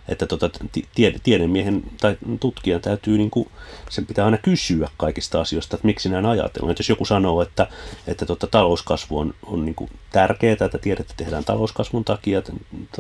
[0.08, 0.50] että tota,
[0.94, 3.48] tiede, tiedemiehen tai tutkijan täytyy, niin kuin,
[3.90, 6.70] sen pitää aina kysyä kaikista asioista, että miksi näin ajatellaan.
[6.70, 7.66] Että jos joku sanoo, että,
[8.06, 12.42] että tota, talouskasvu on, on niin kuin tärkeää, että tiedettä tehdään talouskasvun takia,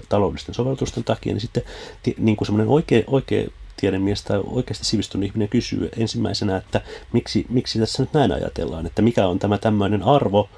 [0.08, 1.62] taloudellisten sovellutusten takia, niin sitten
[2.18, 3.48] niin kuin semmoinen oikea, oikea
[3.80, 6.80] tiedemies tai oikeasti sivistynyt ihminen kysyy ensimmäisenä, että
[7.12, 10.48] miksi, miksi tässä nyt näin ajatellaan, että mikä on tämä tämmöinen arvo,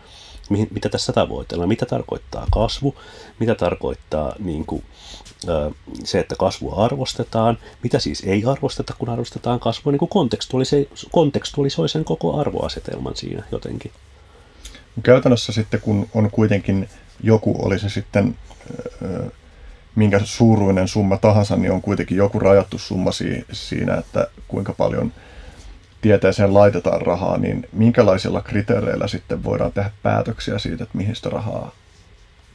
[0.71, 2.95] mitä tässä tavoitellaan, mitä tarkoittaa kasvu,
[3.39, 4.85] mitä tarkoittaa niin kuin,
[6.05, 11.89] se, että kasvua arvostetaan, mitä siis ei arvosteta, kun arvostetaan kasvua, niin kuin kontekstualisoi, kontekstualisoi
[11.89, 13.93] sen koko arvoasetelman siinä jotenkin.
[15.03, 16.89] Käytännössä sitten, kun on kuitenkin
[17.23, 18.37] joku, oli se sitten
[19.95, 23.11] minkä suuruinen summa tahansa, niin on kuitenkin joku rajattu summa
[23.53, 25.13] siinä, että kuinka paljon
[26.01, 31.73] tieteeseen laitetaan rahaa, niin minkälaisilla kriteereillä sitten voidaan tehdä päätöksiä siitä, että mihin sitä rahaa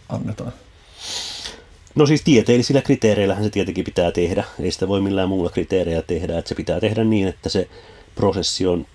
[0.10, 0.54] annetaan?
[1.96, 4.44] No siis tieteellisillä kriteereillähän se tietenkin pitää tehdä.
[4.60, 6.38] Ei sitä voi millään muulla kriteereillä tehdä.
[6.38, 7.70] Että se pitää tehdä niin, että se
[8.16, 8.86] prosessi on,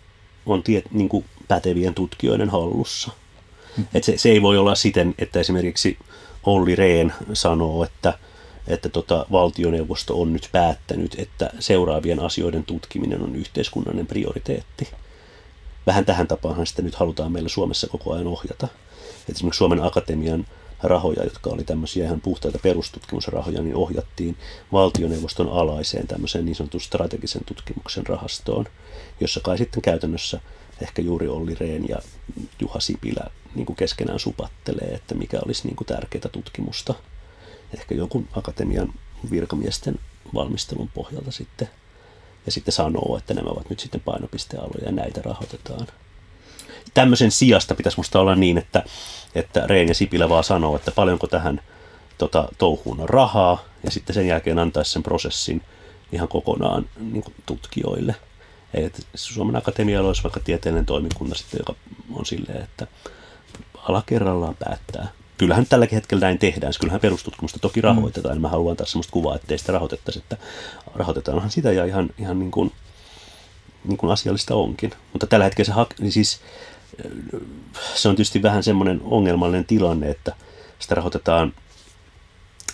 [0.47, 3.11] on tie, niin kuin pätevien tutkijoiden hallussa.
[3.11, 3.87] Mm-hmm.
[3.95, 5.99] Että se, se ei voi olla siten, että esimerkiksi
[6.45, 8.19] Olli Rehn sanoo, että,
[8.67, 14.89] että tota, valtioneuvosto on nyt päättänyt, että seuraavien asioiden tutkiminen on yhteiskunnallinen prioriteetti.
[15.87, 18.69] Vähän tähän tapaanhan sitä nyt halutaan meillä Suomessa koko ajan ohjata.
[19.29, 20.47] Et esimerkiksi Suomen Akatemian
[20.83, 24.37] rahoja, jotka oli tämmöisiä ihan puhtaita perustutkimusrahoja, niin ohjattiin
[24.73, 28.67] valtioneuvoston alaiseen tämmöiseen niin sanotun strategisen tutkimuksen rahastoon,
[29.21, 30.41] jossa kai sitten käytännössä
[30.83, 31.99] ehkä juuri Olli Rehn ja
[32.61, 36.95] Juha Sipilä niin kuin keskenään supattelee, että mikä olisi niin kuin tärkeää tutkimusta.
[37.75, 38.95] Ehkä joku akatemian
[39.31, 39.99] virkamiesten
[40.35, 41.69] valmistelun pohjalta sitten.
[42.47, 45.87] Ja sitten sanoo, että nämä ovat nyt sitten painopistealoja ja näitä rahoitetaan
[46.95, 48.83] tämmöisen sijasta pitäisi musta olla niin, että,
[49.35, 51.61] että Reen ja Sipilä vaan sanoo, että paljonko tähän
[52.19, 55.63] tota, touhuun on rahaa, ja sitten sen jälkeen antaisi sen prosessin
[56.13, 58.15] ihan kokonaan niin kuin tutkijoille.
[58.75, 61.75] Et Suomen Akatemialla olisi vaikka tieteellinen toimikunta sitten, joka
[62.15, 62.87] on silleen, että
[63.75, 65.09] ala kerrallaan päättää.
[65.39, 66.73] Kyllähän tälläkin hetkellä näin tehdään.
[66.81, 68.37] Kyllähän perustutkimusta toki rahoitetaan.
[68.37, 68.43] Mm.
[68.43, 70.37] Mä haluan taas sellaista kuvaa, ettei sitä rahoitettaisi, että
[70.95, 72.73] rahoitetaanhan sitä ja ihan, ihan niin kuin,
[73.85, 74.93] niin kuin asiallista onkin.
[75.13, 76.41] Mutta tällä hetkellä se, hak- niin siis
[77.95, 80.35] se on tietysti vähän semmoinen ongelmallinen tilanne, että
[80.79, 81.53] sitä rahoitetaan,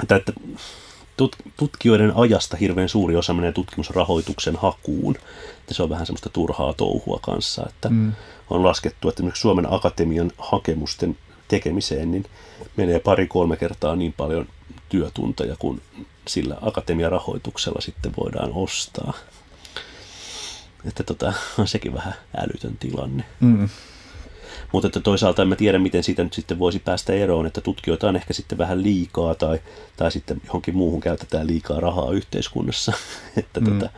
[0.02, 0.32] että, että
[1.56, 5.16] tutkijoiden ajasta hirveän suuri osa menee tutkimusrahoituksen hakuun.
[5.60, 8.12] Että se on vähän semmoista turhaa touhua kanssa, että mm.
[8.50, 12.24] on laskettu, että esimerkiksi Suomen Akatemian hakemusten tekemiseen niin
[12.76, 14.46] menee pari-kolme kertaa niin paljon
[14.88, 15.82] työtunteja kuin
[16.28, 19.12] sillä akatemiarahoituksella sitten voidaan ostaa.
[20.84, 23.24] Että tota, on sekin vähän älytön tilanne.
[23.40, 23.68] Mm.
[24.76, 28.08] Mutta että toisaalta en mä tiedä, miten siitä nyt sitten voisi päästä eroon, että tutkijoita
[28.08, 29.60] on ehkä sitten vähän liikaa tai,
[29.96, 32.92] tai sitten johonkin muuhun käytetään liikaa rahaa yhteiskunnassa.
[33.36, 33.78] että mm.
[33.78, 33.90] tota,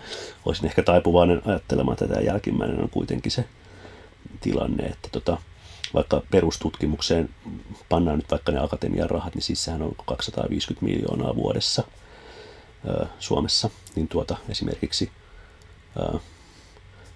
[0.45, 3.45] olisin ehkä taipuvainen ajattelemaan, että tämä jälkimmäinen on kuitenkin se
[4.41, 5.39] tilanne, että tota,
[5.95, 7.29] vaikka perustutkimukseen
[7.89, 11.85] pannaan nyt vaikka ne akatemian rahat, niin siis sehän on 250 miljoonaa vuodessa
[12.89, 15.11] ö, Suomessa, niin tuota esimerkiksi
[16.01, 16.19] ö,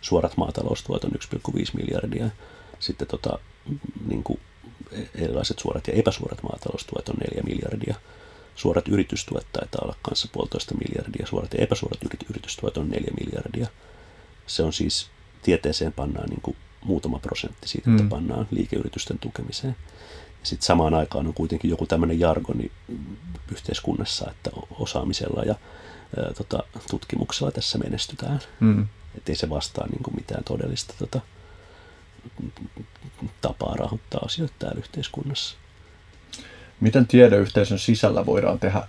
[0.00, 2.30] suorat maataloustuot on 1,5 miljardia,
[2.78, 3.38] sitten tota,
[4.08, 4.40] niin kuin
[5.14, 7.94] erilaiset suorat ja epäsuorat maataloustuet on 4 miljardia,
[8.54, 11.98] suorat yritystuet taitaa olla kanssa puolitoista miljardia, suorat ja epäsuorat
[12.30, 13.66] yritystuet on 4 miljardia.
[14.46, 15.10] Se on siis,
[15.42, 18.08] tieteeseen pannaan niin kuin muutama prosentti siitä, että mm.
[18.08, 19.76] pannaan liikeyritysten tukemiseen.
[20.40, 22.70] Ja sitten samaan aikaan on kuitenkin joku tämmöinen jargoni
[23.52, 25.54] yhteiskunnassa, että osaamisella ja
[26.16, 28.40] ää, tota, tutkimuksella tässä menestytään.
[28.60, 28.86] Mm.
[29.16, 31.20] Että ei se vastaa niin kuin mitään todellista tota,
[33.40, 35.56] tapaa rahoittaa asioita täällä yhteiskunnassa.
[36.80, 38.82] Miten tiedeyhteisön sisällä voidaan tehdä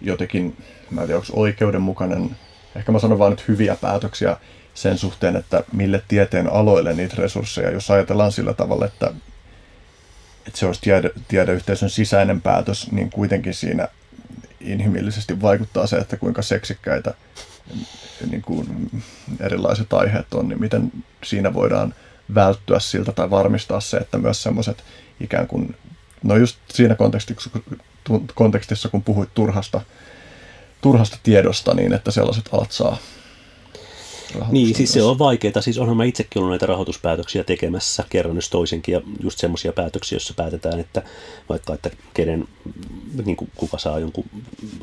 [0.00, 0.56] jotenkin,
[0.90, 2.36] mä en tiedä, onko oikeudenmukainen,
[2.76, 4.36] ehkä mä sanon vaan nyt hyviä päätöksiä
[4.74, 9.06] sen suhteen, että mille tieteen aloille niitä resursseja, jos ajatellaan sillä tavalla, että,
[10.46, 13.88] että se olisi tiede, tiedeyhteisön sisäinen päätös, niin kuitenkin siinä
[14.60, 17.14] inhimillisesti vaikuttaa se, että kuinka seksikkäitä
[18.30, 18.90] niin kuin
[19.40, 20.92] erilaiset aiheet on, niin miten
[21.24, 21.94] siinä voidaan
[22.34, 24.84] välttyä siltä tai varmistaa se, että myös semmoiset
[25.20, 25.76] ikään kuin,
[26.22, 27.50] no just siinä kontekstissa,
[28.34, 29.80] kontekstissa kun puhuit turhasta,
[30.80, 32.96] turhasta tiedosta, niin että sellaiset alat saa
[34.50, 35.60] niin, siis se on vaikeaa.
[35.60, 40.16] Siis onhan mä itsekin ollut näitä rahoituspäätöksiä tekemässä kerran jos toisenkin ja just semmoisia päätöksiä,
[40.16, 41.02] joissa päätetään, että
[41.48, 42.48] vaikka, että kenen,
[43.24, 44.24] niin kuin kuka saa jonkun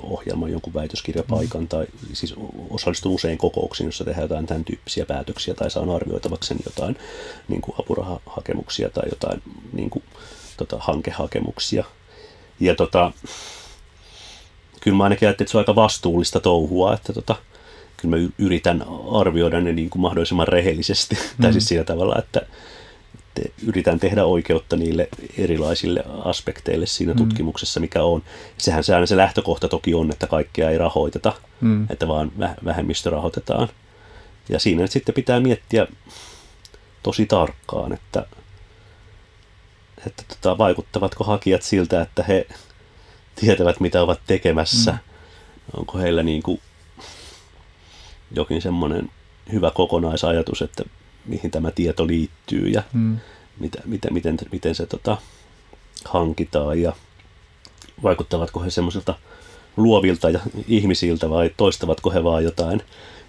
[0.01, 1.67] ohjelman, jonkun väitöskirjapaikan mm.
[1.67, 2.35] tai siis
[2.69, 6.97] osallistun usein kokouksiin, jossa tehdään jotain tämän tyyppisiä päätöksiä tai saan arvioitavakseni jotain
[7.47, 9.41] niin kuin apurahahakemuksia tai jotain
[9.73, 10.03] niin kuin,
[10.57, 11.83] tota, hankehakemuksia.
[12.59, 13.11] Ja tota,
[14.81, 17.35] kyllä mä ainakin ajattelin, että se on aika vastuullista touhua, että tota,
[18.01, 21.15] kyllä mä yritän arvioida ne niin kuin mahdollisimman rehellisesti.
[21.15, 21.21] Mm.
[21.41, 22.41] tai siis sillä tavalla, että,
[23.15, 27.17] että yritän tehdä oikeutta niille erilaisille aspekteille siinä mm.
[27.17, 28.23] tutkimuksessa, mikä on.
[28.57, 31.87] Sehän se aina se lähtökohta toki on, että kaikkea ei rahoiteta, mm.
[31.89, 32.31] että vaan
[32.65, 33.67] vähemmistö rahoitetaan.
[34.49, 35.87] Ja siinä nyt sitten pitää miettiä
[37.03, 38.25] tosi tarkkaan, että,
[40.07, 42.47] että tota, vaikuttavatko hakijat siltä, että he
[43.35, 44.91] tietävät, mitä ovat tekemässä.
[44.91, 44.99] Mm.
[45.77, 46.61] Onko heillä niin kuin
[48.35, 49.09] jokin semmoinen
[49.51, 50.83] hyvä kokonaisajatus, että
[51.25, 53.17] mihin tämä tieto liittyy ja mm.
[53.59, 55.17] mitä, miten, miten, miten se tota,
[56.05, 56.93] hankitaan ja
[58.03, 59.15] vaikuttavatko he semmoisilta
[59.77, 62.81] luovilta ja ihmisiltä vai toistavatko he vaan jotain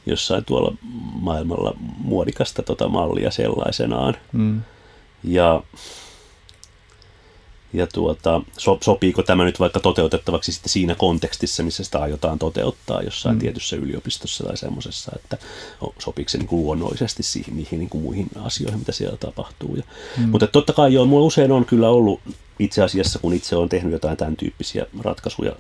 [0.06, 0.74] jossain tuolla
[1.20, 4.16] maailmalla muodikasta tota mallia sellaisenaan.
[4.32, 4.60] Mm.
[5.24, 5.62] Ja
[7.72, 13.02] ja tuota, so, sopiiko tämä nyt vaikka toteutettavaksi sitten siinä kontekstissa, missä sitä aiotaan toteuttaa
[13.02, 13.40] jossain mm.
[13.40, 15.38] tietyssä yliopistossa tai semmoisessa, että
[15.98, 19.76] sopiiko se niin kuin luonnollisesti siihen, niihin niin kuin muihin asioihin, mitä siellä tapahtuu.
[19.76, 19.82] Ja,
[20.18, 20.28] mm.
[20.28, 22.20] Mutta totta kai joo, mulla usein on kyllä ollut
[22.58, 25.52] itse asiassa, kun itse on tehnyt jotain tämän tyyppisiä ratkaisuja,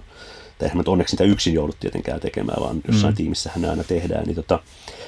[0.58, 3.16] tai eihän onneksi sitä yksin joudut tietenkään tekemään, vaan jossain mm.
[3.16, 4.60] tiimissähän ne aina tehdään, niin tota,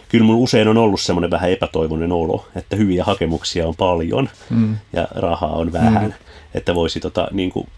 [0.08, 4.76] kyllä mun usein on ollut semmoinen vähän epätoivoinen olo, että hyviä hakemuksia on paljon mm.
[4.92, 6.04] ja rahaa on vähän.
[6.04, 6.23] Mm
[6.54, 7.68] että voisi, tota, niin kuin,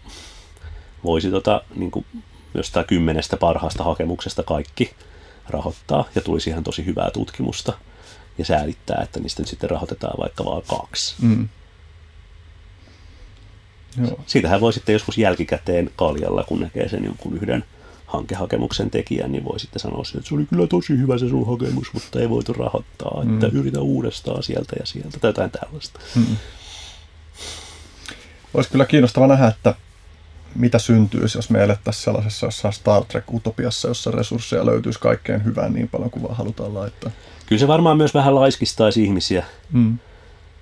[1.03, 2.05] voisi tota, niin kuin,
[2.53, 4.93] jostain kymmenestä parhaasta hakemuksesta kaikki
[5.49, 7.73] rahoittaa ja tulisi ihan tosi hyvää tutkimusta
[8.37, 11.15] ja säälittää, että niistä nyt sitten rahoitetaan vaikka vain kaksi.
[11.21, 11.49] Mm.
[14.01, 14.19] Joo.
[14.25, 17.65] Siitähän voi sitten joskus jälkikäteen kaljalla, kun näkee sen jonkun yhden
[18.05, 21.93] hankehakemuksen tekijän, niin voi sitten sanoa että se oli kyllä tosi hyvä se sun hakemus,
[21.93, 23.59] mutta ei voitu rahoittaa, että mm.
[23.59, 25.99] yritä uudestaan sieltä ja sieltä tai jotain tällaista.
[26.15, 26.37] Mm
[28.53, 29.75] olisi kyllä kiinnostava nähdä, että
[30.55, 35.87] mitä syntyisi, jos me elettäisiin sellaisessa jossain Star Trek-utopiassa, jossa resursseja löytyisi kaikkeen hyvään niin
[35.87, 37.11] paljon kuin vaan halutaan laittaa.
[37.45, 39.45] Kyllä se varmaan myös vähän laiskistaisi ihmisiä.
[39.71, 39.97] Mm.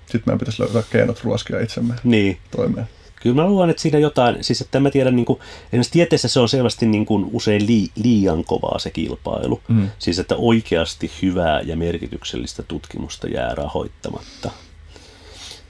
[0.06, 2.38] Sitten meidän pitäisi löytää keinot ruoskia itsemme niin.
[2.50, 2.88] toimeen.
[3.22, 6.40] Kyllä mä luulen, että siinä jotain, siis että mä tiedän, niin kuin, esimerkiksi tieteessä se
[6.40, 9.60] on selvästi niin kuin usein li, liian kovaa se kilpailu.
[9.68, 9.90] Mm.
[9.98, 14.50] Siis että oikeasti hyvää ja merkityksellistä tutkimusta jää rahoittamatta.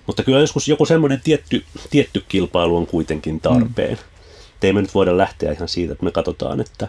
[0.06, 3.98] Mutta kyllä joskus joku semmoinen tietty, tietty kilpailu on kuitenkin tarpeen.
[3.98, 4.04] Mm.
[4.62, 6.88] Ei me nyt voida lähteä ihan siitä, että me katsotaan, että,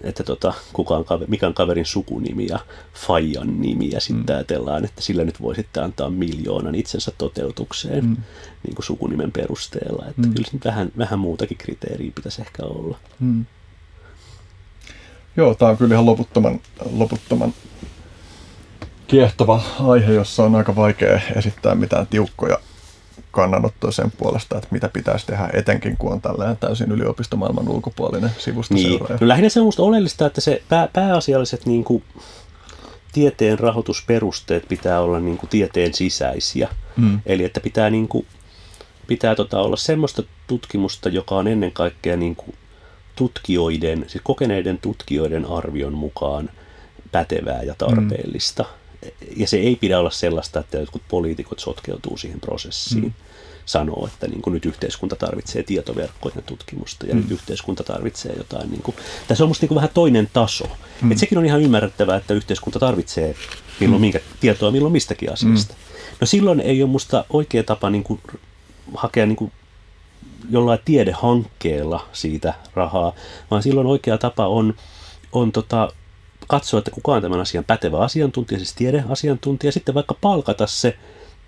[0.00, 2.58] että tota, kuka on kaveri, mikä on kaverin sukunimi ja
[2.94, 4.34] Fajan nimi ja sitten mm.
[4.34, 8.16] ajatellaan, että sillä nyt voi sitten antaa miljoonan itsensä toteutukseen mm.
[8.66, 10.06] niin kuin sukunimen perusteella.
[10.08, 10.34] Että mm.
[10.34, 12.98] kyllä nyt vähän, vähän muutakin kriteeriä pitäisi ehkä olla.
[13.20, 13.44] Mm.
[15.36, 16.60] Joo, tämä on kyllä ihan loputtoman,
[16.92, 17.54] loputtoman
[19.06, 22.58] kiehtova aihe, jossa on aika vaikea esittää mitään tiukkoja
[23.30, 28.74] kannanottoa sen puolesta, että mitä pitäisi tehdä, etenkin kun on tällainen täysin yliopistomaailman ulkopuolinen sivusta
[28.74, 28.88] Niin.
[28.88, 29.18] seuraaja.
[29.20, 32.02] No lähinnä se on oleellista, että se pää, pääasialliset niin kuin,
[33.12, 36.68] tieteen rahoitusperusteet pitää olla niin kuin, tieteen sisäisiä.
[36.96, 37.20] Mm.
[37.26, 38.26] Eli että pitää, niin kuin,
[39.06, 42.54] pitää tota, olla semmoista tutkimusta, joka on ennen kaikkea niin kuin,
[43.16, 46.50] tutkijoiden, siis kokeneiden tutkijoiden arvion mukaan
[47.12, 48.62] pätevää ja tarpeellista.
[48.62, 48.83] Mm.
[49.36, 53.04] Ja se ei pidä olla sellaista, että jotkut poliitikot sotkeutuu siihen prosessiin.
[53.04, 53.12] Mm.
[53.66, 57.20] Sanoo, että niin kuin nyt yhteiskunta tarvitsee tietoverkkojen tutkimusta ja mm.
[57.20, 58.70] nyt yhteiskunta tarvitsee jotain.
[58.70, 58.96] Niin kuin,
[59.28, 60.64] tässä on musta niin kuin vähän toinen taso.
[61.02, 61.12] Mm.
[61.12, 63.34] Et sekin on ihan ymmärrettävää, että yhteiskunta tarvitsee
[63.80, 64.04] milloin mm.
[64.04, 65.74] minkä tietoa milloin mistäkin asiasta.
[65.74, 65.78] Mm.
[66.20, 68.20] No silloin ei ole musta oikea tapa niin kuin,
[68.94, 69.52] hakea niin kuin,
[70.50, 73.12] jollain tiedehankkeella siitä rahaa,
[73.50, 74.74] vaan silloin oikea tapa on,
[75.32, 75.92] on tota,
[76.48, 80.96] katsoa, että kuka on tämän asian pätevä asiantuntija, siis tiedeasiantuntija, sitten vaikka palkata se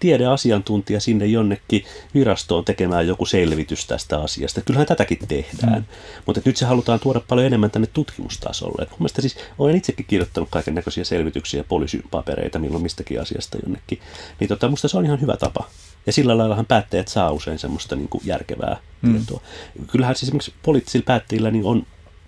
[0.00, 1.84] tiedeasiantuntija sinne jonnekin
[2.14, 4.60] virastoon tekemään joku selvitys tästä asiasta.
[4.60, 5.84] Kyllähän tätäkin tehdään, mm.
[6.26, 8.82] mutta nyt se halutaan tuoda paljon enemmän tänne tutkimustasolle.
[8.82, 14.00] Et mun mielestä siis olen itsekin kirjoittanut kaiken näköisiä selvityksiä, poliisipapereita milloin mistäkin asiasta jonnekin.
[14.40, 15.68] Niin tota, musta se on ihan hyvä tapa.
[16.06, 19.12] Ja sillä laillahan päättäjät saa usein semmoista niin kuin järkevää mm.
[19.12, 19.40] tietoa.
[19.86, 21.86] Kyllähän siis esimerkiksi poliittisilla päättäjillä niin on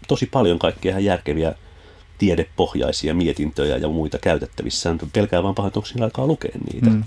[0.08, 1.54] tosi paljon kaikkea ihan järkeviä
[2.18, 4.94] tiedepohjaisia mietintöjä ja muita käytettävissä.
[5.12, 6.90] Pelkää vaan pahoin, onko aikaa lukea niitä.
[6.90, 7.04] Mm.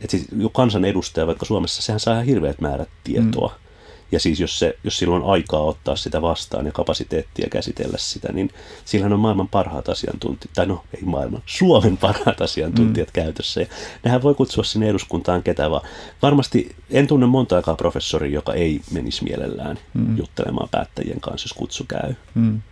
[0.00, 3.48] Et siis jo kansanedustaja, vaikka Suomessa, sehän saa ihan hirveät määrät tietoa.
[3.48, 3.68] Mm.
[4.12, 8.32] Ja siis jos, se, jos sillä on aikaa ottaa sitä vastaan ja kapasiteettia käsitellä sitä,
[8.32, 8.50] niin
[8.84, 13.12] sillähän on maailman parhaat asiantuntijat, tai no ei maailman, Suomen parhaat asiantuntijat mm.
[13.12, 13.60] käytössä.
[13.60, 13.66] Ja
[14.04, 15.88] nehän voi kutsua sinne eduskuntaan ketä vaan.
[16.22, 20.16] Varmasti en tunne montaakaan professoria, joka ei menisi mielellään mm.
[20.16, 22.14] juttelemaan päättäjien kanssa, jos kutsu käy.
[22.34, 22.62] Mm.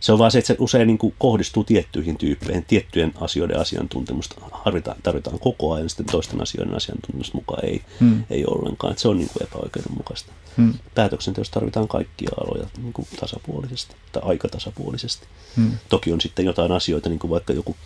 [0.00, 4.40] Se on vaan se, että se usein niin kuin kohdistuu tiettyihin tyyppeihin, tiettyjen asioiden asiantuntemusta
[4.64, 8.24] tarvitaan, tarvitaan koko ajan, sitten toisten asioiden asiantuntemusta mukaan ei, hmm.
[8.30, 8.90] ei ollenkaan.
[8.90, 10.32] Että se on niin kuin epäoikeudenmukaista.
[10.56, 10.74] Hmm.
[10.94, 15.26] Päätöksenteossa tarvitaan kaikkia aloja niin kuin tasapuolisesti tai aika tasapuolisesti.
[15.56, 15.70] Hmm.
[15.88, 17.76] Toki on sitten jotain asioita, niin kuin vaikka joku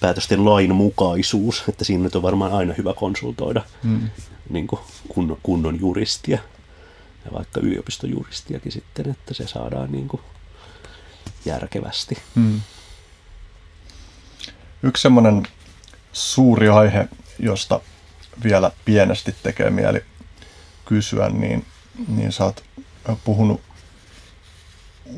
[0.00, 4.08] päätösten lainmukaisuus, että siinä nyt on varmaan aina hyvä konsultoida hmm.
[4.50, 6.38] niin kuin kunnon, kunnon juristia
[7.24, 10.22] ja vaikka yliopistojuristiakin sitten, että se saadaan niin kuin
[11.44, 12.18] järkevästi.
[12.34, 12.60] Hmm.
[14.82, 15.42] Yksi semmoinen
[16.12, 17.08] suuri aihe,
[17.38, 17.80] josta
[18.44, 20.04] vielä pienesti tekee mieli
[20.84, 21.66] kysyä, niin,
[22.08, 22.64] niin sä oot
[23.24, 23.60] puhunut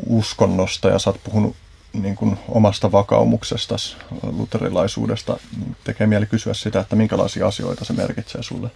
[0.06, 1.56] uskonnosta ja sä oot puhunut
[1.92, 3.76] niin kuin omasta vakaumuksesta,
[4.22, 5.36] luterilaisuudesta.
[5.84, 8.70] Tekee mieli kysyä sitä, että minkälaisia asioita se merkitsee sulle?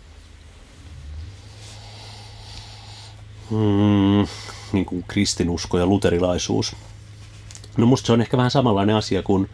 [3.50, 4.26] Hmm,
[4.72, 6.76] niin kuin kristinusko ja luterilaisuus.
[7.80, 9.50] No musta se on ehkä vähän samanlainen asia kuin,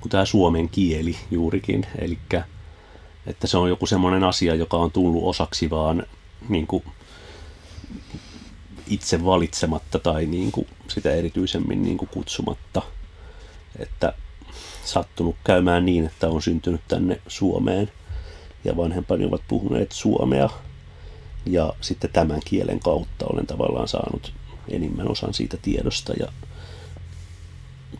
[0.00, 1.86] kuin tämä suomen kieli juurikin.
[1.98, 2.18] Eli
[3.26, 6.06] että se on joku semmoinen asia, joka on tullut osaksi vaan
[6.48, 6.84] niin kuin
[8.86, 12.82] itse valitsematta tai niin kuin sitä erityisemmin niin kuin kutsumatta.
[13.78, 14.12] Että
[14.84, 17.92] sattunut käymään niin, että on syntynyt tänne Suomeen
[18.64, 20.50] ja vanhempani ovat puhuneet suomea.
[21.46, 24.32] Ja sitten tämän kielen kautta olen tavallaan saanut
[24.68, 26.32] enimmän osan siitä tiedosta ja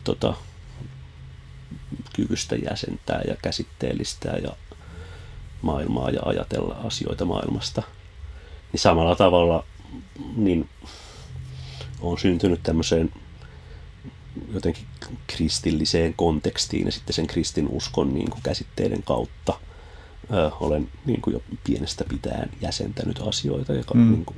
[0.07, 0.33] tota,
[2.15, 4.55] kyvystä jäsentää ja käsitteellistää ja
[5.61, 7.83] maailmaa ja ajatella asioita maailmasta.
[8.71, 9.65] Niin samalla tavalla
[10.35, 10.69] niin
[12.01, 13.13] on syntynyt tämmöiseen
[14.53, 14.85] jotenkin
[15.27, 19.59] kristilliseen kontekstiin ja sitten sen kristinuskon niin kuin käsitteiden kautta
[20.33, 24.11] ö, olen niin kuin jo pienestä pitäen jäsentänyt asioita ja mm.
[24.11, 24.37] niin kuin,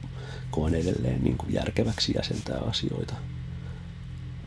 [0.52, 3.16] koen edelleen niin kuin järkeväksi jäsentää asioita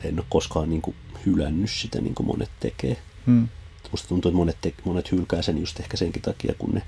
[0.04, 2.96] en ole koskaan niin kuin, hylännyt sitä niin kuin monet tekee.
[3.26, 3.48] Hmm.
[3.90, 6.82] Musta tuntuu, että monet, te, monet hylkää sen just ehkä senkin takia, kun ne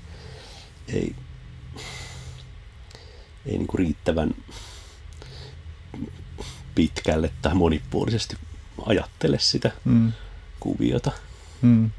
[0.87, 1.15] ei,
[3.45, 4.35] ei niin kuin riittävän
[6.75, 8.35] pitkälle tai monipuolisesti
[8.85, 10.11] ajattele sitä hmm.
[10.59, 11.11] kuviota.
[11.61, 11.91] Hmm.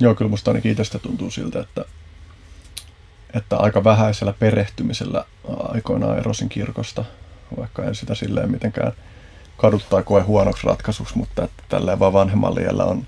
[0.00, 1.84] Joo, kyllä musta ainakin itsestä tuntuu siltä, että,
[3.34, 5.24] että aika vähäisellä perehtymisellä
[5.58, 7.04] aikoinaan erosin kirkosta,
[7.56, 8.92] vaikka en sitä silleen mitenkään–
[9.56, 13.06] kaduttaa koe huonoksi ratkaisuksi, mutta että tälleen vaan vanhemmalla iällä on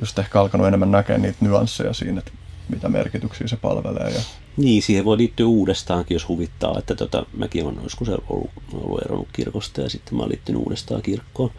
[0.00, 2.32] just ehkä alkanut enemmän näkeä niitä nyansseja siinä, että
[2.68, 4.10] mitä merkityksiä se palvelee.
[4.10, 4.20] Ja...
[4.56, 9.28] Niin, siihen voi liittyä uudestaankin, jos huvittaa, että tota, mäkin olen joskus ollut, ollut eronnut
[9.32, 11.50] kirkosta ja sitten mä olen liittynyt uudestaan kirkkoon.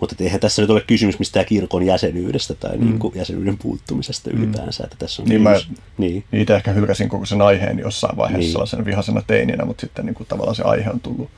[0.00, 2.84] Mutta eihän tässä nyt ole kysymys mistään kirkon jäsenyydestä tai mm.
[2.84, 4.38] niin kuin jäsenyyden puuttumisesta mm.
[4.38, 4.84] ylipäänsä.
[4.84, 6.24] Että tässä on niin kysymys, mä niin.
[6.32, 8.52] itse ehkä hylkäsin koko sen aiheen jossain vaiheessa niin.
[8.52, 11.30] sellaisen vihasena teininä, mutta sitten niin kuin tavallaan se aihe on tullut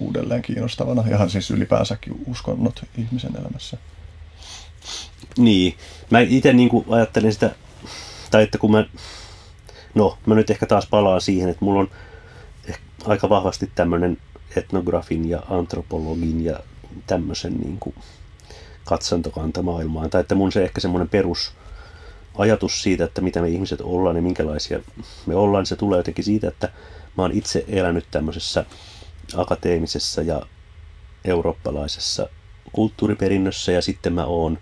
[0.00, 1.04] uudelleen kiinnostavana.
[1.08, 3.76] Ihan siis ylipäänsäkin uskonnot ihmisen elämässä.
[5.38, 5.74] Niin.
[6.10, 7.50] Mä itse niin kuin ajattelin sitä,
[8.30, 8.84] tai että kun mä
[9.94, 11.90] No, mä nyt ehkä taas palaan siihen, että mulla on
[13.04, 14.18] aika vahvasti tämmöinen
[14.56, 16.60] etnografin ja antropologin ja
[17.06, 17.94] tämmöisen niin kuin
[18.84, 20.10] katsantokanta maailmaan.
[20.10, 21.52] Tai että mun se ehkä semmoinen perus
[22.38, 24.80] ajatus siitä, että mitä me ihmiset ollaan ja minkälaisia
[25.26, 26.68] me ollaan, se tulee jotenkin siitä, että
[27.16, 28.64] mä oon itse elänyt tämmöisessä
[29.36, 30.42] akateemisessa ja
[31.24, 32.28] eurooppalaisessa
[32.72, 33.72] kulttuuriperinnössä.
[33.72, 34.58] Ja sitten mä oon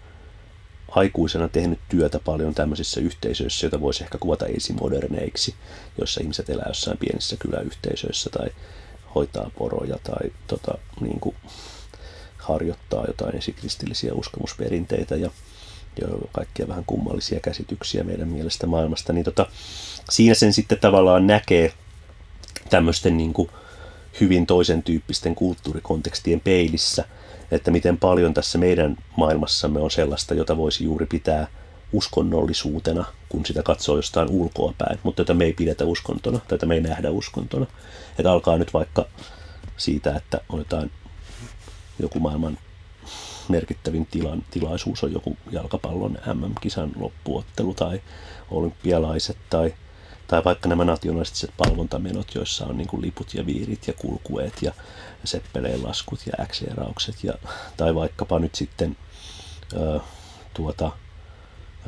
[0.89, 5.55] aikuisena tehnyt työtä paljon tämmöisissä yhteisöissä, joita voisi ehkä kuvata esimoderneiksi,
[5.99, 8.49] joissa ihmiset elää jossain pienissä kyläyhteisöissä tai
[9.15, 11.36] hoitaa poroja tai tota, niin kuin,
[12.39, 15.31] harjoittaa jotain esikristillisiä uskomusperinteitä ja,
[16.01, 19.47] ja kaikkia vähän kummallisia käsityksiä meidän mielestä maailmasta, niin tota,
[20.11, 21.73] siinä sen sitten tavallaan näkee
[22.70, 23.51] tämmöisten niin kuin
[24.20, 27.05] hyvin toisen tyyppisten kulttuurikontekstien peilissä,
[27.51, 31.47] että miten paljon tässä meidän maailmassamme on sellaista, jota voisi juuri pitää
[31.93, 36.67] uskonnollisuutena, kun sitä katsoo jostain ulkoa päin, mutta jota me ei pidetä uskontona, tai jota
[36.67, 37.67] me ei nähdä uskontona.
[38.19, 39.07] Että alkaa nyt vaikka
[39.77, 40.91] siitä, että on jotain
[41.99, 42.59] joku maailman
[43.49, 48.01] merkittävin tilan, tilaisuus on joku jalkapallon MM-kisan loppuottelu tai
[48.51, 49.75] olympialaiset tai,
[50.26, 54.72] tai vaikka nämä nationalistiset palvontamenot, joissa on niin kuin liput ja viirit ja kulkueet ja
[55.24, 56.62] seppeleen laskut ja x
[57.22, 57.34] ja,
[57.76, 58.96] tai vaikkapa nyt sitten
[59.72, 60.00] ö,
[60.55, 60.92] tuota,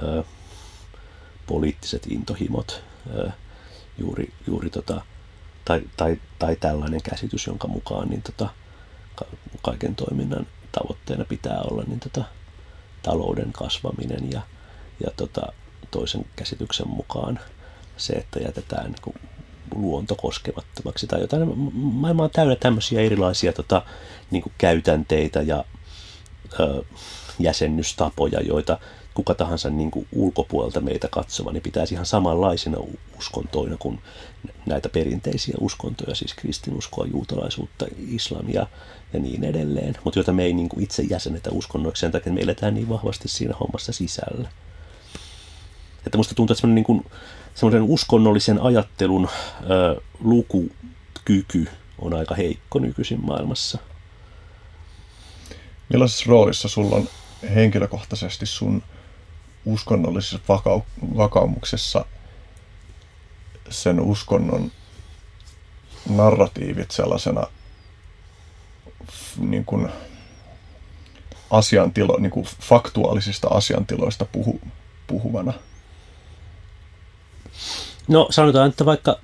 [0.02, 0.24] ö,
[1.46, 2.82] poliittiset intohimot,
[3.14, 3.30] ö,
[3.98, 5.02] juuri, juuri tota,
[5.64, 8.48] tai, tai, tai tällainen käsitys, jonka mukaan niin tota,
[9.62, 12.24] kaiken toiminnan tavoitteena pitää olla niin tota,
[13.02, 14.40] talouden kasvaminen ja,
[15.04, 15.52] ja tota,
[15.90, 17.40] toisen käsityksen mukaan
[17.98, 19.14] se, että jätetään niin
[19.74, 21.58] luonto koskemattomaksi tai jotain.
[21.74, 23.82] Maailma on täynnä tämmöisiä erilaisia tota,
[24.30, 25.64] niin käytänteitä ja
[26.60, 26.82] ö,
[27.38, 28.78] jäsennystapoja, joita
[29.14, 32.78] kuka tahansa niin kuin ulkopuolelta meitä katsova, niin pitäisi ihan samanlaisina
[33.18, 34.00] uskontoina kuin
[34.66, 38.66] näitä perinteisiä uskontoja, siis kristinuskoa, juutalaisuutta, islamia
[39.12, 42.34] ja niin edelleen, mutta joita me ei niin kuin itse jäsenetä uskonnoiksi sen takia, että
[42.34, 44.48] me eletään niin vahvasti siinä hommassa sisällä.
[46.06, 47.04] Että musta tuntuu, että niin
[47.58, 49.28] semmoinen uskonnollisen ajattelun
[49.70, 53.78] ö, lukukyky on aika heikko nykyisin maailmassa.
[55.88, 57.08] Millaisessa roolissa sulla on
[57.54, 58.82] henkilökohtaisesti sun
[59.64, 62.04] uskonnollisessa vakau- vakaumuksessa
[63.70, 64.72] sen uskonnon
[66.08, 67.46] narratiivit sellaisena
[69.38, 69.88] niin kuin
[71.50, 74.60] asiantilo, niin kuin faktuaalisista asiantiloista puhu,
[75.06, 75.52] puhuvana?
[78.08, 79.20] No sanotaan, että vaikka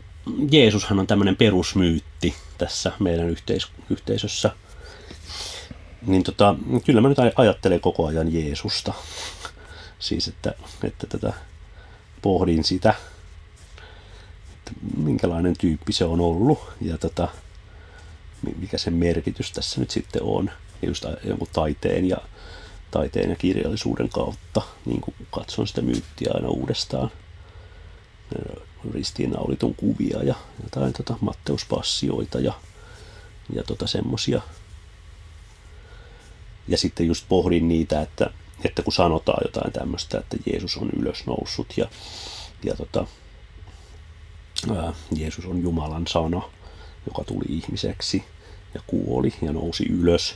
[0.50, 4.50] Jeesushan on tämmöinen perusmyytti tässä meidän yhteis- yhteisössä,
[6.06, 6.54] niin tota,
[6.84, 8.94] kyllä mä nyt ajattelen koko ajan Jeesusta.
[9.98, 11.32] Siis, että, että tätä
[12.22, 12.94] pohdin sitä,
[14.54, 17.28] että minkälainen tyyppi se on ollut ja tota,
[18.56, 20.50] mikä sen merkitys tässä nyt sitten on.
[20.82, 22.16] Ja just jonkun taiteen ja,
[22.90, 27.10] taiteen ja kirjallisuuden kautta niin kuin katson sitä myyttiä aina uudestaan.
[28.92, 32.52] Ristiinnaulitun kuvia ja jotain tota, Matteuspassioita ja,
[33.52, 34.40] ja tota, semmosia.
[36.68, 38.30] Ja sitten just pohdin niitä, että
[38.64, 41.88] että kun sanotaan jotain tämmöistä, että Jeesus on ylösnoussut ja,
[42.64, 43.06] ja tota,
[44.76, 46.42] ää, Jeesus on Jumalan sana,
[47.06, 48.24] joka tuli ihmiseksi
[48.74, 50.34] ja kuoli ja nousi ylös.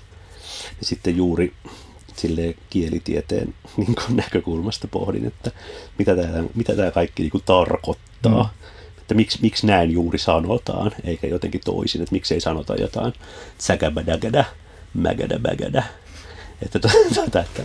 [0.81, 1.55] Ja sitten juuri
[2.19, 5.51] sille kielitieteen niin kuin näkökulmasta pohdin, että
[5.99, 8.43] mitä tämä, mitä tämä kaikki niin kuin tarkoittaa.
[8.43, 8.69] Mm.
[8.99, 13.13] Että miksi, miksi näin juuri sanotaan, eikä jotenkin toisin, että miksi ei sanota jotain
[13.59, 14.45] tsäkäbädägädä,
[14.95, 15.39] mägädä
[16.63, 17.63] että, tuota, että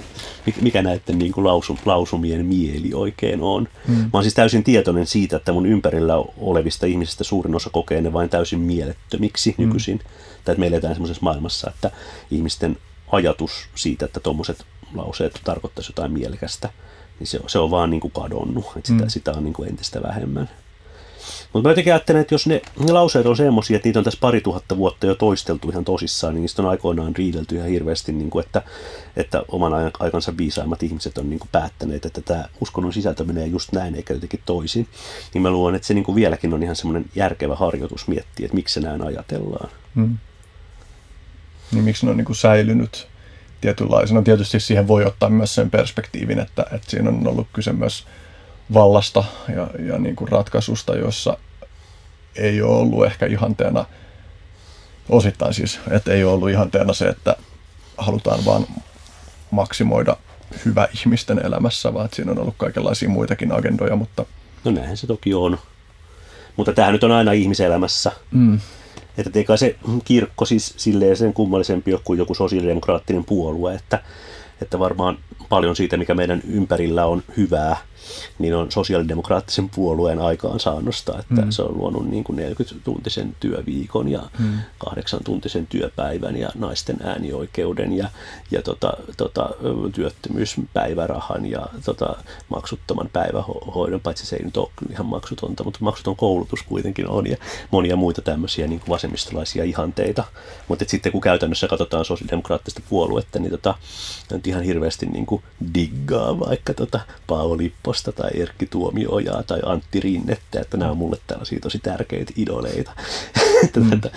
[0.62, 3.68] mikä näiden niin kuin lausum, lausumien mieli oikein on.
[3.88, 3.96] Mm.
[3.96, 8.14] Mä oon siis täysin tietoinen siitä, että mun ympärillä olevista ihmisistä suurin osa kokee ne
[8.14, 9.66] vain täysin mielettömiksi mm.
[9.66, 10.00] nykyisin.
[10.00, 11.92] Tai että me eletään semmoisessa maailmassa, että
[12.32, 12.78] ihmisten
[13.12, 14.66] ajatus siitä, että tuommoiset
[14.96, 16.70] lauseet tarkoittaisi jotain mielekästä,
[17.20, 18.66] niin se on, se on vaan niin kuin kadonnut.
[18.66, 19.10] Että sitä, mm.
[19.10, 20.50] sitä on niin kuin entistä vähemmän.
[21.54, 24.20] Mutta mä jotenkin ajattelen, että jos ne, ne lauseet on semmoisia, että niitä on tässä
[24.22, 28.30] pari tuhatta vuotta jo toisteltu ihan tosissaan, niin niistä on aikoinaan riidelty ihan hirveästi, niin
[28.30, 28.62] kuin, että,
[29.16, 33.72] että oman aikansa viisaimmat ihmiset on niin kuin päättäneet, että tämä uskonnon sisältö menee just
[33.72, 34.88] näin eikä jotenkin toisin.
[35.34, 38.56] Niin mä luulen, että se niin kuin vieläkin on ihan semmoinen järkevä harjoitus miettiä, että
[38.56, 39.70] miksi se näin ajatellaan.
[39.96, 40.18] Hmm.
[41.74, 43.08] Niin miksi ne on niin kuin säilynyt
[43.62, 44.22] tietynlaisena.
[44.22, 48.06] Tietysti siihen voi ottaa myös sen perspektiivin, että, että siinä on ollut kyse myös
[48.74, 49.24] vallasta
[49.56, 51.38] ja, ja niin kuin ratkaisusta, jossa
[52.36, 53.86] ei ole ollut ehkä ihanteena,
[55.10, 57.36] osittain siis, että ei ole ollut ihanteena se, että
[57.98, 58.68] halutaan vaan
[59.52, 60.18] maksimoida
[60.66, 64.26] hyvä ihmisten elämässä, vaan että siinä on ollut kaikenlaisia muitakin agendoja, mutta...
[64.64, 65.60] No näinhän se toki on.
[66.56, 68.12] Mutta tämähän nyt on aina ihmiselämässä.
[68.32, 68.60] Mm.
[69.18, 69.76] Että eikä se
[70.06, 74.04] kirkko siis silleen sen kummallisempi ole kuin joku sosiaalidemokraattinen puolue, että,
[74.62, 75.18] että varmaan
[75.50, 77.78] paljon siitä, mikä meidän ympärillä on hyvää,
[78.40, 81.52] niin on sosiaalidemokraattisen puolueen aikaansaannosta, että mm.
[81.52, 84.60] se on luonut niin kuin 40-tuntisen työviikon ja mm.
[84.86, 88.10] 8-tuntisen työpäivän ja naisten äänioikeuden ja,
[88.52, 89.50] ja tota, tota,
[89.96, 92.16] työttömyyspäivärahan ja tota,
[92.50, 97.38] maksuttoman päivähoidon, paitsi se ei nyt ole ihan maksutonta, mutta maksuton koulutus kuitenkin on ja
[97.72, 100.24] monia muita tämmöisiä niin kuin vasemmistolaisia ihanteita.
[100.68, 103.76] Mutta sitten kun käytännössä katsotaan sosiaalidemokraattista puoluetta, niin tota,
[104.46, 110.00] ihan hirveästi niin kuin diggaa vaikka tota Paavo Lippo Lipposta tai Erkki Tuomiojaa tai Antti
[110.00, 112.92] Rinnettä, että nämä on mulle tällaisia tosi tärkeitä idoleita.
[113.76, 113.94] mm.
[113.94, 114.10] että,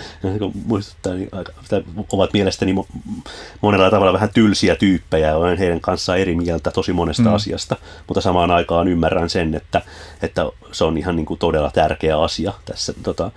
[0.65, 1.53] muistuttaa, niin aika,
[2.11, 2.75] ovat mielestäni
[3.61, 7.33] monella tavalla vähän tylsiä tyyppejä ja olen heidän kanssaan eri mieltä tosi monesta mm.
[7.33, 7.75] asiasta,
[8.07, 9.81] mutta samaan aikaan ymmärrän sen, että,
[10.21, 13.31] että se on ihan niin kuin todella tärkeä asia tässä tota,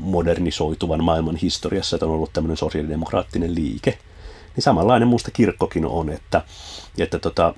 [0.00, 3.98] modernisoituvan maailman historiassa, että on ollut tämmöinen sosiaalidemokraattinen liike.
[4.56, 6.42] Niin samanlainen musta kirkkokin on, että,
[6.98, 7.54] että tota,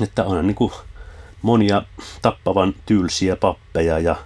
[0.00, 0.72] että on niin kuin
[1.42, 1.82] monia
[2.22, 4.16] tappavan tylsiä pappeja ja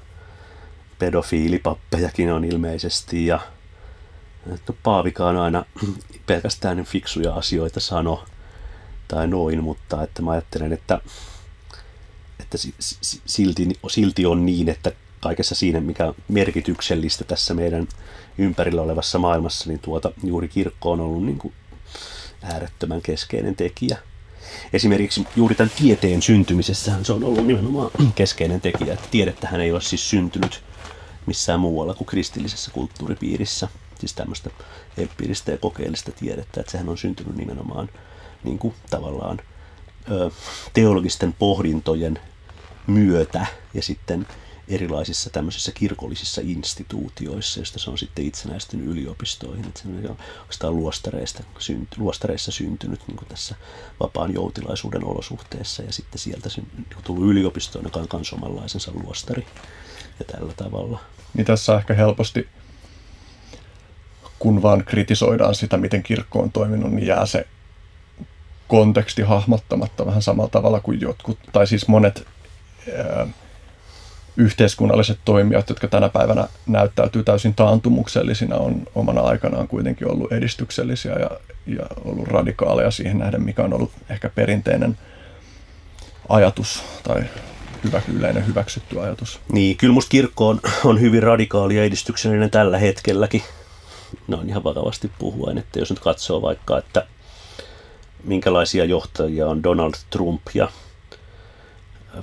[0.98, 3.40] pedofiilipappejakin on ilmeisesti ja
[4.54, 5.64] että Paavikaan aina
[6.26, 8.24] pelkästään fiksuja asioita sano
[9.08, 11.00] tai noin, mutta että mä ajattelen, että,
[12.40, 12.58] että
[13.26, 17.88] silti, silti on niin, että kaikessa siinä, mikä on merkityksellistä tässä meidän
[18.38, 21.54] ympärillä olevassa maailmassa, niin tuota juuri kirkko on ollut niin kuin
[22.42, 23.98] äärettömän keskeinen tekijä
[24.72, 29.80] esimerkiksi juuri tämän tieteen syntymisessä se on ollut nimenomaan keskeinen tekijä, että tiedettähän ei ole
[29.80, 30.62] siis syntynyt
[31.26, 34.50] missään muualla kuin kristillisessä kulttuuripiirissä, siis tämmöistä
[34.96, 37.88] empiiristä ja kokeellista tiedettä, että sehän on syntynyt nimenomaan
[38.44, 39.40] niin kuin tavallaan
[40.72, 42.18] teologisten pohdintojen
[42.86, 44.26] myötä ja sitten
[44.68, 49.64] erilaisissa tämmöisissä kirkollisissa instituutioissa, joista se on sitten itsenäistynyt yliopistoihin.
[49.66, 53.54] Että se on oikeastaan luostareista, synty, luostareissa syntynyt niin kuin tässä
[54.00, 59.46] vapaan joutilaisuuden olosuhteessa ja sitten sieltä niin tullut yliopistoon, joka on myös omanlaisensa luostari
[60.18, 61.00] ja tällä tavalla.
[61.34, 62.48] Niin tässä ehkä helposti,
[64.38, 67.46] kun vaan kritisoidaan sitä, miten kirkko on toiminut, niin jää se
[68.68, 72.26] konteksti hahmottamatta vähän samalla tavalla kuin jotkut, tai siis monet
[72.96, 73.26] ää,
[74.36, 81.30] yhteiskunnalliset toimijat, jotka tänä päivänä näyttäytyy täysin taantumuksellisina, on omana aikanaan kuitenkin ollut edistyksellisiä ja,
[81.66, 84.98] ja ollut radikaaleja siihen nähden, mikä on ollut ehkä perinteinen
[86.28, 87.24] ajatus tai
[87.84, 89.40] hyvä, yleinen hyväksytty ajatus.
[89.52, 93.42] Niin, kyllä musta kirkko on, on hyvin radikaali ja edistyksellinen tällä hetkelläkin.
[94.28, 97.06] Noin ihan vakavasti puhuen, että jos nyt katsoo vaikka, että
[98.24, 100.68] minkälaisia johtajia on Donald Trump ja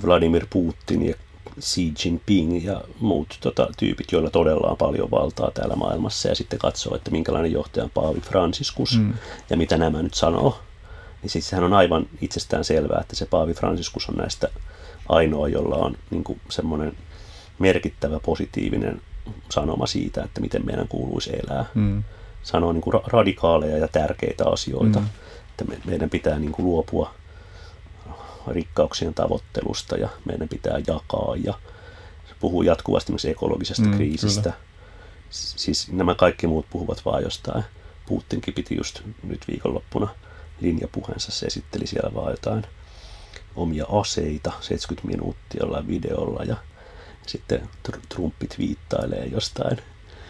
[0.06, 1.14] Vladimir Putin ja
[1.60, 6.58] Xi Jinping ja muut tota, tyypit, joilla todella on paljon valtaa täällä maailmassa ja sitten
[6.58, 9.14] katsoo, että minkälainen johtaja on Paavi Franciscus mm.
[9.50, 10.58] ja mitä nämä nyt sanoo,
[11.22, 14.48] niin siis sehän on aivan itsestään selvää, että se Paavi Franciscus on näistä
[15.08, 16.96] ainoa, jolla on niin kuin, semmoinen
[17.58, 19.00] merkittävä positiivinen
[19.50, 21.64] sanoma siitä, että miten meidän kuuluisi elää.
[21.74, 22.02] Mm.
[22.42, 25.06] Sanoo niin kuin radikaaleja ja tärkeitä asioita, mm.
[25.50, 27.14] että me, meidän pitää niin kuin luopua
[28.46, 31.54] rikkauksien tavoittelusta ja meidän pitää jakaa ja
[32.28, 34.42] se puhuu jatkuvasti myös ekologisesta mm, kriisistä.
[34.42, 34.56] Kyllä.
[35.30, 37.64] Siis nämä kaikki muut puhuvat vaan jostain.
[38.06, 40.08] Putinkin piti just nyt viikonloppuna
[40.60, 42.66] linjapuheensa, se esitteli siellä vaan jotain
[43.56, 46.56] omia aseita 70 minuuttia jollain videolla ja
[47.26, 47.68] sitten
[48.08, 49.78] Trumpit viittailee jostain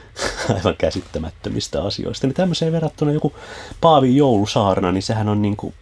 [0.57, 2.27] aivan käsittämättömistä asioista.
[2.27, 3.33] Niin tämmöiseen verrattuna joku
[3.81, 5.75] Paavin joulusaarna, niin sehän on niin kuin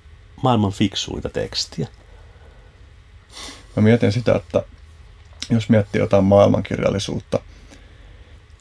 [0.42, 1.89] maailman fiksuita tekstiä.
[3.76, 4.62] Mä mietin sitä, että
[5.50, 7.39] jos miettii jotain maailmankirjallisuutta,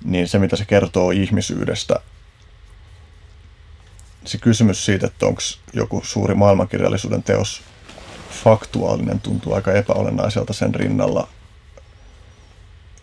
[0.04, 2.00] niin se mitä se kertoo ihmisyydestä,
[4.26, 5.42] se kysymys siitä, että onko
[5.74, 7.62] joku suuri maailmankirjallisuuden teos
[8.44, 11.28] faktuaalinen, tuntuu aika epäolennaiselta sen rinnalla,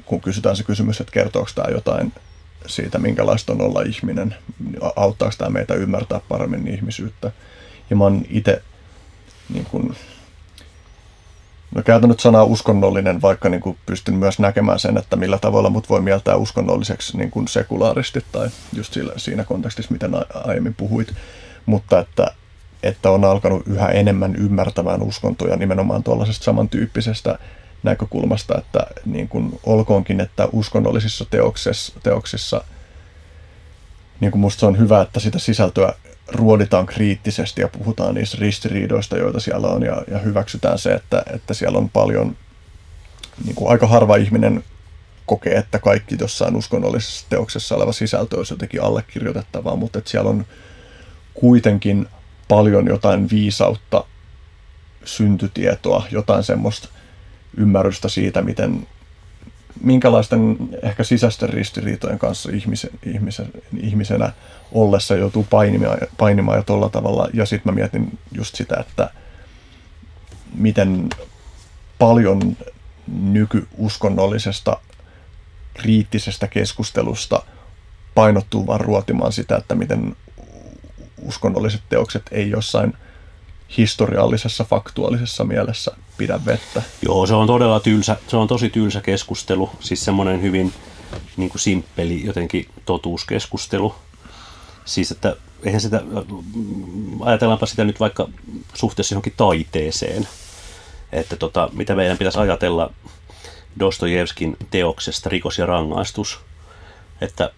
[0.04, 2.12] kun kysytään se kysymys, että kertooko tämä jotain
[2.66, 4.34] siitä, minkälaista on olla ihminen,
[4.96, 7.32] auttaako tämä meitä ymmärtää paremmin ihmisyyttä.
[7.90, 8.62] Ja mä oon itse
[9.48, 9.66] niin
[11.74, 15.70] No käytän nyt sanaa uskonnollinen, vaikka niin kuin pystyn myös näkemään sen, että millä tavalla
[15.70, 20.10] mut voi mieltää uskonnolliseksi niin kuin sekulaaristi tai just sillä, siinä kontekstissa, miten
[20.46, 21.14] aiemmin puhuit.
[21.66, 22.26] Mutta että,
[22.82, 27.38] että on alkanut yhä enemmän ymmärtämään uskontoja nimenomaan tuollaisesta samantyyppisestä
[27.82, 32.64] näkökulmasta, että niin kuin olkoonkin, että uskonnollisissa teoksissa, teoksissa
[34.20, 35.94] niin kuin musta se on hyvä, että sitä sisältöä
[36.28, 41.54] ruoditaan kriittisesti ja puhutaan niistä ristiriidoista, joita siellä on ja, ja hyväksytään se, että, että
[41.54, 42.36] siellä on paljon,
[43.44, 44.64] niin kuin aika harva ihminen
[45.26, 50.46] kokee, että kaikki jossain uskonnollisessa teoksessa oleva sisältö olisi jotenkin allekirjoitettavaa, mutta että siellä on
[51.34, 52.06] kuitenkin
[52.48, 54.04] paljon jotain viisautta,
[55.04, 56.88] syntytietoa, jotain semmoista
[57.56, 58.86] ymmärrystä siitä, miten
[59.82, 63.46] minkälaisten ehkä sisäisten ristiriitojen kanssa ihmisen, ihmisen,
[63.80, 64.32] ihmisenä
[64.72, 67.28] ollessa joutuu painimaan, painimaan ja tuolla tavalla.
[67.34, 69.10] Ja sitten mä mietin just sitä, että
[70.54, 71.08] miten
[71.98, 72.56] paljon
[73.06, 74.80] nykyuskonnollisesta
[75.74, 77.42] kriittisestä keskustelusta
[78.14, 80.16] painottuu vaan ruotimaan sitä, että miten
[81.22, 82.94] uskonnolliset teokset ei jossain
[83.76, 86.82] historiallisessa, faktuaalisessa mielessä pidä vettä.
[87.02, 90.72] Joo, se on todella tylsä, se on tosi tylsä keskustelu, siis semmoinen hyvin
[91.36, 93.94] niin kuin simppeli jotenkin totuuskeskustelu.
[94.86, 96.02] Siis, että eihän sitä,
[97.20, 98.28] ajatellaanpa sitä nyt vaikka
[98.74, 100.28] suhteessa johonkin taiteeseen,
[101.12, 102.92] että tota, mitä meidän pitäisi ajatella
[103.78, 106.38] Dostojevskin teoksesta Rikos ja rangaistus,
[107.20, 107.50] että,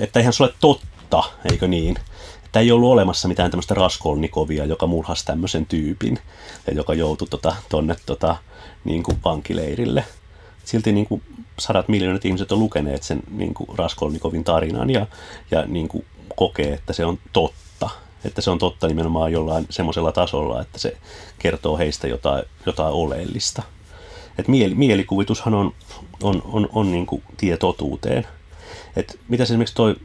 [0.00, 1.96] että eihän se ole totta, eikö niin?
[2.44, 6.18] Että ei ollut olemassa mitään tämmöistä Raskolnikovia, joka murhasi tämmöisen tyypin
[6.66, 8.36] ja joka joutui tota, tonne tota,
[8.84, 10.04] niin kuin vankileirille.
[10.64, 11.22] Silti niin kuin
[11.58, 15.06] sadat miljoonat ihmiset on lukeneet sen niin kuin Raskolnikovin tarinan ja,
[15.50, 16.04] ja niin kuin
[16.36, 17.90] kokee, että se on totta.
[18.24, 20.96] Että se on totta nimenomaan jollain semmoisella tasolla, että se
[21.38, 23.62] kertoo heistä jotain, jotain oleellista.
[24.38, 25.74] Et mieli, mielikuvitushan on,
[26.22, 28.26] on, on, on niin kuin tie totuuteen.
[28.96, 29.96] Et mitä esimerkiksi toi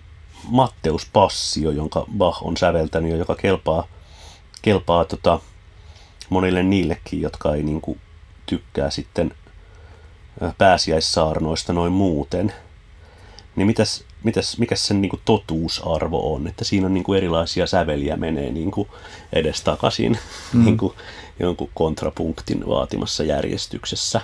[0.48, 3.88] Matteus Passio, jonka Bach on säveltänyt ja joka kelpaa,
[4.62, 5.40] kelpaa tota,
[6.30, 8.00] monille niillekin, jotka ei niin kuin,
[8.46, 9.34] tykkää sitten
[10.58, 12.54] pääsiäissaarnoista noin muuten.
[13.56, 16.48] Niin mitäs, mitäs, mikä sen niin kuin, totuusarvo on?
[16.48, 18.88] Että siinä on niin kuin, erilaisia säveliä menee niin kuin,
[19.34, 20.20] edestakaisin
[20.54, 20.66] mm.
[20.66, 20.94] niin kuin,
[21.40, 24.22] jonkun kontrapunktin vaatimassa järjestyksessä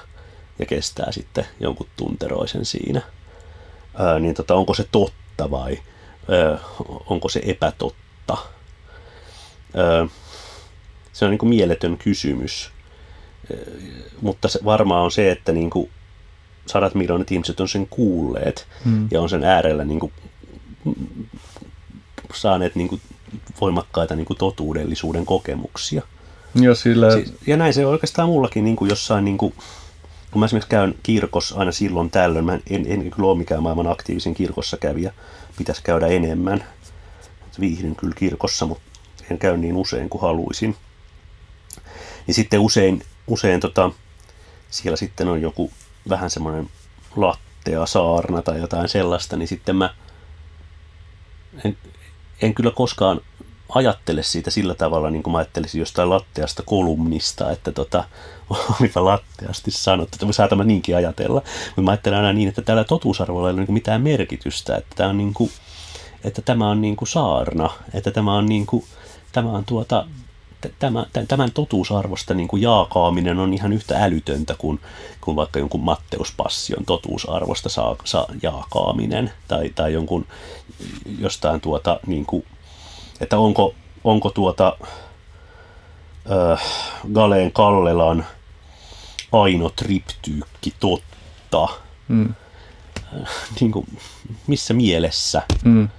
[0.59, 3.01] ja kestää sitten jonkun tunteroisen siinä.
[3.95, 5.80] Ää, niin tota, onko se totta vai
[6.30, 6.58] ö,
[7.06, 8.38] onko se epätotta.
[9.77, 10.08] Ö,
[11.14, 12.72] se on niin kuin mieletön kysymys,
[13.51, 13.56] ö,
[14.22, 15.90] mutta se varmaan on se, että niin kuin
[16.68, 19.08] sadat miljoonat ihmiset on sen kuulleet hmm.
[19.12, 20.12] ja on sen äärellä niin kuin
[22.34, 23.02] saaneet niin kuin
[23.62, 26.02] voimakkaita niin kuin totuudellisuuden kokemuksia.
[26.56, 27.08] Ja, sillä...
[27.48, 29.54] ja näin se on oikeastaan mullakin niin kuin jossain, niin kuin,
[30.32, 33.88] kun mä esimerkiksi käyn kirkossa aina silloin tällöin, mä en, en kyllä ole mikään maailman
[33.88, 35.14] aktiivisen kirkossa kävijä,
[35.58, 36.64] pitäisi käydä enemmän.
[37.60, 38.84] Viihdyn kyllä kirkossa, mutta
[39.32, 40.76] en käy niin usein kuin haluaisin.
[42.28, 43.92] Ja sitten usein, usein tota,
[44.70, 45.72] siellä sitten on joku
[46.10, 46.69] vähän semmoinen
[47.16, 49.94] lattea saarna tai jotain sellaista, niin sitten mä
[51.66, 51.77] en,
[52.42, 53.22] en kyllä koskaan
[53.69, 58.03] ajattele siitä sillä tavalla, niin kuin mä ajattelisin jostain latteasta kolumnista, että tota,
[58.80, 61.42] olipa latteasti sanottu, että saatamme niinkin ajatella.
[61.66, 65.10] Mutta mä ajattelen aina niin, että tällä totuusarvolla ei ole niin mitään merkitystä, että tämä
[65.10, 65.52] on, niin kuin,
[66.24, 68.86] että tämä on niin kuin saarna, että tämä on, niin kuin,
[69.32, 70.06] tämä on tuota,
[70.80, 74.80] tämä, tämän totuusarvosta niin kuin jaakaaminen on ihan yhtä älytöntä kuin,
[75.22, 80.26] kuin vaikka jonkun Matteuspassion totuusarvosta saa, saa jaakaaminen tai, tai jonkun
[81.19, 82.45] jostain tuota niin kuin,
[83.22, 84.77] että onko, onko tuota
[86.32, 86.61] äh,
[87.14, 88.26] Galeen Kallelan
[89.32, 91.68] Aino Triptyykki totta?
[92.08, 92.34] Mm.
[93.60, 93.98] Niin kuin,
[94.48, 95.42] missä mielessä?
[95.64, 95.90] Mm.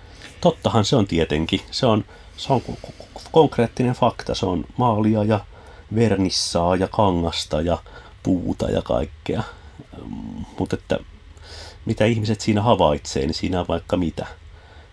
[0.41, 1.61] Tottahan se on tietenkin.
[1.71, 2.05] Se on,
[2.37, 2.61] se on
[3.33, 4.35] konkreettinen fakta.
[4.35, 5.41] Se on maalia ja
[5.95, 7.79] vernissaa ja kangasta ja
[8.23, 9.43] puuta ja kaikkea.
[10.59, 10.99] Mutta että
[11.85, 14.27] mitä ihmiset siinä havaitsee, niin siinä on vaikka mitä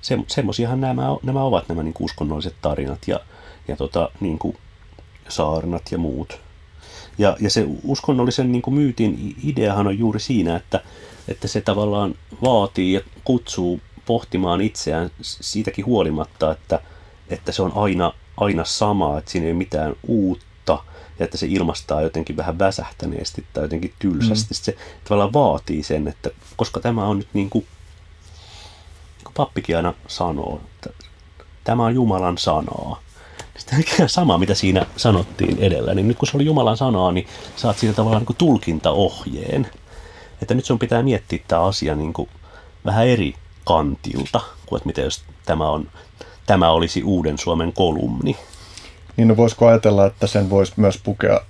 [0.06, 3.20] se, semmoisiahan nämä, nämä ovat nämä niin uskonnolliset tarinat ja,
[3.68, 4.58] ja tota, niin kuin
[5.30, 6.40] saarnat ja muut.
[7.18, 10.82] Ja, ja se uskonnollisen niin kuin myytin ideahan on juuri siinä, että,
[11.28, 16.80] että se tavallaan vaatii ja kutsuu pohtimaan itseään siitäkin huolimatta, että,
[17.30, 20.84] että se on aina, aina sama, että siinä ei ole mitään uutta
[21.20, 24.54] ja että se ilmastaa jotenkin vähän väsähtäneesti tai jotenkin tylsästi.
[24.54, 24.58] Mm.
[24.62, 27.68] Se tavallaan vaatii sen, että koska tämä on nyt niin kuin
[29.34, 30.90] pappikin aina sanoo, että
[31.64, 33.02] tämä on Jumalan sanaa.
[33.58, 37.78] Sitten sama, mitä siinä sanottiin edellä, niin nyt kun se oli Jumalan sanaa, niin saat
[37.78, 39.72] siitä tavallaan niin kuin tulkintaohjeen.
[40.42, 42.30] Että nyt sun pitää miettiä tämä asia niin kuin
[42.86, 45.92] vähän eri kantilta, kuin että miten jos tämä, on,
[46.46, 48.38] tämä olisi Uuden Suomen kolumni.
[49.18, 51.42] Niin no voisiko ajatella, että sen voisi myös pukea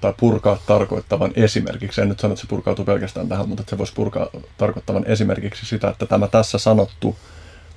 [0.00, 3.78] tai purkaa tarkoittavan esimerkiksi, en nyt sano, että se purkautuu pelkästään tähän, mutta että se
[3.78, 4.26] voisi purkaa
[4.58, 7.16] tarkoittavan esimerkiksi sitä, että tämä tässä sanottu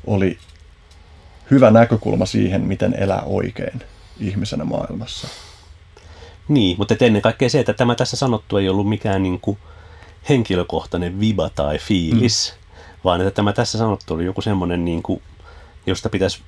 [0.08, 0.38] oli
[1.52, 3.82] hyvä näkökulma siihen, miten elää oikein
[4.20, 5.28] ihmisenä maailmassa.
[6.48, 9.58] Niin, mutta ennen kaikkea se, että tämä tässä sanottu ei ollut mikään niin kuin
[10.30, 13.02] henkilökohtainen viba tai fiilis, mm.
[13.04, 15.22] vaan että tämä tässä sanottu oli joku semmoinen, niin kuin,
[15.88, 16.42] josta pitäisi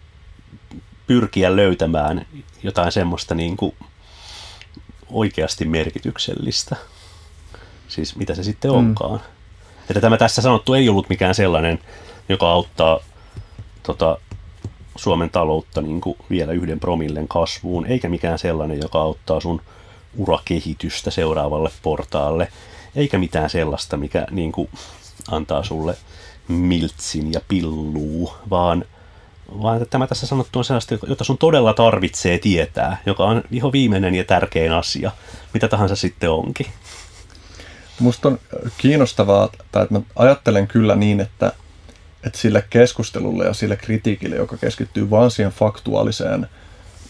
[1.08, 2.26] pyrkiä löytämään
[2.64, 3.76] jotain semmoista niin kuin
[5.10, 6.76] oikeasti merkityksellistä.
[7.88, 8.78] Siis mitä se sitten mm.
[8.78, 9.22] onkaan.
[9.90, 11.80] Että tämä tässä sanottu ei ollut mikään sellainen,
[12.30, 13.00] joka auttaa
[13.84, 14.18] tota,
[14.96, 19.62] Suomen taloutta niin kuin vielä yhden promillen kasvuun, eikä mikään sellainen, joka auttaa sun
[20.18, 22.52] urakehitystä seuraavalle portaalle,
[22.96, 24.70] eikä mitään sellaista, mikä niin kuin,
[25.32, 25.98] antaa sulle
[26.48, 28.86] miltsin ja pilluu, vaan,
[29.52, 33.72] vaan että tämä tässä sanottu on sellaista, jota sun todella tarvitsee tietää, joka on ihan
[33.72, 35.12] viimeinen ja tärkein asia,
[35.54, 36.68] mitä tahansa sitten onkin.
[38.00, 38.40] Musta on
[38.78, 41.54] kiinnostavaa, tai että mä ajattelen kyllä niin, että,
[42.24, 46.48] että sille keskustelulle ja sille kritiikille, joka keskittyy vain siihen faktuaaliseen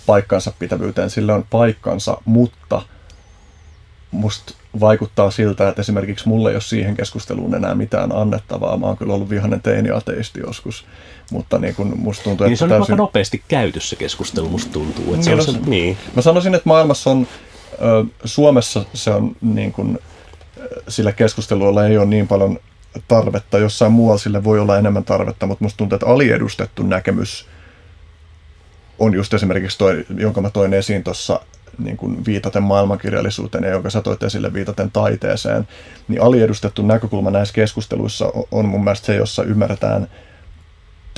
[0.06, 2.82] paikkansa pitävyyteen, sillä on paikkansa, mutta
[4.12, 8.78] musta vaikuttaa siltä, että esimerkiksi mulle ei ole siihen keskusteluun enää mitään annettavaa.
[8.78, 10.86] Mä oon kyllä ollut vihainen teini-ateisti joskus,
[11.32, 12.98] mutta niin kun musta tuntuu, niin että se on täysin...
[12.98, 15.04] nopeasti käytössä keskustelu, musta tuntuu.
[15.14, 15.98] Että niin, se on se, niin.
[16.16, 17.28] Mä sanoisin, että maailmassa on,
[18.26, 20.00] Suomessa se on niin kun,
[20.88, 22.60] sillä keskustelulla ei ole niin paljon
[23.08, 23.58] tarvetta.
[23.58, 27.46] Jossain muualla sille voi olla enemmän tarvetta, mutta musta tuntuu, että aliedustettu näkemys
[29.00, 31.40] on just esimerkiksi toi, jonka mä toin esiin tuossa
[31.78, 35.68] niin kuin viitaten maailmankirjallisuuteen ja jonka sä toit esille viitaten taiteeseen,
[36.08, 40.08] niin aliedustettu näkökulma näissä keskusteluissa on mun mielestä se, jossa ymmärretään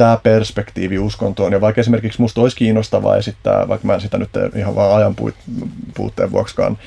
[0.01, 1.53] tämä perspektiivi uskontoon.
[1.53, 5.15] Ja vaikka esimerkiksi musta olisi kiinnostavaa esittää, vaikka mä en sitä nyt ihan vaan ajan
[5.95, 6.77] puutteen vuoksikaan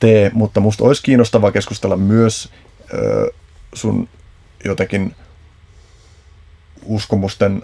[0.00, 2.48] tee, mutta musta olisi kiinnostavaa keskustella myös
[2.94, 3.32] ö,
[3.74, 4.08] sun
[4.64, 5.14] jotenkin
[6.84, 7.62] uskomusten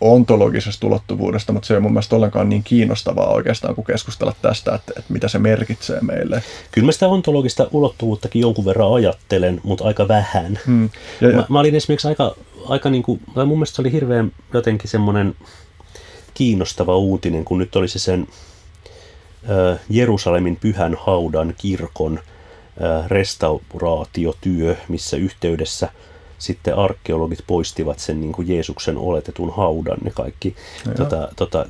[0.00, 4.74] ontologisesta ulottuvuudesta, mutta se ei ole mun mielestä ollenkaan niin kiinnostavaa oikeastaan kuin keskustella tästä,
[4.74, 6.42] että, että mitä se merkitsee meille.
[6.72, 10.58] Kyllä mä sitä ontologista ulottuvuuttakin jonkun verran ajattelen, mutta aika vähän.
[10.66, 10.90] Hmm.
[11.20, 11.36] Ja, ja.
[11.36, 12.34] Mä, mä olin esimerkiksi aika,
[12.68, 15.34] aika niin kuin, tai mun mielestä se oli hirveän jotenkin semmoinen
[16.34, 18.26] kiinnostava uutinen, kun nyt oli se sen
[19.50, 25.88] äh, Jerusalemin pyhän haudan kirkon äh, restauraatiotyö, missä yhteydessä–
[26.38, 30.56] sitten arkeologit poistivat sen niin kuin Jeesuksen oletetun haudan, ne kaikki
[30.96, 31.66] tota, tota,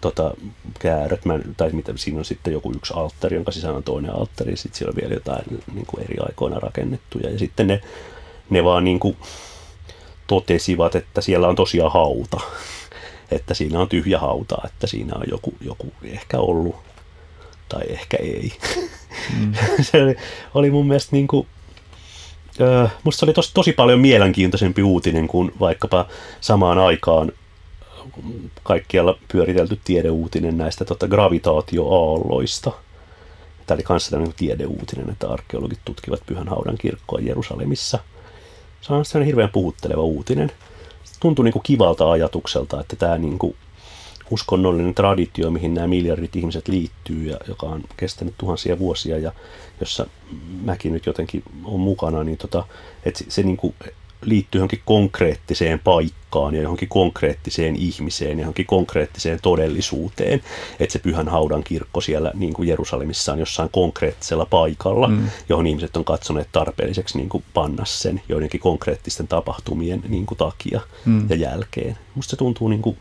[0.00, 0.34] tota,
[0.78, 4.56] kääröt, mä, tai mitä, siinä on sitten joku yksi alttari, jonka sisällä on toinen alttari,
[4.56, 5.44] sitten siellä on vielä jotain
[5.74, 7.80] niin kuin eri aikoina rakennettuja, ja sitten ne,
[8.50, 9.16] ne vaan niin kuin
[10.30, 12.40] totesivat, että siellä on tosiaan hauta,
[13.36, 16.76] että siinä on tyhjä hauta, että siinä on joku, joku ehkä ollut
[17.68, 18.52] tai ehkä ei.
[19.38, 19.52] Mm.
[19.90, 20.16] se oli,
[20.54, 21.46] oli mun mielestä niin kuin,
[23.04, 26.06] musta se oli tos, tosi paljon mielenkiintoisempi uutinen kuin vaikkapa
[26.40, 27.32] samaan aikaan
[28.62, 32.72] kaikkialla pyöritelty tiedeuutinen näistä tota, gravitaatioaalloista.
[33.66, 37.98] Tämä oli myös tämmöinen tiedeuutinen, että arkeologit tutkivat Pyhän haudan kirkkoa Jerusalemissa.
[38.80, 40.52] Se on sellainen hirveän puhutteleva uutinen.
[41.04, 43.56] Se tuntui niin kuin kivalta ajatukselta, että tämä niin kuin
[44.30, 49.32] uskonnollinen traditio, mihin nämä miljardit ihmiset liittyy ja joka on kestänyt tuhansia vuosia ja
[49.80, 50.06] jossa
[50.62, 52.64] mäkin nyt jotenkin on mukana, niin tota,
[53.04, 53.74] että se, se niin kuin
[54.22, 60.42] liittyy johonkin konkreettiseen paikkaan ja johonkin konkreettiseen ihmiseen, johonkin konkreettiseen todellisuuteen,
[60.80, 65.30] että se Pyhän haudan kirkko siellä niin kuin Jerusalemissa on jossain konkreettisella paikalla, mm.
[65.48, 70.80] johon ihmiset on katsoneet tarpeelliseksi niin kuin panna sen joidenkin konkreettisten tapahtumien niin kuin takia
[71.04, 71.30] mm.
[71.30, 71.98] ja jälkeen.
[72.14, 72.98] Musta se tuntuu niin kuin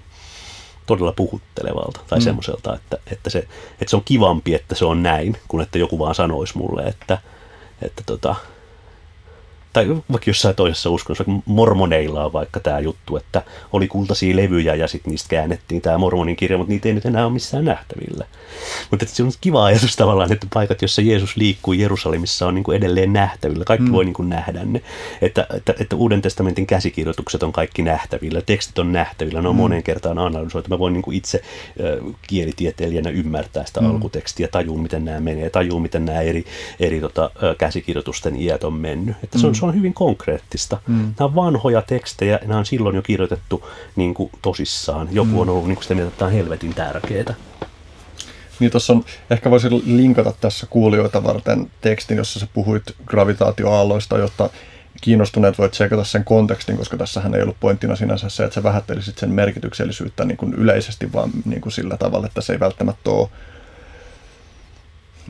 [0.85, 2.23] todella puhuttelevalta tai mm.
[2.23, 3.39] semmoiselta, että, että, se,
[3.71, 7.17] että se on kivampi, että se on näin, kuin että joku vaan sanoisi mulle, että,
[7.81, 8.35] että tota,
[9.73, 13.41] tai vaikka jossain toisessa uskonnossa, vaikka mormoneilla on vaikka tämä juttu, että
[13.73, 17.25] oli kultaisia levyjä ja sitten niistä käännettiin tämä mormonin kirja, mutta niitä ei nyt enää
[17.25, 18.25] ole missään nähtävillä.
[18.91, 22.77] Mutta se on kiva ajatus tavallaan, että paikat, jossa Jeesus liikkuu Jerusalemissa on niin kuin
[22.77, 23.65] edelleen nähtävillä.
[23.65, 23.91] Kaikki mm.
[23.91, 24.81] voi niin kuin nähdä ne.
[25.21, 29.61] Että, että, että Uuden testamentin käsikirjoitukset on kaikki nähtävillä, tekstit on nähtävillä, ne on mm.
[29.61, 30.69] monen kertaan analysoitu.
[30.69, 33.89] Mä voin niin kuin itse äh, kielitieteilijänä ymmärtää sitä mm.
[33.89, 36.45] alkutekstiä, tajuu miten nämä menee, tajuu miten nämä eri,
[36.79, 39.15] eri tota, käsikirjoitusten iät on mennyt.
[39.23, 39.58] Että se on, mm.
[39.59, 40.77] Se on hyvin konkreettista.
[40.87, 40.95] Mm.
[40.95, 45.07] Nämä on vanhoja tekstejä, nämä on silloin jo kirjoitettu niin kuin tosissaan.
[45.11, 45.39] Joku mm.
[45.39, 47.33] on ollut niin kuin sitä mieltä, että tämä on helvetin tärkeää.
[48.59, 54.49] Niin tuossa on, ehkä voisin linkata tässä kuulijoita varten tekstin, jossa sä puhuit gravitaatioaalloista, jotta
[55.01, 59.17] kiinnostuneet voit tsekata sen kontekstin, koska tässähän ei ollut pointtina sinänsä se, että sä vähättelisit
[59.17, 63.29] sen merkityksellisyyttä niin kuin yleisesti, vaan niin kuin sillä tavalla, että se ei välttämättä ole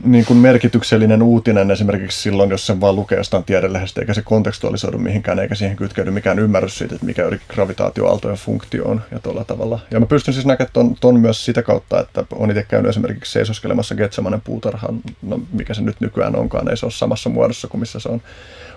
[0.04, 4.98] niin kuin merkityksellinen uutinen esimerkiksi silloin, jos sen vaan lukee jostain tiedelehdestä, eikä se kontekstualisoidu
[4.98, 9.80] mihinkään, eikä siihen kytkeydy mikään ymmärrys siitä, että mikä gravitaatioaaltojen funktio on ja tuolla tavalla.
[9.90, 13.32] Ja mä pystyn siis näkemään ton, ton myös sitä kautta, että on itse käynyt esimerkiksi
[13.32, 17.80] seisoskelemassa Getsemanen puutarhan, no mikä se nyt nykyään onkaan, ei se ole samassa muodossa kuin
[17.80, 18.22] missä se on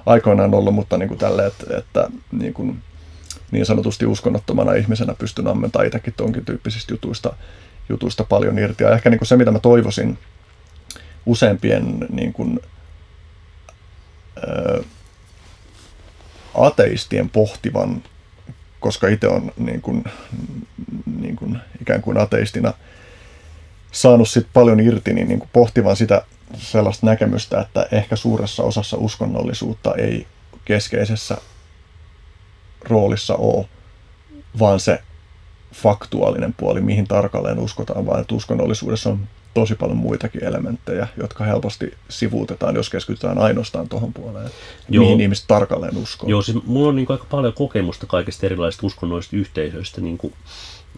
[0.06, 2.78] aikoinaan ollut, mutta niin kuin tälle, että, että niin, kuin,
[3.52, 7.34] niin sanotusti uskonnottomana ihmisenä pystyn ammentamaan itsekin tonkin tyyppisistä jutuista,
[7.90, 8.84] jutuista paljon irti.
[8.84, 10.18] Ja ehkä niin kuin se, mitä mä toivoisin,
[11.26, 12.60] useampien niin kuin,
[14.36, 14.80] ää,
[16.54, 18.04] ateistien pohtivan,
[18.80, 20.04] koska itse on niin kuin,
[21.20, 22.74] niin kuin, ikään kuin ateistina
[23.92, 26.26] saanut sit paljon irti, niin, niin kuin pohtivan sitä
[26.58, 30.28] sellaista näkemystä, että ehkä suuressa osassa uskonnollisuutta ei
[30.66, 31.38] keskeisessä
[32.82, 33.66] roolissa ole,
[34.60, 35.04] vaan se
[35.74, 41.94] faktuaalinen puoli, mihin tarkalleen uskotaan, vaan että uskonnollisuudessa on tosi paljon muitakin elementtejä, jotka helposti
[42.10, 44.50] sivuutetaan, jos keskitytään ainoastaan tuohon puoleen,
[44.90, 45.04] Joo.
[45.04, 46.30] mihin ihmiset tarkalleen uskoo.
[46.30, 50.34] Joo, siis mulla on niin aika paljon kokemusta kaikista erilaisista uskonnollisista yhteisöistä, niin kuin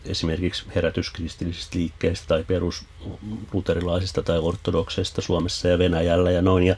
[0.06, 6.64] esimerkiksi herätyskristillisistä liikkeistä tai perusluterilaisista tai ortodokseista Suomessa ja Venäjällä ja noin.
[6.64, 6.76] Ja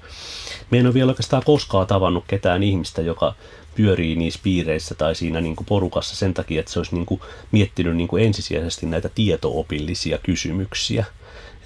[0.72, 3.35] me en ole vielä oikeastaan koskaan tavannut ketään ihmistä, joka
[3.75, 7.22] pyörii niissä piireissä tai siinä niin kuin porukassa sen takia, että se olisi niin kuin
[7.51, 11.06] miettinyt niin kuin ensisijaisesti näitä tietoopillisia kysymyksiä–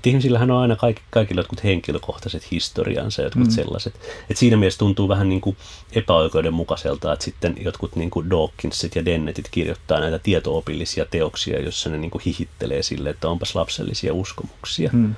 [0.01, 3.51] että ihmisillähän on aina kaikki, kaikilla jotkut henkilökohtaiset historiansa, jotkut mm.
[3.51, 3.93] sellaiset.
[4.30, 5.57] Et siinä mielessä tuntuu vähän niin kuin
[5.91, 11.97] epäoikeudenmukaiselta, että sitten jotkut niin kuin Dawkinsit ja Dennetit kirjoittaa näitä tietoopillisia teoksia, jossa ne
[11.97, 14.89] niin kuin hihittelee sille, että onpas lapsellisia uskomuksia.
[14.93, 15.15] Mm.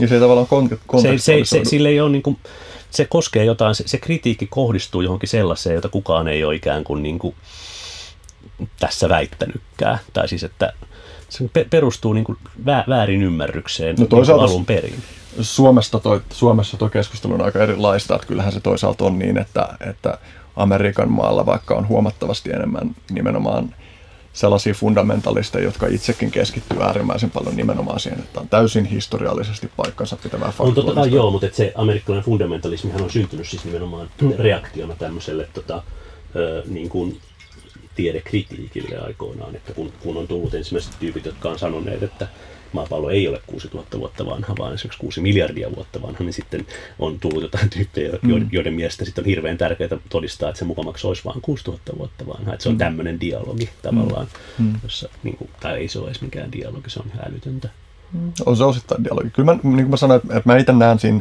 [0.00, 2.38] Ja se ei tavallaan kon- se, se, se, sille ei ole niin kuin,
[2.90, 7.02] se koskee jotain, se, se kritiikki kohdistuu johonkin sellaiseen, jota kukaan ei ole ikään kuin,
[7.02, 7.34] niin kuin
[8.80, 9.98] tässä väittänytkään.
[10.12, 10.72] Tai siis, että
[11.28, 15.02] se perustuu niin kuin väärin ymmärrykseen no niin alun perin.
[15.40, 19.68] Suomesta toi, Suomessa tuo keskustelu on aika erilaista, että kyllähän se toisaalta on niin, että,
[19.90, 20.18] että
[20.56, 23.74] Amerikan maalla vaikka on huomattavasti enemmän nimenomaan
[24.32, 30.52] sellaisia fundamentalisteja, jotka itsekin keskittyy äärimmäisen paljon nimenomaan siihen, että on täysin historiallisesti paikkansa pitävää
[30.58, 35.82] On totta kai joo, mutta se amerikkalainen fundamentalismihan on syntynyt siis nimenomaan reaktiona tämmöiselle tota,
[36.36, 37.20] ö, niin kuin
[37.98, 42.28] tiedekritiikille aikoinaan, että kun, kun on tullut ensimmäiset tyypit, jotka on sanoneet, että
[42.72, 46.66] maapallo ei ole 6000 vuotta vanha, vaan esimerkiksi 6 miljardia vuotta vanha, niin sitten
[46.98, 48.48] on tullut jotain tyyppejä, mm.
[48.52, 52.52] joiden mielestä sitten on hirveän tärkeää todistaa, että se mukamaksi olisi vain 6000 vuotta vanha.
[52.52, 52.78] Että se on mm.
[52.78, 54.26] tämmöinen dialogi tavallaan,
[54.58, 54.74] mm.
[54.82, 57.68] jossa, niin kuin, tai ei se ole edes mikään dialogi, se on älytöntä.
[58.12, 58.32] Mm.
[58.46, 59.30] On se osittain dialogi.
[59.30, 61.20] Kyllä mä, niin kuin mä sanoin, että mä itse näen siinä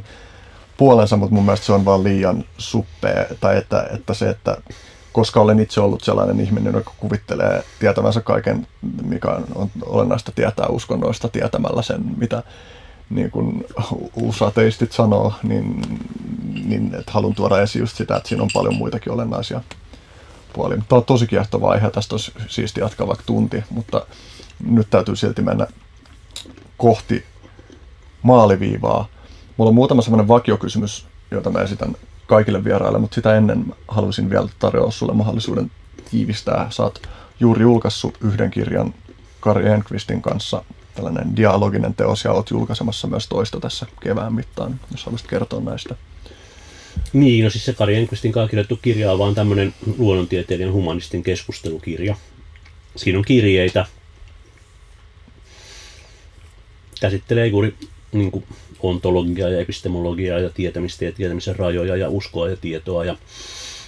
[0.77, 4.57] puolensa, mutta mun mielestä se on vaan liian suppea, tai että, että se, että
[5.17, 8.67] koska olen itse ollut sellainen ihminen, joka kuvittelee tietävänsä kaiken,
[9.03, 12.43] mikä on olennaista tietää uskonnoista tietämällä sen, mitä
[13.09, 13.65] niin kuin
[14.15, 15.81] usateistit sanoo, niin,
[16.65, 19.61] niin että haluan tuoda esiin just sitä, että siinä on paljon muitakin olennaisia
[20.53, 20.77] puolia.
[20.89, 24.05] Tämä on tosi kiehtova aihe, tästä olisi siisti jatkaa vaikka tunti, mutta
[24.69, 25.67] nyt täytyy silti mennä
[26.77, 27.25] kohti
[28.21, 29.07] maaliviivaa.
[29.57, 31.95] Mulla on muutama sellainen vakiokysymys, jota mä esitän
[32.27, 35.71] kaikille vieraille, mutta sitä ennen haluaisin vielä tarjoa sulle mahdollisuuden
[36.11, 36.69] tiivistää.
[36.79, 37.07] Oot
[37.39, 38.93] juuri julkaissut yhden kirjan
[39.39, 40.63] Kari Enqvistin kanssa,
[40.95, 45.95] tällainen dialoginen teos, ja oot julkaisemassa myös toista tässä kevään mittaan, jos haluaisit kertoa näistä.
[47.13, 52.15] Niin, no siis se Kari Enqvistin kanssa kirjoittu kirja on vaan tämmöinen luonnontieteiden humanistin keskustelukirja.
[52.95, 53.85] Siinä on kirjeitä,
[57.01, 57.75] käsittelee juuri
[58.11, 58.43] niin kuin,
[58.79, 63.15] ontologiaa ja epistemologiaa ja tietämistä ja tietämisen rajoja ja uskoa ja tietoa ja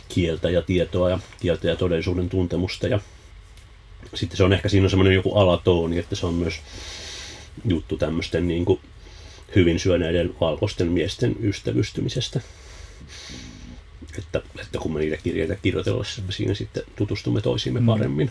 [0.10, 2.88] kieltä ja tietoa ja kieltä ja todellisuuden tuntemusta.
[2.88, 3.00] Ja
[4.14, 6.54] sitten se on ehkä siinä on semmoinen joku alatooni, että se on myös
[7.66, 8.80] juttu tämmöisten niin kuin
[9.56, 12.42] hyvin syöneiden valkoisten miesten ystävystymisestä.
[14.18, 17.86] Että, että kun me niitä kirjeitä kirjoitellessa, me siinä sitten tutustumme toisiimme mm.
[17.86, 18.30] paremmin.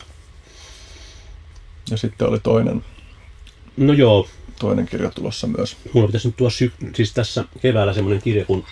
[1.91, 2.85] Ja sitten oli toinen.
[3.77, 4.29] No joo,
[4.59, 5.77] toinen kirja tulossa myös.
[5.93, 8.65] Mulla pitäisi nyt tuoda sy- siis tässä keväällä semmoinen kirja kuin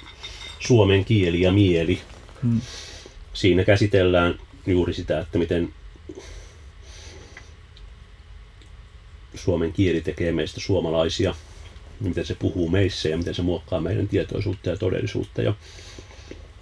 [0.61, 2.01] Suomen kieli ja mieli.
[2.43, 2.61] Hmm.
[3.33, 5.75] Siinä käsitellään juuri sitä, että miten
[9.35, 11.35] suomen kieli tekee meistä suomalaisia,
[12.01, 15.55] miten se puhuu meissä ja miten se muokkaa meidän tietoisuutta ja todellisuutta ja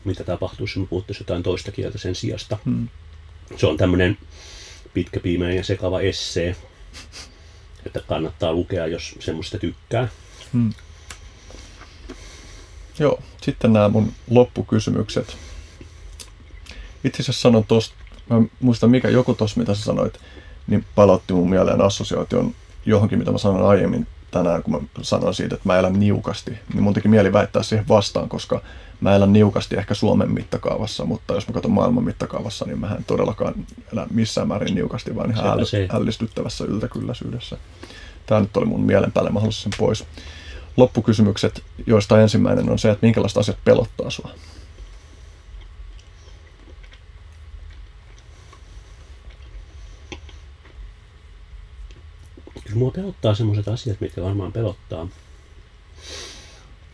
[0.04, 2.58] mitä tapahtuu, jos me puhuttaisiin jotain toista kieltä sen sijasta.
[2.64, 2.88] Hmm.
[3.56, 4.18] Se on tämmöinen
[4.94, 6.56] pitkäpiimäinen ja sekava essee,
[7.86, 10.08] että kannattaa lukea, jos semmoista tykkää.
[10.52, 10.72] Hmm.
[12.98, 15.36] Joo, sitten nämä mun loppukysymykset.
[17.04, 17.94] Itse asiassa sanon tuosta,
[18.30, 20.20] mä muistan mikä joku tuossa, mitä sä sanoit,
[20.66, 22.54] niin palautti mun mieleen assosiaation
[22.86, 26.82] johonkin, mitä mä sanoin aiemmin tänään, kun mä sanoin siitä, että mä elän niukasti, niin
[26.82, 28.60] mun teki mieli väittää siihen vastaan, koska
[29.00, 33.04] mä elän niukasti ehkä Suomen mittakaavassa, mutta jos mä katson maailman mittakaavassa, niin mä en
[33.04, 33.54] todellakaan
[33.92, 37.56] elä missään määrin niukasti, vaan ihan äll- ällistyttävässä yltäkylläisyydessä.
[38.26, 40.04] Tämä nyt oli mun mielen päälle, mä sen pois.
[40.76, 44.30] Loppukysymykset, joista ensimmäinen on se, että minkälaista asiat pelottaa sua?
[52.74, 55.08] Kyllä mua pelottaa sellaiset asiat, mitkä varmaan pelottaa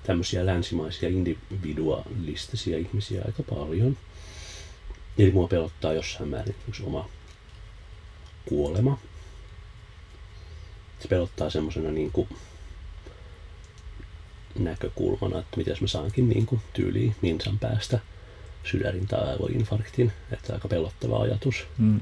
[0.03, 3.97] tämmöisiä länsimaisia individualistisia ihmisiä aika paljon.
[5.19, 7.09] Eli mua pelottaa jossain määrin yksi oma
[8.49, 8.99] kuolema.
[10.99, 12.29] Se pelottaa semmoisena niin kuin
[14.59, 17.99] näkökulmana, että miten mä saankin niin kuin tyyliin minsan päästä
[18.71, 20.13] sydärin tai aivoinfarktin.
[20.33, 21.67] Että aika pelottava ajatus.
[21.79, 22.01] Mm.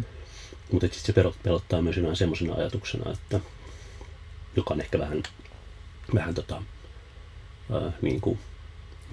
[0.72, 3.40] Mutta sitten se pelottaa myös semmoisena ajatuksena, että
[4.56, 5.22] joka on ehkä vähän,
[6.14, 6.62] vähän tota,
[7.72, 8.38] ää, niin kuin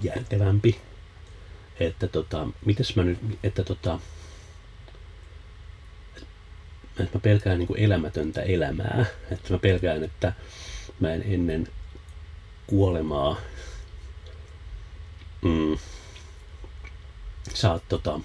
[0.02, 0.80] järkevämpi.
[1.80, 4.00] Että tota, mites mä nyt, että tota,
[6.98, 9.06] että mä pelkään niin kuin elämätöntä elämää.
[9.30, 10.32] Että mä pelkään, että
[11.00, 11.68] mä en ennen
[12.66, 13.40] kuolemaa
[15.42, 15.78] mm,
[17.54, 18.20] saa tota,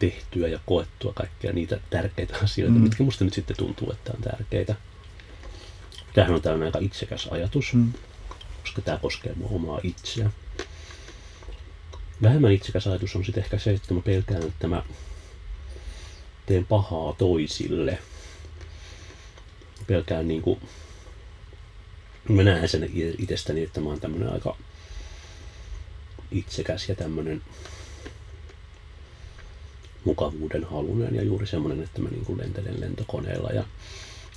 [0.00, 2.80] tehtyä ja koettua kaikkia niitä tärkeitä asioita, mm.
[2.80, 4.74] mitkä musta nyt sitten tuntuu, että on tärkeitä.
[6.14, 7.92] Tämähän on tällainen aika itsekäs ajatus, mm.
[8.60, 10.30] koska tämä koskee mua omaa itseä.
[12.22, 14.82] Vähemmän itsekäs ajatus on sitten ehkä se, että mä pelkään, että mä
[16.46, 17.98] teen pahaa toisille.
[19.86, 20.60] Pelkään niin kuin,
[22.28, 24.56] mä näen sen itsestäni, että mä oon tämmönen aika
[26.30, 27.42] itsekäs ja tämmönen
[30.04, 33.64] mukavuuden halunen ja juuri semmoinen, että mä niin kuin lentelen lentokoneella ja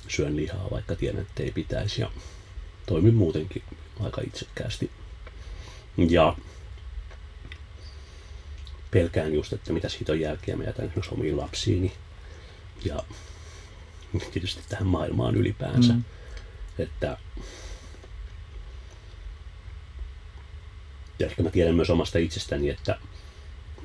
[0.08, 2.10] syön lihaa, vaikka tiedän, että ei pitäisi ja
[2.86, 3.62] toimin muutenkin
[4.00, 4.90] aika itsekkäästi.
[5.96, 6.36] Ja
[8.90, 11.92] pelkään just, että mitä siitä on jälkeä mä jätän esimerkiksi omiin lapsiini
[12.84, 13.04] ja
[14.32, 15.92] tietysti tähän maailmaan ylipäänsä.
[15.92, 16.04] Mm.
[16.78, 17.18] Että
[21.18, 22.98] ja ehkä mä tiedän myös omasta itsestäni, että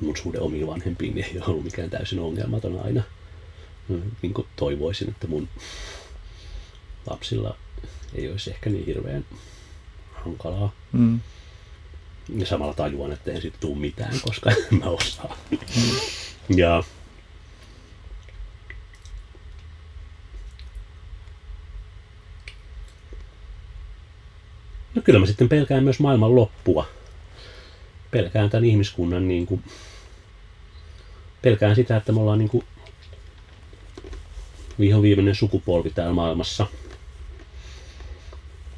[0.01, 3.03] mun suhde omiin vanhempiin niin ei ole ollut mikään täysin ongelmaton aina.
[4.21, 5.47] Niin kuin toivoisin, että mun
[7.09, 7.57] lapsilla
[8.15, 9.25] ei olisi ehkä niin hirveän
[10.13, 10.71] hankalaa.
[10.91, 11.19] Mm.
[12.37, 15.37] Ja samalla tajuan, että ei sitten tule mitään, koska en mä osaa.
[15.51, 16.57] Mm.
[16.57, 16.83] Ja
[24.95, 26.87] No kyllä mä sitten pelkään myös maailman loppua.
[28.11, 29.63] Pelkään tämän ihmiskunnan niin kuin
[31.41, 32.63] pelkään sitä, että me ollaan niin kuin
[34.79, 36.67] viho viimeinen sukupolvi täällä maailmassa.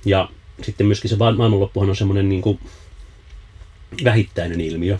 [0.05, 0.29] Ja
[0.61, 2.59] sitten myöskin se maailmanloppuhan on semmoinen niin kuin
[4.03, 4.97] vähittäinen ilmiö.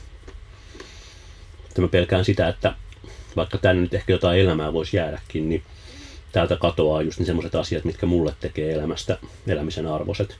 [1.67, 2.75] Että mä pelkään sitä, että
[3.35, 5.63] vaikka tänne nyt ehkä jotain elämää voisi jäädäkin, niin
[6.31, 9.17] täältä katoaa just ne semmoiset asiat, mitkä mulle tekee elämästä
[9.47, 10.37] elämisen arvoiset.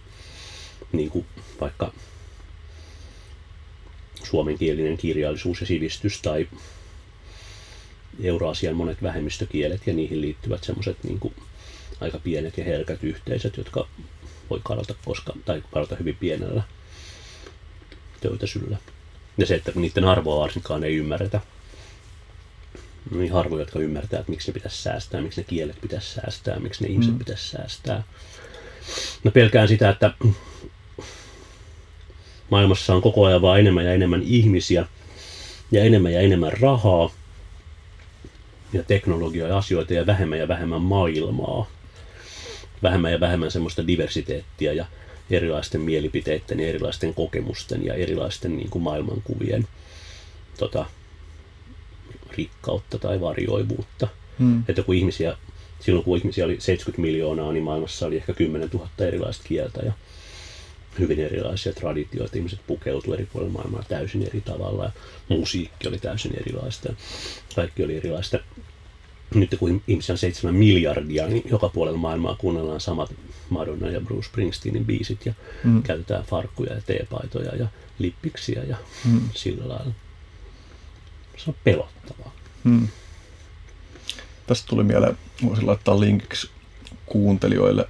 [0.92, 1.26] Niin kuin
[1.62, 1.94] vaikka
[4.24, 6.48] suomenkielinen kirjallisuus ja sivistys tai
[8.24, 11.20] Euroasian monet vähemmistökielet ja niihin liittyvät semmoiset niin
[12.02, 13.88] aika pienet ja herkät yhteisöt, jotka
[14.50, 16.64] voi kadota, koska, tai kadota hyvin pienellä
[18.22, 18.78] töytäsyllä.
[19.38, 21.42] Ja se, että niiden arvoa varsinkaan ei ymmärretä.
[23.12, 26.84] Niin harvoja, jotka ymmärtää, että miksi ne pitäisi säästää, miksi ne kielet pitäisi säästää, miksi
[26.84, 27.20] ne ihmiset mm.
[27.20, 28.04] pitäisi säästää.
[29.24, 30.14] Mä pelkään sitä, että
[32.50, 34.86] maailmassa on koko ajan vaan enemmän ja enemmän ihmisiä
[35.72, 37.10] ja enemmän ja enemmän rahaa
[38.74, 41.68] ja teknologiaa ja asioita ja vähemmän ja vähemmän maailmaa.
[42.84, 44.86] Vähemmän ja vähemmän semmoista diversiteettia ja
[45.30, 49.68] erilaisten mielipiteiden ja erilaisten kokemusten ja erilaisten niin kuin maailmankuvien
[50.58, 50.86] tota,
[52.38, 54.08] rikkautta tai varjoivuutta.
[54.40, 54.64] Hmm.
[54.68, 55.38] Että kun ihmisiä,
[55.80, 59.94] silloin kun ihmisiä oli 70 miljoonaa, niin maailmassa oli ehkä 10 000 erilaista kieltä ja
[61.00, 62.38] hyvin erilaisia traditioita.
[62.38, 64.92] Ihmiset pukeutuivat eri puolilla maailmaa täysin eri tavalla ja
[65.30, 66.88] musiikki oli täysin erilaista.
[66.88, 66.96] Ja
[67.56, 68.40] kaikki oli erilaista.
[69.36, 73.14] Nyt kun ihmisiä on seitsemän miljardia, niin joka puolella maailmaa kuunnellaan samat
[73.50, 75.84] Madonna ja Bruce Springsteenin biisit ja mm.
[75.84, 77.68] käytetään farkkuja ja teepaitoja ja
[78.00, 79.22] lippiksiä ja mm.
[79.36, 79.94] sillä lailla.
[81.38, 82.34] Se on pelottavaa.
[82.64, 82.88] Mm.
[84.48, 86.50] Tästä tuli mieleen, voisin laittaa linkiksi
[87.06, 87.86] kuuntelijoille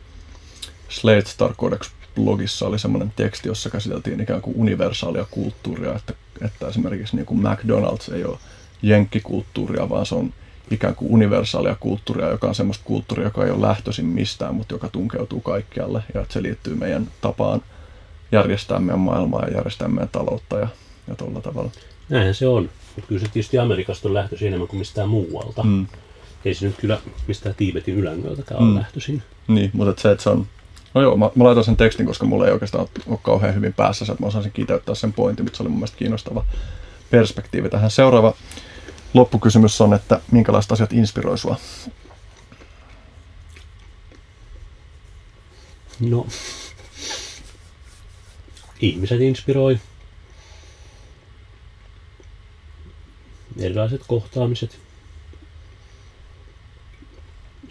[0.89, 6.67] Slate Star Codex blogissa oli semmoinen teksti, jossa käsiteltiin ikään kuin universaalia kulttuuria, että, että
[6.67, 8.37] esimerkiksi niin kuin McDonald's ei ole
[8.81, 10.33] jenkkikulttuuria, vaan se on
[10.71, 14.89] ikään kuin universaalia kulttuuria, joka on semmoista kulttuuria, joka ei ole lähtöisin mistään, mutta joka
[14.89, 17.61] tunkeutuu kaikkialle ja että se liittyy meidän tapaan
[18.31, 20.67] järjestää meidän maailmaa ja järjestää meidän taloutta ja,
[21.07, 21.71] ja tuolla tavalla.
[22.09, 22.69] Näinhän se on.
[22.95, 25.63] Mutta kyllä se tietysti Amerikasta on lähtöisin enemmän kuin mistään muualta.
[25.63, 25.87] Mm.
[26.45, 28.69] Ei se nyt kyllä mistään Tiibetin ylängöltäkään mm.
[28.69, 29.23] ole lähtöisin.
[29.47, 30.47] Niin, mutta se, että se on...
[30.93, 34.05] No joo, mä, mä laitan sen tekstin, koska mulla ei oikeastaan ole kauhean hyvin päässä
[34.05, 36.45] että mä osaisin kiteyttää sen pointin, mutta se oli mun mielestä kiinnostava
[37.11, 37.91] perspektiivi tähän.
[37.91, 38.33] Seuraava
[39.13, 41.55] loppukysymys on, että minkälaiset asiat inspiroi sua?
[45.99, 46.27] No,
[48.81, 49.79] ihmiset inspiroi.
[53.59, 54.79] Erilaiset kohtaamiset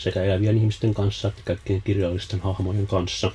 [0.01, 3.33] sekä elävien ihmisten kanssa että kaikkien kirjallisten hahmojen kanssa.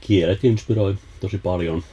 [0.00, 1.84] Kielet inspiroi tosi paljon.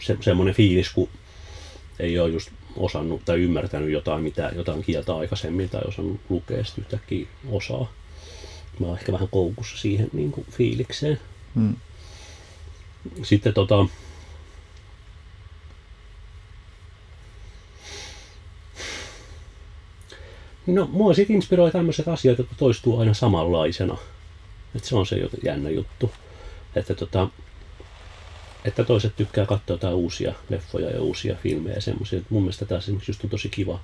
[0.00, 1.08] Se, semmoinen fiilis, kun
[1.98, 6.84] ei ole just osannut tai ymmärtänyt jotain, mitä, jotain kieltä aikaisemmin tai osannut lukea sitten
[6.84, 7.92] yhtäkkiä osaa.
[8.80, 11.20] Mä oon ehkä vähän koukussa siihen niin kuin fiilikseen.
[11.54, 11.76] Hmm.
[13.22, 13.86] Sitten tota,
[20.66, 23.96] No, mua sitten inspiroi tämmöiset asiat, jotka toistuu aina samanlaisena.
[24.74, 26.10] Että se on se jännä juttu.
[26.76, 27.28] Että, tota,
[28.64, 32.20] että toiset tykkää katsoa jotain uusia leffoja ja uusia filmejä ja semmoisia.
[32.30, 33.80] Mun mielestä tämä just on tosi kiva,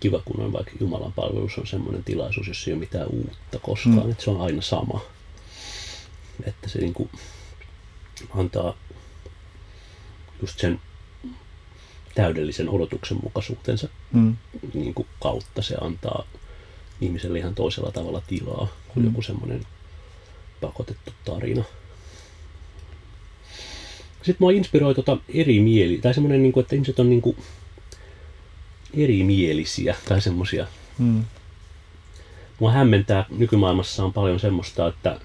[0.00, 4.04] kiva, kun on vaikka Jumalan palvelus on semmoinen tilaisuus, jossa ei ole mitään uutta koskaan.
[4.04, 4.10] Mm.
[4.10, 5.00] Että se on aina sama.
[6.44, 7.10] Että se niinku
[8.34, 8.76] antaa
[10.40, 10.80] just sen
[12.16, 14.36] täydellisen odotuksenmukaisuutensa mm.
[14.74, 16.24] niin kuin kautta se antaa
[17.00, 19.10] ihmiselle ihan toisella tavalla tilaa kuin mm.
[19.10, 19.66] joku semmoinen
[20.60, 21.64] pakotettu tarina.
[24.16, 27.36] Sitten mua inspiroi tota eri mieli, tai semmoinen, niin kuin, että ihmiset on niin kuin
[28.94, 30.66] erimielisiä tai semmoisia.
[30.98, 31.24] Mm.
[32.60, 35.20] Mua hämmentää, nykymaailmassa on paljon semmoista, että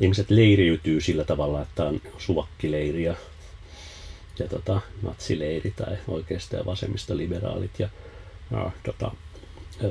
[0.00, 3.04] ihmiset leiriytyy sillä tavalla, että on suvakkileiri
[4.38, 7.88] ja ja tota, natsileiri tai oikeisto- ja vasemmistoliberaalit ja
[8.50, 9.12] no, tota,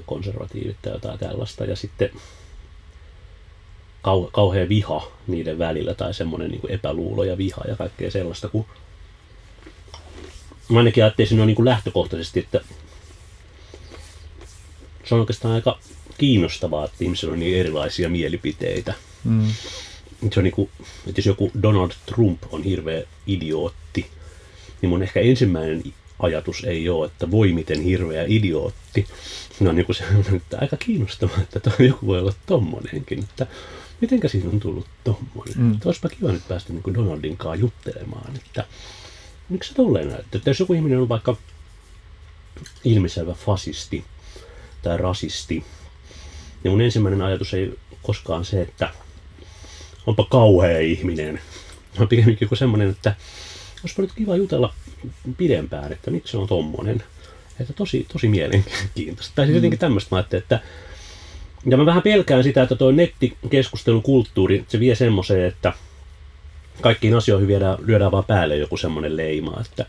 [0.06, 1.66] konservatiivit tai jotain tällaista.
[1.66, 2.10] Ja sitten
[4.02, 8.50] kau, kauhea viha niiden välillä tai semmoinen niin epäluulo ja viha ja kaikkea sellaista.
[8.50, 8.66] Kun
[10.70, 12.62] mä ainakin ajattelisin on niin kuin lähtökohtaisesti, että
[15.04, 15.80] se on oikeastaan aika
[16.18, 18.94] kiinnostavaa, että ihmisillä on niin erilaisia mielipiteitä.
[19.24, 19.48] Mm.
[20.34, 20.70] Se on niin kuin,
[21.08, 24.12] että jos joku Donald Trump on hirveä idiootti,
[24.82, 25.84] niin mun ehkä ensimmäinen
[26.20, 29.08] ajatus ei ole, että voi miten hirveä idiootti.
[29.60, 33.48] No niin kuin se on että aika kiinnostavaa, että toi joku voi olla tommonenkin, että
[34.02, 35.54] mitenkä siinä on tullut tommonen.
[35.56, 35.74] Mm.
[35.74, 38.66] Että olisipa kiva nyt päästä niin kuin Donaldin kanssa juttelemaan, että
[39.50, 40.38] miksi se tolleen näyttää.
[40.38, 41.38] Että jos joku ihminen on vaikka
[42.84, 44.04] ilmiselvä fasisti
[44.82, 45.64] tai rasisti,
[46.64, 48.90] niin mun ensimmäinen ajatus ei koskaan se, että
[50.08, 51.42] onpa kauhea ihminen.
[52.00, 53.16] On pikemminkin kuin semmoinen, että
[53.86, 54.74] olisipa nyt kiva jutella
[55.38, 57.04] pidempään, että miksi se on tommonen.
[57.60, 59.36] Että tosi, tosi mielenkiintoista.
[59.36, 59.56] Tai siis mm.
[59.56, 60.60] jotenkin tämmöistä mä ajattelin, että
[61.66, 65.74] ja mä vähän pelkään sitä, että tuo nettikeskustelukulttuuri, se vie semmoiseen, että
[66.82, 69.86] kaikkiin asioihin viedään, lyödään vaan päälle joku semmoinen leima, että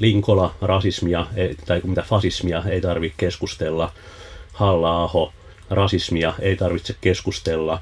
[0.00, 3.92] Linkola, rasismia ei, tai mitä fasismia ei tarvitse keskustella,
[4.52, 5.32] halla
[5.70, 7.80] rasismia ei tarvitse keskustella,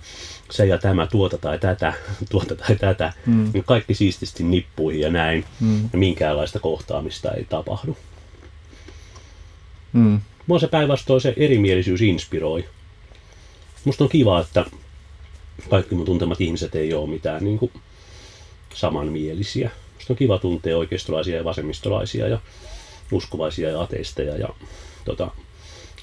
[0.50, 1.92] se ja tämä, tuota tai tätä,
[2.30, 3.50] tuota tai tätä, mm.
[3.52, 5.82] niin kaikki siististi nippuihin ja näin, mm.
[5.92, 7.96] ja minkäänlaista kohtaamista ei tapahdu.
[9.92, 10.20] Mm.
[10.46, 12.64] Mua se päinvastoin se erimielisyys inspiroi.
[13.84, 14.64] Musta on kiva, että
[15.70, 17.72] kaikki mun tuntemat ihmiset ei ole mitään niin kuin
[18.74, 19.70] samanmielisiä.
[19.94, 22.38] Musta on kiva tuntea oikeistolaisia ja vasemmistolaisia ja
[23.12, 24.48] uskovaisia ja ateisteja ja
[25.04, 25.30] tota,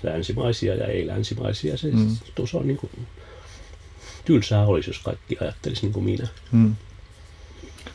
[0.04, 1.78] länsimaisia ja ei-länsimaisia.
[1.78, 2.18] Se, mm.
[2.46, 2.92] se on niin kuin,
[4.26, 6.28] tylsää olisi, jos kaikki ajattelisi niin kuin minä.
[6.52, 6.76] Hmm.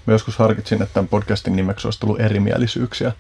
[0.07, 3.13] Mä joskus harkitsin, että tämän podcastin nimeksi olisi tullut erimielisyyksiä,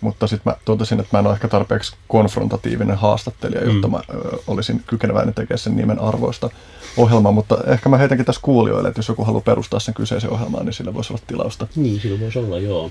[0.00, 3.70] mutta sitten mä totesin, että mä en ole ehkä tarpeeksi konfrontatiivinen haastattelija, hmm.
[3.70, 6.50] jotta mä ö, olisin kykeneväinen tekemään sen nimen arvoista
[6.96, 10.64] ohjelmaa, mutta ehkä mä heitänkin tässä kuulijoille, että jos joku haluaa perustaa sen kyseisen ohjelmaan,
[10.66, 11.66] niin sillä voisi olla tilausta.
[11.76, 12.90] Niin, sillä voisi olla, joo.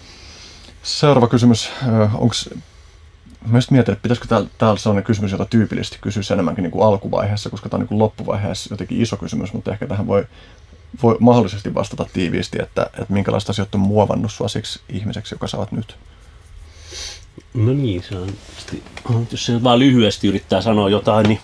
[0.83, 1.69] Seuraava kysymys.
[2.13, 2.35] Onko
[3.45, 7.49] Mä just mietin, että pitäisikö täällä, sellainen kysymys, jota tyypillisesti kysyisi enemmänkin niin kuin alkuvaiheessa,
[7.49, 10.25] koska tämä on niin kuin loppuvaiheessa jotenkin iso kysymys, mutta ehkä tähän voi,
[11.03, 15.57] voi mahdollisesti vastata tiiviisti, että, että minkälaista asiat on muovannut sua siksi ihmiseksi, joka sä
[15.57, 15.97] oot nyt.
[17.53, 18.29] No niin, se on,
[19.31, 21.39] jos se vaan lyhyesti yrittää sanoa jotain, niin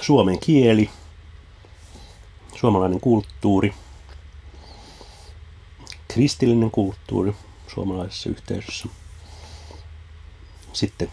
[0.00, 0.90] suomen kieli,
[2.54, 3.74] suomalainen kulttuuri,
[6.08, 7.32] kristillinen kulttuuri
[7.74, 8.88] suomalaisessa yhteisössä–
[10.76, 11.12] Sitten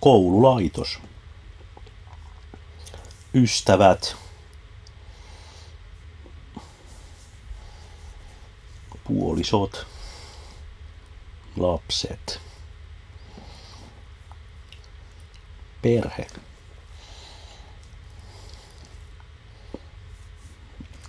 [0.00, 0.98] koululaitos.
[3.34, 4.16] Ystävät.
[9.04, 9.86] Puolisot.
[11.56, 12.40] Lapset.
[15.82, 16.26] Perhe.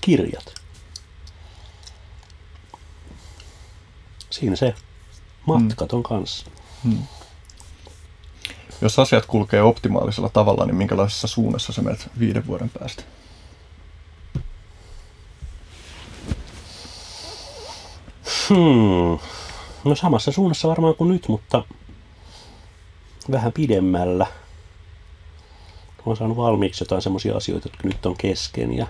[0.02, 0.54] Kirjat.
[4.30, 4.76] Siinä se.
[5.46, 6.46] Matkat on kanssa.
[8.82, 13.04] Jos asiat kulkee optimaalisella tavalla, niin minkälaisessa suunnassa sä menet viiden vuoden päästä?
[18.50, 19.20] Hmm.
[19.84, 21.64] No samassa suunnassa varmaan kuin nyt, mutta
[23.32, 24.26] vähän pidemmällä.
[25.98, 28.88] Mä oon saanut valmiiksi jotain semmoisia asioita, jotka nyt on kesken ja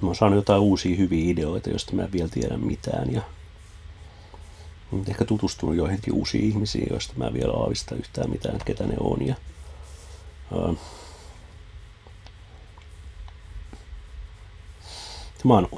[0.00, 3.22] mä oon saanut jotain uusia hyviä ideoita, joista mä en vielä tiedä mitään ja
[5.08, 8.94] ehkä tutustunut joihinkin uusiin ihmisiin, joista mä en vielä aavista yhtään mitään, että ketä ne
[9.00, 9.34] on ja
[10.54, 10.74] ää,
[15.44, 15.68] mä oon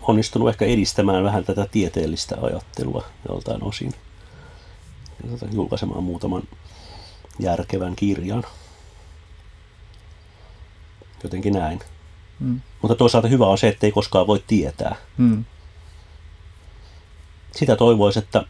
[0.00, 3.94] onnistunut ehkä edistämään vähän tätä tieteellistä ajattelua joltain osin.
[5.22, 6.42] Ja tota, julkaisemaan muutaman
[7.38, 8.44] järkevän kirjan.
[11.22, 11.80] Jotenkin näin.
[12.40, 12.60] Mm.
[12.82, 14.96] Mutta toisaalta hyvä on se, että ei koskaan voi tietää.
[15.16, 15.44] Mm.
[17.56, 18.44] Sitä toivoisi, että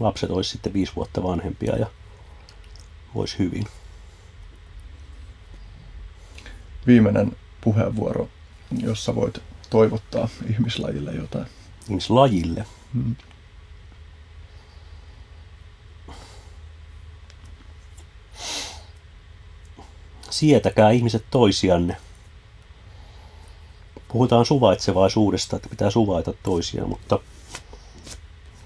[0.00, 1.86] lapset olisi sitten viisi vuotta vanhempia ja
[3.14, 3.64] voisi hyvin.
[6.86, 8.28] Viimeinen puheenvuoro,
[8.80, 9.38] jossa voit
[9.70, 11.46] toivottaa ihmislajille jotain.
[11.88, 12.66] Ihmislajille.
[12.94, 13.16] Mm.
[20.30, 21.96] Sietäkää ihmiset toisianne.
[24.08, 27.18] Puhutaan suvaitsevaisuudesta, että pitää suvaita toisiaan, mutta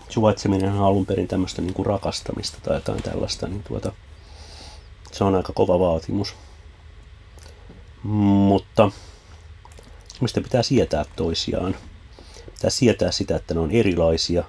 [0.08, 3.92] suvaitseminen on alun perin tämmöistä niin kuin rakastamista tai jotain tällaista, niin tuota,
[5.12, 6.34] se on aika kova vaatimus.
[8.02, 8.90] Mutta
[10.20, 11.76] mistä pitää sietää toisiaan.
[12.54, 14.44] Pitää sietää sitä, että ne on erilaisia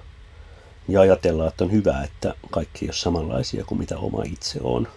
[0.88, 4.88] ja ajatella, että on hyvä, että kaikki ei ole samanlaisia kuin mitä oma itse on.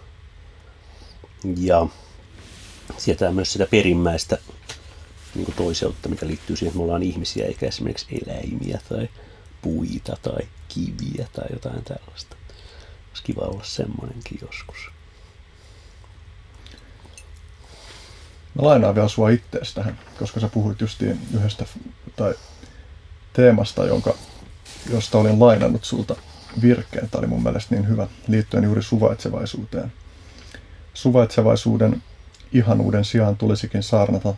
[1.58, 1.86] Ja
[2.98, 4.38] sietää myös sitä perimmäistä
[5.34, 9.08] niin kuin toiseutta, mikä liittyy siihen, että me ollaan ihmisiä eikä esimerkiksi eläimiä tai
[9.64, 12.36] puita tai kiviä tai jotain tällaista.
[13.08, 14.90] Olisi kiva olla semmoinenkin joskus.
[18.54, 21.64] Mä lainaan vielä sua ittees tähän, koska sä puhuit justiin yhdestä
[22.16, 22.34] tai
[23.32, 24.14] teemasta, jonka,
[24.90, 26.16] josta olin lainannut sulta
[26.62, 27.10] virkkeen.
[27.10, 29.92] Tämä oli mun mielestä niin hyvä liittyen juuri suvaitsevaisuuteen.
[30.94, 32.02] Suvaitsevaisuuden
[32.52, 34.34] ihanuuden sijaan tulisikin saarnata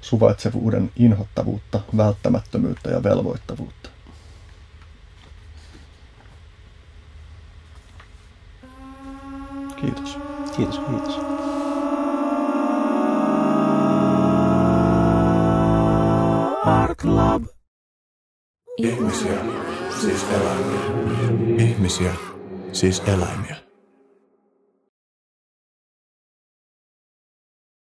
[0.00, 3.91] suvaitsevuuden inhottavuutta, välttämättömyyttä ja velvoittavuutta.
[9.82, 10.18] Kiitos.
[10.56, 11.18] Kiitos, kiitos.
[16.64, 17.42] Art Lab.
[18.76, 19.38] Ihmisiä,
[20.00, 21.64] siis eläimiä.
[21.64, 22.14] Ihmisiä,
[22.72, 23.71] siis eläimiä.